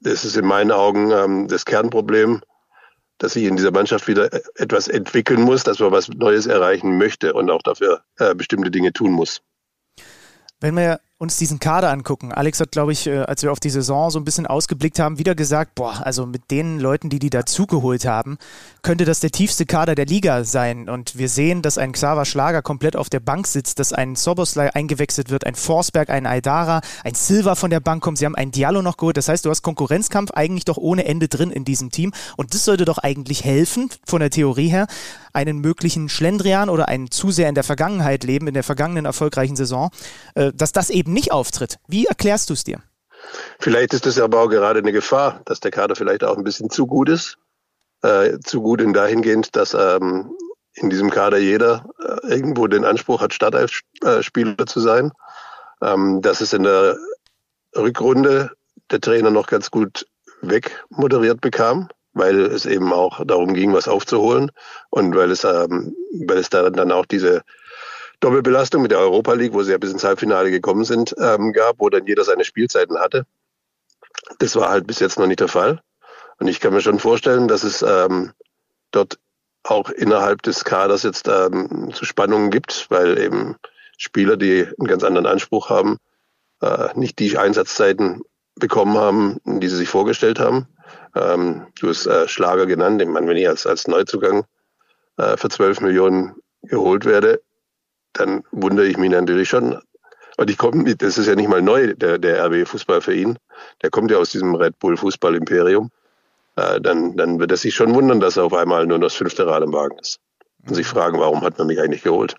das 0.00 0.24
ist 0.24 0.36
in 0.36 0.44
meinen 0.44 0.72
Augen 0.72 1.10
ähm, 1.12 1.48
das 1.48 1.64
Kernproblem, 1.64 2.42
dass 3.18 3.34
sich 3.34 3.44
in 3.44 3.56
dieser 3.56 3.70
Mannschaft 3.70 4.08
wieder 4.08 4.30
etwas 4.56 4.88
entwickeln 4.88 5.42
muss, 5.42 5.62
dass 5.62 5.78
man 5.78 5.92
was 5.92 6.08
Neues 6.08 6.46
erreichen 6.46 6.98
möchte 6.98 7.32
und 7.34 7.50
auch 7.50 7.62
dafür 7.62 8.02
äh, 8.18 8.34
bestimmte 8.34 8.70
Dinge 8.70 8.92
tun 8.92 9.12
muss. 9.12 9.42
Wenn 10.58 10.76
wir 10.76 11.00
uns 11.20 11.36
diesen 11.36 11.60
Kader 11.60 11.90
angucken. 11.90 12.32
Alex 12.32 12.60
hat, 12.60 12.72
glaube 12.72 12.92
ich, 12.92 13.06
äh, 13.06 13.18
als 13.18 13.42
wir 13.42 13.52
auf 13.52 13.60
die 13.60 13.68
Saison 13.68 14.10
so 14.10 14.18
ein 14.18 14.24
bisschen 14.24 14.46
ausgeblickt 14.46 14.98
haben, 14.98 15.18
wieder 15.18 15.34
gesagt, 15.34 15.74
boah, 15.74 16.00
also 16.02 16.24
mit 16.24 16.50
den 16.50 16.80
Leuten, 16.80 17.10
die 17.10 17.18
die 17.18 17.28
dazugeholt 17.28 18.06
haben, 18.06 18.38
könnte 18.80 19.04
das 19.04 19.20
der 19.20 19.30
tiefste 19.30 19.66
Kader 19.66 19.94
der 19.94 20.06
Liga 20.06 20.44
sein. 20.44 20.88
Und 20.88 21.18
wir 21.18 21.28
sehen, 21.28 21.60
dass 21.60 21.76
ein 21.76 21.92
Xaver 21.92 22.24
Schlager 22.24 22.62
komplett 22.62 22.96
auf 22.96 23.10
der 23.10 23.20
Bank 23.20 23.46
sitzt, 23.46 23.78
dass 23.78 23.92
ein 23.92 24.16
Soboslai 24.16 24.72
eingewechselt 24.72 25.28
wird, 25.28 25.44
ein 25.44 25.56
Forsberg, 25.56 26.08
ein 26.08 26.24
Aydara, 26.24 26.80
ein 27.04 27.14
Silva 27.14 27.54
von 27.54 27.68
der 27.68 27.80
Bank 27.80 28.02
kommt. 28.02 28.16
Sie 28.16 28.24
haben 28.24 28.34
einen 28.34 28.50
Diallo 28.50 28.80
noch 28.80 28.96
geholt. 28.96 29.18
Das 29.18 29.28
heißt, 29.28 29.44
du 29.44 29.50
hast 29.50 29.60
Konkurrenzkampf 29.60 30.30
eigentlich 30.30 30.64
doch 30.64 30.78
ohne 30.78 31.04
Ende 31.04 31.28
drin 31.28 31.50
in 31.50 31.66
diesem 31.66 31.90
Team. 31.90 32.12
Und 32.38 32.54
das 32.54 32.64
sollte 32.64 32.86
doch 32.86 32.96
eigentlich 32.96 33.44
helfen, 33.44 33.90
von 34.06 34.20
der 34.20 34.30
Theorie 34.30 34.68
her, 34.68 34.86
einen 35.32 35.60
möglichen 35.60 36.08
Schlendrian 36.08 36.68
oder 36.68 36.88
einen 36.88 37.10
zu 37.10 37.30
sehr 37.30 37.48
in 37.48 37.54
der 37.54 37.64
Vergangenheit 37.64 38.24
leben, 38.24 38.48
in 38.48 38.54
der 38.54 38.62
vergangenen 38.62 39.04
erfolgreichen 39.04 39.56
Saison, 39.56 39.90
äh, 40.34 40.52
dass 40.54 40.72
das 40.72 40.90
eben 40.90 41.12
nicht 41.12 41.32
auftritt. 41.32 41.78
Wie 41.88 42.06
erklärst 42.06 42.50
du 42.50 42.54
es 42.54 42.64
dir? 42.64 42.80
Vielleicht 43.58 43.94
ist 43.94 44.06
es 44.06 44.18
aber 44.18 44.40
auch 44.40 44.48
gerade 44.48 44.80
eine 44.80 44.92
Gefahr, 44.92 45.42
dass 45.44 45.60
der 45.60 45.70
Kader 45.70 45.94
vielleicht 45.96 46.24
auch 46.24 46.36
ein 46.36 46.44
bisschen 46.44 46.70
zu 46.70 46.86
gut 46.86 47.08
ist. 47.08 47.36
Äh, 48.02 48.38
zu 48.44 48.62
gut 48.62 48.80
in 48.80 48.94
dahingehend, 48.94 49.54
dass 49.56 49.74
ähm, 49.74 50.32
in 50.72 50.88
diesem 50.88 51.10
Kader 51.10 51.36
jeder 51.36 51.84
äh, 52.02 52.28
irgendwo 52.28 52.66
den 52.66 52.84
Anspruch 52.84 53.20
hat, 53.20 53.34
Startelf-Spieler 53.34 54.66
zu 54.66 54.80
sein. 54.80 55.12
Ähm, 55.82 56.22
dass 56.22 56.40
es 56.40 56.52
in 56.52 56.62
der 56.62 56.96
Rückrunde 57.76 58.50
der 58.90 59.00
Trainer 59.00 59.30
noch 59.30 59.46
ganz 59.46 59.70
gut 59.70 60.06
wegmoderiert 60.42 61.40
bekam, 61.40 61.88
weil 62.12 62.40
es 62.40 62.66
eben 62.66 62.92
auch 62.92 63.24
darum 63.24 63.54
ging, 63.54 63.72
was 63.72 63.88
aufzuholen 63.88 64.50
und 64.90 65.14
weil 65.14 65.30
es, 65.30 65.44
ähm, 65.44 65.94
weil 66.26 66.38
es 66.38 66.50
darin 66.50 66.74
dann 66.74 66.92
auch 66.92 67.06
diese 67.06 67.42
Doppelbelastung 68.20 68.82
mit 68.82 68.90
der 68.90 68.98
Europa 68.98 69.32
League, 69.32 69.54
wo 69.54 69.62
sie 69.62 69.72
ja 69.72 69.78
bis 69.78 69.92
ins 69.92 70.04
Halbfinale 70.04 70.50
gekommen 70.50 70.84
sind, 70.84 71.14
ähm, 71.18 71.52
gab, 71.52 71.76
wo 71.78 71.88
dann 71.88 72.06
jeder 72.06 72.24
seine 72.24 72.44
Spielzeiten 72.44 72.98
hatte. 72.98 73.26
Das 74.38 74.56
war 74.56 74.68
halt 74.68 74.86
bis 74.86 75.00
jetzt 75.00 75.18
noch 75.18 75.26
nicht 75.26 75.40
der 75.40 75.48
Fall. 75.48 75.80
Und 76.38 76.48
ich 76.48 76.60
kann 76.60 76.72
mir 76.72 76.80
schon 76.80 76.98
vorstellen, 76.98 77.48
dass 77.48 77.64
es 77.64 77.82
ähm, 77.82 78.32
dort 78.90 79.18
auch 79.62 79.90
innerhalb 79.90 80.42
des 80.42 80.64
Kaders 80.64 81.02
jetzt 81.02 81.28
ähm, 81.28 81.90
zu 81.92 82.04
Spannungen 82.04 82.50
gibt, 82.50 82.86
weil 82.90 83.18
eben 83.18 83.56
Spieler, 83.96 84.36
die 84.36 84.66
einen 84.66 84.88
ganz 84.88 85.04
anderen 85.04 85.26
Anspruch 85.26 85.68
haben, 85.68 85.98
äh, 86.62 86.88
nicht 86.94 87.18
die 87.18 87.36
Einsatzzeiten 87.36 88.22
bekommen 88.54 88.96
haben, 88.96 89.38
die 89.44 89.68
sie 89.68 89.76
sich 89.76 89.88
vorgestellt 89.88 90.38
haben. 90.38 90.66
Ähm, 91.14 91.66
du 91.80 91.88
hast 91.88 92.06
äh, 92.06 92.28
Schlager 92.28 92.66
genannt. 92.66 93.02
Ich 93.02 93.08
meine, 93.08 93.26
wenn 93.28 93.36
ich 93.36 93.48
als, 93.48 93.66
als 93.66 93.88
Neuzugang 93.88 94.44
äh, 95.16 95.36
für 95.36 95.48
12 95.48 95.80
Millionen 95.80 96.34
geholt 96.62 97.04
werde, 97.04 97.40
dann 98.12 98.42
wundere 98.50 98.86
ich 98.86 98.96
mich 98.96 99.10
natürlich 99.10 99.48
schon. 99.48 99.80
Und 100.36 100.50
ich 100.50 100.58
komme, 100.58 100.96
das 100.96 101.18
ist 101.18 101.26
ja 101.26 101.34
nicht 101.34 101.48
mal 101.48 101.62
neu, 101.62 101.94
der, 101.94 102.18
der 102.18 102.46
RB 102.46 102.66
Fußball 102.66 103.00
für 103.00 103.14
ihn. 103.14 103.38
Der 103.82 103.90
kommt 103.90 104.10
ja 104.10 104.18
aus 104.18 104.30
diesem 104.30 104.54
Red 104.54 104.78
Bull 104.78 104.96
Fußball 104.96 105.34
Imperium. 105.34 105.90
Äh, 106.56 106.80
dann, 106.80 107.16
dann 107.16 107.38
wird 107.38 107.50
er 107.50 107.56
sich 107.56 107.74
schon 107.74 107.94
wundern, 107.94 108.20
dass 108.20 108.36
er 108.36 108.44
auf 108.44 108.54
einmal 108.54 108.86
nur 108.86 108.98
das 108.98 109.14
fünfte 109.14 109.46
Rad 109.46 109.62
im 109.62 109.72
Wagen 109.72 109.98
ist. 109.98 110.18
Und 110.66 110.74
sich 110.74 110.86
fragen, 110.86 111.18
warum 111.18 111.42
hat 111.42 111.58
man 111.58 111.66
mich 111.66 111.80
eigentlich 111.80 112.02
geholt? 112.02 112.36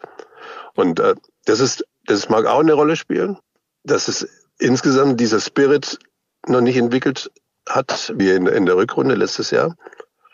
Und 0.75 0.99
äh, 0.99 1.15
das 1.45 1.59
ist, 1.59 1.85
das 2.05 2.29
mag 2.29 2.45
auch 2.45 2.59
eine 2.59 2.73
Rolle 2.73 2.95
spielen, 2.95 3.37
dass 3.83 4.07
es 4.07 4.27
insgesamt 4.59 5.19
dieser 5.19 5.39
Spirit 5.39 5.99
noch 6.47 6.61
nicht 6.61 6.77
entwickelt 6.77 7.31
hat, 7.75 8.13
wie 8.15 8.31
in, 8.31 8.47
in 8.47 8.65
der 8.65 8.75
Rückrunde 8.75 9.15
letztes 9.15 9.51
Jahr, 9.51 9.75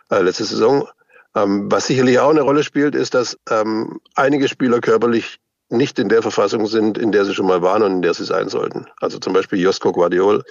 äh, 0.09 0.21
letzte 0.21 0.45
Saison. 0.45 0.87
Ähm, 1.35 1.71
was 1.71 1.87
sicherlich 1.87 2.19
auch 2.19 2.29
eine 2.29 2.41
Rolle 2.41 2.63
spielt, 2.63 2.95
ist, 2.95 3.13
dass 3.13 3.37
ähm, 3.49 3.99
einige 4.15 4.47
Spieler 4.47 4.79
körperlich 4.79 5.39
nicht 5.69 5.99
in 5.99 6.09
der 6.09 6.21
Verfassung 6.21 6.67
sind, 6.67 6.97
in 6.97 7.11
der 7.11 7.25
sie 7.25 7.33
schon 7.33 7.47
mal 7.47 7.61
waren 7.61 7.83
und 7.83 7.91
in 7.91 8.01
der 8.01 8.13
sie 8.13 8.25
sein 8.25 8.49
sollten. 8.49 8.87
Also 9.01 9.19
zum 9.19 9.33
Beispiel 9.33 9.59
Josko 9.59 9.91
Guardiol, 9.91 10.43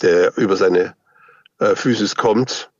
der 0.00 0.36
über 0.38 0.56
seine 0.56 0.94
äh, 1.58 1.74
Physis 1.74 2.14
kommt, 2.16 2.70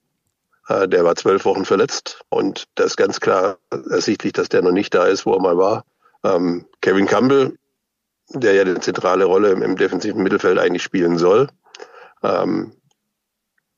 äh, 0.68 0.88
der 0.88 1.05
war 1.05 1.16
zwölf 1.16 1.44
Wochen 1.44 1.64
verletzt 1.64 2.20
und 2.28 2.68
da 2.76 2.84
ist 2.84 2.96
ganz 2.96 3.20
klar 3.20 3.59
ersichtlich, 3.90 4.32
dass 4.32 4.48
der 4.48 4.62
noch 4.62 4.72
nicht 4.72 4.94
da 4.94 5.07
ist, 5.07 5.26
wo 5.26 5.34
er 5.34 5.40
mal 5.40 5.59
war. 5.59 5.84
Ähm, 6.24 6.66
Kevin 6.80 7.07
Campbell, 7.07 7.59
der 8.28 8.55
ja 8.55 8.62
eine 8.62 8.80
zentrale 8.80 9.24
Rolle 9.24 9.50
im, 9.50 9.62
im 9.62 9.76
defensiven 9.76 10.22
Mittelfeld 10.22 10.59
eigentlich 10.59 10.82
spielen 10.82 11.18
soll, 11.18 11.48
ähm, 12.22 12.72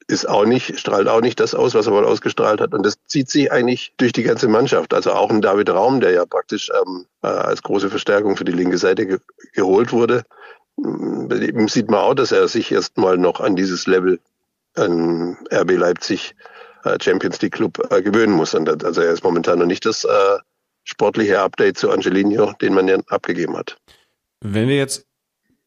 ist 0.06 0.28
auch 0.28 0.44
nicht, 0.44 0.78
strahlt 0.78 1.08
auch 1.08 1.20
nicht 1.20 1.40
das 1.40 1.54
aus, 1.54 1.74
was 1.74 1.86
er 1.86 1.92
mal 1.92 2.04
ausgestrahlt 2.04 2.60
hat. 2.60 2.74
Und 2.74 2.84
das 2.84 2.96
zieht 3.06 3.30
sich 3.30 3.50
eigentlich 3.50 3.92
durch 3.96 4.12
die 4.12 4.22
ganze 4.22 4.48
Mannschaft. 4.48 4.92
Also 4.92 5.12
auch 5.12 5.30
ein 5.30 5.40
David 5.40 5.70
Raum, 5.70 6.00
der 6.00 6.12
ja 6.12 6.26
praktisch 6.26 6.70
ähm, 6.70 7.06
äh, 7.22 7.28
als 7.28 7.62
große 7.62 7.90
Verstärkung 7.90 8.36
für 8.36 8.44
die 8.44 8.52
linke 8.52 8.78
Seite 8.78 9.06
ge 9.06 9.18
geholt 9.52 9.92
wurde. 9.92 10.24
Eben 10.76 11.68
sieht 11.68 11.90
man 11.90 12.00
auch, 12.00 12.14
dass 12.14 12.32
er 12.32 12.48
sich 12.48 12.72
erstmal 12.72 13.16
noch 13.16 13.40
an 13.40 13.54
dieses 13.54 13.86
Level 13.86 14.18
an 14.74 15.36
RB 15.52 15.72
Leipzig 15.72 16.34
äh, 16.84 16.98
Champions 17.00 17.40
League 17.40 17.54
Club 17.54 17.80
äh, 17.90 18.02
gewöhnen 18.02 18.32
muss. 18.32 18.54
Und 18.54 18.84
also 18.84 19.00
er 19.00 19.12
ist 19.12 19.24
momentan 19.24 19.58
noch 19.58 19.66
nicht 19.66 19.86
das 19.86 20.04
äh, 20.04 20.38
sportliche 20.84 21.40
Update 21.40 21.78
zu 21.78 21.90
Angelino, 21.90 22.52
den 22.60 22.74
man 22.74 22.88
ja 22.88 22.98
abgegeben 23.08 23.56
hat. 23.56 23.76
Wenn 24.40 24.68
wir 24.68 24.76
jetzt 24.76 25.06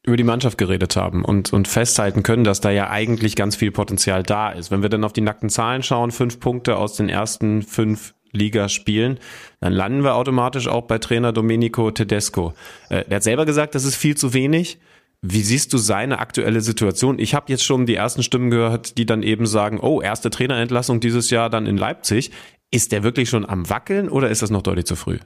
über 0.08 0.16
die 0.16 0.24
Mannschaft 0.24 0.58
geredet 0.58 0.96
haben 0.96 1.24
und, 1.24 1.52
und 1.52 1.68
festhalten 1.68 2.22
können, 2.22 2.42
dass 2.42 2.60
da 2.60 2.70
ja 2.70 2.90
eigentlich 2.90 3.36
ganz 3.36 3.56
viel 3.56 3.70
Potenzial 3.70 4.22
da 4.22 4.50
ist. 4.50 4.70
Wenn 4.70 4.82
wir 4.82 4.88
dann 4.88 5.04
auf 5.04 5.12
die 5.12 5.20
nackten 5.20 5.50
Zahlen 5.50 5.82
schauen, 5.82 6.10
fünf 6.10 6.40
Punkte 6.40 6.76
aus 6.76 6.94
den 6.94 7.08
ersten 7.08 7.62
fünf 7.62 8.14
Ligaspielen, 8.32 9.18
dann 9.60 9.72
landen 9.72 10.04
wir 10.04 10.14
automatisch 10.14 10.66
auch 10.66 10.86
bei 10.86 10.98
Trainer 10.98 11.32
Domenico 11.32 11.90
Tedesco. 11.90 12.54
Äh, 12.88 13.04
er 13.08 13.16
hat 13.16 13.22
selber 13.22 13.46
gesagt, 13.46 13.74
das 13.74 13.84
ist 13.84 13.96
viel 13.96 14.16
zu 14.16 14.32
wenig. 14.32 14.78
Wie 15.20 15.42
siehst 15.42 15.72
du 15.72 15.78
seine 15.78 16.20
aktuelle 16.20 16.60
Situation? 16.60 17.18
Ich 17.18 17.34
habe 17.34 17.46
jetzt 17.48 17.64
schon 17.64 17.86
die 17.86 17.96
ersten 17.96 18.22
Stimmen 18.22 18.50
gehört, 18.50 18.98
die 18.98 19.06
dann 19.06 19.22
eben 19.22 19.46
sagen, 19.46 19.78
oh, 19.80 20.00
erste 20.00 20.30
Trainerentlassung 20.30 21.00
dieses 21.00 21.30
Jahr 21.30 21.50
dann 21.50 21.66
in 21.66 21.76
Leipzig. 21.76 22.30
Ist 22.70 22.92
der 22.92 23.02
wirklich 23.02 23.28
schon 23.28 23.48
am 23.48 23.68
Wackeln 23.68 24.08
oder 24.08 24.30
ist 24.30 24.42
das 24.42 24.50
noch 24.50 24.62
deutlich 24.62 24.86
zu 24.86 24.96
früh? 24.96 25.18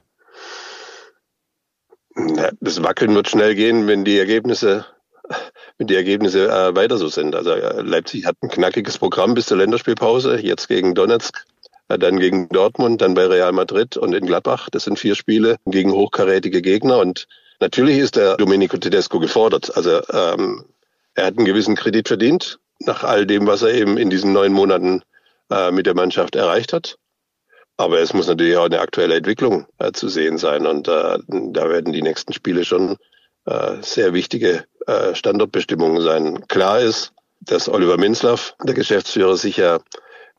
Das 2.64 2.80
Wackeln 2.80 3.12
wird 3.16 3.28
schnell 3.28 3.56
gehen, 3.56 3.88
wenn 3.88 4.04
die 4.04 4.16
Ergebnisse, 4.16 4.86
wenn 5.78 5.88
die 5.88 5.96
Ergebnisse 5.96 6.46
äh, 6.48 6.76
weiter 6.76 6.96
so 6.96 7.08
sind. 7.08 7.34
Also 7.34 7.50
äh, 7.50 7.82
Leipzig 7.82 8.24
hat 8.24 8.36
ein 8.40 8.50
knackiges 8.50 8.98
Programm 8.98 9.34
bis 9.34 9.46
zur 9.46 9.56
Länderspielpause, 9.56 10.38
jetzt 10.38 10.68
gegen 10.68 10.94
Donetsk, 10.94 11.44
äh, 11.88 11.98
dann 11.98 12.20
gegen 12.20 12.48
Dortmund, 12.50 13.02
dann 13.02 13.14
bei 13.14 13.26
Real 13.26 13.50
Madrid 13.50 13.96
und 13.96 14.14
in 14.14 14.26
Gladbach. 14.26 14.68
Das 14.70 14.84
sind 14.84 14.96
vier 15.00 15.16
Spiele 15.16 15.56
gegen 15.66 15.90
hochkarätige 15.90 16.62
Gegner 16.62 16.98
und 16.98 17.26
natürlich 17.58 17.98
ist 17.98 18.14
der 18.14 18.36
Domenico 18.36 18.76
Tedesco 18.76 19.18
gefordert. 19.18 19.76
Also 19.76 20.00
ähm, 20.12 20.64
er 21.14 21.26
hat 21.26 21.38
einen 21.38 21.46
gewissen 21.46 21.74
Kredit 21.74 22.06
verdient 22.06 22.60
nach 22.78 23.02
all 23.02 23.26
dem, 23.26 23.48
was 23.48 23.62
er 23.62 23.74
eben 23.74 23.98
in 23.98 24.08
diesen 24.08 24.32
neun 24.32 24.52
Monaten 24.52 25.02
äh, 25.50 25.72
mit 25.72 25.86
der 25.86 25.94
Mannschaft 25.94 26.36
erreicht 26.36 26.72
hat. 26.72 26.96
Aber 27.82 27.98
es 27.98 28.14
muss 28.14 28.28
natürlich 28.28 28.56
auch 28.56 28.66
eine 28.66 28.78
aktuelle 28.78 29.16
Entwicklung 29.16 29.66
äh, 29.78 29.90
zu 29.90 30.08
sehen 30.08 30.38
sein. 30.38 30.66
Und 30.68 30.86
äh, 30.86 31.18
da 31.26 31.68
werden 31.68 31.92
die 31.92 32.02
nächsten 32.02 32.32
Spiele 32.32 32.64
schon 32.64 32.96
äh, 33.46 33.74
sehr 33.80 34.14
wichtige 34.14 34.64
äh, 34.86 35.16
Standortbestimmungen 35.16 36.00
sein. 36.00 36.46
Klar 36.46 36.78
ist, 36.78 37.12
dass 37.40 37.68
Oliver 37.68 37.96
Minzlaff, 37.96 38.54
der 38.62 38.74
Geschäftsführer, 38.74 39.36
sich 39.36 39.56
ja 39.56 39.80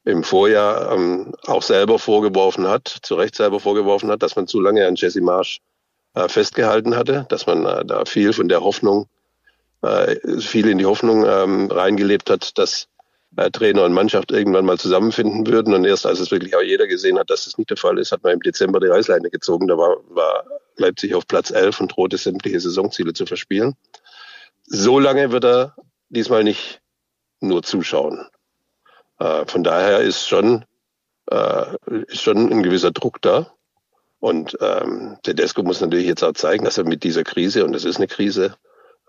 im 0.06 0.24
Vorjahr 0.24 0.94
ähm, 0.94 1.36
auch 1.46 1.64
selber 1.64 2.00
vorgeworfen 2.00 2.66
hat, 2.66 2.88
zu 2.88 3.16
Recht 3.16 3.36
selber 3.36 3.60
vorgeworfen 3.60 4.10
hat, 4.10 4.24
dass 4.24 4.38
man 4.38 4.48
zu 4.48 4.62
lange 4.62 4.88
an 4.88 4.96
Jesse 4.96 5.20
Marsch 5.20 5.60
äh, 6.14 6.30
festgehalten 6.30 6.96
hatte, 6.96 7.26
dass 7.28 7.46
man 7.46 7.66
äh, 7.66 7.84
da 7.84 8.06
viel 8.06 8.32
von 8.32 8.48
der 8.48 8.62
Hoffnung, 8.62 9.08
äh, 9.82 10.16
viel 10.40 10.70
in 10.70 10.78
die 10.78 10.86
Hoffnung 10.86 11.26
ähm, 11.28 11.70
reingelebt 11.70 12.30
hat, 12.30 12.58
dass 12.58 12.88
äh, 13.38 13.50
Trainer 13.52 13.84
und 13.84 13.94
Mannschaft 13.94 14.32
irgendwann 14.32 14.66
mal 14.66 14.78
zusammenfinden 14.78 15.48
würden. 15.48 15.74
Und 15.74 15.86
erst 15.86 16.06
als 16.06 16.20
es 16.20 16.32
wirklich 16.32 16.56
auch 16.56 16.62
jeder 16.62 16.88
gesehen 16.88 17.18
hat, 17.18 17.30
dass 17.30 17.46
das 17.46 17.58
nicht 17.58 17.70
der 17.70 17.78
Fall 17.78 17.98
ist, 17.98 18.12
hat 18.12 18.24
man 18.24 18.34
im 18.34 18.42
Dezember 18.42 18.80
die 18.80 18.88
Reißleine 18.88 19.30
gezogen. 19.30 19.68
Da 19.68 19.78
war, 19.78 19.98
war 20.10 20.46
Leipzig 20.78 21.16
auf 21.16 21.28
Platz 21.28 21.52
11 21.52 21.82
und 21.82 21.96
drohte 21.96 22.18
sämtliche 22.18 22.60
Saisonziele 22.60 23.14
zu 23.14 23.26
verspielen. 23.26 23.76
So 24.66 25.00
lange 25.00 25.32
wird 25.32 25.46
er 25.46 25.76
diesmal 26.10 26.44
nicht 26.44 26.82
nur 27.40 27.64
zuschauen. 27.64 28.28
Äh, 29.20 29.46
von 29.46 29.64
daher 29.64 30.00
ist 30.00 30.28
schon, 30.28 30.66
äh, 31.30 31.66
ist 32.08 32.22
schon 32.22 32.52
ein 32.52 32.64
gewisser 32.64 32.92
Druck 32.92 33.22
da. 33.22 33.52
Und 34.20 34.58
ähm, 34.62 35.18
Tedesco 35.24 35.64
muss 35.64 35.82
natürlich 35.82 36.08
jetzt 36.08 36.24
auch 36.24 36.34
zeigen, 36.34 36.64
dass 36.64 36.78
er 36.78 36.86
mit 36.86 37.04
dieser 37.04 37.24
Krise, 37.26 37.66
und 37.66 37.76
es 37.76 37.84
ist 37.84 37.98
eine 37.98 38.08
Krise, 38.08 38.56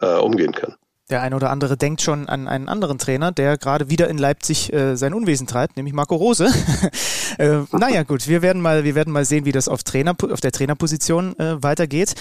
äh, 0.00 0.16
umgehen 0.16 0.52
kann. 0.52 0.76
Der 1.10 1.20
eine 1.20 1.36
oder 1.36 1.50
andere 1.50 1.76
denkt 1.76 2.00
schon 2.00 2.30
an 2.30 2.48
einen 2.48 2.66
anderen 2.66 2.98
Trainer, 2.98 3.30
der 3.30 3.58
gerade 3.58 3.90
wieder 3.90 4.08
in 4.08 4.16
Leipzig 4.16 4.72
äh, 4.72 4.96
sein 4.96 5.12
Unwesen 5.12 5.46
treibt, 5.46 5.76
nämlich 5.76 5.92
Marco 5.92 6.16
Rose. 6.16 6.48
äh, 7.38 7.58
naja, 7.72 8.04
gut, 8.04 8.26
wir 8.26 8.40
werden 8.40 8.62
mal, 8.62 8.84
wir 8.84 8.94
werden 8.94 9.12
mal 9.12 9.26
sehen, 9.26 9.44
wie 9.44 9.52
das 9.52 9.68
auf, 9.68 9.82
Trainer, 9.82 10.16
auf 10.30 10.40
der 10.40 10.52
Trainerposition 10.52 11.38
äh, 11.38 11.62
weitergeht. 11.62 12.14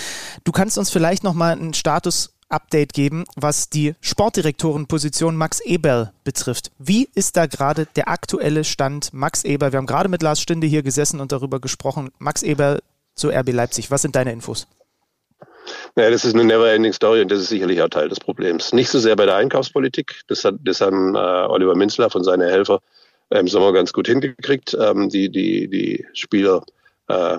Du 0.44 0.52
kannst 0.52 0.78
uns 0.78 0.90
vielleicht 0.90 1.24
noch 1.24 1.34
mal 1.34 1.54
einen 1.54 1.74
Status 1.74 2.34
Update 2.50 2.94
geben, 2.94 3.24
was 3.36 3.70
die 3.70 3.96
Sportdirektorenposition 4.02 5.36
Max 5.36 5.60
Eberl 5.62 6.12
betrifft. 6.26 6.72
Wie 6.78 7.10
ist 7.16 7.38
da 7.38 7.48
gerade 7.48 7.88
der 7.96 8.10
aktuelle 8.10 8.64
Stand 8.64 9.14
Max 9.14 9.44
Eberl? 9.44 9.72
Wir 9.72 9.78
haben 9.78 9.88
gerade 9.88 10.10
mit 10.10 10.22
Lars 10.22 10.42
Stinde 10.42 10.68
hier 10.68 10.84
gesessen 10.84 11.20
und 11.20 11.32
darüber 11.32 11.60
gesprochen. 11.60 12.12
Max 12.20 12.44
Eberl 12.44 12.82
zu 13.16 13.30
RB 13.30 13.52
Leipzig. 13.52 13.92
Was 13.92 14.04
sind 14.04 14.16
deine 14.16 14.32
Infos? 14.32 14.68
Naja, 15.96 16.10
das 16.12 16.26
ist 16.26 16.34
eine 16.34 16.44
never-ending 16.44 16.94
Story 16.94 17.22
und 17.22 17.32
das 17.32 17.40
ist 17.40 17.50
sicherlich 17.50 17.82
auch 17.82 17.90
Teil 17.90 18.10
des 18.10 18.20
Problems. 18.20 18.74
Nicht 18.74 18.90
so 18.90 19.00
sehr 19.00 19.16
bei 19.16 19.26
der 19.26 19.36
Einkaufspolitik. 19.36 20.22
Das, 20.28 20.44
hat, 20.44 20.56
das 20.60 20.82
haben 20.82 21.16
äh, 21.16 21.20
Oliver 21.20 21.76
Minzler 21.76 22.14
und 22.14 22.24
seine 22.24 22.50
Helfer 22.50 22.80
im 23.30 23.48
Sommer 23.48 23.74
ganz 23.74 23.94
gut 23.94 24.08
hingekriegt, 24.08 24.78
ähm, 24.80 25.10
die, 25.10 25.30
die, 25.30 25.68
die 25.68 26.06
Spieler 26.14 26.64
äh, 27.08 27.38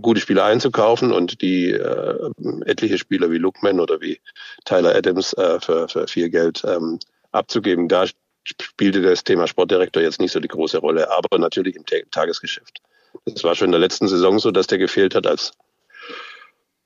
gute 0.00 0.20
Spieler 0.20 0.44
einzukaufen 0.44 1.12
und 1.12 1.40
die 1.42 1.70
äh, 1.70 2.30
etliche 2.66 2.98
Spieler 2.98 3.30
wie 3.30 3.38
Lookman 3.38 3.80
oder 3.80 4.00
wie 4.00 4.20
Tyler 4.64 4.94
Adams 4.94 5.32
äh, 5.34 5.60
für, 5.60 5.88
für 5.88 6.06
viel 6.06 6.30
Geld 6.30 6.62
ähm, 6.66 6.98
abzugeben. 7.32 7.88
Da 7.88 8.06
spielte 8.44 9.02
das 9.02 9.24
Thema 9.24 9.46
Sportdirektor 9.46 10.02
jetzt 10.02 10.20
nicht 10.20 10.32
so 10.32 10.40
die 10.40 10.48
große 10.48 10.78
Rolle, 10.78 11.10
aber 11.10 11.38
natürlich 11.38 11.76
im 11.76 11.84
Tagesgeschäft. 12.10 12.80
Das 13.24 13.44
war 13.44 13.54
schon 13.54 13.66
in 13.66 13.72
der 13.72 13.80
letzten 13.80 14.08
Saison 14.08 14.38
so, 14.38 14.50
dass 14.50 14.66
der 14.66 14.78
gefehlt 14.78 15.14
hat 15.14 15.26
als 15.26 15.52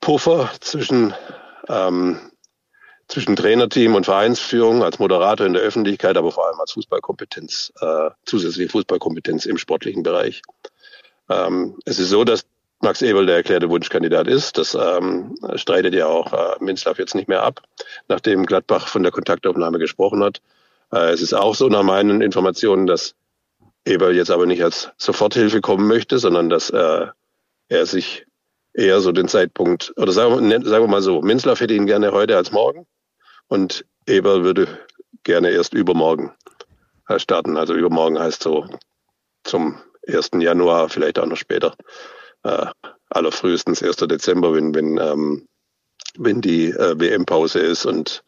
Puffer 0.07 0.49
zwischen, 0.61 1.13
ähm, 1.67 2.17
zwischen 3.09 3.35
Trainerteam 3.35 3.93
und 3.93 4.05
Vereinsführung, 4.05 4.81
als 4.81 4.99
Moderator 4.99 5.45
in 5.45 5.51
der 5.51 5.61
Öffentlichkeit, 5.61 6.15
aber 6.15 6.31
vor 6.31 6.47
allem 6.47 6.57
als 6.61 6.71
Fußballkompetenz, 6.71 7.73
äh, 7.81 8.11
zusätzliche 8.23 8.69
Fußballkompetenz 8.69 9.45
im 9.45 9.57
sportlichen 9.57 10.03
Bereich. 10.03 10.43
Ähm, 11.29 11.77
es 11.83 11.99
ist 11.99 12.07
so, 12.07 12.23
dass 12.23 12.45
Max 12.79 13.01
Ebel 13.01 13.25
der 13.25 13.35
erklärte 13.35 13.69
Wunschkandidat 13.69 14.29
ist. 14.29 14.57
Das 14.57 14.75
ähm, 14.75 15.35
streitet 15.55 15.93
ja 15.93 16.05
auch 16.05 16.31
äh, 16.31 16.63
Minzlaff 16.63 16.99
jetzt 16.99 17.13
nicht 17.13 17.27
mehr 17.27 17.43
ab, 17.43 17.63
nachdem 18.07 18.45
Gladbach 18.45 18.87
von 18.87 19.03
der 19.03 19.11
Kontaktaufnahme 19.11 19.77
gesprochen 19.77 20.23
hat. 20.23 20.41
Äh, 20.93 21.09
es 21.09 21.19
ist 21.19 21.33
auch 21.33 21.53
so 21.53 21.67
nach 21.67 21.83
meinen 21.83 22.21
Informationen, 22.21 22.87
dass 22.87 23.13
Eberl 23.83 24.15
jetzt 24.15 24.31
aber 24.31 24.45
nicht 24.45 24.63
als 24.63 24.89
Soforthilfe 24.95 25.59
kommen 25.59 25.85
möchte, 25.85 26.17
sondern 26.17 26.49
dass 26.49 26.69
äh, 26.69 27.07
er 27.67 27.85
sich 27.85 28.26
eher 28.77 29.01
so 29.01 29.11
den 29.11 29.27
Zeitpunkt, 29.27 29.93
oder 29.97 30.11
sagen 30.11 30.49
wir, 30.49 30.61
sagen 30.65 30.83
wir 30.83 30.87
mal 30.87 31.01
so, 31.01 31.21
Minzlaff 31.21 31.59
hätte 31.59 31.73
ihn 31.73 31.87
gerne 31.87 32.11
heute 32.11 32.37
als 32.37 32.51
morgen 32.51 32.85
und 33.47 33.85
Eberl 34.05 34.43
würde 34.43 34.67
gerne 35.23 35.49
erst 35.49 35.73
übermorgen 35.73 36.31
äh, 37.07 37.19
starten. 37.19 37.57
Also 37.57 37.73
übermorgen 37.73 38.19
heißt 38.19 38.43
so 38.43 38.67
zum 39.43 39.81
1. 40.07 40.31
Januar, 40.39 40.89
vielleicht 40.89 41.19
auch 41.19 41.25
noch 41.25 41.37
später. 41.37 41.75
Äh, 42.43 42.67
allerfrühestens 43.09 43.81
1. 43.81 43.97
Dezember, 43.97 44.53
wenn, 44.53 44.75
wenn, 44.75 44.97
ähm, 44.97 45.47
wenn 46.17 46.41
die 46.41 46.69
äh, 46.69 46.99
WM-Pause 46.99 47.59
ist 47.59 47.85
und 47.85 48.23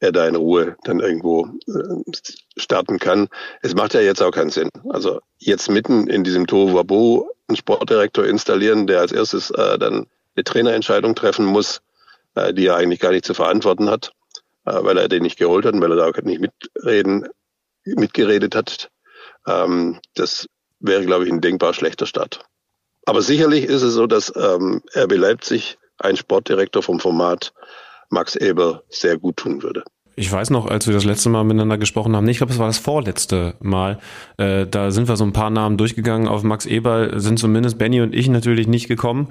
er 0.00 0.12
da 0.12 0.26
in 0.26 0.34
Ruhe 0.34 0.76
dann 0.84 1.00
irgendwo 1.00 1.46
äh, 1.68 2.12
starten 2.56 2.98
kann. 2.98 3.28
Es 3.60 3.74
macht 3.74 3.92
ja 3.92 4.00
jetzt 4.00 4.22
auch 4.22 4.30
keinen 4.30 4.50
Sinn. 4.50 4.70
Also 4.88 5.20
jetzt 5.38 5.70
mitten 5.70 6.06
in 6.06 6.24
diesem 6.24 6.46
Tohuwabohu 6.46 7.28
einen 7.50 7.56
Sportdirektor 7.56 8.24
installieren, 8.24 8.86
der 8.86 9.00
als 9.00 9.12
erstes 9.12 9.50
äh, 9.50 9.78
dann 9.78 10.06
eine 10.34 10.44
Trainerentscheidung 10.44 11.14
treffen 11.14 11.44
muss, 11.44 11.82
äh, 12.34 12.54
die 12.54 12.66
er 12.66 12.76
eigentlich 12.76 13.00
gar 13.00 13.12
nicht 13.12 13.24
zu 13.24 13.34
verantworten 13.34 13.90
hat, 13.90 14.12
äh, 14.64 14.72
weil 14.82 14.96
er 14.96 15.08
den 15.08 15.22
nicht 15.22 15.38
geholt 15.38 15.66
hat 15.66 15.74
und 15.74 15.80
weil 15.82 15.92
er 15.92 15.96
da 15.96 16.06
auch 16.08 16.22
nicht 16.22 16.40
mitreden, 16.40 17.28
mitgeredet 17.84 18.54
hat. 18.54 18.90
Ähm, 19.46 20.00
das 20.14 20.46
wäre, 20.78 21.04
glaube 21.04 21.26
ich, 21.26 21.32
ein 21.32 21.40
denkbar 21.40 21.74
schlechter 21.74 22.06
Start. 22.06 22.44
Aber 23.06 23.22
sicherlich 23.22 23.64
ist 23.64 23.82
es 23.82 23.94
so, 23.94 24.06
dass 24.06 24.32
ähm, 24.36 24.82
RB 24.94 25.16
Leipzig 25.16 25.78
ein 25.98 26.16
Sportdirektor 26.16 26.82
vom 26.82 27.00
Format 27.00 27.52
Max 28.08 28.36
Eber 28.36 28.82
sehr 28.88 29.18
gut 29.18 29.36
tun 29.36 29.62
würde. 29.62 29.84
Ich 30.20 30.30
weiß 30.30 30.50
noch, 30.50 30.66
als 30.66 30.86
wir 30.86 30.92
das 30.92 31.04
letzte 31.04 31.30
Mal 31.30 31.44
miteinander 31.44 31.78
gesprochen 31.78 32.14
haben, 32.14 32.28
ich 32.28 32.36
glaube, 32.36 32.52
es 32.52 32.58
war 32.58 32.66
das 32.66 32.76
vorletzte 32.76 33.54
Mal, 33.60 33.98
äh, 34.36 34.66
da 34.66 34.90
sind 34.90 35.08
wir 35.08 35.16
so 35.16 35.24
ein 35.24 35.32
paar 35.32 35.48
Namen 35.48 35.78
durchgegangen. 35.78 36.28
Auf 36.28 36.42
Max 36.42 36.66
Eber 36.66 37.18
sind 37.18 37.38
zumindest 37.38 37.78
Benny 37.78 38.02
und 38.02 38.14
ich 38.14 38.28
natürlich 38.28 38.68
nicht 38.68 38.86
gekommen. 38.86 39.28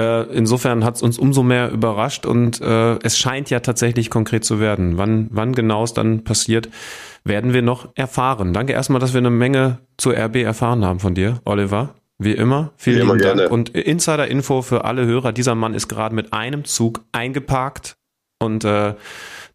Äh, 0.00 0.24
insofern 0.34 0.82
hat 0.82 0.96
es 0.96 1.02
uns 1.02 1.16
umso 1.16 1.44
mehr 1.44 1.70
überrascht 1.70 2.26
und 2.26 2.60
äh, 2.60 2.98
es 3.04 3.18
scheint 3.18 3.50
ja 3.50 3.60
tatsächlich 3.60 4.10
konkret 4.10 4.44
zu 4.44 4.58
werden. 4.58 4.98
Wann, 4.98 5.28
wann 5.30 5.52
genau 5.52 5.84
es 5.84 5.94
dann 5.94 6.24
passiert, 6.24 6.68
werden 7.22 7.52
wir 7.52 7.62
noch 7.62 7.90
erfahren. 7.94 8.52
Danke 8.52 8.72
erstmal, 8.72 8.98
dass 8.98 9.12
wir 9.12 9.18
eine 9.18 9.30
Menge 9.30 9.78
zur 9.96 10.16
RB 10.16 10.38
erfahren 10.38 10.84
haben 10.84 10.98
von 10.98 11.14
dir, 11.14 11.40
Oliver. 11.44 11.94
Wie 12.18 12.32
immer, 12.32 12.72
vielen 12.76 13.06
lieben 13.06 13.20
Dank. 13.20 13.36
Gerne. 13.36 13.48
Und 13.48 13.68
Insider-Info 13.68 14.62
für 14.62 14.84
alle 14.84 15.06
Hörer, 15.06 15.30
dieser 15.30 15.54
Mann 15.54 15.72
ist 15.72 15.86
gerade 15.86 16.16
mit 16.16 16.32
einem 16.32 16.64
Zug 16.64 17.04
eingeparkt 17.12 17.94
und 18.40 18.64
äh, 18.64 18.96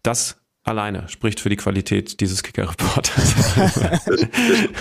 das 0.02 0.38
alleine 0.68 1.08
spricht 1.08 1.40
für 1.40 1.50
die 1.50 1.56
Qualität 1.56 2.20
dieses 2.20 2.44
Kicker-Reporters. 2.44 3.36
Das, 3.56 4.04
das, 4.06 4.28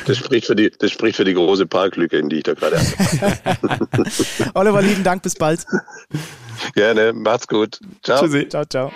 das, 0.06 0.16
spricht 0.16 0.46
für 0.46 0.56
die, 0.56 0.70
das 0.78 0.90
spricht 0.90 1.16
für 1.16 1.24
die 1.24 1.34
große 1.34 1.66
Parklücke, 1.66 2.18
in 2.18 2.28
die 2.28 2.36
ich 2.36 2.42
da 2.42 2.54
gerade 2.54 2.76
Oliver, 4.54 4.82
lieben 4.82 5.04
Dank, 5.04 5.22
bis 5.22 5.34
bald. 5.34 5.64
Gerne, 6.74 7.12
macht's 7.12 7.46
gut. 7.46 7.78
Ciao. 8.02 8.20
Tschüssi. 8.20 8.48
Ciao, 8.48 8.64
ciao. 8.64 8.92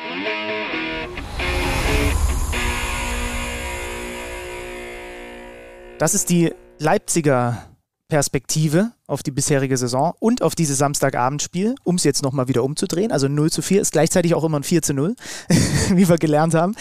Das 5.98 6.14
ist 6.14 6.30
die 6.30 6.52
Leipziger 6.78 7.69
Perspektive 8.10 8.92
auf 9.06 9.22
die 9.22 9.30
bisherige 9.30 9.76
Saison 9.78 10.12
und 10.18 10.42
auf 10.42 10.54
dieses 10.54 10.76
Samstagabendspiel, 10.76 11.74
um 11.84 11.94
es 11.94 12.04
jetzt 12.04 12.22
nochmal 12.22 12.48
wieder 12.48 12.62
umzudrehen. 12.62 13.10
Also 13.10 13.28
0 13.28 13.50
zu 13.50 13.62
4 13.62 13.80
ist 13.80 13.92
gleichzeitig 13.92 14.34
auch 14.34 14.44
immer 14.44 14.60
ein 14.60 14.64
4 14.64 14.82
zu 14.82 14.92
0, 14.92 15.16
wie 15.94 16.08
wir 16.08 16.18
gelernt 16.18 16.54
haben. 16.54 16.74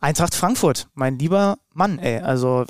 Eintracht 0.00 0.34
Frankfurt, 0.34 0.88
mein 0.94 1.18
lieber 1.18 1.58
Mann, 1.72 2.00
ey. 2.00 2.18
Also 2.18 2.64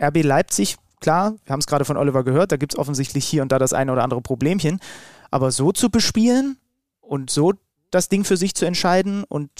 RB 0.00 0.22
Leipzig, 0.22 0.76
klar, 1.00 1.34
wir 1.44 1.52
haben 1.52 1.60
es 1.60 1.66
gerade 1.66 1.84
von 1.84 1.96
Oliver 1.96 2.22
gehört, 2.22 2.52
da 2.52 2.56
gibt 2.56 2.74
es 2.74 2.78
offensichtlich 2.78 3.26
hier 3.26 3.42
und 3.42 3.50
da 3.50 3.58
das 3.58 3.72
eine 3.72 3.92
oder 3.92 4.04
andere 4.04 4.20
Problemchen. 4.20 4.78
Aber 5.30 5.50
so 5.50 5.72
zu 5.72 5.90
bespielen 5.90 6.58
und 7.00 7.30
so 7.30 7.54
das 7.90 8.08
Ding 8.08 8.24
für 8.24 8.36
sich 8.36 8.54
zu 8.54 8.66
entscheiden 8.66 9.24
und 9.24 9.50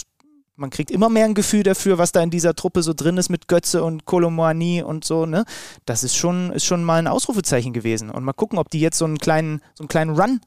man 0.59 0.69
kriegt 0.69 0.91
immer 0.91 1.09
mehr 1.09 1.25
ein 1.25 1.33
Gefühl 1.33 1.63
dafür, 1.63 1.97
was 1.97 2.11
da 2.11 2.21
in 2.21 2.29
dieser 2.29 2.53
Truppe 2.53 2.83
so 2.83 2.93
drin 2.93 3.17
ist 3.17 3.29
mit 3.29 3.47
Götze 3.47 3.83
und 3.83 4.05
Kolomoani 4.05 4.83
und 4.83 5.05
so, 5.05 5.25
ne? 5.25 5.45
Das 5.85 6.03
ist 6.03 6.15
schon, 6.15 6.51
ist 6.51 6.65
schon 6.65 6.83
mal 6.83 6.99
ein 6.99 7.07
Ausrufezeichen 7.07 7.73
gewesen. 7.73 8.09
Und 8.09 8.23
mal 8.23 8.33
gucken, 8.33 8.59
ob 8.59 8.69
die 8.69 8.81
jetzt 8.81 8.97
so 8.97 9.05
einen 9.05 9.17
kleinen, 9.17 9.61
so 9.73 9.83
einen 9.83 9.87
kleinen 9.87 10.19
Run 10.19 10.41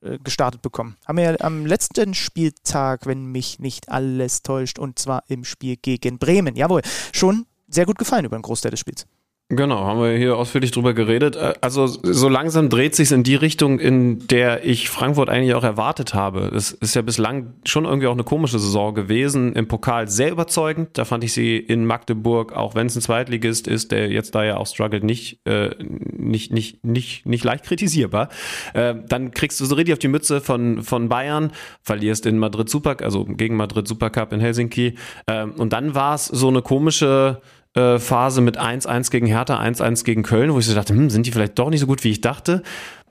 äh, 0.00 0.18
gestartet 0.18 0.62
bekommen. 0.62 0.96
Haben 1.06 1.18
wir 1.18 1.24
ja 1.24 1.36
am 1.40 1.66
letzten 1.66 2.14
Spieltag, 2.14 3.06
wenn 3.06 3.26
mich 3.26 3.58
nicht 3.58 3.90
alles 3.90 4.42
täuscht, 4.42 4.78
und 4.78 4.98
zwar 4.98 5.24
im 5.28 5.44
Spiel 5.44 5.76
gegen 5.76 6.18
Bremen. 6.18 6.56
Jawohl, 6.56 6.82
schon 7.12 7.46
sehr 7.68 7.86
gut 7.86 7.98
gefallen 7.98 8.24
über 8.24 8.38
den 8.38 8.42
Großteil 8.42 8.70
des 8.70 8.80
Spiels. 8.80 9.06
Genau, 9.48 9.84
haben 9.84 10.00
wir 10.00 10.18
hier 10.18 10.36
ausführlich 10.36 10.72
drüber 10.72 10.92
geredet. 10.92 11.36
Äh, 11.36 11.54
also 11.60 11.86
so 11.86 12.28
langsam 12.28 12.68
dreht 12.68 12.96
sich 12.96 13.12
in 13.12 13.22
die 13.22 13.36
Richtung, 13.36 13.78
in 13.78 14.26
der 14.26 14.64
ich 14.64 14.90
Frankfurt 14.90 15.30
eigentlich 15.30 15.54
auch 15.54 15.62
erwartet 15.62 16.14
habe. 16.14 16.50
Es 16.52 16.72
ist 16.72 16.96
ja 16.96 17.02
bislang 17.02 17.54
schon 17.64 17.84
irgendwie 17.84 18.08
auch 18.08 18.12
eine 18.12 18.24
komische 18.24 18.58
Saison 18.58 18.92
gewesen. 18.92 19.52
Im 19.52 19.68
Pokal 19.68 20.08
sehr 20.08 20.32
überzeugend. 20.32 20.98
Da 20.98 21.04
fand 21.04 21.22
ich 21.22 21.32
sie 21.32 21.58
in 21.58 21.86
Magdeburg, 21.86 22.54
auch 22.54 22.74
wenn 22.74 22.88
es 22.88 22.96
ein 22.96 23.02
Zweitligist 23.02 23.68
ist, 23.68 23.92
der 23.92 24.10
jetzt 24.10 24.34
da 24.34 24.42
ja 24.42 24.56
auch 24.56 24.66
struggelt, 24.66 25.04
nicht, 25.04 25.38
äh, 25.46 25.76
nicht, 25.78 26.52
nicht, 26.52 26.84
nicht, 26.84 27.24
nicht 27.24 27.44
leicht 27.44 27.66
kritisierbar. 27.66 28.30
Äh, 28.74 28.96
dann 29.06 29.30
kriegst 29.30 29.60
du 29.60 29.64
so 29.64 29.76
richtig 29.76 29.92
auf 29.92 30.00
die 30.00 30.08
Mütze 30.08 30.40
von, 30.40 30.82
von 30.82 31.08
Bayern, 31.08 31.52
verlierst 31.82 32.26
in 32.26 32.40
Madrid 32.40 32.68
Super, 32.68 32.96
also 33.00 33.24
gegen 33.24 33.54
Madrid 33.54 33.86
Supercup 33.86 34.32
in 34.32 34.40
Helsinki. 34.40 34.96
Äh, 35.26 35.44
und 35.44 35.72
dann 35.72 35.94
war 35.94 36.16
es 36.16 36.24
so 36.26 36.48
eine 36.48 36.62
komische 36.62 37.40
äh, 37.76 37.98
Phase 37.98 38.40
mit 38.40 38.58
1-1 38.58 39.10
gegen 39.10 39.26
Hertha, 39.26 39.60
1-1 39.60 40.04
gegen 40.04 40.22
Köln, 40.22 40.52
wo 40.52 40.58
ich 40.58 40.66
so 40.66 40.74
dachte, 40.74 40.94
hm, 40.94 41.10
sind 41.10 41.26
die 41.26 41.32
vielleicht 41.32 41.58
doch 41.58 41.70
nicht 41.70 41.80
so 41.80 41.86
gut, 41.86 42.04
wie 42.04 42.10
ich 42.10 42.20
dachte. 42.20 42.62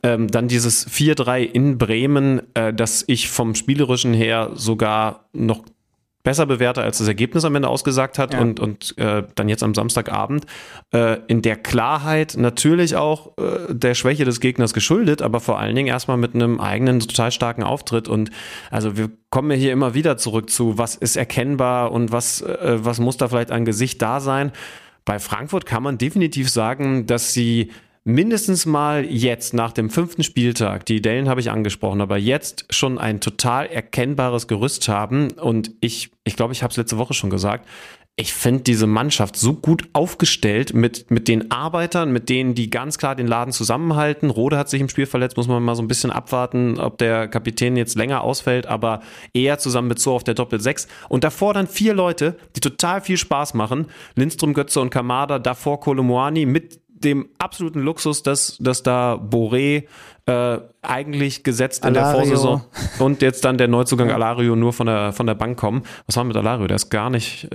Ähm, 0.03 0.28
dann 0.28 0.47
dieses 0.47 0.88
4-3 0.88 1.41
in 1.41 1.78
Bremen, 1.78 2.41
äh, 2.53 2.74
das 2.74 3.03
ich 3.07 3.30
vom 3.30 3.55
Spielerischen 3.55 4.13
her 4.13 4.51
sogar 4.55 5.26
noch 5.34 5.63
besser 6.26 6.46
bewerte, 6.46 6.82
als 6.82 6.98
das 6.98 7.08
Ergebnis 7.08 7.46
am 7.46 7.56
Ende 7.56 7.70
ausgesagt 7.70 8.20
hat 8.20 8.34
ja. 8.34 8.42
und, 8.42 8.60
und 8.60 8.98
äh, 8.98 9.24
dann 9.36 9.48
jetzt 9.48 9.64
am 9.64 9.74
Samstagabend 9.74 10.46
äh, 10.92 11.20
in 11.28 11.42
der 11.42 11.56
Klarheit 11.56 12.36
natürlich 12.38 12.98
auch 12.98 13.38
äh, 13.38 13.74
der 13.74 13.94
Schwäche 13.94 14.26
des 14.26 14.42
Gegners 14.42 14.74
geschuldet, 14.74 15.22
aber 15.22 15.40
vor 15.40 15.60
allen 15.60 15.76
Dingen 15.76 15.88
erstmal 15.88 16.18
mit 16.18 16.36
einem 16.36 16.60
eigenen 16.60 17.00
total 17.00 17.32
starken 17.32 17.64
Auftritt 17.64 18.10
und 18.10 18.32
also 18.72 18.98
wir 18.98 19.10
kommen 19.30 19.52
ja 19.52 19.58
hier 19.58 19.72
immer 19.72 19.94
wieder 19.94 20.18
zurück 20.18 20.50
zu, 20.50 20.78
was 20.78 20.96
ist 20.96 21.16
erkennbar 21.16 21.94
und 21.94 22.12
was, 22.12 22.42
äh, 22.42 22.80
was 22.82 23.00
muss 23.00 23.16
da 23.16 23.30
vielleicht 23.30 23.52
an 23.52 23.64
Gesicht 23.64 24.02
da 24.02 24.20
sein. 24.20 24.52
Bei 25.06 25.20
Frankfurt 25.20 25.68
kann 25.68 25.84
man 25.84 26.00
definitiv 26.00 26.50
sagen, 26.50 27.06
dass 27.06 27.32
sie 27.32 27.72
mindestens 28.06 28.66
mal 28.66 29.03
jetzt 29.03 29.53
nach 29.53 29.74
dem 29.74 29.89
fünften 29.89 30.24
Spieltag, 30.24 30.86
die 30.86 31.01
Dellen 31.01 31.28
habe 31.28 31.41
ich 31.41 31.51
angesprochen, 31.51 32.01
aber 32.01 32.18
jetzt 32.18 32.66
schon 32.70 32.97
ein 32.99 33.20
total 33.20 33.66
erkennbares 33.66 34.47
Gerüst 34.47 34.88
haben. 34.88 35.32
Und 35.32 35.72
ich, 35.82 36.12
ich 36.24 36.36
glaube, 36.36 36.53
ich 36.53 36.64
habe 36.64 36.72
es 36.72 36.78
letzte 36.78 36.97
Woche 36.97 37.16
schon 37.16 37.32
gesagt. 37.32 37.68
Ich 38.18 38.34
finde 38.34 38.64
diese 38.64 38.88
Mannschaft 38.88 39.36
so 39.36 39.56
gut 39.56 39.89
aufgestellt 39.91 40.74
mit, 40.74 41.12
mit 41.12 41.28
den 41.28 41.51
Arbeitern, 41.51 42.14
mit 42.14 42.30
denen, 42.30 42.56
die 42.56 42.70
ganz 42.70 42.97
klar 42.97 43.14
den 43.14 43.28
Laden 43.28 43.51
zusammenhalten. 43.51 44.30
Rode 44.30 44.58
hat 44.58 44.70
sich 44.70 44.80
im 44.80 44.88
Spiel 44.88 45.06
verletzt, 45.06 45.36
muss 45.36 45.49
man 45.49 45.62
mal 45.62 45.76
so 45.76 45.82
ein 45.82 45.89
bisschen 45.89 46.12
abwarten, 46.12 46.80
ob 46.80 46.97
der 46.97 47.28
Kapitän 47.28 47.76
jetzt 47.76 47.95
länger 47.95 48.22
ausfällt, 48.22 48.68
aber 48.68 49.01
eher 49.34 49.58
zusammen 49.58 49.89
mit 49.89 49.99
so 49.99 50.14
auf 50.14 50.24
der 50.24 50.34
Doppel 50.34 50.62
6. 50.62 50.88
Und 51.10 51.26
davor 51.26 51.53
dann 51.53 51.68
vier 51.68 51.93
Leute, 51.93 52.38
die 52.56 52.62
total 52.62 53.01
viel 53.01 53.18
Spaß 53.18 53.53
machen. 53.53 53.88
Lindström, 54.16 54.53
Götze 54.53 54.80
und 54.80 54.91
Kamada, 54.91 55.38
davor 55.38 55.82
Kolomoani 55.82 56.45
mit 56.45 56.85
dem 57.06 57.30
absoluten 57.38 57.80
Luxus, 57.80 58.24
dass, 58.24 58.58
dass 58.60 58.84
da 58.84 59.14
Boré 59.14 59.84
äh, 60.26 60.58
eigentlich 60.82 61.43
gesetzt 61.43 61.86
in 61.86 61.95
Alario. 61.95 62.20
der 62.20 62.28
Vorsaison 62.28 62.62
und 62.99 63.22
jetzt 63.22 63.45
dann 63.45 63.58
der 63.58 63.68
Neuzugang 63.68 64.12
Alario 64.12 64.56
nur 64.56 64.74
von 64.74 64.88
der, 64.88 65.14
von 65.14 65.28
der 65.28 65.36
Bank 65.36 65.58
kommen. 65.58 65.84
Was 66.08 66.18
war 66.18 66.24
mit 66.24 66.36
Alario? 66.36 66.68
Der 66.68 66.76
ist 66.76 66.89
gar 66.89 67.10
nicht, 67.10 67.45
äh, 67.45 67.47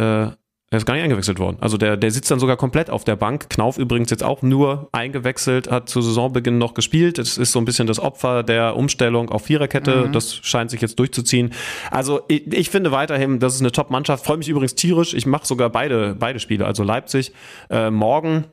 der 0.72 0.76
ist 0.76 0.86
gar 0.86 0.94
nicht 0.94 1.03
eingewechselt 1.03 1.40
worden. 1.40 1.57
Also 1.61 1.76
der, 1.78 1.96
der 1.96 2.12
sitzt 2.12 2.30
dann 2.30 2.38
sogar 2.38 2.57
komplett 2.57 2.90
auf 2.90 3.03
der 3.03 3.16
Bank. 3.16 3.51
Knauf 3.51 3.76
übrigens 3.76 4.09
jetzt 4.11 4.22
auch 4.22 4.42
nur 4.42 4.88
eingewechselt, 4.92 5.68
hat 5.68 5.88
zu 5.88 6.01
Saisonbeginn 6.01 6.59
noch 6.59 6.74
gespielt. 6.74 7.18
Es 7.18 7.38
ist 7.38 7.51
so 7.51 7.59
ein 7.59 7.64
bisschen 7.64 7.88
das 7.88 7.98
Opfer 7.98 8.44
der 8.44 8.76
Umstellung 8.76 9.30
auf 9.30 9.46
Viererkette. 9.46 10.07
Mhm. 10.07 10.12
Das 10.12 10.36
scheint 10.36 10.70
sich 10.70 10.80
jetzt 10.80 10.96
durchzuziehen. 11.01 11.53
Also 11.90 12.20
ich, 12.28 12.53
ich 12.53 12.70
finde 12.70 12.92
weiterhin, 12.92 13.40
das 13.40 13.57
ist 13.57 13.62
eine 13.62 13.72
Top-Mannschaft. 13.72 14.24
Freue 14.24 14.36
mich 14.36 14.48
übrigens 14.48 14.76
tierisch. 14.76 15.12
Ich 15.12 15.26
mache 15.26 15.44
sogar 15.44 15.70
beide, 15.70 16.14
beide 16.16 16.38
Spiele. 16.38 16.66
Also 16.66 16.84
Leipzig 16.84 17.32
äh, 17.68 17.90
morgen 17.90 18.44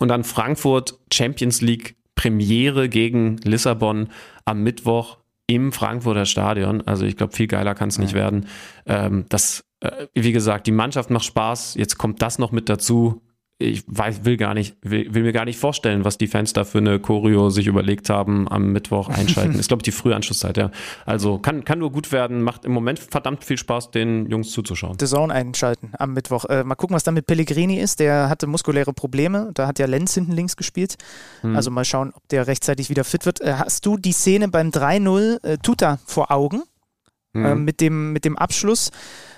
und 0.00 0.08
dann 0.08 0.24
Frankfurt 0.24 0.98
Champions 1.12 1.60
League 1.60 1.96
Premiere 2.14 2.88
gegen 2.88 3.38
Lissabon 3.38 4.08
am 4.44 4.62
Mittwoch 4.62 5.18
im 5.46 5.72
Frankfurter 5.72 6.26
Stadion. 6.26 6.80
Also 6.82 7.04
ich 7.04 7.16
glaube, 7.16 7.34
viel 7.34 7.46
geiler 7.46 7.74
kann 7.74 7.88
es 7.88 7.98
nicht 7.98 8.14
werden. 8.14 8.46
Ähm, 8.86 9.26
das, 9.28 9.64
äh, 9.80 10.06
wie 10.14 10.32
gesagt, 10.32 10.66
die 10.66 10.72
Mannschaft 10.72 11.10
macht 11.10 11.24
Spaß. 11.24 11.74
Jetzt 11.74 11.98
kommt 11.98 12.22
das 12.22 12.38
noch 12.38 12.52
mit 12.52 12.68
dazu 12.68 13.20
ich 13.58 13.84
weiß, 13.86 14.24
will 14.24 14.36
gar 14.36 14.52
nicht, 14.52 14.76
will, 14.82 15.14
will, 15.14 15.22
mir 15.22 15.32
gar 15.32 15.44
nicht 15.44 15.58
vorstellen, 15.58 16.04
was 16.04 16.18
die 16.18 16.26
Fans 16.26 16.52
da 16.52 16.64
für 16.64 16.78
eine 16.78 16.98
Choreo 16.98 17.50
sich 17.50 17.68
überlegt 17.68 18.10
haben, 18.10 18.48
am 18.48 18.72
Mittwoch 18.72 19.08
einschalten. 19.08 19.54
ist, 19.58 19.68
glaube 19.68 19.80
ich, 19.80 19.84
die 19.84 19.92
frühe 19.92 20.14
Anschlusszeit, 20.14 20.56
ja. 20.56 20.70
Also 21.06 21.38
kann, 21.38 21.64
kann 21.64 21.78
nur 21.78 21.92
gut 21.92 22.10
werden, 22.10 22.42
macht 22.42 22.64
im 22.64 22.72
Moment 22.72 22.98
verdammt 22.98 23.44
viel 23.44 23.56
Spaß, 23.56 23.92
den 23.92 24.28
Jungs 24.28 24.50
zuzuschauen. 24.50 24.96
The 24.98 25.06
Zone 25.06 25.32
einschalten 25.32 25.92
am 25.98 26.14
Mittwoch. 26.14 26.46
Äh, 26.46 26.64
mal 26.64 26.74
gucken, 26.74 26.96
was 26.96 27.04
dann 27.04 27.14
mit 27.14 27.26
Pellegrini 27.26 27.78
ist. 27.78 28.00
Der 28.00 28.28
hatte 28.28 28.48
muskuläre 28.48 28.92
Probleme. 28.92 29.50
Da 29.54 29.68
hat 29.68 29.78
ja 29.78 29.86
Lenz 29.86 30.14
hinten 30.14 30.32
links 30.32 30.56
gespielt. 30.56 30.96
Hm. 31.42 31.54
Also 31.54 31.70
mal 31.70 31.84
schauen, 31.84 32.12
ob 32.12 32.26
der 32.28 32.48
rechtzeitig 32.48 32.90
wieder 32.90 33.04
fit 33.04 33.24
wird. 33.24 33.40
Äh, 33.40 33.54
hast 33.54 33.86
du 33.86 33.96
die 33.96 34.12
Szene 34.12 34.48
beim 34.48 34.70
3-0 34.70 35.44
äh, 35.44 35.58
Tuta 35.58 36.00
vor 36.06 36.32
Augen? 36.32 36.64
Hm. 37.34 37.44
Äh, 37.44 37.54
mit, 37.54 37.80
dem, 37.80 38.12
mit 38.12 38.24
dem 38.24 38.36
Abschluss, 38.36 38.90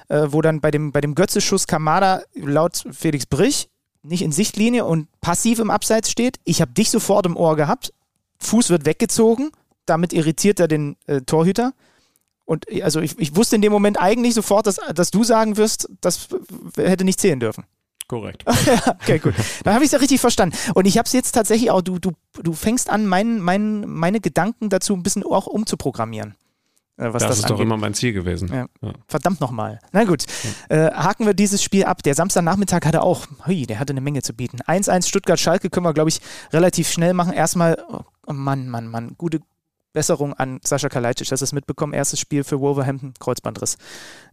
äh, 0.08 0.26
wo 0.28 0.40
dann 0.40 0.62
bei 0.62 0.70
dem, 0.70 0.92
bei 0.92 1.02
dem 1.02 1.14
Götze-Schuss 1.14 1.66
Kamada 1.66 2.22
laut 2.34 2.82
Felix 2.92 3.26
Brich 3.26 3.68
nicht 4.06 4.22
in 4.22 4.32
Sichtlinie 4.32 4.84
und 4.84 5.08
passiv 5.20 5.58
im 5.58 5.70
Abseits 5.70 6.10
steht. 6.10 6.38
Ich 6.44 6.60
habe 6.60 6.72
dich 6.72 6.90
sofort 6.90 7.26
im 7.26 7.36
Ohr 7.36 7.56
gehabt. 7.56 7.92
Fuß 8.38 8.70
wird 8.70 8.86
weggezogen. 8.86 9.50
Damit 9.86 10.12
irritiert 10.12 10.60
er 10.60 10.68
den 10.68 10.96
äh, 11.06 11.20
Torhüter. 11.22 11.72
Und 12.44 12.70
äh, 12.70 12.82
also 12.82 13.00
ich, 13.00 13.18
ich, 13.18 13.36
wusste 13.36 13.56
in 13.56 13.62
dem 13.62 13.72
Moment 13.72 14.00
eigentlich 14.00 14.34
sofort, 14.34 14.66
dass, 14.66 14.80
dass 14.94 15.10
du 15.10 15.24
sagen 15.24 15.56
wirst, 15.56 15.88
das 16.00 16.28
hätte 16.76 17.04
nicht 17.04 17.20
zählen 17.20 17.40
dürfen. 17.40 17.64
Korrekt. 18.08 18.44
okay, 18.86 19.18
gut. 19.18 19.34
Dann 19.64 19.74
habe 19.74 19.84
ich 19.84 19.88
es 19.88 19.92
ja 19.92 19.98
richtig 19.98 20.20
verstanden. 20.20 20.56
Und 20.74 20.86
ich 20.86 20.96
habe 20.96 21.06
es 21.06 21.12
jetzt 21.12 21.32
tatsächlich 21.32 21.72
auch, 21.72 21.82
du, 21.82 21.98
du, 21.98 22.12
du 22.40 22.52
fängst 22.52 22.88
an, 22.88 23.06
mein, 23.06 23.40
mein, 23.40 23.80
meine 23.88 24.20
Gedanken 24.20 24.68
dazu 24.68 24.94
ein 24.94 25.02
bisschen 25.02 25.24
auch 25.24 25.46
umzuprogrammieren. 25.46 26.36
Äh, 26.98 27.12
was 27.12 27.22
das, 27.22 27.30
das 27.30 27.38
ist 27.38 27.44
angeht. 27.44 27.58
doch 27.58 27.62
immer 27.62 27.76
mein 27.76 27.94
Ziel 27.94 28.12
gewesen. 28.12 28.48
Ja. 28.52 28.66
Ja. 28.80 28.92
Verdammt 29.06 29.40
nochmal. 29.40 29.78
Na 29.92 30.04
gut, 30.04 30.24
ja. 30.70 30.88
äh, 30.88 30.92
haken 30.92 31.26
wir 31.26 31.34
dieses 31.34 31.62
Spiel 31.62 31.84
ab. 31.84 32.02
Der 32.02 32.14
Samstagnachmittag 32.14 32.84
hatte 32.84 33.02
auch, 33.02 33.26
hui, 33.46 33.66
der 33.66 33.78
hatte 33.78 33.92
eine 33.92 34.00
Menge 34.00 34.22
zu 34.22 34.32
bieten. 34.34 34.58
1-1 34.60 35.08
Stuttgart-Schalke 35.08 35.70
können 35.70 35.84
wir, 35.84 35.92
glaube 35.94 36.08
ich, 36.08 36.20
relativ 36.52 36.90
schnell 36.90 37.12
machen. 37.12 37.32
Erstmal, 37.32 37.82
oh 38.26 38.32
Mann, 38.32 38.68
Mann, 38.68 38.88
Mann, 38.88 39.14
gute 39.18 39.40
Besserung 39.92 40.34
an 40.34 40.60
Sascha 40.62 40.88
Kalajdzic, 40.88 41.28
dass 41.28 41.42
er 41.42 41.44
es 41.44 41.52
mitbekommen. 41.52 41.92
Erstes 41.92 42.20
Spiel 42.20 42.44
für 42.44 42.60
Wolverhampton, 42.60 43.14
Kreuzbandriss. 43.18 43.76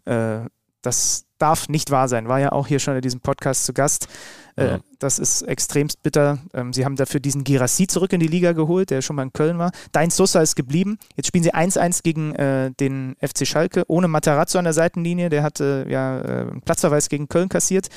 Äh, 0.05 0.39
das 0.81 1.25
darf 1.43 1.67
nicht 1.67 1.91
wahr 1.91 2.07
sein. 2.07 2.29
War 2.29 2.39
ja 2.39 2.53
auch 2.53 2.67
hier 2.67 2.79
schon 2.79 2.95
in 2.95 3.01
diesem 3.01 3.19
Podcast 3.19 3.65
zu 3.65 3.73
Gast. 3.73 4.07
Äh, 4.55 4.65
ja. 4.65 4.79
Das 4.99 5.19
ist 5.19 5.41
extremst 5.41 6.01
bitter. 6.01 6.37
Ähm, 6.53 6.71
sie 6.71 6.85
haben 6.85 6.95
dafür 6.95 7.19
diesen 7.19 7.43
Girassi 7.43 7.85
zurück 7.85 8.13
in 8.13 8.21
die 8.21 8.27
Liga 8.27 8.53
geholt, 8.53 8.91
der 8.91 9.01
schon 9.01 9.17
mal 9.17 9.23
in 9.23 9.33
Köln 9.33 9.57
war. 9.57 9.71
Dein 9.91 10.09
Sosa 10.09 10.41
ist 10.41 10.55
geblieben. 10.55 10.97
Jetzt 11.17 11.27
spielen 11.27 11.43
sie 11.43 11.53
1-1 11.53 12.01
gegen 12.01 12.33
äh, 12.35 12.71
den 12.71 13.17
FC 13.19 13.45
Schalke, 13.45 13.83
ohne 13.87 14.07
Matarazzo 14.07 14.57
an 14.57 14.63
der 14.63 14.71
Seitenlinie. 14.71 15.27
Der 15.27 15.43
hatte 15.43 15.85
ja 15.89 16.21
äh, 16.21 16.41
einen 16.51 16.61
Platzverweis 16.61 17.09
gegen 17.09 17.27
Köln 17.27 17.49
kassiert. 17.49 17.89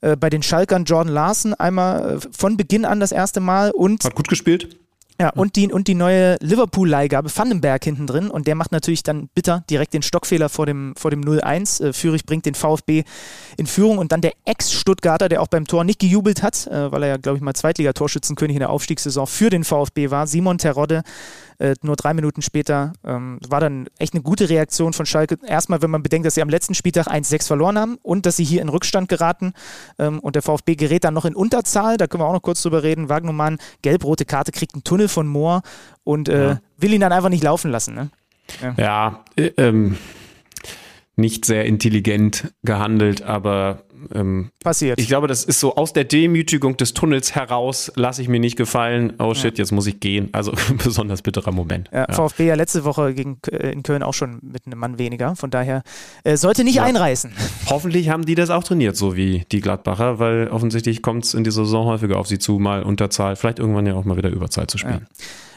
Äh, 0.00 0.16
bei 0.16 0.28
den 0.28 0.42
Schalkern 0.42 0.84
Jordan 0.84 1.14
Larsen 1.14 1.54
einmal 1.54 2.16
äh, 2.16 2.20
von 2.36 2.56
Beginn 2.56 2.84
an 2.84 2.98
das 2.98 3.12
erste 3.12 3.38
Mal 3.38 3.70
und. 3.70 4.04
Hat 4.04 4.16
gut 4.16 4.28
gespielt. 4.28 4.81
Ja, 5.22 5.30
und 5.30 5.54
die, 5.54 5.72
und 5.72 5.86
die 5.86 5.94
neue 5.94 6.36
Liverpool-Leihgabe 6.40 7.30
Vandenberg 7.32 7.84
hinten 7.84 8.08
drin 8.08 8.28
und 8.28 8.48
der 8.48 8.56
macht 8.56 8.72
natürlich 8.72 9.04
dann 9.04 9.28
bitter 9.36 9.62
direkt 9.70 9.94
den 9.94 10.02
Stockfehler 10.02 10.48
vor 10.48 10.66
dem, 10.66 10.94
vor 10.96 11.12
dem 11.12 11.20
0-1. 11.20 11.80
Äh, 11.80 11.92
Fürich 11.92 12.26
bringt 12.26 12.44
den 12.44 12.56
VfB 12.56 13.04
in 13.56 13.68
Führung 13.68 13.98
und 13.98 14.10
dann 14.10 14.20
der 14.20 14.32
Ex-Stuttgarter, 14.44 15.28
der 15.28 15.40
auch 15.40 15.46
beim 15.46 15.68
Tor 15.68 15.84
nicht 15.84 16.00
gejubelt 16.00 16.42
hat, 16.42 16.66
äh, 16.66 16.90
weil 16.90 17.04
er 17.04 17.08
ja, 17.08 17.16
glaube 17.18 17.36
ich, 17.36 17.42
mal 17.44 17.54
Zweitligatorschützenkönig 17.54 18.56
in 18.56 18.60
der 18.62 18.70
Aufstiegssaison 18.70 19.28
für 19.28 19.48
den 19.48 19.62
VfB 19.62 20.10
war, 20.10 20.26
Simon 20.26 20.58
Terodde, 20.58 21.04
äh, 21.58 21.74
nur 21.82 21.96
drei 21.96 22.14
Minuten 22.14 22.42
später 22.42 22.92
ähm, 23.04 23.38
war 23.48 23.60
dann 23.60 23.88
echt 23.98 24.14
eine 24.14 24.22
gute 24.22 24.48
Reaktion 24.48 24.92
von 24.92 25.06
Schalke. 25.06 25.38
Erstmal, 25.46 25.82
wenn 25.82 25.90
man 25.90 26.02
bedenkt, 26.02 26.26
dass 26.26 26.34
sie 26.34 26.42
am 26.42 26.48
letzten 26.48 26.74
Spieltag 26.74 27.08
1-6 27.08 27.46
verloren 27.46 27.78
haben 27.78 27.98
und 28.02 28.26
dass 28.26 28.36
sie 28.36 28.44
hier 28.44 28.62
in 28.62 28.68
Rückstand 28.68 29.08
geraten 29.08 29.52
ähm, 29.98 30.18
und 30.20 30.34
der 30.34 30.42
VfB 30.42 30.74
gerät 30.74 31.04
dann 31.04 31.14
noch 31.14 31.24
in 31.24 31.34
Unterzahl. 31.34 31.96
Da 31.96 32.06
können 32.06 32.22
wir 32.22 32.26
auch 32.26 32.32
noch 32.32 32.42
kurz 32.42 32.62
drüber 32.62 32.82
reden. 32.82 33.08
Wagnumann, 33.08 33.58
gelb-rote 33.82 34.24
Karte, 34.24 34.52
kriegt 34.52 34.74
einen 34.74 34.84
Tunnel 34.84 35.08
von 35.08 35.26
Mohr 35.26 35.62
und 36.04 36.28
äh, 36.28 36.48
ja. 36.48 36.60
will 36.78 36.92
ihn 36.92 37.00
dann 37.00 37.12
einfach 37.12 37.28
nicht 37.28 37.44
laufen 37.44 37.70
lassen. 37.70 37.94
Ne? 37.94 38.10
Ja, 38.60 38.74
ja 38.76 39.24
äh, 39.36 39.52
ähm, 39.56 39.96
nicht 41.16 41.44
sehr 41.44 41.66
intelligent 41.66 42.52
gehandelt, 42.62 43.22
aber 43.22 43.84
ähm, 44.14 44.50
passiert. 44.62 45.00
Ich 45.00 45.08
glaube, 45.08 45.26
das 45.26 45.44
ist 45.44 45.60
so 45.60 45.76
aus 45.76 45.92
der 45.92 46.04
Demütigung 46.04 46.76
des 46.76 46.94
Tunnels 46.94 47.34
heraus, 47.34 47.92
lasse 47.96 48.22
ich 48.22 48.28
mir 48.28 48.40
nicht 48.40 48.56
gefallen, 48.56 49.14
oh 49.18 49.34
shit, 49.34 49.58
ja. 49.58 49.62
jetzt 49.62 49.72
muss 49.72 49.86
ich 49.86 50.00
gehen. 50.00 50.28
Also 50.32 50.52
besonders 50.84 51.22
bitterer 51.22 51.52
Moment. 51.52 51.88
Ja, 51.92 52.06
ja. 52.08 52.12
VfB 52.12 52.46
ja 52.46 52.54
letzte 52.54 52.84
Woche 52.84 53.14
gegen, 53.14 53.38
äh, 53.50 53.70
in 53.70 53.82
Köln 53.82 54.02
auch 54.02 54.14
schon 54.14 54.38
mit 54.42 54.66
einem 54.66 54.78
Mann 54.78 54.98
weniger. 54.98 55.36
Von 55.36 55.50
daher 55.50 55.82
äh, 56.24 56.36
sollte 56.36 56.64
nicht 56.64 56.80
einreißen. 56.80 57.32
Hoffentlich 57.66 58.08
haben 58.08 58.24
die 58.24 58.34
das 58.34 58.50
auch 58.50 58.64
trainiert, 58.64 58.96
so 58.96 59.16
wie 59.16 59.44
die 59.52 59.60
Gladbacher, 59.60 60.18
weil 60.18 60.48
offensichtlich 60.48 61.02
kommt 61.02 61.24
es 61.24 61.34
in 61.34 61.44
dieser 61.44 61.64
Saison 61.64 61.86
häufiger 61.86 62.18
auf 62.18 62.26
sie 62.26 62.38
zu, 62.38 62.58
mal 62.58 62.82
Unterzahl, 62.82 63.36
vielleicht 63.36 63.58
irgendwann 63.58 63.86
ja 63.86 63.94
auch 63.94 64.04
mal 64.04 64.16
wieder 64.16 64.30
Überzahl 64.30 64.66
zu 64.66 64.78
spielen. 64.78 65.06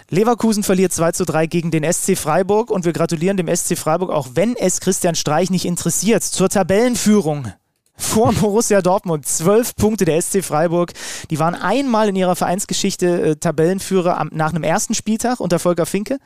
Leverkusen 0.09 0.61
verliert 0.61 0.93
2 0.93 1.13
zu 1.13 1.25
3 1.25 1.47
gegen 1.47 1.71
den 1.71 1.91
SC 1.91 2.15
Freiburg 2.15 2.69
und 2.69 2.85
wir 2.85 2.93
gratulieren 2.93 3.37
dem 3.37 3.53
SC 3.53 3.75
Freiburg, 3.75 4.11
auch 4.11 4.29
wenn 4.35 4.55
es 4.55 4.79
Christian 4.79 5.15
Streich 5.15 5.49
nicht 5.49 5.65
interessiert, 5.65 6.23
zur 6.23 6.47
Tabellenführung 6.47 7.51
vor 7.97 8.33
Borussia 8.33 8.81
Dortmund. 8.81 9.25
Zwölf 9.25 9.75
Punkte 9.75 10.05
der 10.05 10.21
SC 10.21 10.43
Freiburg. 10.43 10.93
Die 11.29 11.39
waren 11.39 11.55
einmal 11.55 12.09
in 12.09 12.15
ihrer 12.15 12.35
Vereinsgeschichte 12.35 13.21
äh, 13.21 13.35
Tabellenführer 13.35 14.17
am, 14.17 14.29
nach 14.33 14.53
einem 14.53 14.63
ersten 14.63 14.93
Spieltag 14.93 15.39
unter 15.39 15.59
Volker 15.59 15.85
Finke. 15.85 16.19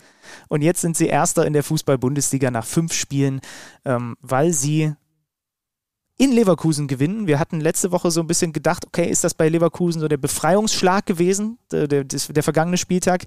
Und 0.48 0.62
jetzt 0.62 0.82
sind 0.82 0.98
sie 0.98 1.08
Erster 1.08 1.46
in 1.46 1.54
der 1.54 1.64
Fußball-Bundesliga 1.64 2.52
nach 2.52 2.66
fünf 2.66 2.94
Spielen, 2.94 3.42
ähm, 3.86 4.16
weil 4.22 4.54
sie 4.54 4.94
in 6.18 6.34
Leverkusen 6.34 6.88
gewinnen. 6.88 7.28
Wir 7.28 7.40
hatten 7.40 7.62
letzte 7.62 7.92
Woche 7.92 8.12
so 8.12 8.20
ein 8.20 8.28
bisschen 8.28 8.52
gedacht, 8.52 8.86
okay, 8.86 9.10
ist 9.10 9.24
das 9.24 9.34
bei 9.34 9.48
Leverkusen 9.48 10.02
so 10.02 10.08
der 10.10 10.18
Befreiungsschlag 10.18 11.06
gewesen, 11.06 11.58
der, 11.72 11.88
der, 11.88 12.04
der 12.04 12.44
vergangene 12.44 12.78
Spieltag. 12.78 13.24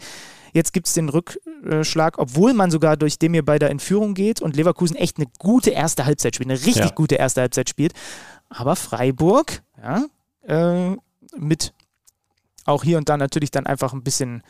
Jetzt 0.53 0.73
gibt 0.73 0.87
es 0.87 0.95
den 0.95 1.09
Rückschlag, 1.09 2.19
obwohl 2.19 2.53
man 2.53 2.71
sogar 2.71 2.97
durch 2.97 3.19
dem 3.19 3.33
hier 3.33 3.45
bei 3.45 3.59
der 3.59 3.71
Entführung 3.71 4.15
geht 4.15 4.43
und 4.43 4.57
Leverkusen 4.57 4.97
echt 4.97 5.17
eine 5.17 5.27
gute 5.39 5.71
erste 5.71 6.05
Halbzeit 6.05 6.35
spielt, 6.35 6.51
eine 6.51 6.61
richtig 6.61 6.85
ja. 6.85 6.91
gute 6.91 7.15
erste 7.15 7.41
Halbzeit 7.41 7.69
spielt. 7.69 7.95
Aber 8.51 8.77
Freiburg, 8.77 9.63
ja, 9.83 10.05
äh, 10.47 10.97
mit 11.37 11.73
auch 12.65 12.85
hier 12.85 12.99
und 12.99 13.09
da 13.09 13.17
natürlich 13.17 13.51
dann 13.51 13.67
einfach 13.67 13.93
ein 13.93 14.03
bisschen, 14.03 14.43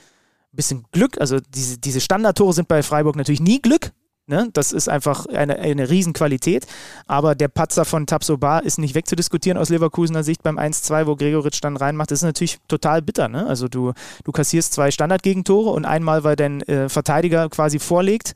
bisschen 0.50 0.84
Glück. 0.90 1.20
Also 1.20 1.38
diese, 1.40 1.78
diese 1.78 2.00
Standardtore 2.00 2.52
sind 2.52 2.68
bei 2.68 2.82
Freiburg 2.82 3.16
natürlich 3.16 3.40
nie 3.40 3.62
Glück, 3.62 3.92
Ne? 4.26 4.48
Das 4.52 4.72
ist 4.72 4.88
einfach 4.88 5.26
eine, 5.26 5.58
eine 5.58 5.90
Riesenqualität. 5.90 6.66
Aber 7.06 7.34
der 7.34 7.48
Patzer 7.48 7.84
von 7.84 8.06
Tabsoba 8.06 8.60
ist 8.60 8.78
nicht 8.78 8.94
wegzudiskutieren 8.94 9.58
aus 9.58 9.68
Leverkusener 9.68 10.22
Sicht 10.22 10.42
beim 10.42 10.58
1-2, 10.58 11.06
wo 11.06 11.16
Gregoritsch 11.16 11.60
dann 11.62 11.76
reinmacht. 11.76 12.10
Das 12.10 12.20
ist 12.20 12.24
natürlich 12.24 12.58
total 12.68 13.02
bitter. 13.02 13.28
Ne? 13.28 13.46
Also 13.46 13.68
du, 13.68 13.92
du 14.24 14.32
kassierst 14.32 14.72
zwei 14.72 14.90
Standardgegentore 14.90 15.70
und 15.70 15.84
einmal, 15.84 16.24
weil 16.24 16.36
dein 16.36 16.62
äh, 16.62 16.88
Verteidiger 16.88 17.48
quasi 17.48 17.78
vorlegt. 17.78 18.34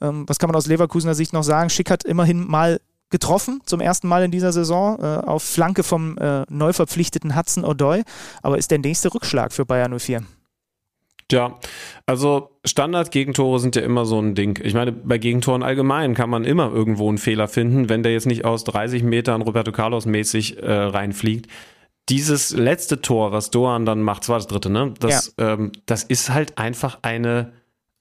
Ähm, 0.00 0.24
was 0.26 0.38
kann 0.38 0.48
man 0.48 0.56
aus 0.56 0.66
Leverkusener 0.66 1.14
Sicht 1.14 1.32
noch 1.32 1.44
sagen? 1.44 1.70
Schick 1.70 1.90
hat 1.90 2.04
immerhin 2.04 2.46
mal 2.46 2.80
getroffen, 3.10 3.60
zum 3.64 3.80
ersten 3.80 4.08
Mal 4.08 4.24
in 4.24 4.30
dieser 4.30 4.52
Saison, 4.52 4.98
äh, 5.00 5.26
auf 5.26 5.42
Flanke 5.42 5.82
vom 5.82 6.18
äh, 6.18 6.44
neu 6.48 6.72
verpflichteten 6.72 7.36
Hudson 7.36 7.64
O'Doy. 7.64 8.04
Aber 8.42 8.58
ist 8.58 8.70
der 8.70 8.78
nächste 8.78 9.12
Rückschlag 9.12 9.52
für 9.52 9.64
Bayern 9.64 9.98
04. 9.98 10.22
Ja, 11.30 11.58
also 12.06 12.58
Standard-Gegentore 12.64 13.60
sind 13.60 13.76
ja 13.76 13.82
immer 13.82 14.06
so 14.06 14.20
ein 14.20 14.34
Ding. 14.34 14.58
Ich 14.62 14.72
meine, 14.72 14.92
bei 14.92 15.18
Gegentoren 15.18 15.62
allgemein 15.62 16.14
kann 16.14 16.30
man 16.30 16.44
immer 16.44 16.72
irgendwo 16.72 17.08
einen 17.08 17.18
Fehler 17.18 17.48
finden, 17.48 17.90
wenn 17.90 18.02
der 18.02 18.12
jetzt 18.12 18.26
nicht 18.26 18.46
aus 18.46 18.64
30 18.64 19.02
Metern 19.02 19.42
Roberto 19.42 19.70
Carlos 19.70 20.06
mäßig 20.06 20.62
äh, 20.62 20.72
reinfliegt. 20.72 21.50
Dieses 22.08 22.56
letzte 22.56 23.02
Tor, 23.02 23.32
was 23.32 23.50
Doan 23.50 23.84
dann 23.84 24.00
macht, 24.00 24.22
das 24.22 24.28
war 24.30 24.38
das 24.38 24.46
dritte, 24.46 24.70
ne? 24.70 24.94
Das, 25.00 25.34
ja. 25.38 25.52
ähm, 25.52 25.72
das 25.84 26.04
ist 26.04 26.30
halt 26.30 26.56
einfach 26.56 27.00
eine, 27.02 27.52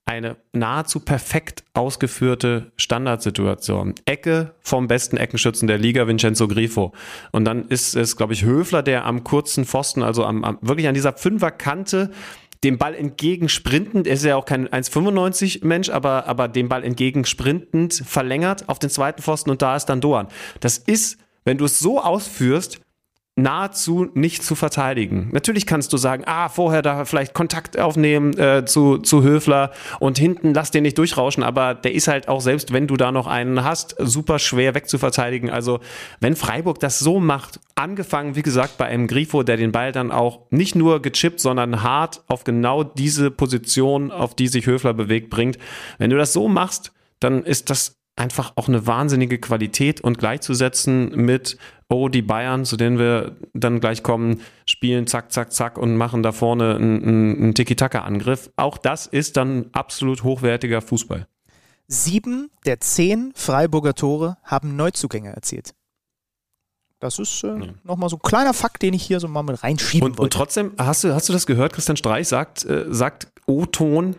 eine 0.05 0.37
nahezu 0.53 1.01
perfekt 1.01 1.65
ausgeführte 1.73 2.71
Standardsituation. 2.77 3.95
Ecke 4.05 4.53
vom 4.61 4.87
besten 4.87 5.17
Eckenschützen 5.17 5.67
der 5.67 5.79
Liga, 5.79 6.07
Vincenzo 6.07 6.47
Grifo. 6.47 6.93
Und 7.33 7.43
dann 7.43 7.67
ist 7.67 7.97
es, 7.97 8.15
glaube 8.15 8.31
ich, 8.31 8.45
Höfler, 8.45 8.83
der 8.83 9.05
am 9.05 9.25
kurzen 9.25 9.65
Pfosten, 9.65 10.01
also 10.01 10.23
am, 10.23 10.45
am 10.45 10.57
wirklich 10.61 10.87
an 10.87 10.93
dieser 10.93 11.11
Fünferkante 11.11 12.11
dem 12.63 12.77
Ball 12.77 12.95
entgegensprintend, 12.95 14.07
er 14.07 14.13
ist 14.13 14.25
ja 14.25 14.35
auch 14.35 14.45
kein 14.45 14.67
1,95 14.67 15.65
Mensch, 15.65 15.89
aber, 15.89 16.27
aber 16.27 16.47
dem 16.47 16.69
Ball 16.69 16.83
entgegensprintend 16.83 17.93
verlängert 17.93 18.67
auf 18.67 18.79
den 18.79 18.89
zweiten 18.89 19.21
Pfosten 19.21 19.49
und 19.49 19.61
da 19.61 19.75
ist 19.75 19.85
dann 19.85 20.01
Doan. 20.01 20.27
Das 20.59 20.77
ist, 20.77 21.19
wenn 21.45 21.57
du 21.57 21.65
es 21.65 21.79
so 21.79 22.01
ausführst, 22.01 22.79
nahezu 23.37 24.09
nicht 24.15 24.43
zu 24.43 24.55
verteidigen. 24.55 25.29
Natürlich 25.31 25.67
kannst 25.67 25.93
du 25.93 25.97
sagen, 25.97 26.23
ah, 26.25 26.49
vorher 26.49 26.81
da 26.81 27.05
vielleicht 27.05 27.35
Kontakt 27.35 27.79
aufnehmen 27.79 28.37
äh, 28.37 28.65
zu, 28.65 28.97
zu 28.97 29.21
Höfler 29.21 29.71
und 29.99 30.17
hinten 30.17 30.55
lass 30.55 30.71
den 30.71 30.81
nicht 30.81 30.97
durchrauschen, 30.97 31.43
aber 31.43 31.75
der 31.75 31.93
ist 31.93 32.07
halt 32.07 32.27
auch, 32.27 32.41
selbst 32.41 32.73
wenn 32.73 32.87
du 32.87 32.97
da 32.97 33.11
noch 33.11 33.27
einen 33.27 33.63
hast, 33.63 33.95
super 33.99 34.39
schwer 34.39 34.73
wegzuverteidigen. 34.73 35.51
Also 35.51 35.79
wenn 36.19 36.35
Freiburg 36.35 36.79
das 36.79 36.97
so 36.97 37.19
macht, 37.19 37.59
angefangen, 37.75 38.35
wie 38.35 38.41
gesagt, 38.41 38.77
bei 38.79 38.85
einem 38.85 39.05
Grifo, 39.07 39.43
der 39.43 39.57
den 39.57 39.71
Ball 39.71 39.91
dann 39.91 40.11
auch 40.11 40.41
nicht 40.49 40.75
nur 40.75 40.99
gechippt, 41.01 41.39
sondern 41.39 41.83
hart 41.83 42.23
auf 42.27 42.43
genau 42.43 42.83
diese 42.83 43.29
Position, 43.29 44.11
auf 44.11 44.35
die 44.35 44.47
sich 44.47 44.65
Höfler 44.65 44.95
bewegt, 44.95 45.29
bringt. 45.29 45.59
Wenn 45.99 46.09
du 46.09 46.17
das 46.17 46.33
so 46.33 46.47
machst, 46.47 46.91
dann 47.19 47.43
ist 47.43 47.69
das 47.69 47.97
einfach 48.17 48.53
auch 48.55 48.67
eine 48.67 48.87
wahnsinnige 48.87 49.37
Qualität 49.37 50.01
und 50.01 50.17
gleichzusetzen 50.17 51.15
mit, 51.15 51.57
oh, 51.89 52.09
die 52.09 52.21
Bayern, 52.21 52.65
zu 52.65 52.75
denen 52.75 52.97
wir 52.97 53.37
dann 53.53 53.79
gleich 53.79 54.03
kommen, 54.03 54.41
spielen 54.65 55.07
zack, 55.07 55.31
zack, 55.31 55.53
zack 55.53 55.77
und 55.77 55.95
machen 55.95 56.23
da 56.23 56.31
vorne 56.31 56.75
einen, 56.75 57.03
einen 57.03 57.53
Tiki-Taka-Angriff. 57.53 58.51
Auch 58.55 58.77
das 58.77 59.05
ist 59.07 59.37
dann 59.37 59.67
absolut 59.71 60.23
hochwertiger 60.23 60.81
Fußball. 60.81 61.27
Sieben 61.87 62.49
der 62.65 62.81
zehn 62.81 63.31
Freiburger 63.35 63.93
Tore 63.93 64.37
haben 64.43 64.75
Neuzugänge 64.75 65.33
erzielt. 65.33 65.73
Das 66.99 67.19
ist 67.19 67.43
äh, 67.43 67.47
ja. 67.47 67.73
nochmal 67.83 68.09
so 68.09 68.17
ein 68.17 68.21
kleiner 68.21 68.53
Fakt, 68.53 68.81
den 68.81 68.93
ich 68.93 69.03
hier 69.03 69.19
so 69.19 69.27
mal 69.27 69.43
mit 69.43 69.63
reinschieben 69.63 70.09
und, 70.09 70.17
wollte. 70.17 70.23
Und 70.23 70.33
trotzdem, 70.33 70.71
hast 70.77 71.03
du, 71.03 71.13
hast 71.13 71.29
du 71.29 71.33
das 71.33 71.45
gehört? 71.45 71.73
Christian 71.73 71.95
Streich 71.95 72.27
sagt, 72.27 72.65
äh, 72.65 72.85
sagt 72.89 73.31
O-Ton 73.45 74.15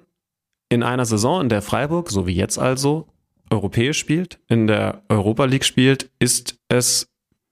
in 0.69 0.83
einer 0.83 1.05
Saison, 1.05 1.41
in 1.41 1.49
der 1.49 1.61
Freiburg, 1.61 2.11
so 2.11 2.27
wie 2.27 2.35
jetzt 2.35 2.59
also, 2.59 3.09
europäisch 3.51 3.99
spielt, 3.99 4.39
in 4.49 4.67
der 4.67 5.03
Europa 5.09 5.45
League 5.45 5.65
spielt, 5.65 6.11
ist 6.19 6.59
es 6.69 7.09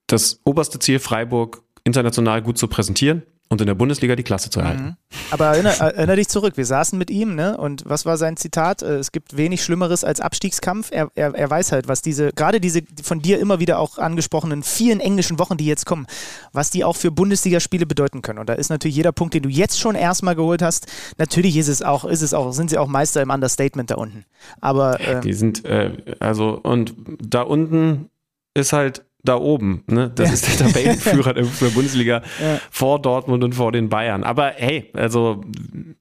das 0.07 0.41
oberste 0.45 0.79
Ziel, 0.79 0.99
Freiburg 0.99 1.63
international 1.85 2.43
gut 2.43 2.59
zu 2.59 2.69
präsentieren 2.69 3.23
und 3.49 3.61
in 3.61 3.67
der 3.67 3.75
Bundesliga 3.75 4.17
die 4.17 4.23
Klasse 4.23 4.51
zu 4.51 4.61
erhalten. 4.61 4.83
Mhm. 4.85 4.97
Aber 5.31 5.47
erinnere, 5.47 5.79
erinnere, 5.79 6.17
dich 6.17 6.29
zurück, 6.29 6.57
wir 6.57 6.67
saßen 6.67 6.99
mit 6.99 7.11
ihm, 7.11 7.35
ne? 7.35 7.57
Und 7.57 7.85
was 7.87 8.05
war 8.05 8.17
sein 8.17 8.37
Zitat? 8.37 8.83
Äh, 8.83 8.97
es 8.97 9.13
gibt 9.13 9.37
wenig 9.37 9.63
Schlimmeres 9.63 10.03
als 10.05 10.21
Abstiegskampf. 10.21 10.89
Er, 10.91 11.11
er, 11.15 11.35
er 11.35 11.49
weiß 11.49 11.73
halt, 11.73 11.87
was 11.87 12.03
diese, 12.03 12.33
gerade 12.33 12.61
diese 12.61 12.83
von 13.03 13.21
dir 13.21 13.39
immer 13.39 13.61
wieder 13.61 13.79
auch 13.79 13.99
angesprochenen 13.99 14.63
vielen 14.63 15.01
englischen 15.01 15.39
Wochen, 15.39 15.57
die 15.57 15.67
jetzt 15.67 15.87
kommen, 15.87 16.07
was 16.53 16.71
die 16.71 16.85
auch 16.85 16.97
für 16.97 17.11
Bundesligaspiele 17.11 17.87
bedeuten 17.87 18.21
können. 18.23 18.41
Und 18.41 18.49
da 18.49 18.55
ist 18.55 18.69
natürlich 18.69 18.97
jeder 18.97 19.13
Punkt, 19.13 19.35
den 19.35 19.43
du 19.43 19.49
jetzt 19.49 19.79
schon 19.79 19.95
erstmal 19.95 20.35
geholt 20.35 20.63
hast, 20.63 20.87
natürlich 21.19 21.57
ist 21.57 21.69
es 21.69 21.83
auch, 21.83 22.05
ist 22.05 22.23
es 22.23 22.35
auch, 22.35 22.53
sind 22.53 22.71
sie 22.71 22.79
auch 22.79 22.89
Meister 22.89 23.23
im 23.23 23.31
Understatement 23.31 23.91
da 23.91 23.95
unten. 23.95 24.25
Aber 24.61 25.01
äh, 25.01 25.21
die 25.21 25.35
sind, 25.35 25.65
äh, 25.65 25.93
also, 26.19 26.61
und 26.63 26.95
da 27.21 27.43
unten 27.43 28.11
ist 28.55 28.73
halt 28.73 29.06
da 29.29 29.37
oben. 29.37 29.83
Ne? 29.87 30.11
Das 30.15 30.29
ja. 30.29 30.35
ist 30.35 30.61
der 30.61 30.67
Tabellenführer 30.67 31.35
der 31.35 31.45
Bundesliga 31.75 32.23
ja. 32.41 32.61
vor 32.71 33.01
Dortmund 33.01 33.45
und 33.45 33.55
vor 33.55 33.73
den 33.73 33.89
Bayern. 33.89 34.25
Aber 34.25 34.53
hey, 34.57 34.91
also 34.95 35.43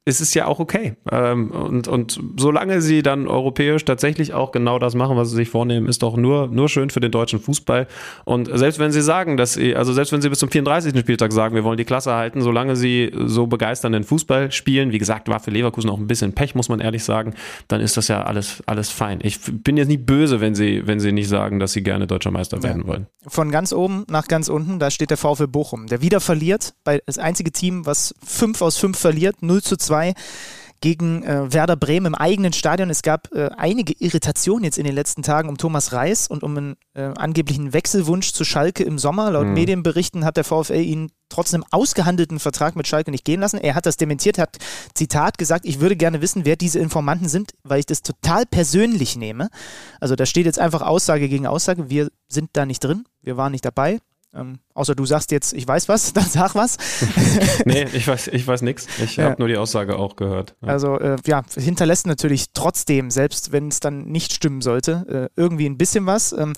ist 0.06 0.22
es 0.22 0.34
ja 0.34 0.46
auch 0.46 0.60
okay. 0.60 0.96
Ähm, 1.12 1.52
und, 1.52 1.88
und 1.88 2.20
solange 2.38 2.82
sie 2.82 3.02
dann 3.02 3.28
europäisch 3.28 3.84
tatsächlich 3.86 4.34
auch 4.34 4.52
genau 4.52 4.80
das 4.80 4.96
machen, 4.96 5.18
was 5.18 5.32
sie 5.32 5.36
sich 5.36 5.50
vornehmen, 5.50 5.88
ist 5.88 6.04
doch 6.04 6.16
nur, 6.16 6.48
nur 6.48 6.70
schön 6.70 6.92
für 6.92 7.00
den 7.00 7.12
deutschen 7.12 7.40
Fußball. 7.40 7.88
Und 8.24 8.50
selbst 8.54 8.80
wenn 8.80 8.92
sie 8.92 9.02
sagen, 9.02 9.36
dass 9.36 9.54
sie, 9.54 9.76
also 9.76 9.94
selbst 9.94 10.14
wenn 10.14 10.22
sie 10.22 10.30
bis 10.30 10.40
zum 10.40 10.50
34. 10.50 10.98
Spieltag 11.00 11.34
sagen, 11.34 11.56
wir 11.56 11.64
wollen 11.64 11.78
die 11.78 11.86
Klasse 11.86 12.14
halten, 12.14 12.42
solange 12.42 12.76
sie 12.76 13.12
so 13.26 13.48
begeisternden 13.48 14.04
Fußball 14.04 14.52
spielen, 14.52 14.92
wie 14.92 15.00
gesagt, 15.00 15.28
war 15.28 15.40
für 15.40 15.52
Leverkusen 15.52 15.90
auch 15.90 15.98
ein 15.98 16.08
bisschen 16.08 16.34
Pech, 16.34 16.54
muss 16.54 16.70
man 16.70 16.80
ehrlich 16.80 17.04
sagen, 17.04 17.34
dann 17.68 17.82
ist 17.82 17.98
das 17.98 18.08
ja 18.08 18.24
alles, 18.24 18.62
alles 18.68 18.92
fein. 18.92 19.20
Ich 19.24 19.40
bin 19.42 19.76
jetzt 19.78 19.88
nie 19.88 19.98
böse, 19.98 20.40
wenn 20.40 20.54
sie, 20.54 20.86
wenn 20.86 21.00
sie 21.00 21.12
nicht 21.12 21.30
sagen, 21.30 21.60
dass 21.60 21.74
sie 21.74 21.82
gerne 21.82 22.06
deutscher 22.06 22.32
Meister 22.32 22.62
werden 22.62 22.84
ja. 22.84 22.88
wollen 22.88 23.08
von 23.28 23.52
ganz 23.52 23.74
oben 23.74 24.06
nach 24.10 24.28
ganz 24.28 24.50
unten, 24.50 24.80
da 24.80 24.92
steht 24.92 25.10
der 25.10 25.18
VfL 25.18 25.48
Bochum, 25.48 25.88
der 25.88 26.02
wieder 26.02 26.20
verliert, 26.20 26.76
das 26.84 27.18
einzige 27.18 27.52
Team, 27.52 27.86
was 27.86 28.14
5 28.24 28.62
aus 28.62 28.78
5 28.78 28.98
verliert, 28.98 29.42
0 29.42 29.64
zu 29.64 29.78
2 29.78 30.14
gegen 30.82 31.24
äh, 31.24 31.52
Werder 31.54 31.76
Bremen 31.76 32.08
im 32.08 32.16
eigenen 32.16 32.54
Stadion. 32.54 32.90
Es 32.90 33.02
gab 33.02 33.34
äh, 33.34 33.50
einige 33.58 33.94
Irritationen 33.94 34.64
jetzt 34.64 34.78
in 34.78 34.86
den 34.86 34.96
letzten 34.96 35.24
Tagen 35.24 35.50
um 35.50 35.58
Thomas 35.58 35.94
Reis 35.94 36.28
und 36.28 36.44
um 36.44 36.58
einen 36.58 36.76
äh, 36.94 37.12
angeblichen 37.16 37.74
Wechselwunsch 37.74 38.34
zu 38.34 38.44
Schalke 38.44 38.84
im 38.84 39.00
Sommer. 39.00 39.32
Laut 39.32 39.48
mhm. 39.48 39.54
Medienberichten 39.54 40.26
hat 40.26 40.38
der 40.38 40.44
VfL 40.44 40.82
ihn 40.82 41.12
trotz 41.30 41.54
einem 41.54 41.66
ausgehandelten 41.72 42.40
Vertrag 42.40 42.76
mit 42.76 42.88
Schalke 42.88 43.12
nicht 43.12 43.26
gehen 43.26 43.40
lassen. 43.40 43.58
Er 43.58 43.76
hat 43.76 43.86
das 43.86 43.98
dementiert, 43.98 44.38
hat 44.38 44.58
Zitat 44.94 45.38
gesagt, 45.38 45.66
ich 45.66 45.80
würde 45.80 45.96
gerne 45.96 46.22
wissen, 46.22 46.46
wer 46.46 46.56
diese 46.56 46.80
Informanten 46.80 47.30
sind, 47.30 47.54
weil 47.64 47.80
ich 47.80 47.86
das 47.86 48.02
total 48.02 48.46
persönlich 48.46 49.16
nehme. 49.16 49.50
Also 50.00 50.16
da 50.16 50.26
steht 50.26 50.46
jetzt 50.46 50.60
einfach 50.60 50.82
Aussage 50.82 51.30
gegen 51.30 51.48
Aussage. 51.48 51.90
Wir 51.90 52.10
sind 52.28 52.52
da 52.54 52.66
nicht 52.66 52.84
drin, 52.84 53.06
wir 53.22 53.38
waren 53.38 53.52
nicht 53.52 53.66
dabei. 53.66 54.00
Ähm, 54.36 54.60
außer 54.74 54.96
du 54.96 55.06
sagst 55.06 55.32
jetzt, 55.32 55.54
ich 55.54 55.68
weiß 55.68 55.88
was, 55.88 56.14
dann 56.14 56.26
sag 56.26 56.56
was. 56.56 56.78
nee, 57.66 57.86
ich 57.94 58.08
weiß, 58.08 58.28
ich 58.28 58.46
weiß 58.46 58.62
nichts. 58.62 58.88
Ich 59.04 59.18
ja. 59.18 59.26
habe 59.26 59.36
nur 59.40 59.48
die 59.48 59.58
Aussage 59.58 59.98
auch 59.98 60.16
gehört. 60.16 60.56
Ja. 60.62 60.68
Also 60.70 61.00
äh, 61.00 61.18
ja, 61.26 61.44
hinterlässt 61.56 62.08
natürlich 62.08 62.48
trotzdem, 62.54 63.12
selbst 63.12 63.52
wenn 63.52 63.70
es 63.70 63.80
dann 63.80 64.06
nicht 64.06 64.34
stimmen 64.34 64.62
sollte, 64.62 65.32
äh, 65.36 65.40
irgendwie 65.40 65.68
ein 65.68 65.78
bisschen 65.78 66.06
was. 66.06 66.34
Ähm, 66.34 66.54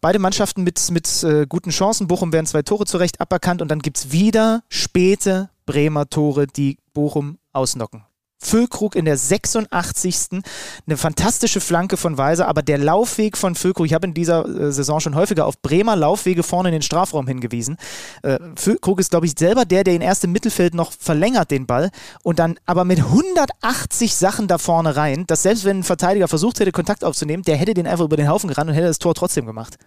beide 0.00 0.18
Mannschaften 0.18 0.62
mit, 0.62 0.90
mit 0.90 1.22
äh, 1.22 1.46
guten 1.48 1.70
Chancen. 1.70 2.06
Bochum 2.06 2.32
werden 2.32 2.46
zwei 2.46 2.62
Tore 2.62 2.84
zurecht 2.84 3.20
aberkannt 3.20 3.62
und 3.62 3.68
dann 3.68 3.80
gibt 3.80 3.98
es 3.98 4.12
wieder 4.12 4.62
späte 4.68 5.50
Bremer 5.66 6.08
Tore, 6.08 6.46
die 6.46 6.78
Bochum 6.92 7.38
ausnocken. 7.52 8.04
Füllkrug 8.38 8.94
in 8.94 9.04
der 9.04 9.16
86. 9.16 10.42
Eine 10.86 10.96
fantastische 10.96 11.60
Flanke 11.60 11.96
von 11.96 12.18
Weiser, 12.18 12.46
aber 12.46 12.62
der 12.62 12.78
Laufweg 12.78 13.36
von 13.36 13.54
Füllkrug, 13.54 13.86
ich 13.86 13.94
habe 13.94 14.06
in 14.06 14.14
dieser 14.14 14.46
äh, 14.46 14.72
Saison 14.72 15.00
schon 15.00 15.14
häufiger 15.14 15.46
auf 15.46 15.60
Bremer 15.62 15.96
Laufwege 15.96 16.42
vorne 16.42 16.68
in 16.68 16.74
den 16.74 16.82
Strafraum 16.82 17.26
hingewiesen. 17.26 17.76
Äh, 18.22 18.38
Füllkrug 18.56 19.00
ist, 19.00 19.10
glaube 19.10 19.26
ich, 19.26 19.32
selber 19.38 19.64
der, 19.64 19.84
der 19.84 19.94
ihn 19.94 20.02
erst 20.02 20.24
im 20.24 20.32
Mittelfeld 20.32 20.74
noch 20.74 20.92
verlängert, 20.92 21.50
den 21.50 21.66
Ball, 21.66 21.90
und 22.22 22.38
dann 22.38 22.58
aber 22.66 22.84
mit 22.84 22.98
180 22.98 24.14
Sachen 24.14 24.48
da 24.48 24.58
vorne 24.58 24.96
rein, 24.96 25.24
dass 25.26 25.42
selbst 25.42 25.64
wenn 25.64 25.80
ein 25.80 25.84
Verteidiger 25.84 26.28
versucht 26.28 26.60
hätte, 26.60 26.72
Kontakt 26.72 27.04
aufzunehmen, 27.04 27.42
der 27.42 27.56
hätte 27.56 27.74
den 27.74 27.86
einfach 27.86 28.04
über 28.04 28.16
den 28.16 28.28
Haufen 28.28 28.48
gerannt 28.48 28.70
und 28.70 28.76
hätte 28.76 28.88
das 28.88 28.98
Tor 28.98 29.14
trotzdem 29.14 29.46
gemacht. 29.46 29.78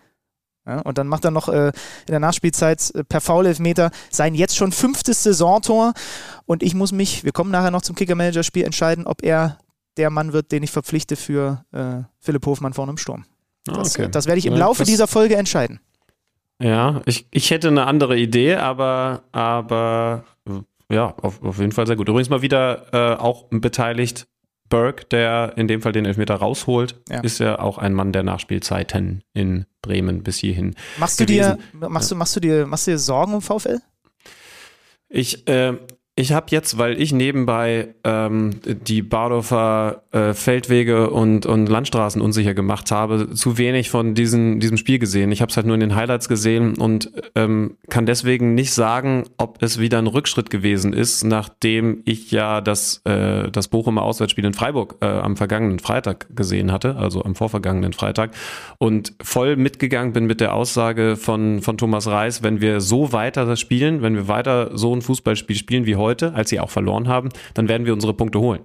Ja, 0.67 0.81
und 0.81 0.97
dann 0.97 1.07
macht 1.07 1.23
er 1.23 1.31
noch 1.31 1.47
äh, 1.47 1.67
in 1.67 1.73
der 2.09 2.19
Nachspielzeit 2.19 2.91
äh, 2.93 3.03
per 3.05 3.21
Foul-Elfmeter 3.21 3.89
sein 4.11 4.35
jetzt 4.35 4.57
schon 4.57 4.71
fünftes 4.73 5.23
Saisontor. 5.23 5.93
Und 6.45 6.61
ich 6.61 6.75
muss 6.75 6.91
mich, 6.91 7.23
wir 7.23 7.31
kommen 7.31 7.51
nachher 7.51 7.71
noch 7.71 7.81
zum 7.83 7.95
Kicker-Manager-Spiel, 7.95 8.65
entscheiden, 8.65 9.07
ob 9.07 9.23
er 9.23 9.57
der 9.95 10.09
Mann 10.09 10.33
wird, 10.33 10.51
den 10.51 10.63
ich 10.63 10.71
verpflichte 10.71 11.15
für 11.15 11.63
äh, 11.71 12.03
Philipp 12.19 12.45
Hofmann 12.45 12.73
vorne 12.73 12.91
im 12.91 12.97
Sturm. 12.97 13.23
Das, 13.65 13.77
Ah, 13.97 14.01
okay. 14.01 14.11
das 14.11 14.25
werde 14.27 14.39
ich 14.39 14.45
im 14.45 14.55
Laufe 14.55 14.79
das- 14.81 14.89
dieser 14.89 15.07
Folge 15.07 15.37
entscheiden. 15.37 15.79
Ja, 16.61 17.01
ich, 17.05 17.27
ich 17.31 17.51
hätte 17.51 17.67
eine 17.69 17.85
andere 17.85 18.17
Idee, 18.17 18.55
aber, 18.55 19.23
aber 19.31 20.23
ja, 20.91 21.13
auf, 21.21 21.43
auf 21.43 21.59
jeden 21.59 21.71
Fall 21.71 21.85
sehr 21.87 21.95
gut. 21.95 22.09
Übrigens 22.09 22.29
mal 22.29 22.41
wieder 22.41 22.93
äh, 22.93 23.15
auch 23.17 23.45
beteiligt 23.51 24.27
Burke, 24.69 25.05
der 25.05 25.53
in 25.55 25.67
dem 25.67 25.81
Fall 25.81 25.91
den 25.91 26.05
Elfmeter 26.05 26.35
rausholt, 26.35 26.99
Ja. 27.09 27.19
ist 27.21 27.39
ja 27.39 27.59
auch 27.59 27.77
ein 27.77 27.93
Mann 27.93 28.11
der 28.11 28.23
Nachspielzeiten 28.23 29.23
in 29.33 29.65
Bremen 29.87 30.23
bis 30.23 30.37
hierhin. 30.37 30.75
Machst 30.97 31.19
du 31.19 31.25
dir, 31.25 31.57
gewesen. 31.71 31.93
machst 31.93 32.11
du, 32.11 32.15
machst 32.15 32.35
du 32.35 32.39
dir, 32.39 32.65
machst 32.65 32.87
du 32.87 32.91
dir 32.91 32.99
Sorgen 32.99 33.33
um 33.33 33.41
VfL? 33.41 33.79
Ich, 35.09 35.47
äh, 35.47 35.77
ich 36.19 36.33
habe 36.33 36.47
jetzt, 36.49 36.79
weil 36.79 36.99
ich 36.99 37.13
nebenbei 37.13 37.89
ähm, 38.03 38.59
die 38.65 39.03
Bardorfer 39.03 40.01
äh, 40.11 40.33
Feldwege 40.33 41.11
und, 41.11 41.45
und 41.45 41.69
Landstraßen 41.69 42.23
unsicher 42.23 42.55
gemacht 42.55 42.89
habe, 42.89 43.35
zu 43.35 43.59
wenig 43.59 43.91
von 43.91 44.15
diesen, 44.15 44.59
diesem 44.59 44.77
Spiel 44.77 44.97
gesehen. 44.97 45.31
Ich 45.31 45.41
habe 45.41 45.51
es 45.51 45.57
halt 45.57 45.67
nur 45.67 45.75
in 45.75 45.79
den 45.79 45.95
Highlights 45.95 46.27
gesehen 46.27 46.75
und 46.75 47.11
ähm, 47.35 47.77
kann 47.89 48.07
deswegen 48.07 48.55
nicht 48.55 48.73
sagen, 48.73 49.25
ob 49.37 49.61
es 49.61 49.79
wieder 49.79 49.99
ein 49.99 50.07
Rückschritt 50.07 50.49
gewesen 50.49 50.91
ist, 50.91 51.23
nachdem 51.23 52.01
ich 52.03 52.31
ja 52.31 52.61
das, 52.61 53.01
äh, 53.05 53.51
das 53.51 53.67
Bochumer 53.67 54.01
Auswärtsspiel 54.01 54.45
in 54.45 54.53
Freiburg 54.53 54.95
äh, 55.01 55.05
am 55.05 55.37
vergangenen 55.37 55.77
Freitag 55.77 56.35
gesehen 56.35 56.71
hatte, 56.71 56.95
also 56.95 57.23
am 57.23 57.35
vorvergangenen 57.35 57.93
Freitag, 57.93 58.31
und 58.79 59.13
voll 59.21 59.55
mitgegangen 59.55 60.13
bin 60.13 60.25
mit 60.25 60.41
der 60.41 60.55
Aussage 60.55 61.15
von, 61.15 61.61
von 61.61 61.77
Thomas 61.77 62.07
Reis, 62.07 62.41
wenn 62.41 62.59
wir 62.59 62.81
so 62.81 63.13
weiter 63.13 63.55
spielen, 63.55 64.01
wenn 64.01 64.15
wir 64.15 64.27
weiter 64.27 64.75
so 64.75 64.95
ein 64.95 65.03
Fußballspiel 65.03 65.55
spielen 65.55 65.85
wie 65.85 65.95
heute, 65.95 66.06
als 66.35 66.49
sie 66.49 66.59
auch 66.59 66.69
verloren 66.69 67.07
haben, 67.07 67.29
dann 67.53 67.67
werden 67.67 67.85
wir 67.85 67.93
unsere 67.93 68.13
Punkte 68.13 68.39
holen. 68.39 68.61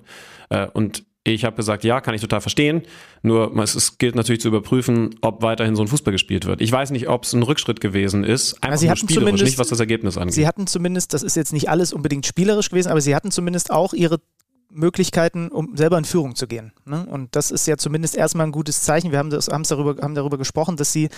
Äh, 0.50 0.66
und 0.72 1.04
ich 1.24 1.44
habe 1.44 1.54
gesagt, 1.54 1.84
ja, 1.84 2.00
kann 2.00 2.14
ich 2.14 2.20
total 2.20 2.40
verstehen. 2.40 2.82
Nur 3.22 3.56
es 3.62 3.98
gilt 3.98 4.16
natürlich 4.16 4.40
zu 4.40 4.48
überprüfen, 4.48 5.14
ob 5.20 5.42
weiterhin 5.42 5.76
so 5.76 5.82
ein 5.82 5.88
Fußball 5.88 6.10
gespielt 6.10 6.46
wird. 6.46 6.60
Ich 6.60 6.72
weiß 6.72 6.90
nicht, 6.90 7.08
ob 7.08 7.22
es 7.22 7.32
ein 7.32 7.44
Rückschritt 7.44 7.80
gewesen 7.80 8.24
ist. 8.24 8.60
Einfach 8.62 8.78
sie 8.78 8.88
nur 8.88 8.96
spielerisch, 8.96 9.42
nicht 9.42 9.58
was 9.58 9.68
das 9.68 9.78
Ergebnis 9.78 10.18
angeht. 10.18 10.34
Sie 10.34 10.48
hatten 10.48 10.66
zumindest, 10.66 11.14
das 11.14 11.22
ist 11.22 11.36
jetzt 11.36 11.52
nicht 11.52 11.68
alles 11.68 11.92
unbedingt 11.92 12.26
spielerisch 12.26 12.70
gewesen, 12.70 12.90
aber 12.90 13.00
sie 13.00 13.14
hatten 13.14 13.30
zumindest 13.30 13.70
auch 13.70 13.94
ihre 13.94 14.20
Möglichkeiten, 14.74 15.48
um 15.48 15.76
selber 15.76 15.98
in 15.98 16.04
Führung 16.04 16.34
zu 16.34 16.46
gehen. 16.46 16.72
Ne? 16.84 17.06
Und 17.06 17.34
das 17.36 17.50
ist 17.50 17.66
ja 17.66 17.76
zumindest 17.76 18.16
erstmal 18.16 18.46
ein 18.46 18.52
gutes 18.52 18.82
Zeichen. 18.82 19.12
Wir 19.12 19.18
haben, 19.18 19.30
das, 19.30 19.48
haben's 19.48 19.68
darüber, 19.68 20.02
haben 20.02 20.14
darüber 20.14 20.38
gesprochen, 20.38 20.76
dass 20.76 20.92
sie 20.92 21.08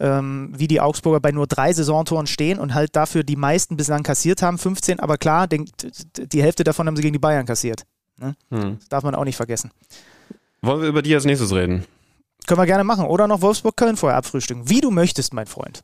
ähm, 0.00 0.52
wie 0.56 0.68
die 0.68 0.80
Augsburger 0.80 1.20
bei 1.20 1.32
nur 1.32 1.46
drei 1.46 1.72
Saisontoren 1.72 2.26
stehen 2.26 2.58
und 2.58 2.74
halt 2.74 2.96
dafür 2.96 3.22
die 3.22 3.36
meisten 3.36 3.76
bislang 3.76 4.02
kassiert 4.02 4.42
haben, 4.42 4.58
15, 4.58 5.00
aber 5.00 5.18
klar, 5.18 5.46
den, 5.46 5.70
die 6.16 6.42
Hälfte 6.42 6.64
davon 6.64 6.86
haben 6.86 6.96
sie 6.96 7.02
gegen 7.02 7.14
die 7.14 7.18
Bayern 7.18 7.46
kassiert. 7.46 7.84
Ne? 8.18 8.34
Hm. 8.50 8.78
Das 8.78 8.88
darf 8.88 9.04
man 9.04 9.14
auch 9.14 9.24
nicht 9.24 9.36
vergessen. 9.36 9.70
Wollen 10.62 10.82
wir 10.82 10.88
über 10.88 11.02
die 11.02 11.14
als 11.14 11.24
nächstes 11.24 11.52
reden? 11.52 11.84
Können 12.46 12.60
wir 12.60 12.66
gerne 12.66 12.84
machen. 12.84 13.06
Oder 13.06 13.26
noch 13.26 13.40
Wolfsburg-Köln 13.40 13.96
vorher 13.96 14.18
abfrühstücken. 14.18 14.68
Wie 14.68 14.80
du 14.80 14.90
möchtest, 14.90 15.32
mein 15.32 15.46
Freund. 15.46 15.82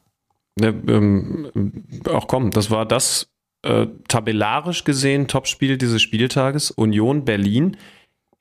Ne, 0.57 0.69
ähm, 0.89 1.85
auch 2.09 2.27
komm, 2.27 2.51
das 2.51 2.71
war 2.71 2.85
das 2.85 3.30
äh, 3.63 3.87
tabellarisch 4.09 4.85
gesehen 4.85 5.29
Topspiel 5.29 5.79
dieses 5.79 6.03
Spieltages. 6.03 6.71
Union 6.71 7.25
Berlin 7.25 7.77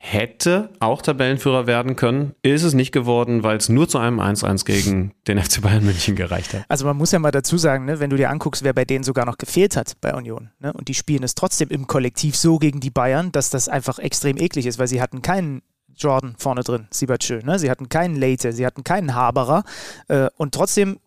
hätte 0.01 0.69
auch 0.79 1.01
Tabellenführer 1.01 1.67
werden 1.67 1.97
können, 1.97 2.33
ist 2.41 2.63
es 2.63 2.73
nicht 2.73 2.93
geworden, 2.93 3.43
weil 3.43 3.57
es 3.57 3.67
nur 3.67 3.89
zu 3.89 3.97
einem 3.97 4.21
1-1 4.21 4.63
gegen 4.63 5.11
den 5.27 5.37
FC 5.37 5.61
Bayern 5.61 5.83
München 5.83 6.15
gereicht 6.15 6.53
hat. 6.53 6.63
Also 6.69 6.85
man 6.85 6.95
muss 6.95 7.11
ja 7.11 7.19
mal 7.19 7.31
dazu 7.31 7.57
sagen, 7.57 7.83
ne, 7.83 7.99
wenn 7.99 8.09
du 8.09 8.15
dir 8.15 8.29
anguckst, 8.29 8.63
wer 8.63 8.71
bei 8.71 8.85
denen 8.85 9.03
sogar 9.03 9.25
noch 9.25 9.37
gefehlt 9.37 9.75
hat 9.75 9.97
bei 9.99 10.13
Union, 10.13 10.51
ne, 10.59 10.71
und 10.71 10.87
die 10.87 10.93
spielen 10.93 11.23
es 11.23 11.35
trotzdem 11.35 11.67
im 11.67 11.85
Kollektiv 11.85 12.37
so 12.37 12.59
gegen 12.59 12.79
die 12.79 12.91
Bayern, 12.91 13.33
dass 13.33 13.49
das 13.49 13.67
einfach 13.67 13.99
extrem 13.99 14.37
eklig 14.37 14.67
ist, 14.67 14.79
weil 14.79 14.87
sie 14.87 15.01
hatten 15.01 15.21
keinen 15.21 15.63
Jordan 15.97 16.35
vorne 16.37 16.61
drin, 16.61 16.87
Siebert 16.91 17.25
Schön, 17.25 17.45
ne? 17.45 17.59
sie 17.59 17.69
hatten 17.69 17.89
keinen 17.89 18.15
Leite, 18.15 18.53
sie 18.53 18.65
hatten 18.65 18.85
keinen 18.85 19.15
Haberer 19.15 19.65
äh, 20.07 20.29
und 20.37 20.53
trotzdem 20.53 20.99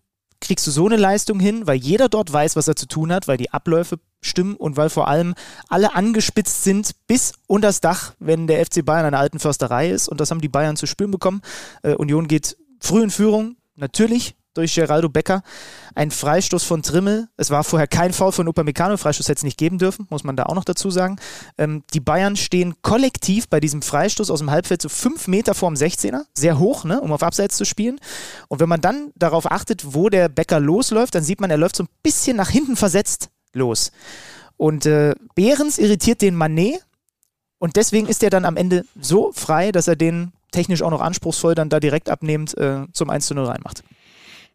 kriegst 0.43 0.67
du 0.67 0.71
so 0.71 0.87
eine 0.87 0.97
Leistung 0.97 1.41
hin, 1.41 1.67
weil 1.67 1.77
jeder 1.77 2.09
dort 2.11 2.31
weiß, 2.31 2.57
was 2.57 2.69
er 2.69 2.77
zu 2.77 2.87
tun 2.87 3.13
hat, 3.13 3.29
weil 3.29 3.39
die 3.39 3.53
Abläufe 3.53 3.99
stimmen 4.21 4.57
und 4.57 4.77
weil 4.77 4.91
vor 4.91 5.09
allem 5.09 5.35
alle 5.69 5.95
angespitzt 5.95 6.65
sind 6.65 6.93
bis 7.07 7.33
unters 7.47 7.81
Dach, 7.81 8.13
wenn 8.19 8.47
der 8.47 8.65
FC 8.65 8.85
Bayern 8.85 9.07
eine 9.07 9.19
alten 9.19 9.39
Försterei 9.39 9.91
ist 9.91 10.09
und 10.09 10.21
das 10.21 10.31
haben 10.31 10.41
die 10.41 10.49
Bayern 10.49 10.77
zu 10.77 10.87
spüren 10.87 11.11
bekommen. 11.11 11.41
Äh, 11.83 11.95
Union 11.95 12.29
geht 12.29 12.57
früh 12.81 13.03
in 13.03 13.11
Führung, 13.11 13.57
natürlich 13.77 14.37
durch 14.55 14.75
Geraldo 14.75 15.09
Becker. 15.09 15.43
Ein 15.95 16.11
Freistoß 16.11 16.65
von 16.65 16.83
Trimmel. 16.83 17.29
Es 17.37 17.51
war 17.51 17.65
vorher 17.65 17.87
kein 17.87 18.13
Foul 18.13 18.33
von 18.33 18.49
Upamecano. 18.49 18.97
Freistoß 18.97 19.29
hätte 19.29 19.39
es 19.39 19.45
nicht 19.45 19.59
geben 19.59 19.79
dürfen, 19.79 20.07
muss 20.11 20.25
man 20.25 20.37
da 20.37 20.45
auch 20.45 20.55
noch 20.55 20.65
dazu 20.65 20.91
sagen. 20.91 21.17
Ähm, 21.59 21.85
die 21.93 22.01
Bayern 22.01 22.37
stehen 22.37 22.75
kollektiv 22.83 23.49
bei 23.49 23.61
diesem 23.61 23.83
Freistoß 23.83 24.31
aus 24.31 24.39
dem 24.41 24.51
Halbfeld 24.51 24.83
so 24.83 24.89
fünf 24.89 25.29
Meter 25.29 25.55
vorm 25.55 25.75
16er. 25.75 26.23
Sehr 26.35 26.59
hoch, 26.59 26.85
ne, 26.85 27.01
um 27.01 27.13
auf 27.13 27.23
Abseits 27.23 27.57
zu 27.57 27.65
spielen. 27.65 28.01
Und 28.49 28.61
wenn 28.61 28.69
man 28.69 28.81
dann 28.81 29.11
darauf 29.15 29.51
achtet, 29.51 29.95
wo 29.95 30.09
der 30.09 30.29
Becker 30.29 30.61
losläuft, 30.61 31.15
dann 31.15 31.25
sieht 31.25 31.41
man, 31.41 31.51
er 31.51 31.59
läuft 31.59 31.77
so 31.77 31.85
ein 31.85 31.89
bisschen 32.03 32.37
nach 32.37 32.51
hinten 32.51 32.77
versetzt 32.77 33.31
los. 33.53 33.93
Und 34.57 34.87
äh, 34.87 35.15
Behrens 35.35 35.79
irritiert 35.79 36.23
den 36.23 36.35
Manet. 36.35 36.85
Und 37.59 37.77
deswegen 37.77 38.09
ist 38.09 38.23
er 38.23 38.31
dann 38.31 38.45
am 38.45 38.57
Ende 38.57 38.85
so 39.01 39.33
frei, 39.33 39.73
dass 39.73 39.87
er 39.87 39.97
den 39.97 40.33
technisch 40.51 40.83
auch 40.83 40.91
noch 40.91 41.01
anspruchsvoll 41.01 41.55
dann 41.55 41.69
da 41.69 41.81
direkt 41.81 42.11
abnehmend 42.11 42.57
äh, 42.59 42.87
zum 42.93 43.11
1 43.11 43.27
zu 43.27 43.35
0 43.35 43.47
reinmacht. 43.47 43.83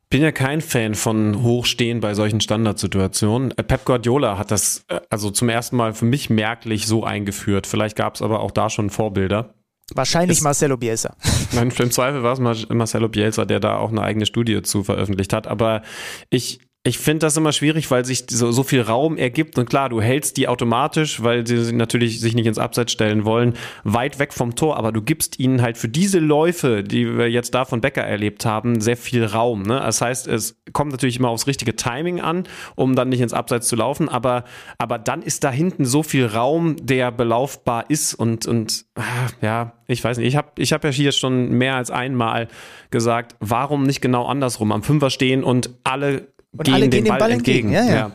Bin 0.10 0.22
ja 0.22 0.32
kein 0.32 0.62
Fan 0.62 0.96
von 0.96 1.44
Hochstehen 1.44 2.00
bei 2.00 2.14
solchen 2.14 2.40
Standardsituationen. 2.40 3.52
Äh, 3.58 3.64
Pep 3.64 3.84
Guardiola 3.84 4.38
hat 4.38 4.52
das 4.52 4.86
äh, 4.88 5.02
also 5.10 5.32
zum 5.32 5.50
ersten 5.50 5.76
Mal 5.76 5.94
für 5.94 6.06
mich 6.06 6.30
merklich 6.30 6.88
so 6.88 7.04
eingeführt. 7.04 7.68
Vielleicht 7.68 7.98
gab 7.98 8.16
es 8.16 8.22
aber 8.22 8.40
auch 8.40 8.52
da 8.52 8.70
schon 8.70 8.90
Vorbilder. 8.90 9.54
Wahrscheinlich 9.94 10.38
Ist- 10.38 10.44
Marcelo 10.44 10.78
Bielsa. 10.78 11.16
Nein, 11.54 11.72
im 11.78 11.92
Zweifel 11.92 12.24
war 12.24 12.34
es 12.34 12.40
Mar- 12.40 12.56
Marcelo 12.74 13.10
Bielsa, 13.10 13.44
der 13.46 13.60
da 13.60 13.78
auch 13.78 13.90
eine 13.90 14.02
eigene 14.02 14.26
Studie 14.26 14.62
zu 14.62 14.84
veröffentlicht 14.84 15.34
hat. 15.34 15.46
Aber 15.48 15.82
ich, 16.30 16.60
ich 16.88 17.00
finde 17.00 17.26
das 17.26 17.36
immer 17.36 17.52
schwierig, 17.52 17.92
weil 17.92 18.06
sich 18.06 18.26
so, 18.30 18.52
so 18.52 18.64
viel 18.64 18.82
Raum 18.82 19.18
ergibt. 19.18 19.60
Und 19.60 19.70
klar, 19.70 19.90
du 19.90 20.02
hältst 20.02 20.38
die 20.38 20.48
automatisch, 20.48 21.22
weil 21.22 21.46
sie 21.46 21.74
natürlich 21.74 22.20
sich 22.22 22.34
nicht 22.34 22.46
ins 22.46 22.58
Abseits 22.58 22.94
stellen 22.94 23.26
wollen, 23.26 23.54
weit 23.84 24.20
weg 24.20 24.34
vom 24.34 24.56
Tor. 24.56 24.78
Aber 24.78 24.94
du 24.94 25.02
gibst 25.02 25.38
ihnen 25.38 25.62
halt 25.62 25.78
für 25.78 25.90
diese 25.90 26.20
Läufe, 26.20 26.84
die 26.84 27.18
wir 27.18 27.30
jetzt 27.30 27.54
da 27.54 27.66
von 27.66 27.82
Becker 27.82 28.04
erlebt 28.04 28.46
haben, 28.46 28.80
sehr 28.80 28.96
viel 28.96 29.26
Raum. 29.26 29.64
Ne? 29.64 29.80
Das 29.80 30.02
heißt, 30.02 30.28
es 30.28 30.62
kommt 30.72 30.92
natürlich 30.92 31.18
immer 31.18 31.30
aufs 31.30 31.46
richtige 31.46 31.76
Timing 31.76 32.22
an, 32.22 32.48
um 32.76 32.96
dann 32.96 33.10
nicht 33.10 33.22
ins 33.22 33.34
Abseits 33.34 33.68
zu 33.68 33.76
laufen. 33.76 34.08
Aber, 34.08 34.46
aber 34.78 34.98
dann 34.98 35.22
ist 35.22 35.44
da 35.44 35.52
hinten 35.52 35.84
so 35.84 36.04
viel 36.04 36.26
Raum, 36.26 36.78
der 36.82 37.12
belaufbar 37.12 37.90
ist. 37.90 38.14
Und, 38.14 38.46
und 38.48 38.86
ah, 38.96 39.04
ja, 39.42 39.74
ich 39.88 40.02
weiß 40.02 40.20
nicht. 40.20 40.28
Ich 40.28 40.38
habe 40.38 40.52
ich 40.58 40.72
hab 40.72 40.86
ja 40.86 40.90
hier 40.90 41.12
schon 41.12 41.50
mehr 41.50 41.76
als 41.76 41.92
einmal 41.92 42.48
gesagt, 42.92 43.36
warum 43.42 43.84
nicht 43.84 44.00
genau 44.00 44.26
andersrum 44.26 44.72
am 44.72 44.84
Fünfer 44.84 45.10
stehen 45.10 45.44
und 45.44 45.72
alle 45.84 46.28
Und 46.52 46.64
gehen 46.64 46.74
alle 46.74 46.84
dem 46.86 46.92
gehen 46.92 47.04
dem 47.06 47.10
Ball, 47.10 47.20
Ball 47.20 47.32
entgegen. 47.32 47.74
entgegen. 47.74 47.90
Ja, 47.90 48.12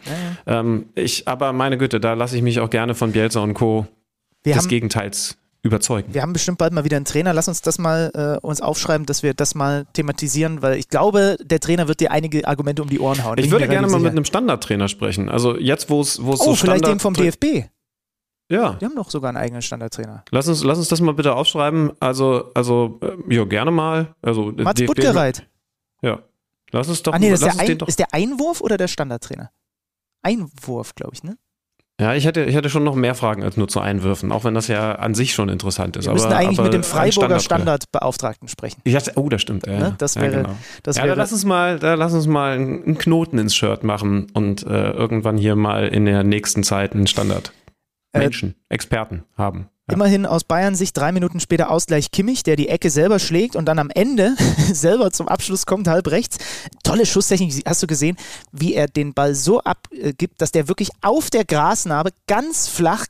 ja. 0.46 0.60
Ähm, 0.60 0.86
ich, 0.94 1.28
aber 1.28 1.52
meine 1.52 1.78
Güte, 1.78 2.00
da 2.00 2.14
lasse 2.14 2.36
ich 2.36 2.42
mich 2.42 2.60
auch 2.60 2.70
gerne 2.70 2.94
von 2.94 3.12
Bielsa 3.12 3.40
und 3.40 3.54
Co. 3.54 3.86
Wir 4.42 4.54
des 4.54 4.64
haben, 4.64 4.68
Gegenteils 4.70 5.36
überzeugen. 5.62 6.12
wir 6.12 6.22
haben 6.22 6.32
bestimmt 6.32 6.58
bald 6.58 6.72
mal 6.72 6.84
wieder 6.84 6.96
einen 6.96 7.04
Trainer. 7.04 7.32
Lass 7.32 7.46
uns 7.46 7.62
das 7.62 7.78
mal 7.78 8.10
äh, 8.14 8.44
uns 8.44 8.60
aufschreiben, 8.60 9.06
dass 9.06 9.22
wir 9.22 9.34
das 9.34 9.54
mal 9.54 9.86
thematisieren, 9.92 10.60
weil 10.62 10.76
ich 10.78 10.88
glaube, 10.88 11.36
der 11.44 11.60
Trainer 11.60 11.86
wird 11.86 12.00
dir 12.00 12.10
einige 12.10 12.46
Argumente 12.48 12.82
um 12.82 12.88
die 12.88 12.98
Ohren 12.98 13.22
hauen. 13.22 13.38
Ich 13.38 13.50
würde 13.50 13.68
gerne 13.68 13.86
mal 13.86 13.92
mit 13.94 14.00
sicher. 14.00 14.10
einem 14.12 14.24
Standardtrainer 14.24 14.88
sprechen. 14.88 15.28
Also 15.28 15.56
jetzt, 15.56 15.88
wo 15.90 16.00
es 16.00 16.24
wo 16.24 16.32
es 16.32 16.40
Oh, 16.40 16.44
so 16.46 16.54
vielleicht 16.56 16.84
Standard 16.84 16.90
den 16.94 16.98
vom 17.00 17.14
DFB. 17.14 17.68
Ja, 18.50 18.74
Die 18.80 18.84
haben 18.84 18.96
doch 18.96 19.08
sogar 19.08 19.28
einen 19.28 19.38
eigenen 19.38 19.62
Standardtrainer. 19.62 20.24
lass 20.30 20.46
uns, 20.48 20.62
lass 20.64 20.76
uns 20.76 20.88
das 20.88 21.00
mal 21.00 21.14
bitte 21.14 21.34
aufschreiben. 21.34 21.92
Also, 22.00 22.50
also 22.54 22.98
äh, 23.00 23.34
ja, 23.34 23.44
gerne 23.44 23.70
mal. 23.70 24.14
Also, 24.20 24.50
äh, 24.50 24.62
Mats 24.62 24.84
Buttgereit. 24.84 25.46
Ja. 26.02 26.18
Lass 26.72 26.88
uns 26.88 27.02
doch 27.02 27.12
Ah 27.12 27.18
nee, 27.18 27.30
das 27.30 27.42
ist 27.42 27.54
der, 27.58 27.60
Ein, 27.60 27.78
ist 27.86 27.98
der 27.98 28.12
Einwurf 28.14 28.60
oder 28.60 28.76
der 28.76 28.88
Standardtrainer? 28.88 29.50
Einwurf, 30.22 30.94
glaube 30.94 31.12
ich, 31.14 31.22
ne? 31.22 31.36
Ja, 32.00 32.14
ich 32.14 32.24
hätte, 32.24 32.44
ich 32.44 32.54
hätte 32.54 32.70
schon 32.70 32.82
noch 32.84 32.94
mehr 32.94 33.14
Fragen 33.14 33.44
als 33.44 33.56
nur 33.56 33.68
zu 33.68 33.78
Einwürfen, 33.78 34.32
auch 34.32 34.44
wenn 34.44 34.54
das 34.54 34.66
ja 34.66 34.94
an 34.94 35.14
sich 35.14 35.34
schon 35.34 35.48
interessant 35.48 35.96
ist. 35.96 36.06
Wir 36.06 36.12
müssen 36.14 36.26
aber, 36.26 36.36
eigentlich 36.36 36.58
aber 36.58 36.64
mit 36.68 36.74
dem 36.74 36.82
Freiburger. 36.82 37.38
Standardbeauftragten 37.38 38.48
sprechen. 38.48 38.80
Ich 38.84 38.94
dachte, 38.94 39.12
oh, 39.16 39.28
das 39.28 39.42
stimmt. 39.42 39.66
Äh, 39.66 39.78
Ne? 39.78 39.94
Das 39.98 40.14
ja, 40.14 40.22
wäre- 40.22 40.42
genau. 40.42 40.56
Das 40.82 40.96
ja, 40.96 41.02
da 41.02 41.08
wäre, 41.08 41.16
lass 41.18 41.32
uns 41.32 41.44
mal, 41.44 41.78
da 41.78 41.94
lass 41.94 42.12
uns 42.14 42.26
mal 42.26 42.52
einen 42.54 42.96
Knoten 42.98 43.38
ins 43.38 43.54
Shirt 43.54 43.84
machen 43.84 44.28
und 44.32 44.66
äh, 44.66 44.90
irgendwann 44.90 45.36
hier 45.36 45.54
mal 45.54 45.86
in 45.88 46.06
der 46.06 46.24
nächsten 46.24 46.62
Zeit 46.64 46.92
einen 46.92 47.06
Standard. 47.06 47.52
Äh, 48.12 48.20
Menschen, 48.20 48.56
Experten 48.68 49.24
haben. 49.36 49.68
Immerhin 49.92 50.24
aus 50.24 50.44
Bayern 50.44 50.74
Sicht 50.74 50.96
drei 50.96 51.12
Minuten 51.12 51.38
später 51.38 51.70
Ausgleich 51.70 52.10
Kimmich, 52.10 52.42
der 52.42 52.56
die 52.56 52.68
Ecke 52.68 52.88
selber 52.88 53.18
schlägt 53.18 53.56
und 53.56 53.66
dann 53.66 53.78
am 53.78 53.90
Ende 53.90 54.34
selber 54.72 55.10
zum 55.10 55.28
Abschluss 55.28 55.66
kommt, 55.66 55.86
halb 55.86 56.10
rechts. 56.10 56.38
Tolle 56.82 57.04
Schusstechnik, 57.04 57.62
hast 57.66 57.82
du 57.82 57.86
gesehen, 57.86 58.16
wie 58.52 58.72
er 58.72 58.86
den 58.86 59.12
Ball 59.12 59.34
so 59.34 59.60
abgibt, 59.60 60.40
dass 60.40 60.50
der 60.50 60.66
wirklich 60.66 60.88
auf 61.02 61.28
der 61.28 61.44
Grasnarbe 61.44 62.08
ganz 62.26 62.68
flach, 62.68 63.04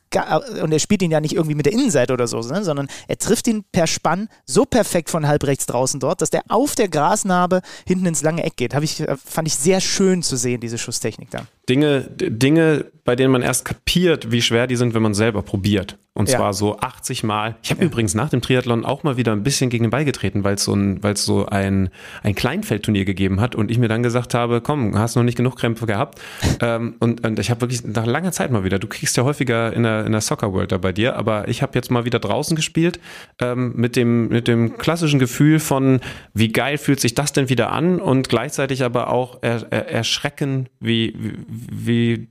und 0.61 0.73
er 0.73 0.79
spielt 0.79 1.01
ihn 1.03 1.11
ja 1.11 1.21
nicht 1.21 1.35
irgendwie 1.35 1.55
mit 1.55 1.65
der 1.65 1.71
Innenseite 1.71 2.11
oder 2.11 2.27
so, 2.27 2.41
ne, 2.41 2.65
sondern 2.65 2.89
er 3.07 3.17
trifft 3.17 3.47
ihn 3.47 3.63
per 3.71 3.87
Spann 3.87 4.27
so 4.45 4.65
perfekt 4.65 5.09
von 5.09 5.25
halb 5.25 5.45
rechts 5.45 5.65
draußen 5.65 6.01
dort, 6.01 6.21
dass 6.21 6.31
der 6.31 6.43
auf 6.49 6.75
der 6.75 6.89
Grasnarbe 6.89 7.61
hinten 7.87 8.07
ins 8.07 8.23
lange 8.23 8.43
Eck 8.43 8.57
geht. 8.57 8.73
Ich, 8.73 8.99
äh, 8.99 9.15
fand 9.23 9.47
ich 9.47 9.55
sehr 9.55 9.79
schön 9.79 10.21
zu 10.21 10.35
sehen, 10.35 10.59
diese 10.59 10.77
Schusstechnik 10.77 11.31
da. 11.31 11.47
Dinge, 11.69 12.01
Dinge, 12.17 12.85
bei 13.05 13.15
denen 13.15 13.31
man 13.31 13.41
erst 13.41 13.65
kapiert, 13.65 14.31
wie 14.31 14.41
schwer 14.41 14.67
die 14.67 14.75
sind, 14.75 14.93
wenn 14.93 15.01
man 15.01 15.13
selber 15.13 15.41
probiert. 15.41 15.97
Und 16.15 16.29
ja. 16.29 16.37
zwar 16.37 16.53
so 16.53 16.77
80 16.77 17.23
Mal. 17.23 17.55
Ich 17.63 17.71
habe 17.71 17.81
ja. 17.81 17.87
übrigens 17.87 18.13
nach 18.13 18.29
dem 18.29 18.39
Triathlon 18.39 18.85
auch 18.85 19.01
mal 19.01 19.17
wieder 19.17 19.31
ein 19.31 19.41
bisschen 19.41 19.71
gegen 19.71 19.85
den 19.85 19.89
Ball 19.89 20.05
getreten, 20.05 20.43
weil 20.43 20.55
es 20.55 20.63
so 20.63 20.73
ein, 20.75 21.01
weil 21.01 21.13
es 21.13 21.25
so 21.25 21.47
ein, 21.47 21.89
ein 22.21 22.35
Kleinfeldturnier 22.35 23.03
gegeben 23.03 23.41
hat 23.41 23.55
und 23.55 23.71
ich 23.71 23.79
mir 23.79 23.87
dann 23.87 24.03
gesagt 24.03 24.35
habe, 24.35 24.61
komm, 24.61 24.95
hast 24.95 25.15
noch 25.15 25.23
nicht 25.23 25.37
genug 25.37 25.57
Krämpfe 25.57 25.87
gehabt. 25.87 26.21
ähm, 26.61 26.95
und, 26.99 27.25
und 27.25 27.39
ich 27.39 27.49
habe 27.49 27.61
wirklich 27.61 27.83
nach 27.83 28.05
langer 28.05 28.31
Zeit 28.31 28.51
mal 28.51 28.63
wieder, 28.63 28.77
du 28.77 28.87
kriegst 28.87 29.17
ja 29.17 29.23
häufiger 29.23 29.73
in 29.73 29.83
der, 29.83 30.05
in 30.05 30.11
der 30.11 30.21
Soccer 30.21 30.53
World 30.53 30.71
da 30.71 30.77
bei 30.77 30.91
dir, 30.91 31.15
aber 31.15 31.47
ich 31.47 31.63
habe 31.63 31.71
jetzt 31.73 31.89
mal 31.89 32.05
wieder 32.05 32.19
draußen 32.19 32.55
gespielt 32.55 32.99
ähm, 33.39 33.73
mit, 33.75 33.95
dem, 33.95 34.27
mit 34.27 34.47
dem 34.47 34.77
klassischen 34.77 35.17
Gefühl 35.17 35.57
von, 35.57 35.99
wie 36.35 36.49
geil 36.49 36.77
fühlt 36.77 36.99
sich 36.99 37.15
das 37.15 37.33
denn 37.33 37.49
wieder 37.49 37.71
an 37.71 37.99
und 37.99 38.29
gleichzeitig 38.29 38.83
aber 38.83 39.09
auch 39.09 39.39
er, 39.41 39.65
er, 39.71 39.89
erschrecken, 39.89 40.69
wie, 40.79 41.15
wie, 41.17 41.33
wie 41.71 42.27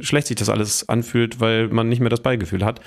schlecht 0.00 0.28
sich 0.28 0.36
das 0.36 0.48
alles 0.48 0.88
anfühlt, 0.88 1.40
weil 1.40 1.68
man 1.68 1.88
nicht 1.88 2.00
mehr 2.00 2.10
das 2.10 2.22
Ballgefühl 2.22 2.64
hat. 2.64 2.80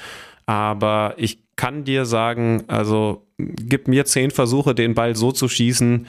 Aber 0.46 1.16
ich 1.18 1.40
kann 1.56 1.84
dir 1.84 2.06
sagen, 2.06 2.64
also 2.68 3.28
gib 3.38 3.88
mir 3.88 4.06
zehn 4.06 4.32
Versuche, 4.32 4.74
den 4.74 4.94
Ball 4.94 5.16
so 5.16 5.32
zu 5.32 5.50
schießen, 5.50 6.08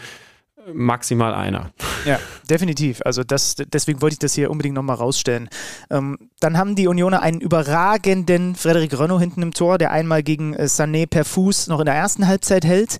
maximal 0.73 1.35
einer. 1.35 1.71
Ja, 2.05 2.19
definitiv. 2.49 3.01
Also 3.05 3.25
das, 3.25 3.57
deswegen 3.57 4.01
wollte 4.01 4.15
ich 4.15 4.19
das 4.19 4.35
hier 4.35 4.51
unbedingt 4.51 4.75
nochmal 4.75 4.97
rausstellen. 4.97 5.49
Ähm, 5.91 6.19
dann 6.41 6.57
haben 6.57 6.77
die 6.77 6.87
Unioner 6.87 7.23
einen 7.23 7.41
überragenden 7.41 8.55
Frederik 8.55 8.99
Renault 8.99 9.21
hinten 9.21 9.43
im 9.43 9.53
Tor, 9.53 9.79
der 9.79 9.91
einmal 9.91 10.23
gegen 10.23 10.55
äh, 10.55 10.65
Sané 10.65 11.07
per 11.07 11.25
Fuß 11.25 11.69
noch 11.69 11.81
in 11.81 11.87
der 11.87 11.95
ersten 11.95 12.27
Halbzeit 12.27 12.65
hält. 12.65 12.99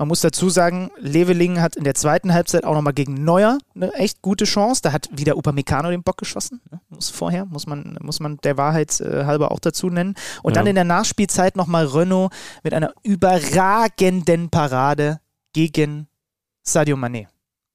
Man 0.00 0.08
muss 0.08 0.22
dazu 0.22 0.48
sagen, 0.48 0.90
Leveling 0.96 1.60
hat 1.60 1.76
in 1.76 1.84
der 1.84 1.94
zweiten 1.94 2.32
Halbzeit 2.32 2.64
auch 2.64 2.72
nochmal 2.72 2.94
gegen 2.94 3.22
Neuer 3.22 3.58
eine 3.74 3.92
echt 3.92 4.22
gute 4.22 4.46
Chance. 4.46 4.80
Da 4.82 4.92
hat 4.92 5.10
wieder 5.12 5.36
Upamecano 5.36 5.90
den 5.90 6.02
Bock 6.02 6.16
geschossen. 6.16 6.62
Ne? 6.70 6.80
Muss 6.88 7.10
vorher, 7.10 7.44
muss 7.44 7.66
man, 7.66 7.98
muss 8.00 8.18
man 8.18 8.38
der 8.38 8.56
Wahrheit 8.56 8.98
äh, 9.00 9.26
halber 9.26 9.50
auch 9.52 9.60
dazu 9.60 9.90
nennen. 9.90 10.14
Und 10.42 10.56
ja. 10.56 10.60
dann 10.60 10.68
in 10.68 10.74
der 10.74 10.84
Nachspielzeit 10.84 11.54
nochmal 11.54 11.84
Renault 11.84 12.32
mit 12.62 12.72
einer 12.72 12.94
überragenden 13.02 14.48
Parade 14.48 15.20
gegen 15.52 16.06
Sadio 16.72 16.96
Mané. 16.96 17.26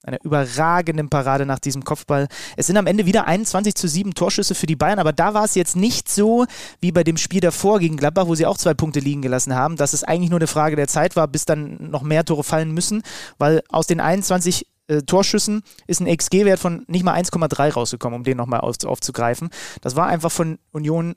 Eine 0.04 0.20
überragende 0.24 1.04
Parade 1.06 1.48
nach 1.48 1.58
diesem 1.58 1.84
Kopfball. 1.84 2.28
Es 2.58 2.68
sind 2.68 2.78
am 2.78 2.86
Ende 2.86 3.08
wieder 3.08 3.26
21 3.26 3.74
zu 3.74 3.88
7 3.88 4.14
Torschüsse 4.14 4.54
für 4.54 4.68
die 4.68 4.76
Bayern, 4.76 5.00
aber 5.00 5.14
da 5.14 5.34
war 5.34 5.46
es 5.46 5.56
jetzt 5.56 5.76
nicht 5.76 6.10
so 6.10 6.46
wie 6.80 6.92
bei 6.92 7.04
dem 7.04 7.18
Spiel 7.18 7.40
davor 7.40 7.80
gegen 7.80 7.98
Gladbach, 7.98 8.28
wo 8.28 8.36
sie 8.36 8.46
auch 8.46 8.58
zwei 8.58 8.76
Punkte 8.76 9.00
liegen 9.00 9.24
gelassen 9.24 9.56
haben, 9.56 9.78
dass 9.78 9.94
es 9.94 10.04
eigentlich 10.04 10.30
nur 10.30 10.40
eine 10.40 10.48
Frage 10.48 10.76
der 10.76 10.88
Zeit 10.88 11.16
war, 11.16 11.28
bis 11.28 11.46
dann 11.46 11.90
noch 11.90 12.04
mehr 12.04 12.24
Tore 12.24 12.44
fallen 12.44 12.72
müssen, 12.72 13.02
weil 13.40 13.64
aus 13.70 13.88
den 13.88 14.00
21 14.00 14.68
äh, 14.88 15.02
Torschüssen 15.02 15.64
ist 15.88 16.02
ein 16.02 16.16
XG-Wert 16.16 16.60
von 16.60 16.86
nicht 16.88 17.04
mal 17.04 17.20
1,3 17.20 17.74
rausgekommen, 17.74 18.18
um 18.20 18.24
den 18.24 18.38
nochmal 18.38 18.60
auf, 18.60 18.76
aufzugreifen. 18.86 19.50
Das 19.82 19.96
war 19.96 20.06
einfach 20.06 20.32
von 20.32 20.60
Union 20.72 21.16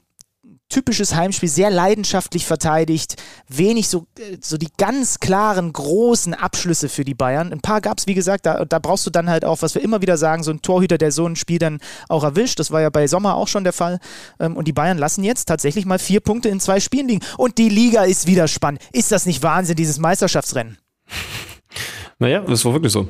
typisches 0.68 1.14
Heimspiel, 1.14 1.48
sehr 1.48 1.70
leidenschaftlich 1.70 2.46
verteidigt, 2.46 3.16
wenig 3.48 3.88
so, 3.88 4.06
so 4.40 4.56
die 4.56 4.68
ganz 4.76 5.18
klaren, 5.18 5.72
großen 5.72 6.34
Abschlüsse 6.34 6.88
für 6.88 7.04
die 7.04 7.14
Bayern. 7.14 7.52
Ein 7.52 7.60
paar 7.60 7.80
gab 7.80 7.98
es, 7.98 8.06
wie 8.06 8.14
gesagt, 8.14 8.46
da, 8.46 8.64
da 8.64 8.78
brauchst 8.78 9.06
du 9.06 9.10
dann 9.10 9.30
halt 9.30 9.44
auch, 9.44 9.62
was 9.62 9.74
wir 9.74 9.82
immer 9.82 10.02
wieder 10.02 10.16
sagen, 10.18 10.42
so 10.42 10.50
ein 10.50 10.62
Torhüter, 10.62 10.98
der 10.98 11.12
so 11.12 11.26
ein 11.26 11.36
Spiel 11.36 11.58
dann 11.58 11.80
auch 12.08 12.24
erwischt. 12.24 12.58
Das 12.58 12.70
war 12.70 12.80
ja 12.80 12.90
bei 12.90 13.06
Sommer 13.06 13.34
auch 13.34 13.48
schon 13.48 13.64
der 13.64 13.72
Fall. 13.72 13.98
Ähm, 14.38 14.56
und 14.56 14.68
die 14.68 14.72
Bayern 14.72 14.98
lassen 14.98 15.24
jetzt 15.24 15.46
tatsächlich 15.46 15.86
mal 15.86 15.98
vier 15.98 16.20
Punkte 16.20 16.48
in 16.48 16.60
zwei 16.60 16.80
Spielen 16.80 17.08
liegen. 17.08 17.24
Und 17.36 17.58
die 17.58 17.68
Liga 17.68 18.04
ist 18.04 18.26
wieder 18.26 18.48
spannend. 18.48 18.82
Ist 18.92 19.10
das 19.12 19.26
nicht 19.26 19.42
Wahnsinn, 19.42 19.76
dieses 19.76 19.98
Meisterschaftsrennen? 19.98 20.78
Naja, 22.18 22.40
das 22.40 22.64
war 22.64 22.72
wirklich 22.72 22.92
so. 22.92 23.08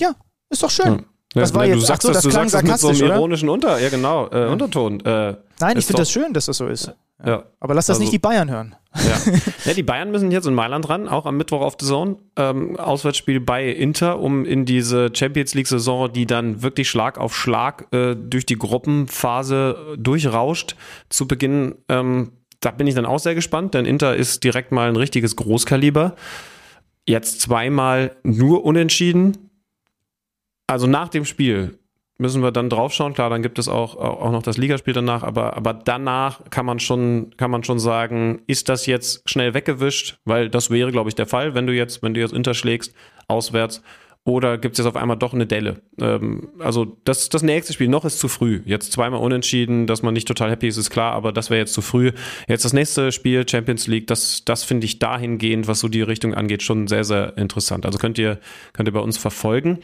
Ja, 0.00 0.14
ist 0.50 0.62
doch 0.62 0.70
schön. 0.70 0.86
Ja. 0.98 1.15
Das 1.40 1.54
war 1.54 1.64
ja, 1.64 1.74
jetzt, 1.74 1.82
du 1.82 1.86
sagst, 1.86 2.02
so, 2.02 2.08
das, 2.08 2.16
das, 2.16 2.24
du 2.24 2.30
sagst 2.30 2.54
das 2.54 2.62
mit 2.62 2.78
so 2.78 2.88
einem 2.88 3.12
ironischen 3.12 3.48
Unter, 3.48 3.78
ja 3.78 3.88
genau, 3.88 4.28
äh, 4.28 4.46
Unterton. 4.46 5.00
Äh, 5.00 5.36
Nein, 5.60 5.78
ich 5.78 5.86
finde 5.86 6.02
das 6.02 6.10
schön, 6.10 6.32
dass 6.32 6.46
das 6.46 6.56
so 6.56 6.66
ist. 6.66 6.92
Ja. 7.24 7.28
ja. 7.30 7.44
Aber 7.60 7.74
lass 7.74 7.86
das 7.86 7.96
also, 7.96 8.02
nicht 8.02 8.12
die 8.12 8.18
Bayern 8.18 8.50
hören. 8.50 8.74
Ja. 8.94 9.32
ja. 9.64 9.74
die 9.74 9.82
Bayern 9.82 10.10
müssen 10.10 10.30
jetzt 10.30 10.46
in 10.46 10.54
Mailand 10.54 10.88
ran, 10.88 11.08
auch 11.08 11.26
am 11.26 11.36
Mittwoch 11.36 11.60
auf 11.60 11.76
The 11.78 11.86
Zone. 11.86 12.16
Ähm, 12.36 12.76
Auswärtsspiel 12.76 13.40
bei 13.40 13.68
Inter, 13.68 14.18
um 14.20 14.44
in 14.44 14.64
diese 14.64 15.10
Champions 15.12 15.54
League-Saison, 15.54 16.12
die 16.12 16.26
dann 16.26 16.62
wirklich 16.62 16.88
Schlag 16.88 17.18
auf 17.18 17.36
Schlag 17.36 17.86
äh, 17.92 18.14
durch 18.14 18.46
die 18.46 18.56
Gruppenphase 18.56 19.96
durchrauscht, 19.98 20.76
zu 21.08 21.26
beginnen. 21.26 21.76
Ähm, 21.88 22.32
da 22.60 22.70
bin 22.70 22.86
ich 22.86 22.94
dann 22.94 23.06
auch 23.06 23.18
sehr 23.18 23.34
gespannt, 23.34 23.74
denn 23.74 23.84
Inter 23.84 24.16
ist 24.16 24.42
direkt 24.44 24.72
mal 24.72 24.88
ein 24.88 24.96
richtiges 24.96 25.36
Großkaliber. 25.36 26.16
Jetzt 27.06 27.40
zweimal 27.40 28.16
nur 28.24 28.64
unentschieden. 28.64 29.45
Also 30.66 30.86
nach 30.86 31.08
dem 31.08 31.24
Spiel 31.24 31.78
müssen 32.18 32.42
wir 32.42 32.50
dann 32.50 32.70
draufschauen. 32.70 33.14
Klar, 33.14 33.30
dann 33.30 33.42
gibt 33.42 33.58
es 33.58 33.68
auch, 33.68 33.96
auch 33.96 34.30
noch 34.32 34.42
das 34.42 34.56
Ligaspiel 34.56 34.94
danach, 34.94 35.22
aber, 35.22 35.56
aber 35.56 35.74
danach 35.74 36.48
kann 36.50 36.66
man 36.66 36.80
schon, 36.80 37.30
kann 37.36 37.50
man 37.50 37.62
schon 37.62 37.78
sagen, 37.78 38.42
ist 38.46 38.68
das 38.68 38.86
jetzt 38.86 39.28
schnell 39.28 39.54
weggewischt? 39.54 40.18
Weil 40.24 40.48
das 40.48 40.70
wäre, 40.70 40.92
glaube 40.92 41.10
ich, 41.10 41.14
der 41.14 41.26
Fall, 41.26 41.54
wenn 41.54 41.66
du 41.66 41.74
jetzt, 41.74 42.02
wenn 42.02 42.14
du 42.14 42.20
jetzt 42.20 42.32
unterschlägst, 42.32 42.94
auswärts. 43.28 43.82
Oder 44.24 44.58
gibt 44.58 44.72
es 44.72 44.78
jetzt 44.78 44.88
auf 44.88 44.96
einmal 44.96 45.16
doch 45.16 45.34
eine 45.34 45.46
Delle? 45.46 45.82
Ähm, 46.00 46.48
also 46.58 46.98
das, 47.04 47.28
das 47.28 47.44
nächste 47.44 47.72
Spiel 47.72 47.86
noch 47.86 48.04
ist 48.04 48.18
zu 48.18 48.26
früh. 48.26 48.60
Jetzt 48.64 48.90
zweimal 48.90 49.20
unentschieden, 49.20 49.86
dass 49.86 50.02
man 50.02 50.14
nicht 50.14 50.26
total 50.26 50.50
happy 50.50 50.66
ist, 50.66 50.78
ist 50.78 50.90
klar, 50.90 51.12
aber 51.12 51.32
das 51.32 51.48
wäre 51.48 51.60
jetzt 51.60 51.74
zu 51.74 51.80
früh. 51.80 52.10
Jetzt 52.48 52.64
das 52.64 52.72
nächste 52.72 53.12
Spiel, 53.12 53.48
Champions 53.48 53.86
League, 53.86 54.08
das, 54.08 54.44
das 54.44 54.64
finde 54.64 54.86
ich 54.86 54.98
dahingehend, 54.98 55.68
was 55.68 55.78
so 55.78 55.86
die 55.86 56.02
Richtung 56.02 56.34
angeht, 56.34 56.64
schon 56.64 56.88
sehr, 56.88 57.04
sehr 57.04 57.38
interessant. 57.38 57.86
Also 57.86 57.98
könnt 57.98 58.18
ihr, 58.18 58.40
könnt 58.72 58.88
ihr 58.88 58.92
bei 58.92 59.00
uns 59.00 59.16
verfolgen. 59.16 59.78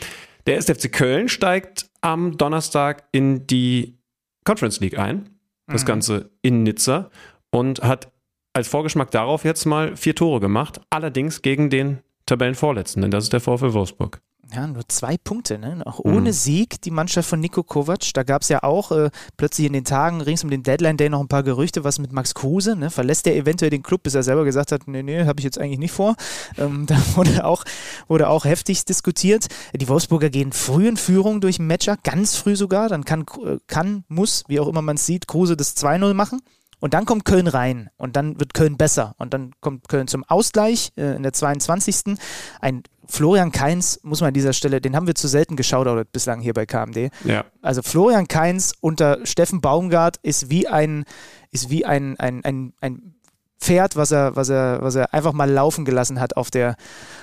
Der 0.46 0.56
SFC 0.56 0.90
Köln 0.90 1.28
steigt 1.28 1.90
am 2.00 2.36
Donnerstag 2.36 3.04
in 3.12 3.46
die 3.46 3.98
Conference 4.44 4.80
League 4.80 4.98
ein. 4.98 5.30
Das 5.66 5.82
mhm. 5.82 5.86
Ganze 5.86 6.30
in 6.42 6.64
Nizza 6.64 7.10
und 7.50 7.82
hat 7.82 8.12
als 8.52 8.68
Vorgeschmack 8.68 9.10
darauf 9.10 9.44
jetzt 9.44 9.64
mal 9.64 9.96
vier 9.96 10.14
Tore 10.14 10.40
gemacht. 10.40 10.80
Allerdings 10.90 11.42
gegen 11.42 11.70
den 11.70 12.00
Tabellenvorletzten, 12.26 13.02
denn 13.02 13.10
das 13.10 13.24
ist 13.24 13.32
der 13.32 13.40
VfL 13.40 13.72
Wolfsburg. 13.72 14.20
Ja, 14.54 14.66
nur 14.66 14.86
zwei 14.88 15.16
Punkte, 15.16 15.58
ne? 15.58 15.80
Auch 15.86 15.98
ohne 15.98 16.28
mhm. 16.28 16.32
Sieg, 16.32 16.82
die 16.82 16.90
Mannschaft 16.90 17.28
von 17.28 17.40
Nico 17.40 17.62
Kovac. 17.62 18.12
Da 18.12 18.22
gab 18.22 18.42
es 18.42 18.48
ja 18.48 18.62
auch 18.62 18.92
äh, 18.92 19.10
plötzlich 19.38 19.66
in 19.66 19.72
den 19.72 19.84
Tagen 19.84 20.20
rings 20.20 20.44
um 20.44 20.50
den 20.50 20.62
Deadline 20.62 20.98
Day 20.98 21.08
noch 21.08 21.20
ein 21.20 21.28
paar 21.28 21.42
Gerüchte, 21.42 21.84
was 21.84 21.98
mit 21.98 22.12
Max 22.12 22.34
Kruse, 22.34 22.76
ne? 22.76 22.90
Verlässt 22.90 23.26
er 23.26 23.34
eventuell 23.34 23.70
den 23.70 23.82
Club, 23.82 24.02
bis 24.02 24.14
er 24.14 24.22
selber 24.22 24.44
gesagt 24.44 24.70
hat, 24.70 24.86
nee, 24.86 25.02
nee, 25.02 25.24
habe 25.24 25.40
ich 25.40 25.44
jetzt 25.44 25.58
eigentlich 25.58 25.78
nicht 25.78 25.92
vor. 25.92 26.16
Ähm, 26.58 26.84
da 26.86 26.96
wurde 27.14 27.46
auch, 27.46 27.64
wurde 28.08 28.28
auch 28.28 28.44
heftig 28.44 28.84
diskutiert. 28.84 29.46
Die 29.74 29.88
Wolfsburger 29.88 30.28
gehen 30.28 30.52
früh 30.52 30.86
in 30.86 30.98
Führung 30.98 31.40
durch 31.40 31.58
einen 31.58 31.68
Matcher, 31.68 31.96
ganz 32.02 32.36
früh 32.36 32.54
sogar. 32.54 32.90
Dann 32.90 33.04
kann, 33.04 33.24
äh, 33.44 33.56
kann 33.66 34.04
muss, 34.08 34.44
wie 34.48 34.60
auch 34.60 34.68
immer 34.68 34.82
man 34.82 34.96
es 34.96 35.06
sieht, 35.06 35.28
Kruse 35.28 35.56
das 35.56 35.76
2-0 35.76 36.12
machen. 36.12 36.40
Und 36.82 36.94
dann 36.94 37.04
kommt 37.04 37.24
Köln 37.24 37.46
rein 37.46 37.90
und 37.96 38.16
dann 38.16 38.40
wird 38.40 38.54
Köln 38.54 38.76
besser. 38.76 39.14
Und 39.16 39.32
dann 39.32 39.52
kommt 39.60 39.88
Köln 39.88 40.08
zum 40.08 40.24
Ausgleich 40.24 40.90
äh, 40.96 41.14
in 41.14 41.22
der 41.22 41.32
22. 41.32 42.16
Ein 42.60 42.82
Florian 43.06 43.52
Kainz, 43.52 44.00
muss 44.02 44.20
man 44.20 44.28
an 44.28 44.34
dieser 44.34 44.52
Stelle, 44.52 44.80
den 44.80 44.96
haben 44.96 45.06
wir 45.06 45.14
zu 45.14 45.28
selten 45.28 45.54
geschaut 45.54 46.10
bislang 46.10 46.40
hier 46.40 46.54
bei 46.54 46.66
KMD. 46.66 47.12
Ja. 47.22 47.44
Also 47.60 47.82
Florian 47.82 48.26
Kainz 48.26 48.72
unter 48.80 49.24
Steffen 49.24 49.60
Baumgart 49.60 50.16
ist 50.24 50.50
wie 50.50 50.66
ein, 50.66 51.04
ist 51.52 51.70
wie 51.70 51.84
ein, 51.84 52.18
ein, 52.18 52.44
ein, 52.44 52.72
ein 52.80 53.14
Pferd, 53.60 53.94
was 53.94 54.10
er, 54.10 54.34
was, 54.34 54.48
er, 54.48 54.82
was 54.82 54.96
er 54.96 55.14
einfach 55.14 55.32
mal 55.32 55.48
laufen 55.48 55.84
gelassen 55.84 56.18
hat 56.18 56.36
auf 56.36 56.50
der, 56.50 56.74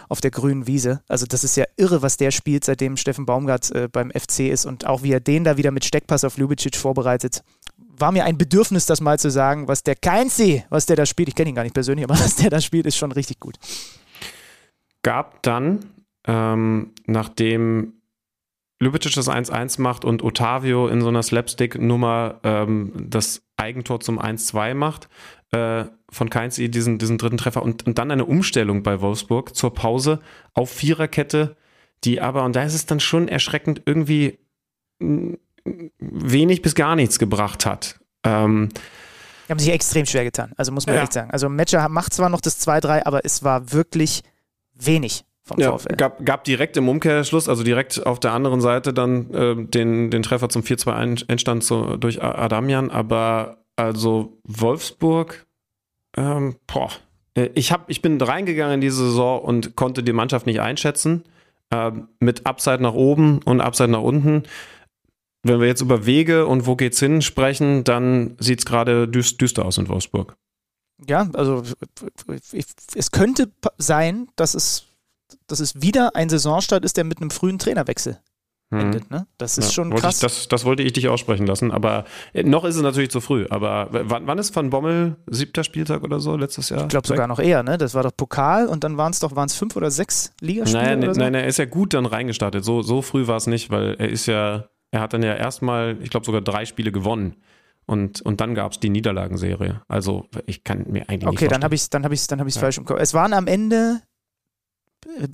auf 0.07 0.21
der 0.21 0.31
grünen 0.31 0.67
Wiese. 0.67 1.01
Also 1.09 1.25
das 1.25 1.43
ist 1.43 1.57
ja 1.57 1.65
irre, 1.75 2.01
was 2.01 2.15
der 2.15 2.31
spielt, 2.31 2.63
seitdem 2.63 2.95
Steffen 2.95 3.25
Baumgart 3.25 3.71
äh, 3.71 3.89
beim 3.91 4.09
FC 4.09 4.41
ist 4.51 4.65
und 4.65 4.87
auch 4.87 5.03
wie 5.03 5.11
er 5.11 5.19
den 5.19 5.43
da 5.43 5.57
wieder 5.57 5.71
mit 5.71 5.83
Steckpass 5.83 6.23
auf 6.23 6.37
Ljubicic 6.37 6.77
vorbereitet 6.77 7.43
war 7.99 8.11
mir 8.11 8.25
ein 8.25 8.37
Bedürfnis, 8.37 8.85
das 8.85 9.01
mal 9.01 9.19
zu 9.19 9.29
sagen, 9.29 9.67
was 9.67 9.83
der 9.83 9.95
Keinzi, 9.95 10.63
was 10.69 10.85
der 10.85 10.95
da 10.95 11.05
spielt, 11.05 11.29
ich 11.29 11.35
kenne 11.35 11.49
ihn 11.49 11.55
gar 11.55 11.63
nicht 11.63 11.73
persönlich, 11.73 12.03
aber 12.03 12.13
was 12.19 12.35
der 12.35 12.49
da 12.49 12.61
spielt, 12.61 12.85
ist 12.85 12.97
schon 12.97 13.11
richtig 13.11 13.39
gut. 13.39 13.57
Gab 15.03 15.41
dann, 15.43 15.79
ähm, 16.27 16.91
nachdem 17.05 17.93
Lubicic 18.79 19.13
das 19.15 19.29
1-1 19.29 19.81
macht 19.81 20.05
und 20.05 20.23
Otavio 20.23 20.87
in 20.87 21.01
so 21.01 21.09
einer 21.09 21.23
Slapstick-Nummer 21.23 22.39
ähm, 22.43 22.93
das 22.97 23.41
Eigentor 23.57 23.99
zum 23.99 24.19
1-2 24.19 24.73
macht, 24.73 25.09
äh, 25.51 25.85
von 26.09 26.29
Keinzi 26.29 26.69
diesen, 26.69 26.97
diesen 26.97 27.17
dritten 27.17 27.37
Treffer 27.37 27.61
und, 27.61 27.85
und 27.85 27.97
dann 27.97 28.11
eine 28.11 28.25
Umstellung 28.25 28.83
bei 28.83 29.01
Wolfsburg 29.01 29.55
zur 29.55 29.73
Pause 29.73 30.19
auf 30.53 30.69
Viererkette, 30.71 31.57
die 32.03 32.21
aber, 32.21 32.43
und 32.45 32.55
da 32.55 32.63
ist 32.63 32.73
es 32.73 32.85
dann 32.85 32.99
schon 32.99 33.27
erschreckend, 33.27 33.81
irgendwie 33.85 34.39
wenig 35.99 36.61
bis 36.61 36.75
gar 36.75 36.95
nichts 36.95 37.19
gebracht 37.19 37.65
hat. 37.65 37.99
Ähm, 38.23 38.69
Die 39.47 39.51
haben 39.51 39.59
sich 39.59 39.69
extrem 39.71 40.05
schwer 40.05 40.23
getan, 40.23 40.51
also 40.57 40.71
muss 40.71 40.85
man 40.85 40.95
Ja. 40.95 41.03
echt 41.03 41.13
sagen. 41.13 41.31
Also 41.31 41.49
Matcher 41.49 41.87
macht 41.89 42.13
zwar 42.13 42.29
noch 42.29 42.41
das 42.41 42.59
2-3, 42.65 43.05
aber 43.05 43.25
es 43.25 43.43
war 43.43 43.71
wirklich 43.71 44.21
wenig 44.75 45.23
vom 45.43 45.59
Ja, 45.59 45.75
VfL. 45.77 45.95
gab, 45.95 46.23
gab 46.25 46.43
direkt 46.43 46.77
im 46.77 46.87
Umkehrschluss, 46.87 47.49
also 47.49 47.63
direkt 47.63 48.05
auf 48.05 48.19
der 48.19 48.33
anderen 48.33 48.61
Seite 48.61 48.93
dann 48.93 49.29
ähm, 49.33 49.71
den, 49.71 50.11
den 50.11 50.21
Treffer 50.21 50.49
zum 50.49 50.61
4-2 50.61 50.93
ein- 50.93 51.17
Endstand 51.27 51.63
so 51.63 51.97
durch 51.97 52.21
Adamian, 52.23 52.91
aber 52.91 53.57
also 53.75 54.37
Wolfsburg, 54.43 55.45
ähm, 56.17 56.55
boah, 56.67 56.89
Äh, 57.35 57.49
ich, 57.55 57.71
hab, 57.71 57.89
ich 57.89 58.01
bin 58.01 58.19
reingegangen 58.21 58.75
in 58.75 58.81
diese 58.81 59.05
Saison 59.05 59.41
und 59.41 59.75
konnte 59.75 60.01
die 60.03 60.13
Mannschaft 60.13 60.45
nicht 60.47 60.59
einschätzen, 60.61 61.23
ähm, 61.71 62.07
mit 62.19 62.45
Upside 62.47 62.81
nach 62.81 62.93
oben 62.93 63.39
und 63.45 63.61
Upside 63.61 63.89
nach 63.89 64.01
unten. 64.01 64.43
Wenn 65.43 65.59
wir 65.59 65.67
jetzt 65.67 65.81
über 65.81 66.05
Wege 66.05 66.45
und 66.47 66.65
wo 66.67 66.75
geht's 66.75 66.99
hin 66.99 67.21
sprechen, 67.21 67.83
dann 67.83 68.35
sieht's 68.39 68.65
gerade 68.65 69.07
düst, 69.07 69.39
düster 69.39 69.65
aus 69.65 69.77
in 69.77 69.87
Wolfsburg. 69.87 70.35
Ja, 71.07 71.29
also 71.33 71.63
es 72.95 73.11
könnte 73.11 73.49
sein, 73.77 74.27
dass 74.35 74.53
es, 74.53 74.83
dass 75.47 75.59
es 75.61 75.81
wieder 75.81 76.15
ein 76.15 76.27
Saisonstart 76.29 76.83
ist, 76.83 76.97
der 76.97 77.05
mit 77.05 77.19
einem 77.21 77.31
frühen 77.31 77.57
Trainerwechsel 77.59 78.19
Mhm. 78.71 78.79
endet. 78.81 79.09
Ne? 79.09 79.25
Das 79.39 79.57
ist 79.57 79.65
Ja, 79.65 79.71
schon 79.71 79.95
krass. 79.95 80.15
Ich, 80.17 80.21
das, 80.21 80.47
das 80.47 80.63
wollte 80.63 80.83
ich 80.83 80.93
dich 80.93 81.07
aussprechen 81.09 81.47
lassen, 81.47 81.71
aber 81.71 82.05
äh, 82.33 82.43
noch 82.43 82.65
ist 82.65 82.75
es 82.75 82.83
natürlich 82.83 83.09
zu 83.09 83.19
früh. 83.19 83.47
Aber 83.49 83.91
w- 83.91 84.01
wann, 84.03 84.27
wann 84.27 84.37
ist 84.37 84.55
Van 84.55 84.69
Bommel 84.69 85.15
siebter 85.25 85.63
Spieltag 85.63 86.03
oder 86.03 86.19
so 86.19 86.35
letztes 86.37 86.69
Jahr? 86.69 86.83
ich 86.83 86.87
glaube 86.89 87.07
sogar 87.07 87.25
noch 87.27 87.39
eher, 87.39 87.63
ne? 87.63 87.79
Das 87.79 87.95
war 87.95 88.03
doch 88.03 88.11
Pokal 88.15 88.67
und 88.67 88.83
dann 88.83 88.95
waren 88.95 89.11
es 89.11 89.17
doch, 89.19 89.35
waren 89.35 89.47
es 89.47 89.55
fünf 89.55 89.75
oder 89.75 89.89
sechs 89.89 90.33
Ligaspiele 90.39 90.83
Nein, 90.83 91.03
oder 91.03 91.15
so? 91.15 91.19
nein, 91.19 91.33
er 91.33 91.47
ist 91.47 91.57
ja 91.57 91.65
gut 91.65 91.95
dann 91.95 92.05
reingestartet. 92.05 92.63
So, 92.63 92.83
so 92.83 93.01
früh 93.01 93.25
war 93.25 93.37
es 93.37 93.47
nicht, 93.47 93.71
weil 93.71 93.95
er 93.97 94.09
ist 94.09 94.27
ja, 94.27 94.69
er 94.91 95.01
hat 95.01 95.13
dann 95.13 95.23
ja 95.23 95.35
erstmal, 95.35 95.97
ich 96.01 96.09
glaube 96.09 96.25
sogar 96.25 96.41
drei 96.41 96.65
Spiele 96.65 96.91
gewonnen. 96.91 97.35
Und, 97.85 98.21
und 98.21 98.39
dann 98.39 98.53
gab 98.53 98.71
es 98.73 98.79
die 98.79 98.89
Niederlagenserie. 98.89 99.81
Also 99.87 100.27
ich 100.45 100.63
kann 100.63 100.85
mir 100.89 101.09
eigentlich 101.09 101.25
nicht 101.25 101.27
Okay, 101.27 101.47
dann 101.47 101.63
habe 101.63 101.73
ich 101.73 101.81
es 101.81 101.89
dann 101.89 102.03
hab 102.03 102.11
ich's, 102.11 102.27
dann 102.27 102.39
hab 102.39 102.47
ich's 102.47 102.57
falsch 102.57 102.77
im 102.77 102.85
Kopf. 102.85 102.99
Es 102.99 103.15
waren 103.15 103.33
am 103.33 103.47
Ende 103.47 104.01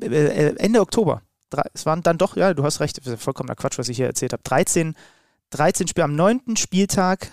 äh, 0.01 0.05
äh, 0.05 0.55
Ende 0.57 0.79
Oktober. 0.79 1.21
Drei, 1.49 1.63
es 1.73 1.85
waren 1.85 2.01
dann 2.01 2.17
doch, 2.17 2.37
ja, 2.37 2.53
du 2.53 2.63
hast 2.63 2.79
recht, 2.79 2.97
das 2.97 3.07
ist 3.13 3.21
vollkommener 3.23 3.55
Quatsch, 3.55 3.77
was 3.77 3.89
ich 3.89 3.97
hier 3.97 4.07
erzählt 4.07 4.33
habe. 4.33 4.43
13, 4.43 4.95
13 5.51 5.87
Spiele, 5.87 6.05
am 6.05 6.15
neunten 6.15 6.55
Spieltag 6.55 7.31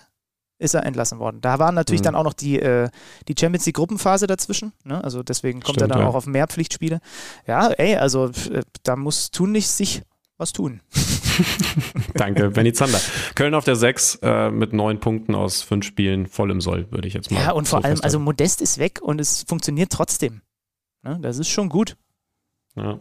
ist 0.58 0.74
er 0.74 0.84
entlassen 0.84 1.18
worden. 1.18 1.40
Da 1.40 1.58
waren 1.58 1.74
natürlich 1.74 2.02
Mhm. 2.02 2.04
dann 2.04 2.14
auch 2.16 2.24
noch 2.24 2.34
die, 2.34 2.60
äh, 2.60 2.88
die 3.28 3.34
Champions 3.38 3.66
League 3.66 3.76
Gruppenphase 3.76 4.26
dazwischen. 4.26 4.72
Ne? 4.84 5.02
Also 5.02 5.22
deswegen 5.22 5.60
kommt 5.60 5.76
Stimmt, 5.76 5.90
er 5.90 5.94
dann 5.94 6.04
ja. 6.04 6.08
auch 6.08 6.14
auf 6.14 6.26
mehr 6.26 6.46
Pflichtspiele. 6.46 7.00
Ja, 7.46 7.68
ey, 7.68 7.96
also 7.96 8.26
äh, 8.26 8.62
da 8.82 8.96
muss 8.96 9.30
tunlichst 9.30 9.76
sich 9.76 10.02
was 10.36 10.52
tun. 10.52 10.80
Danke, 12.14 12.50
Benny 12.50 12.72
Zander. 12.72 13.00
Köln 13.34 13.54
auf 13.54 13.64
der 13.64 13.76
6 13.76 14.16
äh, 14.22 14.50
mit 14.50 14.72
neun 14.72 15.00
Punkten 15.00 15.34
aus 15.34 15.62
fünf 15.62 15.84
Spielen, 15.84 16.26
voll 16.26 16.50
im 16.50 16.60
Soll, 16.60 16.90
würde 16.90 17.08
ich 17.08 17.14
jetzt 17.14 17.30
mal 17.30 17.40
Ja, 17.42 17.52
und 17.52 17.68
vor 17.68 17.80
so 17.80 17.84
allem, 17.88 17.98
also. 18.02 18.18
Modest 18.18 18.60
ist 18.60 18.78
weg 18.78 19.00
und 19.02 19.20
es 19.20 19.44
funktioniert 19.48 19.90
trotzdem. 19.90 20.42
Ne? 21.02 21.18
Das 21.20 21.38
ist 21.38 21.48
schon 21.48 21.68
gut. 21.68 21.96
Ja. 22.76 23.00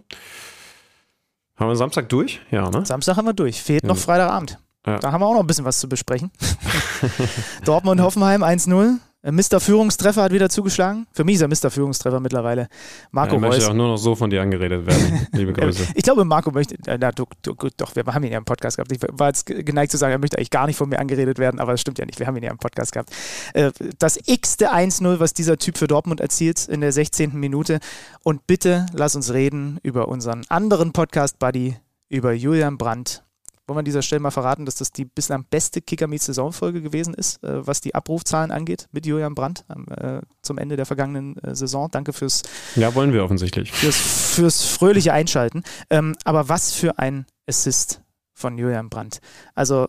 Haben 1.56 1.68
wir 1.70 1.76
Samstag 1.76 2.10
durch? 2.10 2.42
Ja, 2.50 2.70
ne? 2.70 2.86
Samstag 2.86 3.18
haben 3.18 3.26
wir 3.26 3.34
durch. 3.34 3.62
Fehlt 3.62 3.84
noch 3.84 3.96
Ja. 3.96 4.02
Freitagabend. 4.02 4.58
Ja. 4.86 4.98
Da 5.00 5.12
haben 5.12 5.22
wir 5.22 5.28
auch 5.28 5.34
noch 5.34 5.42
ein 5.42 5.48
bisschen 5.48 5.66
was 5.66 5.80
zu 5.80 5.88
besprechen. 5.88 6.32
Dortmund 7.66 8.02
Hoffenheim 8.02 8.44
1-0. 8.44 8.98
Äh, 9.24 9.32
Mr. 9.32 9.60
Führungstreffer 9.60 10.24
hat 10.24 10.32
wieder 10.34 10.50
zugeschlagen. 10.50 11.06
Für 11.14 11.24
mich 11.24 11.36
ist 11.36 11.42
er 11.42 11.48
Mr. 11.48 11.70
Führungstreffer 11.70 12.20
mittlerweile. 12.20 12.68
Marco 13.12 13.36
er 13.36 13.40
möchte 13.40 13.58
Reus. 13.62 13.70
auch 13.70 13.74
nur 13.74 13.88
noch 13.90 13.98
so 13.98 14.16
von 14.16 14.30
dir 14.30 14.42
angeredet 14.42 14.86
werden. 14.86 15.28
Liebe 15.34 15.54
Grüße. 15.54 15.84
Ich 15.94 16.04
glaube, 16.04 16.26
Marco 16.26 16.52
möchte, 16.52 16.76
äh, 16.88 16.98
na, 17.00 17.12
du, 17.12 17.26
du, 17.42 17.54
gut, 17.56 17.74
doch, 17.78 17.96
wir 17.96 18.04
haben 18.06 18.24
ihn 18.24 18.32
ja 18.32 18.38
im 18.38 18.46
Podcast 18.46 18.78
gehabt. 18.78 18.92
Ich 18.92 19.00
war 19.12 19.28
jetzt 19.28 19.46
geneigt 19.46 19.92
zu 19.92 19.98
sagen, 19.98 20.12
er 20.12 20.18
möchte 20.20 20.38
eigentlich 20.38 20.50
gar 20.50 20.66
nicht 20.68 20.78
von 20.78 20.90
mir 20.90 21.00
angeredet 21.00 21.38
werden, 21.38 21.60
aber 21.60 21.74
das 21.74 21.82
stimmt 21.82 22.00
ja 22.00 22.06
nicht. 22.06 22.20
Wir 22.20 22.28
haben 22.28 22.36
ihn 22.38 22.44
ja 22.44 22.52
im 22.52 22.58
Podcast 22.58 22.92
gehabt. 22.94 23.12
Äh, 23.54 23.72
Das 24.00 24.18
x-te 24.26 24.74
1-0, 24.74 25.20
was 25.20 25.34
dieser 25.34 25.58
Typ 25.58 25.78
für 25.78 25.88
Dortmund 25.88 26.20
erzielt 26.20 26.68
in 26.68 26.82
der 26.82 26.92
16. 26.92 27.34
Minute. 27.40 27.80
Und 28.24 28.48
bitte 28.48 28.88
lass 28.94 29.16
uns 29.16 29.32
reden 29.34 29.80
über 29.84 30.08
unseren 30.08 30.44
anderen 30.50 30.94
Podcast-Buddy, 30.94 31.76
über 32.10 32.34
Julian 32.34 32.78
Brandt. 32.78 33.24
Wollen 33.68 33.78
wir 33.78 33.80
an 33.80 33.86
dieser 33.86 34.02
Stelle 34.02 34.20
mal 34.20 34.32
verraten, 34.32 34.66
dass 34.66 34.76
das 34.76 34.92
die 34.92 35.06
bislang 35.06 35.46
beste 35.50 35.82
Kicker 35.82 36.08
Meets 36.08 36.26
Saisonfolge 36.26 36.82
gewesen 36.82 37.14
ist, 37.14 37.44
äh, 37.44 37.66
was 37.66 37.82
die 37.82 37.96
Abrufzahlen 37.96 38.52
angeht, 38.52 38.88
mit 38.92 39.06
Julian 39.06 39.36
Brandt 39.36 39.66
äh, 39.90 40.22
zum 40.42 40.58
Ende 40.58 40.76
der 40.76 40.86
vergangenen 40.86 41.38
äh, 41.38 41.56
Saison. 41.56 41.90
Danke 41.92 42.14
fürs 42.14 42.44
Ja, 42.76 42.94
wollen 42.96 43.14
wir 43.14 43.24
offensichtlich. 43.24 43.72
fürs, 43.72 43.96
fürs 44.34 44.66
fröhliche 44.66 45.14
Einschalten. 45.14 45.64
Ähm, 45.90 46.16
aber 46.24 46.50
was 46.50 46.74
für 46.74 47.00
ein 47.00 47.26
Assist 47.48 48.02
von 48.34 48.58
Julian 48.58 48.90
Brandt. 48.90 49.20
Also 49.56 49.88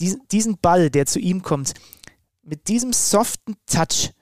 diesen, 0.00 0.20
diesen 0.30 0.58
Ball, 0.58 0.90
der 0.90 1.06
zu 1.06 1.18
ihm 1.18 1.42
kommt, 1.42 1.74
mit 2.42 2.68
diesem 2.68 2.92
soften 2.92 3.56
Touch, 3.66 4.12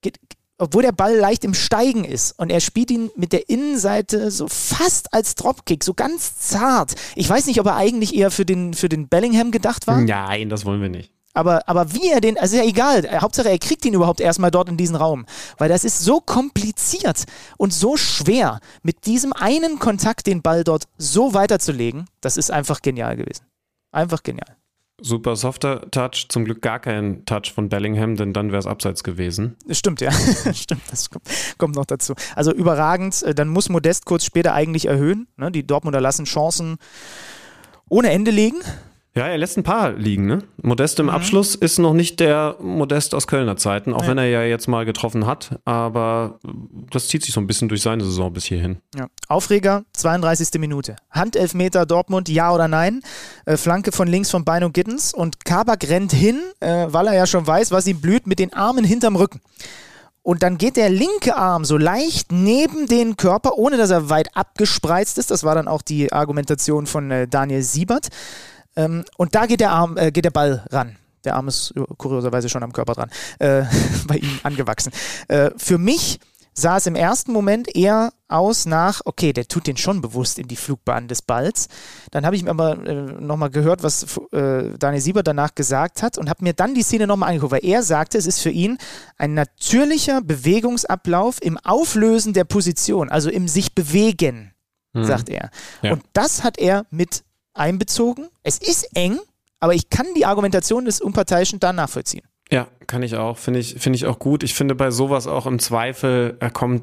geht, 0.00 0.18
obwohl 0.58 0.82
der 0.82 0.92
Ball 0.92 1.16
leicht 1.16 1.44
im 1.44 1.54
Steigen 1.54 2.04
ist 2.04 2.38
und 2.38 2.50
er 2.50 2.60
spielt 2.60 2.90
ihn 2.90 3.10
mit 3.16 3.32
der 3.32 3.48
Innenseite 3.48 4.30
so 4.30 4.46
fast 4.48 5.12
als 5.12 5.34
Dropkick, 5.34 5.82
so 5.82 5.94
ganz 5.94 6.38
zart. 6.38 6.94
Ich 7.16 7.28
weiß 7.28 7.46
nicht, 7.46 7.60
ob 7.60 7.66
er 7.66 7.76
eigentlich 7.76 8.14
eher 8.14 8.30
für 8.30 8.44
den, 8.44 8.74
für 8.74 8.88
den 8.88 9.08
Bellingham 9.08 9.50
gedacht 9.50 9.86
war. 9.86 10.00
Nein, 10.00 10.48
das 10.48 10.64
wollen 10.64 10.80
wir 10.80 10.88
nicht. 10.88 11.10
Aber, 11.36 11.68
aber 11.68 11.92
wie 11.92 12.10
er 12.10 12.20
den, 12.20 12.38
also 12.38 12.56
ja 12.56 12.62
egal, 12.62 13.20
Hauptsache 13.20 13.48
er 13.50 13.58
kriegt 13.58 13.84
ihn 13.84 13.94
überhaupt 13.94 14.20
erstmal 14.20 14.52
dort 14.52 14.68
in 14.68 14.76
diesen 14.76 14.94
Raum. 14.94 15.26
Weil 15.58 15.68
das 15.68 15.82
ist 15.82 15.98
so 15.98 16.20
kompliziert 16.20 17.24
und 17.58 17.74
so 17.74 17.96
schwer, 17.96 18.60
mit 18.84 19.06
diesem 19.06 19.32
einen 19.32 19.80
Kontakt 19.80 20.28
den 20.28 20.42
Ball 20.42 20.62
dort 20.62 20.84
so 20.96 21.34
weiterzulegen, 21.34 22.06
das 22.20 22.36
ist 22.36 22.52
einfach 22.52 22.82
genial 22.82 23.16
gewesen. 23.16 23.44
Einfach 23.90 24.22
genial. 24.22 24.56
Super 25.00 25.34
softer 25.34 25.90
Touch, 25.90 26.26
zum 26.28 26.44
Glück 26.44 26.62
gar 26.62 26.78
kein 26.78 27.24
Touch 27.26 27.52
von 27.52 27.68
Bellingham, 27.68 28.14
denn 28.14 28.32
dann 28.32 28.52
wäre 28.52 28.60
es 28.60 28.66
abseits 28.66 29.02
gewesen. 29.02 29.56
Stimmt, 29.68 30.00
ja. 30.00 30.12
Stimmt, 30.54 30.82
das 30.88 31.10
kommt, 31.58 31.74
noch 31.74 31.84
dazu. 31.84 32.14
Also 32.36 32.52
überragend, 32.52 33.22
äh, 33.24 33.34
dann 33.34 33.48
muss 33.48 33.68
Modest 33.68 34.04
kurz 34.06 34.24
später 34.24 34.54
eigentlich 34.54 34.86
erhöhen. 34.86 35.26
Ne? 35.36 35.50
Die 35.50 35.66
Dortmunder 35.66 36.00
lassen 36.00 36.26
Chancen 36.26 36.76
ohne 37.88 38.10
Ende 38.10 38.30
liegen. 38.30 38.60
Ja, 39.16 39.28
er 39.28 39.38
lässt 39.38 39.56
ein 39.56 39.62
paar 39.62 39.92
liegen, 39.92 40.26
ne? 40.26 40.42
Modest 40.60 40.98
Mhm. 40.98 41.04
im 41.08 41.14
Abschluss 41.14 41.54
ist 41.54 41.78
noch 41.78 41.92
nicht 41.94 42.18
der 42.18 42.56
Modest 42.60 43.14
aus 43.14 43.28
Kölner 43.28 43.56
Zeiten, 43.56 43.94
auch 43.94 44.02
Nee. 44.02 44.08
wenn 44.08 44.18
er 44.18 44.26
ja 44.28 44.42
jetzt 44.42 44.66
mal 44.66 44.84
getroffen 44.84 45.24
hat, 45.24 45.60
aber 45.64 46.40
das 46.90 47.06
zieht 47.06 47.22
sich 47.22 47.32
so 47.32 47.40
ein 47.40 47.46
bisschen 47.46 47.68
durch 47.68 47.80
seine 47.82 48.04
Saison 48.04 48.32
bis 48.32 48.44
hierhin. 48.44 48.78
Ja. 48.96 49.06
Aufreger, 49.28 49.84
32. 49.92 50.58
Minute. 50.58 50.96
Handelfmeter 51.10 51.86
Dortmund, 51.86 52.28
ja 52.28 52.52
oder 52.52 52.66
nein? 52.66 53.02
Äh, 53.46 53.56
Flanke 53.56 53.92
von 53.92 54.08
links 54.08 54.30
von 54.32 54.44
Beino 54.44 54.70
Gittens 54.70 55.14
und 55.14 55.44
Kabak 55.44 55.88
rennt 55.88 56.12
hin, 56.12 56.40
äh, 56.58 56.86
weil 56.88 57.06
er 57.06 57.14
ja 57.14 57.26
schon 57.26 57.46
weiß, 57.46 57.70
was 57.70 57.86
ihm 57.86 58.00
blüht, 58.00 58.26
mit 58.26 58.40
den 58.40 58.52
Armen 58.52 58.84
hinterm 58.84 59.14
Rücken. 59.14 59.40
Und 60.22 60.42
dann 60.42 60.56
geht 60.58 60.76
der 60.76 60.88
linke 60.88 61.36
Arm 61.36 61.64
so 61.66 61.76
leicht 61.76 62.32
neben 62.32 62.86
den 62.86 63.16
Körper, 63.16 63.58
ohne 63.58 63.76
dass 63.76 63.90
er 63.90 64.08
weit 64.08 64.34
abgespreizt 64.34 65.18
ist. 65.18 65.30
Das 65.30 65.44
war 65.44 65.54
dann 65.54 65.68
auch 65.68 65.82
die 65.82 66.12
Argumentation 66.12 66.86
von 66.86 67.10
äh, 67.10 67.28
Daniel 67.28 67.62
Siebert. 67.62 68.08
Ähm, 68.76 69.04
und 69.16 69.34
da 69.34 69.46
geht 69.46 69.60
der 69.60 69.70
Arm, 69.70 69.96
äh, 69.96 70.10
geht 70.10 70.24
der 70.24 70.30
Ball 70.30 70.64
ran. 70.70 70.96
Der 71.24 71.36
Arm 71.36 71.48
ist 71.48 71.72
äh, 71.76 71.84
kurioserweise 71.96 72.48
schon 72.48 72.62
am 72.62 72.72
Körper 72.72 72.94
dran, 72.94 73.10
äh, 73.38 73.64
bei 74.06 74.16
ihm 74.16 74.40
angewachsen. 74.42 74.92
Äh, 75.28 75.50
für 75.56 75.78
mich 75.78 76.20
sah 76.56 76.76
es 76.76 76.86
im 76.86 76.94
ersten 76.94 77.32
Moment 77.32 77.74
eher 77.74 78.12
aus 78.28 78.64
nach, 78.64 79.00
okay, 79.04 79.32
der 79.32 79.48
tut 79.48 79.66
den 79.66 79.76
schon 79.76 80.00
bewusst 80.00 80.38
in 80.38 80.46
die 80.46 80.56
Flugbahn 80.56 81.08
des 81.08 81.20
Balls. 81.20 81.68
Dann 82.12 82.24
habe 82.24 82.36
ich 82.36 82.44
mir 82.44 82.50
aber 82.50 82.86
äh, 82.86 82.94
nochmal 82.94 83.50
gehört, 83.50 83.82
was 83.82 84.16
äh, 84.32 84.78
Daniel 84.78 85.02
Siebert 85.02 85.26
danach 85.26 85.54
gesagt 85.54 86.02
hat 86.02 86.16
und 86.16 86.30
habe 86.30 86.44
mir 86.44 86.52
dann 86.52 86.74
die 86.74 86.82
Szene 86.82 87.06
nochmal 87.06 87.30
angeguckt, 87.30 87.52
weil 87.52 87.64
er 87.64 87.82
sagte, 87.82 88.18
es 88.18 88.26
ist 88.26 88.40
für 88.40 88.50
ihn 88.50 88.78
ein 89.18 89.34
natürlicher 89.34 90.20
Bewegungsablauf 90.22 91.42
im 91.42 91.58
Auflösen 91.58 92.32
der 92.32 92.44
Position, 92.44 93.08
also 93.08 93.30
im 93.30 93.48
sich 93.48 93.74
bewegen, 93.74 94.52
sagt 94.94 95.28
er. 95.28 95.50
Ja. 95.82 95.92
Und 95.92 96.04
das 96.12 96.44
hat 96.44 96.56
er 96.56 96.86
mit 96.90 97.24
einbezogen. 97.54 98.28
Es 98.42 98.58
ist 98.58 98.88
eng, 98.94 99.18
aber 99.60 99.74
ich 99.74 99.88
kann 99.88 100.06
die 100.16 100.26
Argumentation 100.26 100.84
des 100.84 101.00
Unparteiischen 101.00 101.60
da 101.60 101.72
nachvollziehen. 101.72 102.22
Ja, 102.50 102.68
kann 102.86 103.02
ich 103.02 103.16
auch. 103.16 103.38
Finde 103.38 103.60
ich, 103.60 103.76
finde 103.78 103.96
ich 103.96 104.06
auch 104.06 104.18
gut. 104.18 104.42
Ich 104.42 104.54
finde 104.54 104.74
bei 104.74 104.90
sowas 104.90 105.26
auch 105.26 105.46
im 105.46 105.58
Zweifel, 105.58 106.36
er 106.40 106.50
kommt, 106.50 106.82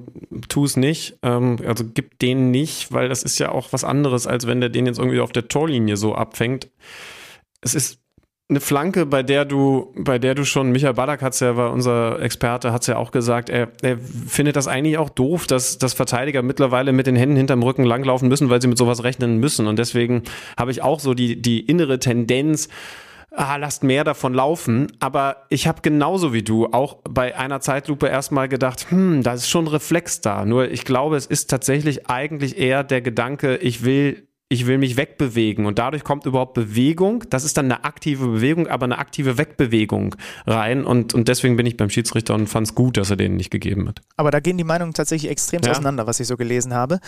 tu 0.50 0.66
es 0.66 0.76
nicht. 0.76 1.20
Ähm, 1.22 1.60
also 1.66 1.86
gib 1.86 2.18
den 2.20 2.50
nicht, 2.52 2.92
weil 2.92 3.10
das 3.10 3.24
ist 3.24 3.38
ja 3.38 3.52
auch 3.52 3.72
was 3.72 3.84
anderes, 3.84 4.26
als 4.26 4.48
wenn 4.48 4.60
der 4.60 4.70
den 4.70 4.88
jetzt 4.88 4.98
irgendwie 4.98 5.20
auf 5.20 5.32
der 5.32 5.48
Torlinie 5.48 5.98
so 5.98 6.16
abfängt. 6.16 6.70
Es 7.62 7.76
ist 7.76 8.01
eine 8.52 8.60
Flanke, 8.60 9.06
bei 9.06 9.24
der 9.24 9.46
du, 9.46 9.94
bei 9.96 10.20
der 10.20 10.36
du 10.36 10.44
schon, 10.44 10.72
Michael 10.72 10.94
Ballack 10.94 11.22
hat's 11.22 11.40
ja, 11.40 11.56
war 11.56 11.72
unser 11.72 12.22
Experte, 12.22 12.74
hat's 12.74 12.86
ja 12.86 12.98
auch 12.98 13.12
gesagt, 13.12 13.50
er, 13.50 13.70
er 13.82 13.98
findet 13.98 14.58
das 14.58 14.68
eigentlich 14.68 14.98
auch 14.98 15.10
doof, 15.10 15.48
dass, 15.48 15.78
dass 15.78 15.94
Verteidiger 15.94 16.42
mittlerweile 16.44 16.92
mit 16.92 17.08
den 17.08 17.16
Händen 17.16 17.38
hinterm 17.38 17.64
Rücken 17.64 17.86
langlaufen 17.86 18.28
müssen, 18.28 18.50
weil 18.50 18.62
sie 18.62 18.68
mit 18.68 18.78
sowas 18.78 19.04
rechnen 19.04 19.38
müssen. 19.38 19.68
Und 19.68 19.80
deswegen 19.80 20.24
habe 20.58 20.70
ich 20.70 20.84
auch 20.84 21.00
so 21.00 21.14
die, 21.14 21.42
die 21.42 21.62
innere 21.62 21.98
Tendenz, 22.00 22.68
ah, 23.32 23.56
lasst 23.56 23.84
mehr 23.84 24.04
davon 24.04 24.34
laufen. 24.34 24.88
Aber 25.00 25.46
ich 25.48 25.66
habe 25.66 25.82
genauso 25.82 26.34
wie 26.34 26.44
du 26.44 26.68
auch 26.68 26.98
bei 27.10 27.38
einer 27.38 27.62
Zeitlupe 27.62 28.08
erstmal 28.08 28.50
gedacht, 28.50 28.88
hm, 28.92 29.24
da 29.24 29.34
ist 29.34 29.50
schon 29.50 29.68
Reflex 29.68 30.20
da. 30.20 30.44
Nur 30.44 30.70
ich 30.70 30.84
glaube, 30.84 31.16
es 31.16 31.26
ist 31.26 31.50
tatsächlich 31.50 32.10
eigentlich 32.10 32.58
eher 32.58 32.84
der 32.84 33.02
Gedanke, 33.02 33.56
ich 33.56 33.86
will 33.86 34.28
ich 34.52 34.68
will 34.68 34.78
mich 34.78 34.98
wegbewegen 34.98 35.66
und 35.66 35.80
dadurch 35.80 36.04
kommt 36.04 36.26
überhaupt 36.26 36.54
Bewegung. 36.56 37.24
Das 37.30 37.46
ist 37.46 37.56
dann 37.56 37.66
eine 37.72 37.86
aktive 37.86 38.28
Bewegung, 38.28 38.68
aber 38.68 38.84
eine 38.84 38.98
aktive 38.98 39.38
Wegbewegung 39.38 40.16
rein 40.46 40.84
und, 40.84 41.14
und 41.14 41.30
deswegen 41.30 41.56
bin 41.56 41.66
ich 41.66 41.78
beim 41.78 41.90
Schiedsrichter 41.90 42.34
und 42.34 42.48
fand 42.48 42.68
es 42.68 42.76
gut, 42.76 42.98
dass 42.98 43.10
er 43.10 43.16
den 43.16 43.38
nicht 43.38 43.50
gegeben 43.50 43.88
hat. 43.88 44.02
Aber 44.18 44.30
da 44.30 44.42
gehen 44.42 44.58
die 44.58 44.66
Meinungen 44.66 44.94
tatsächlich 44.94 45.32
extrem 45.32 45.62
Ja. 45.64 45.72
auseinander, 45.72 46.06
was 46.06 46.20
ich 46.20 46.28
so 46.28 46.36
gelesen 46.36 46.74
habe. 46.74 47.00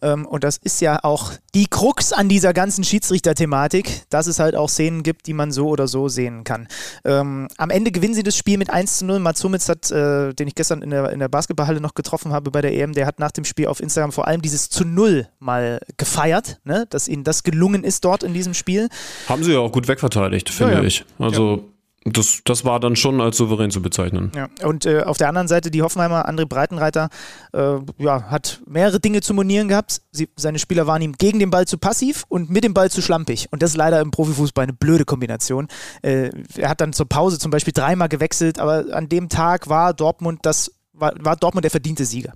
Ähm, 0.00 0.24
und 0.24 0.42
das 0.42 0.56
ist 0.56 0.80
ja 0.80 0.98
auch 1.02 1.32
die 1.54 1.66
Krux 1.66 2.14
an 2.14 2.30
dieser 2.30 2.54
ganzen 2.54 2.82
Schiedsrichter-Thematik, 2.82 4.04
dass 4.08 4.26
es 4.26 4.38
halt 4.38 4.54
auch 4.54 4.70
Szenen 4.70 5.02
gibt, 5.02 5.26
die 5.26 5.34
man 5.34 5.52
so 5.52 5.68
oder 5.68 5.88
so 5.88 6.08
sehen 6.08 6.44
kann. 6.44 6.66
Ähm, 7.04 7.48
am 7.58 7.68
Ende 7.68 7.90
gewinnen 7.90 8.14
sie 8.14 8.22
das 8.22 8.36
Spiel 8.38 8.56
mit 8.56 8.70
1 8.70 8.98
zu 8.98 9.04
0. 9.04 9.18
Mats 9.18 9.44
Hummels 9.44 9.68
hat, 9.68 9.90
äh, 9.90 10.32
den 10.32 10.48
ich 10.48 10.54
gestern 10.54 10.80
in 10.80 10.90
der, 10.90 11.10
in 11.12 11.18
der 11.18 11.28
Basketballhalle 11.28 11.82
noch 11.82 11.94
getroffen 11.94 12.32
habe 12.32 12.50
bei 12.50 12.62
der 12.62 12.72
EM, 12.72 12.94
der 12.94 13.06
hat 13.06 13.18
nach 13.18 13.32
dem 13.32 13.44
Spiel 13.44 13.66
auf 13.66 13.80
Instagram 13.80 14.12
vor 14.12 14.26
allem 14.26 14.40
dieses 14.40 14.70
zu 14.70 14.86
Null 14.86 15.28
mal 15.38 15.80
gefeiert, 15.98 16.60
ne? 16.64 16.85
Dass 16.90 17.08
ihnen 17.08 17.24
das 17.24 17.42
gelungen 17.42 17.84
ist 17.84 18.04
dort 18.04 18.22
in 18.22 18.34
diesem 18.34 18.54
Spiel. 18.54 18.88
Haben 19.28 19.44
sie 19.44 19.52
ja 19.52 19.58
auch 19.58 19.72
gut 19.72 19.88
wegverteidigt, 19.88 20.50
finde 20.50 20.74
Ja, 20.74 20.80
ja. 20.80 20.86
ich. 20.86 21.04
Also 21.18 21.64
das, 22.08 22.42
das 22.44 22.64
war 22.64 22.78
dann 22.78 22.94
schon 22.94 23.20
als 23.20 23.36
souverän 23.36 23.72
zu 23.72 23.82
bezeichnen. 23.82 24.30
Ja, 24.36 24.48
und 24.62 24.86
äh, 24.86 25.02
auf 25.02 25.18
der 25.18 25.28
anderen 25.28 25.48
Seite 25.48 25.72
die 25.72 25.82
Hoffenheimer, 25.82 26.28
André 26.28 26.46
Breitenreiter, 26.46 27.08
äh, 27.52 27.78
ja, 27.98 28.30
hat 28.30 28.62
mehrere 28.64 29.00
Dinge 29.00 29.22
zu 29.22 29.34
monieren 29.34 29.66
gehabt. 29.66 30.02
Sie, 30.12 30.28
seine 30.36 30.60
Spieler 30.60 30.86
waren 30.86 31.02
ihm 31.02 31.14
gegen 31.14 31.40
den 31.40 31.50
Ball 31.50 31.66
zu 31.66 31.78
passiv 31.78 32.24
und 32.28 32.48
mit 32.48 32.62
dem 32.62 32.74
Ball 32.74 32.92
zu 32.92 33.02
schlampig. 33.02 33.48
Und 33.50 33.60
das 33.60 33.70
ist 33.70 33.76
leider 33.76 34.00
im 34.00 34.12
Profifußball 34.12 34.62
eine 34.62 34.72
blöde 34.72 35.04
Kombination. 35.04 35.66
Äh, 36.02 36.30
er 36.56 36.68
hat 36.68 36.80
dann 36.80 36.92
zur 36.92 37.08
Pause 37.08 37.40
zum 37.40 37.50
Beispiel 37.50 37.72
dreimal 37.72 38.08
gewechselt, 38.08 38.60
aber 38.60 38.84
an 38.92 39.08
dem 39.08 39.28
Tag 39.28 39.68
war 39.68 39.92
Dortmund 39.92 40.40
das, 40.42 40.70
war, 40.92 41.12
war 41.18 41.34
Dortmund 41.34 41.64
der 41.64 41.72
verdiente 41.72 42.04
Sieger. 42.04 42.34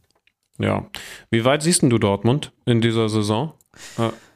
Ja. 0.59 0.85
Wie 1.31 1.45
weit 1.45 1.63
siehst 1.63 1.83
du 1.83 1.99
Dortmund 1.99 2.53
in 2.67 2.81
dieser 2.81 3.09
Saison? 3.09 3.53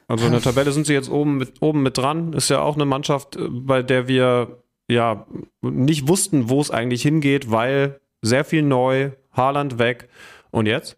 Also 0.07 0.25
in 0.25 0.31
der 0.31 0.41
Tabelle 0.41 0.71
sind 0.71 0.85
sie 0.85 0.93
jetzt 0.93 1.09
oben 1.09 1.37
mit, 1.37 1.61
oben 1.61 1.81
mit 1.81 1.97
dran. 1.97 2.33
Ist 2.33 2.49
ja 2.49 2.61
auch 2.61 2.75
eine 2.75 2.85
Mannschaft, 2.85 3.35
äh, 3.35 3.47
bei 3.49 3.81
der 3.81 4.07
wir 4.07 4.63
ja 4.87 5.25
nicht 5.61 6.07
wussten, 6.07 6.49
wo 6.49 6.61
es 6.61 6.71
eigentlich 6.71 7.01
hingeht, 7.01 7.49
weil 7.49 7.99
sehr 8.21 8.45
viel 8.45 8.61
neu, 8.61 9.11
Haaland 9.31 9.79
weg. 9.79 10.09
Und 10.51 10.67
jetzt? 10.67 10.97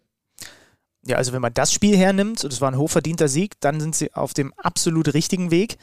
Ja, 1.06 1.16
also 1.16 1.32
wenn 1.32 1.40
man 1.40 1.54
das 1.54 1.72
Spiel 1.72 1.96
hernimmt, 1.96 2.44
und 2.44 2.52
es 2.52 2.60
war 2.60 2.70
ein 2.70 2.76
hochverdienter 2.76 3.28
Sieg, 3.28 3.58
dann 3.60 3.80
sind 3.80 3.94
sie 3.96 4.12
auf 4.12 4.34
dem 4.34 4.52
absolut 4.54 5.14
richtigen 5.14 5.50
Weg. 5.50 5.78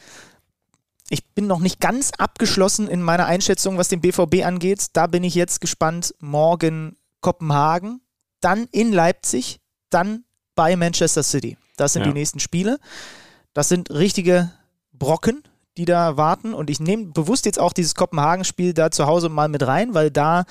Ich 1.08 1.24
bin 1.34 1.46
noch 1.46 1.60
nicht 1.60 1.80
ganz 1.80 2.12
abgeschlossen 2.16 2.88
in 2.88 3.02
meiner 3.02 3.26
Einschätzung, 3.26 3.76
was 3.76 3.88
den 3.88 4.00
BVB 4.00 4.44
angeht. 4.44 4.86
Da 4.92 5.06
bin 5.06 5.24
ich 5.24 5.34
jetzt 5.34 5.60
gespannt. 5.60 6.14
Morgen 6.20 6.96
Kopenhagen, 7.20 8.00
dann 8.40 8.68
in 8.70 8.92
Leipzig, 8.92 9.60
dann 9.90 10.24
bei 10.54 10.76
Manchester 10.76 11.22
City. 11.22 11.56
Das 11.76 11.92
sind 11.92 12.02
Ja. 12.02 12.08
die 12.08 12.14
nächsten 12.14 12.40
Spiele. 12.40 12.78
Das 13.54 13.68
sind 13.68 13.90
richtige 13.90 14.50
Brocken, 14.92 15.42
die 15.76 15.84
da 15.84 16.16
warten. 16.16 16.54
Und 16.54 16.70
ich 16.70 16.80
nehme 16.80 17.06
bewusst 17.06 17.46
jetzt 17.46 17.58
auch 17.58 17.72
dieses 17.72 17.94
Kopenhagen-Spiel 17.94 18.72
da 18.74 18.90
zu 18.90 19.06
Hause 19.06 19.28
mal 19.28 19.48
mit 19.48 19.66
rein, 19.66 19.94
weil 19.94 20.10
da 20.10 20.44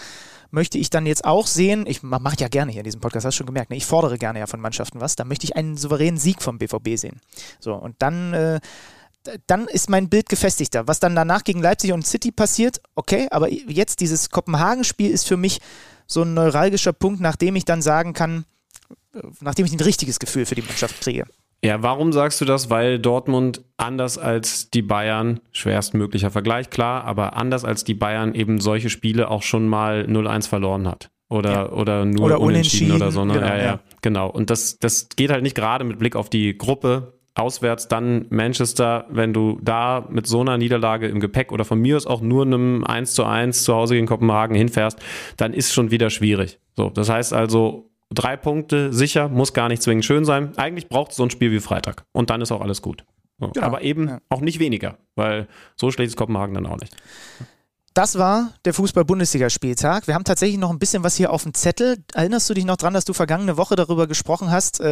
möchte 0.51 0.77
ich 0.77 0.89
dann 0.89 1.05
jetzt 1.05 1.25
auch 1.25 1.47
sehen, 1.47 1.85
ich 1.87 2.01
ma- 2.03 2.19
mache 2.19 2.37
ja 2.39 2.47
gerne 2.47 2.71
hier 2.71 2.79
in 2.81 2.85
diesem 2.85 3.01
Podcast, 3.01 3.25
hast 3.25 3.33
du 3.35 3.37
schon 3.39 3.47
gemerkt, 3.47 3.71
ne? 3.71 3.75
ich 3.75 3.85
fordere 3.85 4.17
gerne 4.17 4.39
ja 4.39 4.47
von 4.47 4.61
Mannschaften 4.61 5.01
was, 5.01 5.15
da 5.17 5.25
möchte 5.25 5.43
ich 5.45 5.55
einen 5.55 5.75
souveränen 5.75 6.17
Sieg 6.17 6.41
vom 6.41 6.59
BVB 6.59 6.95
sehen. 6.95 7.19
So, 7.59 7.73
und 7.73 7.95
dann, 7.99 8.33
äh, 8.33 8.59
dann 9.47 9.67
ist 9.67 9.89
mein 9.89 10.07
Bild 10.07 10.29
gefestigter. 10.29 10.87
Was 10.87 10.99
dann 10.99 11.15
danach 11.15 11.43
gegen 11.43 11.61
Leipzig 11.61 11.91
und 11.91 12.05
City 12.07 12.31
passiert, 12.31 12.79
okay, 12.93 13.27
aber 13.31 13.51
jetzt 13.51 13.99
dieses 13.99 14.29
Kopenhagen-Spiel 14.29 15.09
ist 15.11 15.27
für 15.27 15.35
mich 15.37 15.59
so 16.07 16.21
ein 16.21 16.35
neuralgischer 16.35 16.93
Punkt, 16.93 17.19
nachdem 17.19 17.55
ich 17.55 17.65
dann 17.65 17.81
sagen 17.81 18.13
kann, 18.13 18.45
nachdem 19.41 19.65
ich 19.65 19.73
ein 19.73 19.79
richtiges 19.79 20.19
Gefühl 20.19 20.45
für 20.45 20.55
die 20.55 20.61
Mannschaft 20.61 21.01
kriege. 21.01 21.25
Ja, 21.63 21.81
warum 21.81 22.13
sagst 22.13 22.41
du 22.41 22.45
das? 22.45 22.69
Weil 22.69 22.99
Dortmund 22.99 23.63
anders 23.77 24.17
als 24.17 24.69
die 24.69 24.81
Bayern, 24.83 25.39
schwerstmöglicher 25.51 26.29
Vergleich, 26.29 26.69
klar, 26.69 27.05
aber 27.05 27.37
anders 27.37 27.65
als 27.65 27.83
die 27.83 27.95
Bayern 27.95 28.35
eben 28.35 28.59
solche 28.59 28.89
Spiele 28.89 29.29
auch 29.31 29.41
schon 29.41 29.67
mal 29.67 30.05
0-1 30.07 30.47
verloren 30.47 30.87
hat. 30.87 31.09
Oder, 31.27 31.51
Ja. 31.51 31.69
oder 31.71 32.05
nur 32.05 32.25
Oder 32.25 32.39
unentschieden, 32.39 32.91
unentschieden, 32.91 32.95
oder 32.95 33.11
so. 33.11 33.25
Ne? 33.25 33.33
genau, 33.33 33.47
ja, 33.47 33.57
ja, 33.57 33.63
ja. 33.63 33.79
genau. 34.01 34.29
Und 34.29 34.51
das, 34.51 34.77
das 34.77 35.09
geht 35.15 35.31
halt 35.31 35.41
nicht 35.41 35.55
gerade 35.55 35.83
mit 35.85 35.97
Blick 35.97 36.15
auf 36.15 36.29
die 36.29 36.55
Gruppe. 36.57 37.13
Auswärts 37.37 37.89
dann 37.89 38.27
Manchester, 38.29 39.07
wenn 39.09 39.33
du 39.33 39.59
da 39.61 40.07
mit 40.09 40.25
so 40.25 40.39
einer 40.41 40.57
Niederlage 40.57 41.07
im 41.07 41.19
Gepäck 41.19 41.51
oder 41.51 41.65
von 41.65 41.79
mir 41.79 41.97
aus 41.97 42.05
auch 42.07 42.21
nur 42.21 42.45
einem 42.45 42.85
1 42.85 43.13
zu 43.13 43.25
1 43.25 43.63
zu 43.63 43.73
Hause 43.73 43.95
gegen 43.95 44.07
Kopenhagen 44.07 44.55
hinfährst, 44.55 44.99
dann 45.35 45.51
ist 45.51 45.73
schon 45.73 45.91
wieder 45.91 46.09
schwierig. 46.09 46.59
So, 46.77 46.89
das 46.91 47.09
heißt 47.09 47.33
also, 47.33 47.91
drei 48.13 48.37
Punkte 48.37 48.93
sicher, 48.93 49.29
muss 49.29 49.53
gar 49.53 49.67
nicht 49.67 49.81
zwingend 49.81 50.05
schön 50.05 50.25
sein. 50.25 50.57
Eigentlich 50.57 50.89
braucht 50.89 51.11
es 51.11 51.17
so 51.17 51.23
ein 51.23 51.29
Spiel 51.29 51.51
wie 51.51 51.59
Freitag. 51.59 52.05
Und 52.11 52.29
dann 52.29 52.41
ist 52.41 52.51
auch 52.51 52.61
alles 52.61 52.81
gut. 52.81 53.03
So. 53.39 53.49
Genau, 53.49 53.65
Aber 53.65 53.81
eben 53.81 54.07
ja. 54.07 54.19
auch 54.29 54.41
nicht 54.41 54.59
weniger, 54.59 54.97
weil 55.15 55.47
so 55.75 55.91
schlecht 55.91 56.09
ist 56.09 56.15
Kopenhagen 56.17 56.53
dann 56.53 56.65
auch 56.67 56.79
nicht. 56.79 56.95
Das 57.93 58.17
war 58.17 58.51
der 58.65 58.73
Fußball-Bundesliga-Spieltag. 58.73 60.07
Wir 60.07 60.15
haben 60.15 60.25
tatsächlich 60.25 60.57
noch 60.59 60.69
ein 60.69 60.79
bisschen 60.79 61.03
was 61.05 61.15
hier 61.15 61.31
auf 61.31 61.43
dem 61.43 61.53
Zettel. 61.53 62.03
Erinnerst 62.13 62.49
du 62.49 62.53
dich 62.53 62.65
noch 62.65 62.75
dran, 62.75 62.93
dass 62.93 63.05
du 63.05 63.13
vergangene 63.13 63.55
Woche 63.55 63.77
darüber 63.77 64.05
gesprochen 64.05 64.51
hast? 64.51 64.81
Äh, 64.81 64.87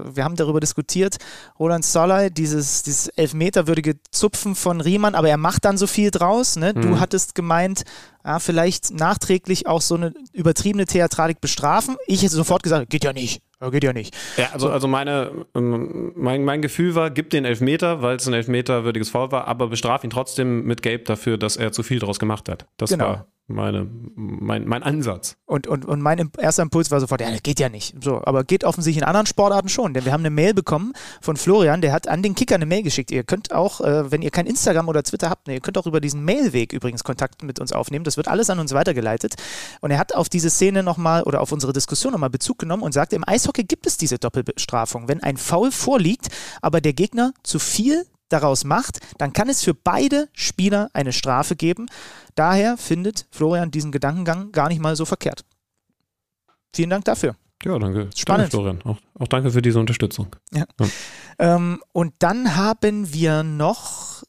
äh, 0.00 0.02
wir 0.14 0.22
haben 0.22 0.36
darüber 0.36 0.60
diskutiert. 0.60 1.16
Roland 1.58 1.82
Solay, 1.86 2.30
dieses, 2.30 2.82
dieses 2.82 3.08
elfmeterwürdige 3.08 3.96
Zupfen 4.10 4.54
von 4.54 4.82
Riemann, 4.82 5.14
aber 5.14 5.30
er 5.30 5.38
macht 5.38 5.64
dann 5.64 5.78
so 5.78 5.86
viel 5.86 6.10
draus. 6.10 6.56
Ne? 6.56 6.74
Du 6.74 6.88
Mhm. 6.88 7.00
hattest 7.00 7.34
gemeint, 7.34 7.84
ja, 8.24 8.38
vielleicht 8.38 8.92
nachträglich 8.92 9.66
auch 9.66 9.80
so 9.80 9.94
eine 9.96 10.12
übertriebene 10.32 10.86
Theatralik 10.86 11.40
bestrafen. 11.40 11.96
Ich 12.06 12.22
hätte 12.22 12.34
sofort 12.34 12.62
gesagt, 12.62 12.90
geht 12.90 13.04
ja 13.04 13.12
nicht. 13.12 13.42
Ja, 13.60 13.70
geht 13.70 13.84
ja 13.84 13.92
nicht. 13.92 14.16
Ja, 14.36 14.50
also, 14.52 14.70
also 14.70 14.88
meine, 14.88 15.46
ähm, 15.54 16.12
mein, 16.16 16.44
mein 16.44 16.62
Gefühl 16.62 16.94
war, 16.94 17.10
gib 17.10 17.30
den 17.30 17.44
Elfmeter, 17.44 18.02
weil 18.02 18.16
es 18.16 18.26
ein 18.26 18.34
Elfmeter-würdiges 18.34 19.10
Foul 19.10 19.30
war, 19.32 19.46
aber 19.46 19.68
bestraf 19.68 20.02
ihn 20.04 20.10
trotzdem 20.10 20.64
mit 20.64 20.82
Gelb 20.82 21.04
dafür, 21.04 21.38
dass 21.38 21.56
er 21.56 21.72
zu 21.72 21.82
viel 21.82 21.98
draus 21.98 22.18
gemacht 22.18 22.48
hat. 22.48 22.66
Das 22.76 22.90
Genau. 22.90 23.04
war 23.06 23.26
meine, 23.46 23.88
mein, 24.14 24.66
mein 24.66 24.82
Ansatz. 24.82 25.36
Und, 25.46 25.66
und, 25.66 25.84
und 25.84 26.00
mein 26.00 26.30
erster 26.38 26.62
Impuls 26.62 26.90
war 26.90 27.00
sofort, 27.00 27.20
ja, 27.20 27.30
das 27.30 27.42
geht 27.42 27.60
ja 27.60 27.68
nicht. 27.68 27.94
So, 28.02 28.22
aber 28.24 28.44
geht 28.44 28.64
offensichtlich 28.64 29.02
in 29.02 29.06
anderen 29.06 29.26
Sportarten 29.26 29.68
schon, 29.68 29.94
denn 29.94 30.04
wir 30.04 30.12
haben 30.12 30.22
eine 30.22 30.30
Mail 30.30 30.54
bekommen 30.54 30.92
von 31.20 31.36
Florian, 31.36 31.80
der 31.80 31.92
hat 31.92 32.08
an 32.08 32.22
den 32.22 32.34
Kicker 32.34 32.54
eine 32.54 32.66
Mail 32.66 32.82
geschickt. 32.82 33.10
Ihr 33.10 33.24
könnt 33.24 33.52
auch, 33.52 33.80
äh, 33.80 34.10
wenn 34.10 34.22
ihr 34.22 34.30
kein 34.30 34.46
Instagram 34.46 34.88
oder 34.88 35.02
Twitter 35.02 35.28
habt, 35.28 35.48
ne, 35.48 35.54
ihr 35.54 35.60
könnt 35.60 35.78
auch 35.78 35.86
über 35.86 36.00
diesen 36.00 36.24
Mailweg 36.24 36.72
übrigens 36.72 37.04
Kontakt 37.04 37.42
mit 37.42 37.60
uns 37.60 37.72
aufnehmen. 37.72 38.04
Das 38.04 38.16
wird 38.16 38.28
alles 38.28 38.48
an 38.50 38.58
uns 38.58 38.72
weitergeleitet. 38.72 39.34
Und 39.80 39.90
er 39.90 39.98
hat 39.98 40.14
auf 40.14 40.28
diese 40.28 40.50
Szene 40.50 40.82
nochmal 40.82 41.22
oder 41.24 41.40
auf 41.40 41.52
unsere 41.52 41.72
Diskussion 41.72 42.12
nochmal 42.12 42.30
Bezug 42.30 42.58
genommen 42.58 42.82
und 42.82 42.92
sagte, 42.92 43.16
im 43.16 43.26
Eishockey 43.26 43.64
gibt 43.64 43.86
es 43.86 43.96
diese 43.96 44.18
Doppelbestrafung. 44.18 45.08
Wenn 45.08 45.22
ein 45.22 45.36
Foul 45.36 45.70
vorliegt, 45.72 46.28
aber 46.60 46.80
der 46.80 46.92
Gegner 46.92 47.32
zu 47.42 47.58
viel 47.58 48.06
daraus 48.32 48.64
macht, 48.64 49.00
dann 49.18 49.32
kann 49.32 49.48
es 49.48 49.62
für 49.62 49.74
beide 49.74 50.28
Spieler 50.32 50.90
eine 50.92 51.12
Strafe 51.12 51.56
geben. 51.56 51.86
Daher 52.34 52.76
findet 52.76 53.26
Florian 53.30 53.70
diesen 53.70 53.92
Gedankengang 53.92 54.52
gar 54.52 54.68
nicht 54.68 54.80
mal 54.80 54.96
so 54.96 55.04
verkehrt. 55.04 55.44
Vielen 56.74 56.90
Dank 56.90 57.04
dafür. 57.04 57.36
Ja, 57.64 57.78
danke. 57.78 58.10
Spannend. 58.14 58.26
Danke, 58.26 58.50
Florian. 58.50 58.82
Auch, 58.82 58.98
auch 59.20 59.28
danke 59.28 59.50
für 59.50 59.62
diese 59.62 59.78
Unterstützung. 59.78 60.34
Ähm, 61.38 61.82
und 61.92 62.14
dann 62.18 62.56
haben 62.56 63.12
wir 63.12 63.42
noch 63.42 64.22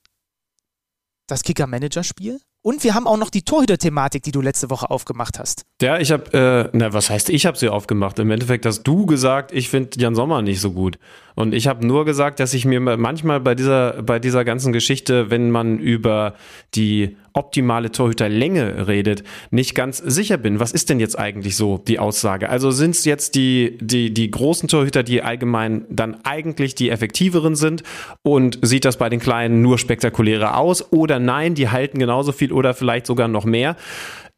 das 1.27 1.43
Kicker-Manager-Spiel. 1.43 2.39
Und 2.61 2.83
wir 2.83 2.93
haben 2.93 3.07
auch 3.07 3.17
noch 3.17 3.29
die 3.29 3.41
Torhüter-Thematik, 3.41 4.23
die 4.23 4.31
du 4.31 4.41
letzte 4.41 4.69
Woche 4.69 4.89
aufgemacht 4.89 5.39
hast. 5.39 5.65
Ja, 5.81 5.99
ich 5.99 6.11
habe, 6.11 6.31
äh, 6.33 6.69
na, 6.71 6.93
was 6.93 7.09
heißt, 7.09 7.29
ich 7.29 7.45
habe 7.45 7.57
sie 7.57 7.67
aufgemacht. 7.67 8.17
Im 8.19 8.31
Endeffekt 8.31 8.65
hast 8.65 8.83
du 8.83 9.05
gesagt, 9.05 9.51
ich 9.51 9.69
finde 9.69 9.99
Jan 9.99 10.15
Sommer 10.15 10.41
nicht 10.41 10.61
so 10.61 10.71
gut. 10.71 10.97
Und 11.35 11.53
ich 11.53 11.67
habe 11.67 11.85
nur 11.85 12.05
gesagt, 12.05 12.39
dass 12.39 12.53
ich 12.53 12.63
mir 12.63 12.79
manchmal 12.79 13.39
bei 13.39 13.55
dieser, 13.55 14.03
bei 14.03 14.19
dieser 14.19 14.45
ganzen 14.45 14.71
Geschichte, 14.71 15.31
wenn 15.31 15.49
man 15.49 15.79
über 15.79 16.35
die 16.75 17.17
optimale 17.33 17.91
Torhüterlänge 17.91 18.87
redet, 18.87 19.23
nicht 19.49 19.73
ganz 19.73 19.97
sicher 19.97 20.37
bin. 20.37 20.59
Was 20.59 20.71
ist 20.71 20.91
denn 20.91 20.99
jetzt 20.99 21.17
eigentlich 21.17 21.57
so 21.57 21.79
die 21.79 21.97
Aussage? 21.97 22.49
Also 22.49 22.69
sind 22.69 22.91
es 22.91 23.03
jetzt 23.03 23.33
die, 23.33 23.77
die, 23.81 24.13
die 24.13 24.29
großen 24.29 24.69
Torhüter, 24.69 25.01
die 25.01 25.23
allgemein 25.23 25.85
dann 25.89 26.17
eigentlich 26.23 26.75
die 26.75 26.91
effektiveren 26.91 27.55
sind 27.55 27.81
und 28.21 28.59
sieht 28.61 28.85
das 28.85 28.97
bei 28.97 29.09
den 29.09 29.19
Kleinen 29.19 29.63
nur 29.63 29.79
spektakulärer 29.79 30.55
aus? 30.55 30.93
Oder 30.93 31.17
nein, 31.17 31.55
die 31.55 31.69
halten 31.69 31.97
genauso 31.97 32.31
viel 32.31 32.51
oder 32.51 32.75
vielleicht 32.75 33.07
sogar 33.07 33.27
noch 33.27 33.45
mehr? 33.45 33.75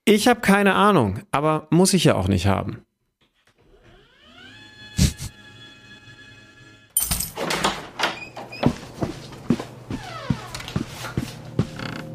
Ich 0.07 0.27
habe 0.27 0.39
keine 0.39 0.75
Ahnung, 0.75 1.21
aber 1.31 1.67
muss 1.71 1.95
ich 1.95 2.03
ja 2.03 2.13
auch 2.13 2.27
nicht 2.27 2.45
haben. 2.45 2.85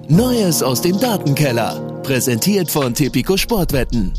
Neues 0.08 0.62
aus 0.62 0.82
dem 0.82 1.00
Datenkeller. 1.00 2.00
Präsentiert 2.04 2.70
von 2.70 2.94
Tipico 2.94 3.36
Sportwetten. 3.36 4.12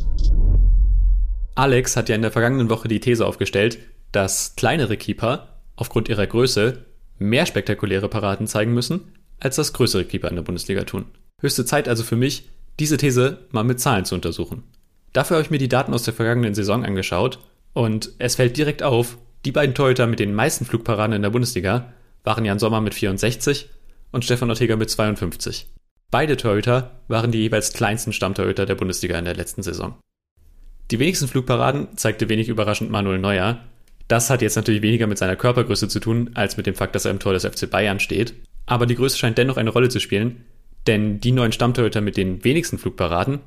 Alex 1.56 1.96
hat 1.96 2.10
ja 2.10 2.16
in 2.16 2.24
der 2.24 2.32
vergangenen 2.32 2.70
Woche 2.70 2.90
die 2.90 3.00
These 3.00 3.26
aufgestellt, 3.26 3.80
dass 4.12 4.58
kleinere 4.58 4.98
Keeper 4.98 5.62
aufgrund 5.78 6.10
ihrer 6.10 6.28
Größe 6.28 6.86
mehr 7.20 7.46
spektakuläre 7.46 8.10
Paraden 8.10 8.48
zeigen 8.48 8.74
müssen, 8.74 9.14
als 9.40 9.56
das 9.56 9.72
größere 9.72 10.04
Keeper 10.04 10.28
in 10.28 10.36
der 10.36 10.44
Bundesliga 10.44 10.84
tun. 10.84 11.06
Höchste 11.40 11.64
Zeit 11.64 11.88
also 11.88 12.04
für 12.04 12.18
mich, 12.18 12.50
diese 12.80 12.98
These 12.98 13.40
mal 13.52 13.64
mit 13.64 13.80
Zahlen 13.80 14.06
zu 14.06 14.16
untersuchen. 14.16 14.64
Dafür 15.14 15.38
habe 15.38 15.44
ich 15.44 15.52
mir 15.52 15.58
die 15.58 15.68
Daten 15.68 15.94
aus 15.94 16.04
der 16.04 16.14
vergangenen 16.14 16.56
Saison 16.56 16.86
angeschaut 16.86 17.40
und 17.74 18.12
es 18.18 18.36
fällt 18.36 18.58
direkt 18.58 18.84
auf, 18.84 19.18
die 19.46 19.52
beiden 19.52 19.76
Torhüter 19.76 20.08
mit 20.08 20.20
den 20.20 20.34
meisten 20.34 20.66
Flugparaden 20.66 21.16
in 21.16 21.22
der 21.22 21.32
Bundesliga 21.32 21.94
waren 22.24 22.46
Jan 22.46 22.60
Sommer 22.60 22.82
mit 22.82 22.94
64 22.94 23.70
und 24.12 24.24
Stefan 24.24 24.50
Ortega 24.50 24.76
mit 24.76 24.90
52. 24.90 25.68
Beide 26.12 26.38
Torhüter 26.38 27.00
waren 27.08 27.32
die 27.32 27.40
jeweils 27.40 27.74
kleinsten 27.74 28.14
Stammtorhüter 28.14 28.66
der 28.66 28.76
Bundesliga 28.76 29.18
in 29.18 29.26
der 29.26 29.36
letzten 29.36 29.64
Saison. 29.64 29.96
Die 30.92 31.00
wenigsten 31.00 31.30
Flugparaden 31.30 31.98
zeigte 31.98 32.28
wenig 32.28 32.50
überraschend 32.50 32.92
Manuel 32.92 33.18
Neuer. 33.18 33.60
Das 34.10 34.30
hat 34.30 34.42
jetzt 34.42 34.58
natürlich 34.58 34.82
weniger 34.82 35.08
mit 35.08 35.18
seiner 35.18 35.38
Körpergröße 35.38 35.88
zu 35.88 36.02
tun, 36.02 36.32
als 36.34 36.58
mit 36.58 36.66
dem 36.66 36.76
Fakt, 36.76 36.96
dass 36.96 37.06
er 37.06 37.12
im 37.12 37.20
Tor 37.20 37.32
des 37.32 37.46
FC 37.46 37.70
Bayern 37.70 38.02
steht. 38.02 38.34
Aber 38.66 38.86
die 38.86 38.96
Größe 38.96 39.18
scheint 39.18 39.38
dennoch 39.38 39.56
eine 39.56 39.70
Rolle 39.70 39.88
zu 39.88 40.02
spielen, 40.02 40.44
denn 40.88 41.20
die 41.20 41.32
neuen 41.32 41.52
Stammtorhüter 41.52 42.02
mit 42.02 42.18
den 42.18 42.44
wenigsten 42.44 42.78
Flugparaden, 42.78 43.40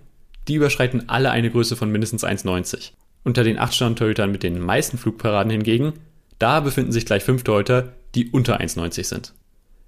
die 0.49 0.55
überschreiten 0.55 1.09
alle 1.09 1.31
eine 1.31 1.51
Größe 1.51 1.77
von 1.77 1.91
mindestens 1.91 2.25
1,90. 2.25 2.93
Unter 3.25 3.43
den 3.43 3.59
acht 3.59 3.75
Stammtorhütern 3.75 4.31
mit 4.31 4.43
den 4.43 4.61
meisten 4.61 4.99
Flugparaden 4.99 5.51
hingegen, 5.51 5.95
da 6.39 6.61
befinden 6.61 6.93
sich 6.93 7.07
gleich 7.07 7.25
fünf 7.25 7.43
Torhüter, 7.43 7.95
die 8.15 8.29
unter 8.31 8.61
1,90 8.61 9.05
sind. 9.05 9.33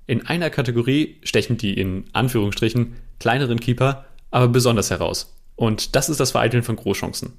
In 0.06 0.26
einer 0.26 0.50
Kategorie 0.50 1.16
stechen 1.22 1.58
die 1.58 1.74
in 1.74 2.04
Anführungsstrichen 2.12 2.94
kleineren 3.18 3.60
Keeper 3.60 4.06
aber 4.30 4.48
besonders 4.48 4.90
heraus. 4.90 5.34
Und 5.56 5.96
das 5.96 6.08
ist 6.08 6.20
das 6.20 6.32
Vereiteln 6.32 6.62
von 6.62 6.76
Großchancen. 6.76 7.32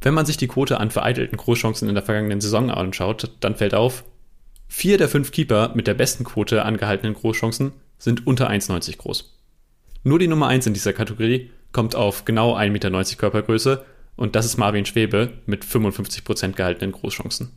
Wenn 0.00 0.14
man 0.14 0.26
sich 0.26 0.36
die 0.36 0.48
Quote 0.48 0.80
an 0.80 0.90
vereitelten 0.90 1.36
Großchancen 1.36 1.88
in 1.88 1.94
der 1.94 2.04
vergangenen 2.04 2.40
Saison 2.40 2.70
anschaut, 2.70 3.30
dann 3.40 3.54
fällt 3.54 3.74
auf, 3.74 4.04
vier 4.68 4.98
der 4.98 5.08
fünf 5.08 5.30
Keeper 5.30 5.72
mit 5.74 5.86
der 5.86 5.94
besten 5.94 6.24
Quote 6.24 6.64
angehaltenen 6.64 7.14
Großchancen 7.14 7.72
sind 7.98 8.26
unter 8.26 8.48
1,90 8.50 8.96
groß. 8.96 9.39
Nur 10.02 10.18
die 10.18 10.28
Nummer 10.28 10.48
1 10.48 10.66
in 10.66 10.74
dieser 10.74 10.92
Kategorie 10.92 11.50
kommt 11.72 11.94
auf 11.94 12.24
genau 12.24 12.56
1,90 12.56 12.70
Meter 12.70 13.16
Körpergröße 13.16 13.84
und 14.16 14.34
das 14.34 14.46
ist 14.46 14.56
Marvin 14.56 14.86
Schwebe 14.86 15.32
mit 15.46 15.64
55% 15.64 16.52
gehaltenen 16.52 16.92
Großchancen. 16.92 17.50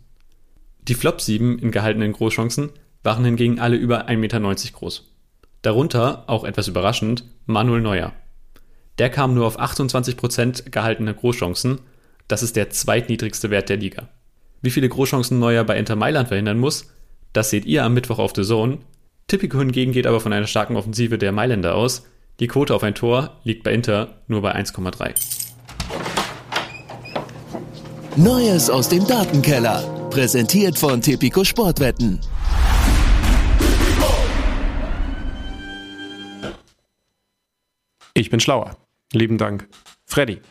Die 0.87 0.95
Flop 0.95 1.21
7 1.21 1.59
in 1.59 1.71
gehaltenen 1.71 2.11
Großchancen 2.11 2.71
waren 3.03 3.23
hingegen 3.23 3.59
alle 3.59 3.77
über 3.77 4.07
1,90 4.07 4.17
Meter 4.17 4.39
groß. 4.73 5.09
Darunter, 5.61 6.25
auch 6.27 6.43
etwas 6.43 6.67
überraschend, 6.67 7.23
Manuel 7.45 7.81
Neuer. 7.81 8.13
Der 8.97 9.09
kam 9.09 9.33
nur 9.33 9.47
auf 9.47 9.59
28% 9.59 10.69
gehaltene 10.69 11.13
Großchancen, 11.13 11.79
das 12.27 12.43
ist 12.43 12.55
der 12.55 12.69
zweitniedrigste 12.69 13.49
Wert 13.49 13.69
der 13.69 13.77
Liga. 13.77 14.09
Wie 14.61 14.71
viele 14.71 14.89
Großchancen 14.89 15.39
Neuer 15.39 15.63
bei 15.63 15.77
Inter 15.77 15.95
Mailand 15.95 16.27
verhindern 16.27 16.59
muss, 16.59 16.91
das 17.31 17.49
seht 17.49 17.65
ihr 17.65 17.83
am 17.83 17.93
Mittwoch 17.93 18.19
auf 18.19 18.33
The 18.35 18.43
Zone. 18.43 18.79
Tipico 19.27 19.59
hingegen 19.59 19.93
geht 19.93 20.07
aber 20.07 20.19
von 20.19 20.33
einer 20.33 20.47
starken 20.47 20.75
Offensive 20.75 21.17
der 21.17 21.31
Mailänder 21.31 21.75
aus. 21.75 22.05
Die 22.39 22.47
Quote 22.47 22.73
auf 22.73 22.83
ein 22.83 22.95
Tor 22.95 23.39
liegt 23.43 23.63
bei 23.63 23.71
Inter 23.73 24.21
nur 24.27 24.41
bei 24.41 24.55
1,3. 24.55 25.13
Neues 28.15 28.69
aus 28.69 28.89
dem 28.89 29.05
Datenkeller. 29.07 30.09
Präsentiert 30.09 30.77
von 30.77 31.01
Tipico 31.01 31.43
Sportwetten. 31.43 32.19
Ich 38.15 38.29
bin 38.29 38.39
schlauer. 38.39 38.77
Lieben 39.11 39.37
Dank. 39.37 39.67
Freddy. 40.05 40.41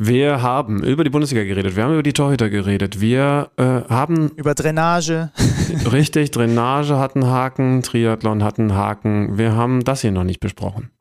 Wir 0.00 0.42
haben 0.42 0.84
über 0.84 1.02
die 1.02 1.10
Bundesliga 1.10 1.42
geredet, 1.42 1.74
wir 1.74 1.82
haben 1.82 1.92
über 1.92 2.04
die 2.04 2.12
Torhüter 2.12 2.48
geredet, 2.48 3.00
wir 3.00 3.50
äh, 3.56 3.64
haben 3.64 4.28
Über 4.36 4.54
Drainage. 4.54 5.32
richtig, 5.92 6.30
Drainage 6.30 6.96
hat 6.96 7.16
einen 7.16 7.26
Haken, 7.26 7.82
Triathlon 7.82 8.44
hat 8.44 8.60
einen 8.60 8.76
Haken, 8.76 9.38
wir 9.38 9.56
haben 9.56 9.82
das 9.82 10.02
hier 10.02 10.12
noch 10.12 10.22
nicht 10.22 10.38
besprochen. 10.38 10.92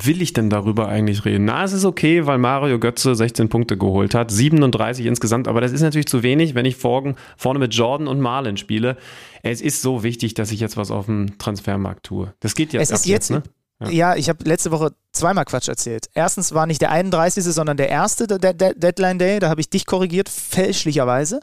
Will 0.00 0.22
ich 0.22 0.32
denn 0.32 0.50
darüber 0.50 0.88
eigentlich 0.88 1.24
reden? 1.24 1.44
Na, 1.44 1.62
es 1.62 1.72
ist 1.72 1.84
okay, 1.84 2.26
weil 2.26 2.38
Mario 2.38 2.80
Götze 2.80 3.14
16 3.14 3.48
Punkte 3.48 3.76
geholt 3.76 4.14
hat, 4.14 4.32
37 4.32 5.06
insgesamt, 5.06 5.46
aber 5.46 5.60
das 5.60 5.70
ist 5.70 5.82
natürlich 5.82 6.08
zu 6.08 6.24
wenig, 6.24 6.56
wenn 6.56 6.64
ich 6.64 6.76
vorne, 6.76 7.14
mit 7.58 7.74
Jordan 7.74 8.08
und 8.08 8.20
Marlin 8.20 8.56
spiele. 8.56 8.96
Es 9.44 9.60
ist 9.60 9.82
so 9.82 10.02
wichtig, 10.02 10.34
dass 10.34 10.50
ich 10.50 10.58
jetzt 10.58 10.76
was 10.76 10.90
auf 10.90 11.06
dem 11.06 11.38
Transfermarkt 11.38 12.06
tue. 12.06 12.34
Das 12.40 12.56
geht 12.56 12.72
jetzt 12.72 12.82
Es 12.82 12.90
ist 12.90 13.04
ab 13.04 13.06
jetzt, 13.06 13.30
ne? 13.30 13.42
Ja, 13.86 14.16
ich 14.16 14.28
habe 14.28 14.44
letzte 14.44 14.70
Woche 14.70 14.92
zweimal 15.12 15.44
Quatsch 15.44 15.68
erzählt. 15.68 16.08
Erstens 16.14 16.52
war 16.52 16.66
nicht 16.66 16.80
der 16.80 16.90
31., 16.90 17.44
sondern 17.44 17.76
der 17.76 17.88
erste 17.88 18.26
der, 18.26 18.52
der 18.52 18.74
Deadline 18.74 19.18
Day. 19.18 19.38
Da 19.38 19.48
habe 19.48 19.60
ich 19.60 19.70
dich 19.70 19.86
korrigiert, 19.86 20.28
fälschlicherweise. 20.28 21.40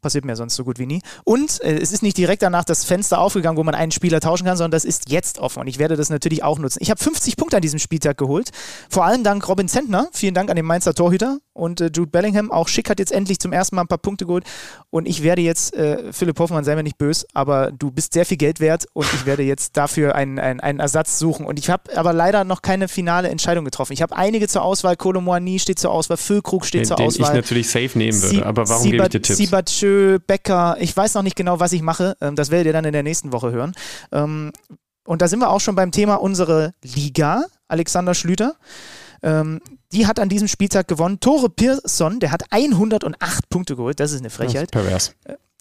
Passiert 0.00 0.24
mir 0.24 0.36
sonst 0.36 0.54
so 0.54 0.64
gut 0.64 0.78
wie 0.78 0.86
nie. 0.86 1.02
Und 1.24 1.60
äh, 1.60 1.76
es 1.76 1.90
ist 1.90 2.02
nicht 2.02 2.16
direkt 2.16 2.42
danach 2.42 2.64
das 2.64 2.84
Fenster 2.84 3.18
aufgegangen, 3.18 3.58
wo 3.58 3.64
man 3.64 3.74
einen 3.74 3.90
Spieler 3.90 4.20
tauschen 4.20 4.46
kann, 4.46 4.56
sondern 4.56 4.70
das 4.70 4.84
ist 4.84 5.10
jetzt 5.10 5.40
offen. 5.40 5.60
Und 5.60 5.66
ich 5.66 5.78
werde 5.78 5.96
das 5.96 6.08
natürlich 6.08 6.44
auch 6.44 6.58
nutzen. 6.58 6.78
Ich 6.80 6.90
habe 6.90 7.02
50 7.02 7.36
Punkte 7.36 7.56
an 7.56 7.62
diesem 7.62 7.80
Spieltag 7.80 8.16
geholt. 8.16 8.50
Vor 8.88 9.04
allem 9.04 9.24
dank 9.24 9.46
Robin 9.48 9.68
Zentner. 9.68 10.08
Vielen 10.12 10.34
Dank 10.34 10.50
an 10.50 10.56
den 10.56 10.66
Mainzer 10.66 10.94
Torhüter. 10.94 11.38
Und 11.58 11.80
äh, 11.80 11.90
Jude 11.94 12.10
Bellingham. 12.10 12.50
Auch 12.50 12.68
Schick 12.68 12.88
hat 12.88 12.98
jetzt 12.98 13.12
endlich 13.12 13.38
zum 13.40 13.52
ersten 13.52 13.76
Mal 13.76 13.82
ein 13.82 13.88
paar 13.88 13.98
Punkte 13.98 14.24
geholt. 14.26 14.44
Und 14.90 15.06
ich 15.06 15.22
werde 15.22 15.42
jetzt, 15.42 15.74
äh, 15.74 16.12
Philipp 16.12 16.38
Hoffmann, 16.38 16.64
sei 16.64 16.76
mir 16.76 16.82
nicht 16.84 16.96
böse, 16.98 17.26
aber 17.34 17.72
du 17.72 17.90
bist 17.90 18.12
sehr 18.12 18.24
viel 18.24 18.36
Geld 18.36 18.60
wert 18.60 18.86
und 18.92 19.06
ich 19.12 19.26
werde 19.26 19.42
jetzt 19.42 19.76
dafür 19.76 20.14
einen, 20.14 20.38
einen, 20.38 20.60
einen 20.60 20.80
Ersatz 20.80 21.18
suchen. 21.18 21.44
Und 21.44 21.58
ich 21.58 21.68
habe 21.68 21.96
aber 21.96 22.12
leider 22.12 22.44
noch 22.44 22.62
keine 22.62 22.88
finale 22.88 23.28
Entscheidung 23.28 23.64
getroffen. 23.64 23.92
Ich 23.92 24.02
habe 24.02 24.16
einige 24.16 24.46
zur 24.48 24.62
Auswahl. 24.62 24.96
Kolomoani 24.96 25.58
steht 25.58 25.78
zur 25.78 25.90
Auswahl. 25.90 26.16
Füllkrug 26.16 26.64
steht 26.64 26.82
Den, 26.82 26.86
zur 26.86 26.96
den 26.96 27.06
Auswahl. 27.08 27.30
ich 27.30 27.34
natürlich 27.34 27.68
safe 27.70 27.98
nehmen 27.98 28.20
würde, 28.22 28.36
Sie- 28.36 28.42
aber 28.42 28.68
warum 28.68 28.90
gebe 28.90 29.02
ich 29.04 29.08
dir 29.10 29.20
Tipps? 29.22 29.36
Sibatschö, 29.38 30.18
Becker, 30.26 30.76
ich 30.80 30.96
weiß 30.96 31.14
noch 31.14 31.22
nicht 31.22 31.36
genau, 31.36 31.58
was 31.60 31.72
ich 31.72 31.82
mache. 31.82 32.16
Ähm, 32.20 32.36
das 32.36 32.50
werdet 32.50 32.66
ihr 32.68 32.72
dann 32.72 32.84
in 32.84 32.92
der 32.92 33.02
nächsten 33.02 33.32
Woche 33.32 33.50
hören. 33.50 33.72
Ähm, 34.12 34.52
und 35.04 35.22
da 35.22 35.28
sind 35.28 35.40
wir 35.40 35.50
auch 35.50 35.60
schon 35.60 35.74
beim 35.74 35.90
Thema 35.90 36.14
unsere 36.16 36.74
Liga, 36.84 37.44
Alexander 37.66 38.14
Schlüter. 38.14 38.54
Ähm, 39.22 39.60
die 39.92 40.06
hat 40.06 40.20
an 40.20 40.28
diesem 40.28 40.48
Spieltag 40.48 40.88
gewonnen. 40.88 41.20
Tore 41.20 41.48
Pearson, 41.48 42.20
der 42.20 42.30
hat 42.30 42.44
108 42.50 43.48
Punkte 43.48 43.76
geholt. 43.76 44.00
Das 44.00 44.12
ist 44.12 44.20
eine 44.20 44.30
Frechheit. 44.30 44.70
Pervers. 44.70 45.14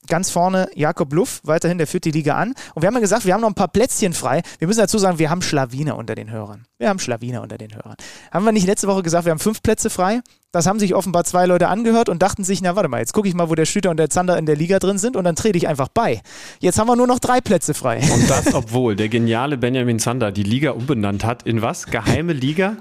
Ganz 0.08 0.30
vorne 0.30 0.70
Jakob 0.74 1.12
Luff, 1.14 1.42
weiterhin, 1.44 1.78
der 1.78 1.86
führt 1.86 2.06
die 2.06 2.12
Liga 2.12 2.36
an. 2.36 2.54
Und 2.74 2.82
wir 2.82 2.88
haben 2.88 2.94
ja 2.94 3.02
gesagt, 3.02 3.26
wir 3.26 3.34
haben 3.34 3.42
noch 3.42 3.50
ein 3.50 3.56
paar 3.56 3.68
Plätzchen 3.68 4.14
frei. 4.14 4.42
Wir 4.58 4.68
müssen 4.68 4.80
dazu 4.80 4.98
sagen, 4.98 5.20
wir 5.20 5.30
haben 5.30 5.42
Schlawiner 5.42 5.98
unter 5.98 6.16
den 6.16 6.32
Hörern. 6.32 6.66
Wir 6.78 6.88
haben 6.88 7.00
Schlawiner 7.00 7.42
unter 7.42 7.58
den 7.58 7.76
Hörern. 7.76 7.96
Haben 8.32 8.46
wir 8.46 8.54
nicht 8.54 8.68
letzte 8.68 8.88
Woche 8.88 9.04
gesagt, 9.04 9.26
wir 9.26 9.32
haben 9.32 9.40
fünf 9.40 9.62
Plätze 9.62 9.90
frei? 9.90 10.22
Das 10.54 10.66
haben 10.66 10.80
sich 10.80 10.96
offenbar 10.96 11.26
zwei 11.26 11.46
Leute 11.46 11.68
angehört 11.68 12.08
und 12.08 12.22
dachten 12.22 12.46
sich, 12.46 12.62
na 12.62 12.78
warte 12.78 12.88
mal, 12.88 13.00
jetzt 13.00 13.14
gucke 13.14 13.28
ich 13.28 13.34
mal, 13.34 13.50
wo 13.50 13.56
der 13.56 13.66
Schüter 13.66 13.90
und 13.90 13.98
der 13.98 14.10
Zander 14.10 14.38
in 14.38 14.46
der 14.46 14.56
Liga 14.56 14.80
drin 14.80 14.98
sind 14.98 15.18
und 15.18 15.26
dann 15.26 15.36
trete 15.36 15.58
ich 15.58 15.68
einfach 15.68 15.90
bei. 15.90 16.22
Jetzt 16.60 16.80
haben 16.80 16.88
wir 16.88 16.96
nur 16.96 17.08
noch 17.08 17.20
drei 17.20 17.42
Plätze 17.42 17.74
frei. 17.74 17.98
Und 17.98 18.30
das, 18.30 18.54
obwohl 18.54 18.96
der 18.96 19.10
geniale 19.10 19.58
Benjamin 19.58 20.00
Zander 20.00 20.32
die 20.32 20.44
Liga 20.44 20.72
umbenannt 20.72 21.26
hat 21.26 21.44
in 21.44 21.62
was? 21.62 21.86
Geheime 21.88 22.32
Liga? 22.32 22.78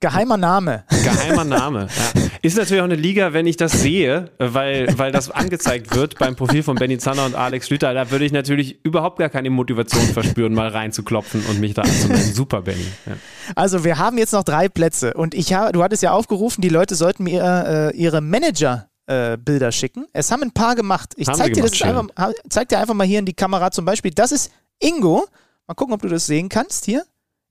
Geheimer 0.00 0.36
Name. 0.36 0.84
Geheimer 1.04 1.44
Name. 1.44 1.88
Ja. 2.14 2.22
Ist 2.42 2.56
natürlich 2.56 2.80
auch 2.80 2.86
eine 2.86 2.96
Liga, 2.96 3.32
wenn 3.32 3.46
ich 3.46 3.56
das 3.56 3.72
sehe, 3.72 4.30
weil, 4.38 4.98
weil 4.98 5.12
das 5.12 5.30
angezeigt 5.30 5.94
wird 5.94 6.18
beim 6.18 6.34
Profil 6.36 6.62
von 6.62 6.76
Benny 6.76 6.98
Zander 6.98 7.24
und 7.24 7.34
Alex 7.34 7.68
Schlüter. 7.68 7.94
Da 7.94 8.10
würde 8.10 8.24
ich 8.24 8.32
natürlich 8.32 8.84
überhaupt 8.84 9.18
gar 9.18 9.28
keine 9.28 9.50
Motivation 9.50 10.02
verspüren, 10.02 10.52
mal 10.52 10.68
reinzuklopfen 10.68 11.44
und 11.46 11.60
mich 11.60 11.74
da 11.74 11.82
anzumelden. 11.82 12.34
Super, 12.34 12.62
Benny. 12.62 12.84
Ja. 13.06 13.12
Also 13.54 13.84
wir 13.84 13.98
haben 13.98 14.18
jetzt 14.18 14.32
noch 14.32 14.42
drei 14.42 14.68
Plätze 14.68 15.14
und 15.14 15.32
ich 15.32 15.52
habe, 15.54 15.72
du 15.72 15.82
hattest 15.82 16.02
ja 16.02 16.10
aufgerufen, 16.10 16.60
die 16.60 16.68
Leute 16.68 16.96
sollten 16.96 17.24
mir 17.24 17.92
äh, 17.94 17.96
ihre 17.96 18.20
Manager 18.20 18.88
äh, 19.06 19.36
Bilder 19.36 19.70
schicken. 19.70 20.06
Es 20.12 20.30
haben 20.32 20.42
ein 20.42 20.52
paar 20.52 20.74
gemacht. 20.74 21.14
Ich 21.16 21.28
zeig 21.28 21.54
dir 21.54 21.62
das 21.62 21.72
gemacht, 21.78 22.10
einfach, 22.16 22.32
zeig 22.48 22.68
dir 22.68 22.78
einfach 22.78 22.94
mal 22.94 23.06
hier 23.06 23.20
in 23.20 23.26
die 23.26 23.34
Kamera 23.34 23.70
zum 23.70 23.84
Beispiel. 23.84 24.10
Das 24.10 24.32
ist 24.32 24.50
Ingo. 24.80 25.26
Mal 25.66 25.74
gucken, 25.74 25.94
ob 25.94 26.02
du 26.02 26.08
das 26.08 26.26
sehen 26.26 26.48
kannst 26.48 26.84
hier. 26.84 27.04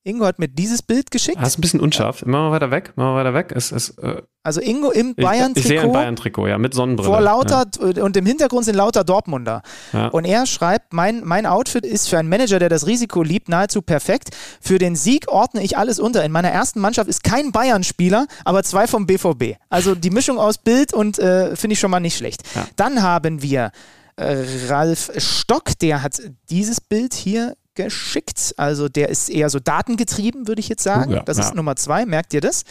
Ingo 0.05 0.25
hat 0.25 0.37
mir 0.37 0.49
dieses 0.49 0.81
Bild 0.81 1.11
geschickt. 1.11 1.37
Das 1.39 1.49
ist 1.49 1.57
ein 1.57 1.61
bisschen 1.61 1.79
unscharf. 1.79 2.25
Machen 2.25 2.47
wir 2.47 2.51
weiter 2.51 2.71
weg. 2.71 2.91
Machen 2.97 3.13
wir 3.13 3.15
weiter 3.15 3.33
weg. 3.33 3.53
Es, 3.55 3.71
es, 3.71 3.89
äh, 3.99 4.21
Also 4.43 4.59
Ingo 4.59 4.91
im 4.91 5.15
ich, 5.15 5.23
ich 5.23 5.23
sehe 5.23 5.79
ein 5.79 5.91
Bayern-Trikot. 5.91 5.91
Bayern-Trikot, 5.93 6.47
ja, 6.47 6.57
mit 6.57 6.73
Sonnenbrille. 6.73 7.09
vor 7.09 7.21
lauter 7.21 7.65
und 7.79 8.17
im 8.17 8.25
Hintergrund 8.25 8.65
sind 8.65 8.75
lauter 8.75 9.05
Dortmunder. 9.05 9.61
Ja. 9.93 10.07
Und 10.07 10.25
er 10.25 10.45
schreibt, 10.45 10.91
mein, 10.91 11.21
mein 11.23 11.45
Outfit 11.45 11.85
ist 11.85 12.09
für 12.09 12.17
einen 12.19 12.27
Manager, 12.27 12.59
der 12.59 12.67
das 12.67 12.85
Risiko 12.85 13.23
liebt, 13.23 13.47
nahezu 13.47 13.81
perfekt. 13.81 14.31
Für 14.59 14.77
den 14.77 14.97
Sieg 14.97 15.29
ordne 15.29 15.63
ich 15.63 15.77
alles 15.77 15.99
unter. 15.99 16.25
In 16.25 16.33
meiner 16.33 16.49
ersten 16.49 16.81
Mannschaft 16.81 17.09
ist 17.09 17.23
kein 17.23 17.53
Bayern-Spieler, 17.53 18.27
aber 18.43 18.63
zwei 18.63 18.87
vom 18.87 19.05
BVB. 19.05 19.55
Also 19.69 19.95
die 19.95 20.09
Mischung 20.09 20.37
aus 20.37 20.57
Bild 20.57 20.93
und 20.93 21.17
äh, 21.19 21.55
finde 21.55 21.75
ich 21.75 21.79
schon 21.79 21.91
mal 21.91 22.01
nicht 22.01 22.17
schlecht. 22.17 22.41
Ja. 22.55 22.67
Dann 22.75 23.03
haben 23.03 23.41
wir 23.41 23.71
äh, 24.17 24.35
Ralf 24.67 25.11
Stock, 25.17 25.79
der 25.79 26.03
hat 26.03 26.21
dieses 26.49 26.81
Bild 26.81 27.13
hier 27.13 27.55
geschickt. 27.75 28.53
Also 28.57 28.89
der 28.89 29.09
ist 29.09 29.29
eher 29.29 29.49
so 29.49 29.59
datengetrieben, 29.59 30.47
würde 30.47 30.59
ich 30.59 30.69
jetzt 30.69 30.83
sagen. 30.83 31.11
Uh, 31.11 31.15
ja, 31.15 31.23
das 31.23 31.37
ja. 31.37 31.43
ist 31.43 31.55
Nummer 31.55 31.75
zwei, 31.75 32.05
merkt 32.05 32.33
ihr 32.33 32.41
das? 32.41 32.63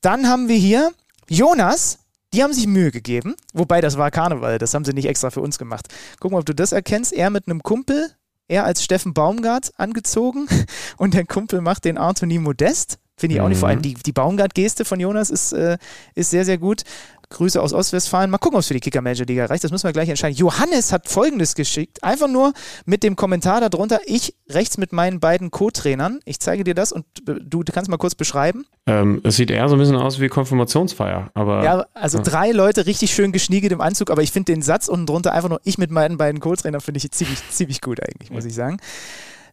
Dann 0.00 0.28
haben 0.28 0.48
wir 0.48 0.56
hier 0.56 0.90
Jonas. 1.28 1.98
Die 2.32 2.42
haben 2.42 2.52
sich 2.52 2.66
Mühe 2.66 2.90
gegeben, 2.90 3.34
wobei 3.54 3.80
das 3.80 3.96
war 3.96 4.10
Karneval, 4.10 4.58
das 4.58 4.74
haben 4.74 4.84
sie 4.84 4.92
nicht 4.92 5.06
extra 5.06 5.30
für 5.30 5.40
uns 5.40 5.58
gemacht. 5.58 5.86
Guck 6.20 6.32
mal, 6.32 6.38
ob 6.40 6.44
du 6.44 6.54
das 6.54 6.72
erkennst. 6.72 7.12
Er 7.12 7.30
mit 7.30 7.46
einem 7.46 7.62
Kumpel, 7.62 8.10
er 8.48 8.64
als 8.64 8.82
Steffen 8.82 9.14
Baumgart 9.14 9.72
angezogen 9.78 10.46
und 10.98 11.14
der 11.14 11.24
Kumpel 11.24 11.60
macht 11.60 11.84
den 11.84 11.96
Anthony 11.96 12.38
Modest. 12.38 12.98
Finde 13.18 13.36
ich 13.36 13.40
auch 13.40 13.48
nicht. 13.48 13.58
Vor 13.58 13.70
allem 13.70 13.80
die, 13.80 13.94
die 13.94 14.12
Baumgart-Geste 14.12 14.84
von 14.84 15.00
Jonas 15.00 15.30
ist, 15.30 15.52
äh, 15.52 15.78
ist 16.14 16.28
sehr, 16.28 16.44
sehr 16.44 16.58
gut. 16.58 16.82
Grüße 17.30 17.60
aus 17.60 17.72
Ostwestfalen. 17.72 18.30
Mal 18.30 18.38
gucken, 18.38 18.56
ob 18.56 18.60
es 18.60 18.68
für 18.68 18.74
die 18.74 18.80
Kicker-Manager-Liga 18.80 19.46
reicht. 19.46 19.64
Das 19.64 19.70
müssen 19.70 19.84
wir 19.84 19.92
gleich 19.92 20.08
entscheiden. 20.08 20.36
Johannes 20.36 20.92
hat 20.92 21.08
folgendes 21.08 21.54
geschickt. 21.54 22.02
Einfach 22.04 22.28
nur 22.28 22.52
mit 22.84 23.02
dem 23.02 23.16
Kommentar 23.16 23.60
darunter. 23.60 24.00
Ich 24.06 24.34
rechts 24.48 24.78
mit 24.78 24.92
meinen 24.92 25.18
beiden 25.18 25.50
Co-Trainern. 25.50 26.20
Ich 26.24 26.38
zeige 26.38 26.62
dir 26.62 26.74
das 26.74 26.92
und 26.92 27.04
du 27.24 27.62
kannst 27.64 27.90
mal 27.90 27.96
kurz 27.96 28.14
beschreiben. 28.14 28.64
Ähm, 28.86 29.20
es 29.24 29.36
sieht 29.36 29.50
eher 29.50 29.68
so 29.68 29.74
ein 29.74 29.78
bisschen 29.78 29.96
aus 29.96 30.20
wie 30.20 30.28
Konfirmationsfeier. 30.28 31.30
Aber, 31.34 31.64
ja, 31.64 31.86
also 31.94 32.18
ja. 32.18 32.24
drei 32.24 32.52
Leute 32.52 32.86
richtig 32.86 33.12
schön 33.12 33.32
geschniegelt 33.32 33.72
im 33.72 33.80
Anzug. 33.80 34.10
Aber 34.10 34.22
ich 34.22 34.30
finde 34.30 34.52
den 34.52 34.62
Satz 34.62 34.86
unten 34.86 35.06
drunter 35.06 35.32
einfach 35.32 35.48
nur 35.48 35.60
ich 35.64 35.78
mit 35.78 35.90
meinen 35.90 36.16
beiden 36.16 36.40
Co-Trainern 36.40 36.80
finde 36.80 36.98
ich 36.98 37.10
ziemlich, 37.10 37.38
ziemlich 37.50 37.80
gut 37.80 38.00
eigentlich, 38.00 38.30
muss 38.30 38.44
ich 38.44 38.54
sagen. 38.54 38.78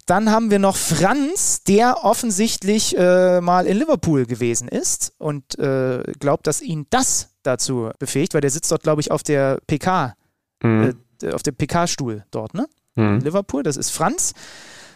Dann 0.05 0.31
haben 0.31 0.51
wir 0.51 0.59
noch 0.59 0.75
Franz, 0.75 1.63
der 1.63 2.03
offensichtlich 2.03 2.97
äh, 2.97 3.39
mal 3.41 3.65
in 3.65 3.77
Liverpool 3.77 4.25
gewesen 4.25 4.67
ist 4.67 5.13
und 5.17 5.57
äh, 5.59 6.03
glaubt, 6.19 6.47
dass 6.47 6.61
ihn 6.61 6.87
das 6.89 7.29
dazu 7.43 7.89
befähigt, 7.99 8.33
weil 8.33 8.41
der 8.41 8.49
sitzt 8.49 8.71
dort, 8.71 8.83
glaube 8.83 9.01
ich, 9.01 9.11
auf 9.11 9.23
der 9.23 9.59
PK, 9.67 10.15
mhm. 10.61 10.95
äh, 11.21 11.31
auf 11.31 11.43
dem 11.43 11.55
PK-Stuhl 11.55 12.25
dort, 12.31 12.53
ne? 12.53 12.67
Mhm. 12.95 13.19
Liverpool, 13.19 13.63
das 13.63 13.77
ist 13.77 13.91
Franz. 13.91 14.33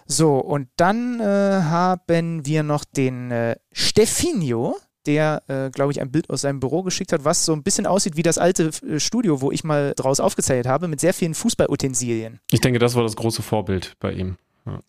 So, 0.06 0.38
und 0.38 0.70
dann 0.78 1.20
äh, 1.20 1.24
haben 1.24 2.46
wir 2.46 2.64
noch 2.64 2.86
den 2.86 3.32
äh, 3.32 3.56
Steffinio, 3.74 4.78
der, 5.06 5.42
äh, 5.48 5.70
glaube 5.70 5.92
ich, 5.92 6.02
ein 6.02 6.12
Bild 6.12 6.30
aus 6.30 6.42
seinem 6.42 6.60
Büro 6.60 6.84
geschickt 6.84 7.12
hat, 7.14 7.26
was 7.26 7.46
so 7.46 7.54
ein 7.54 7.64
bisschen 7.64 7.86
aussieht 7.86 8.16
wie 8.16 8.24
das 8.24 8.38
alte 8.38 8.72
äh, 8.88 9.00
Studio, 9.00 9.42
wo 9.42 9.52
ich 9.52 9.64
mal 9.64 9.94
draus 9.96 10.20
aufgezeichnet 10.20 10.68
habe, 10.68 10.88
mit 10.88 11.00
sehr 11.00 11.14
vielen 11.14 11.34
Fußballutensilien. 11.34 12.40
Ich 12.52 12.62
denke, 12.62 12.80
das 12.80 12.96
war 12.96 13.04
das 13.04 13.16
große 13.16 13.42
Vorbild 13.42 13.96
bei 14.00 14.12
ihm. 14.12 14.38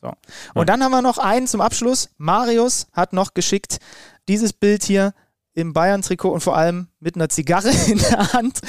So. 0.00 0.12
Und 0.55 0.68
dann 0.68 0.82
haben 0.82 0.92
wir 0.92 1.02
noch 1.02 1.18
einen 1.18 1.46
zum 1.46 1.60
Abschluss. 1.60 2.10
Marius 2.18 2.88
hat 2.92 3.12
noch 3.12 3.34
geschickt 3.34 3.78
dieses 4.28 4.52
Bild 4.52 4.84
hier 4.84 5.14
im 5.59 5.72
Bayern-Trikot 5.72 6.30
und 6.30 6.40
vor 6.40 6.56
allem 6.56 6.86
mit 7.01 7.16
einer 7.16 7.28
Zigarre 7.28 7.70
in 7.89 7.98
der 7.98 8.32
Hand. 8.32 8.60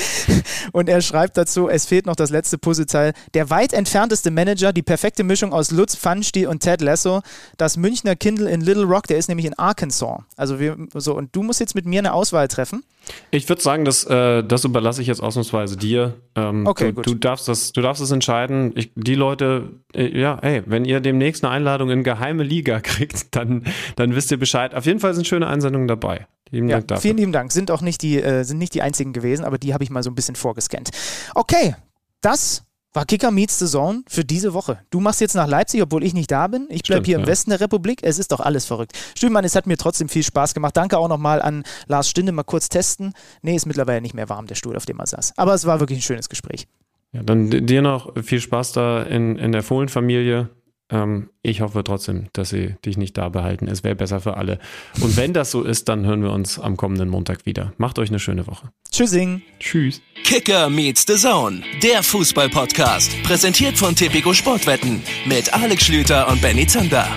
Und 0.71 0.89
er 0.89 1.01
schreibt 1.01 1.37
dazu, 1.37 1.69
es 1.69 1.85
fehlt 1.85 2.05
noch 2.05 2.15
das 2.15 2.31
letzte 2.31 2.57
Puzzleteil. 2.57 3.13
Der 3.33 3.49
weit 3.49 3.73
entfernteste 3.73 4.31
Manager, 4.31 4.73
die 4.73 4.81
perfekte 4.81 5.23
Mischung 5.23 5.53
aus 5.53 5.71
Lutz 5.71 5.95
Pfannstiel 5.95 6.47
und 6.47 6.61
Ted 6.61 6.81
Lasso. 6.81 7.21
Das 7.57 7.77
Münchner 7.77 8.15
Kindle 8.15 8.49
in 8.49 8.61
Little 8.61 8.85
Rock, 8.85 9.07
der 9.07 9.17
ist 9.17 9.27
nämlich 9.29 9.45
in 9.45 9.53
Arkansas. 9.57 10.21
Also 10.35 10.59
wir, 10.59 10.77
so, 10.95 11.15
und 11.15 11.35
du 11.35 11.43
musst 11.43 11.59
jetzt 11.59 11.75
mit 11.75 11.85
mir 11.85 11.99
eine 11.99 12.13
Auswahl 12.13 12.47
treffen. 12.47 12.83
Ich 13.31 13.47
würde 13.49 13.61
sagen, 13.61 13.85
das, 13.85 14.05
äh, 14.05 14.43
das 14.43 14.65
überlasse 14.65 15.01
ich 15.01 15.07
jetzt 15.07 15.21
ausnahmsweise 15.21 15.77
dir. 15.77 16.15
Ähm, 16.35 16.67
okay, 16.67 16.89
du, 16.89 16.93
gut. 16.93 17.07
Du 17.07 17.13
darfst 17.15 17.47
das, 17.47 17.71
du 17.71 17.81
darfst 17.81 18.01
das 18.01 18.11
entscheiden. 18.11 18.73
Ich, 18.75 18.91
die 18.95 19.15
Leute, 19.15 19.69
äh, 19.93 20.19
ja, 20.19 20.37
ey, 20.41 20.63
wenn 20.65 20.85
ihr 20.85 20.99
demnächst 20.99 21.43
eine 21.43 21.53
Einladung 21.53 21.89
in 21.89 22.03
geheime 22.03 22.43
Liga 22.43 22.79
kriegt, 22.81 23.35
dann, 23.35 23.65
dann 23.95 24.15
wisst 24.15 24.31
ihr 24.31 24.37
Bescheid. 24.37 24.75
Auf 24.75 24.85
jeden 24.85 24.99
Fall 24.99 25.13
sind 25.13 25.27
schöne 25.27 25.47
Einsendungen 25.47 25.87
dabei. 25.87 26.27
Lieben 26.51 26.69
ja, 26.69 26.77
Dank 26.77 26.87
dafür. 26.87 27.01
Vielen 27.01 27.17
lieben 27.17 27.31
Dank. 27.31 27.51
Sind 27.51 27.71
auch 27.71 27.81
nicht 27.81 28.01
die, 28.01 28.21
äh, 28.21 28.43
sind 28.43 28.57
nicht 28.57 28.73
die 28.73 28.81
einzigen 28.81 29.13
gewesen, 29.13 29.45
aber 29.45 29.57
die 29.57 29.73
habe 29.73 29.83
ich 29.83 29.89
mal 29.89 30.03
so 30.03 30.09
ein 30.09 30.15
bisschen 30.15 30.35
vorgescannt. 30.35 30.89
Okay, 31.35 31.75
das 32.21 32.63
war 32.93 33.05
Kicker 33.05 33.31
Meets 33.31 33.59
the 33.59 33.67
Zone 33.67 34.03
für 34.07 34.25
diese 34.25 34.53
Woche. 34.53 34.79
Du 34.89 34.99
machst 34.99 35.21
jetzt 35.21 35.35
nach 35.35 35.47
Leipzig, 35.47 35.81
obwohl 35.81 36.03
ich 36.03 36.13
nicht 36.13 36.31
da 36.31 36.47
bin. 36.47 36.67
Ich 36.69 36.83
bleibe 36.83 37.05
hier 37.05 37.15
im 37.17 37.21
ja. 37.21 37.27
Westen 37.27 37.51
der 37.51 37.61
Republik. 37.61 37.99
Es 38.01 38.17
ist 38.17 38.31
doch 38.31 38.39
alles 38.39 38.65
verrückt. 38.65 38.93
Stühlmann, 39.15 39.45
es 39.45 39.55
hat 39.55 39.67
mir 39.67 39.77
trotzdem 39.77 40.09
viel 40.09 40.23
Spaß 40.23 40.53
gemacht. 40.53 40.75
Danke 40.75 40.97
auch 40.97 41.07
nochmal 41.07 41.41
an 41.41 41.63
Lars 41.87 42.09
Stinde. 42.09 42.31
Mal 42.31 42.43
kurz 42.43 42.67
testen. 42.67 43.13
Nee, 43.41 43.55
ist 43.55 43.67
mittlerweile 43.67 44.01
nicht 44.01 44.15
mehr 44.15 44.29
warm, 44.29 44.47
der 44.47 44.55
Stuhl, 44.55 44.75
auf 44.75 44.85
dem 44.85 44.99
er 44.99 45.05
saß. 45.05 45.33
Aber 45.37 45.53
es 45.53 45.65
war 45.65 45.79
wirklich 45.79 45.99
ein 45.99 46.03
schönes 46.03 46.29
Gespräch. 46.29 46.67
Ja, 47.11 47.23
dann 47.23 47.49
dir 47.49 47.81
noch 47.81 48.13
viel 48.23 48.39
Spaß 48.39 48.71
da 48.73 49.03
in, 49.03 49.35
in 49.37 49.51
der 49.51 49.63
Fohlenfamilie. 49.63 50.49
Ähm, 50.89 51.29
ich 51.41 51.61
hoffe 51.61 51.83
trotzdem, 51.83 52.27
dass 52.33 52.49
sie 52.49 52.75
dich 52.85 52.97
nicht 52.97 53.17
da 53.17 53.29
behalten. 53.29 53.67
Es 53.67 53.83
wäre 53.83 53.95
besser 53.95 54.19
für 54.21 54.37
alle. 54.37 54.59
Und 55.01 55.17
wenn 55.17 55.33
das 55.33 55.51
so 55.51 55.63
ist, 55.63 55.89
dann 55.89 56.05
hören 56.05 56.23
wir 56.23 56.31
uns 56.31 56.59
am 56.59 56.77
kommenden 56.77 57.09
Montag 57.09 57.45
wieder. 57.45 57.73
Macht 57.77 57.99
euch 57.99 58.09
eine 58.09 58.19
schöne 58.19 58.47
Woche. 58.47 58.69
Tschüssing. 58.91 59.41
Tschüss. 59.59 60.01
Kicker 60.23 60.69
meets 60.69 61.05
the 61.07 61.15
Zone, 61.15 61.61
der 61.81 62.03
Fußball-Podcast. 62.03 63.23
Präsentiert 63.23 63.77
von 63.77 63.95
Tipico 63.95 64.33
Sportwetten 64.33 65.01
mit 65.25 65.53
Alex 65.53 65.85
Schlüter 65.85 66.27
und 66.27 66.41
Benny 66.41 66.67
Zander. 66.67 67.07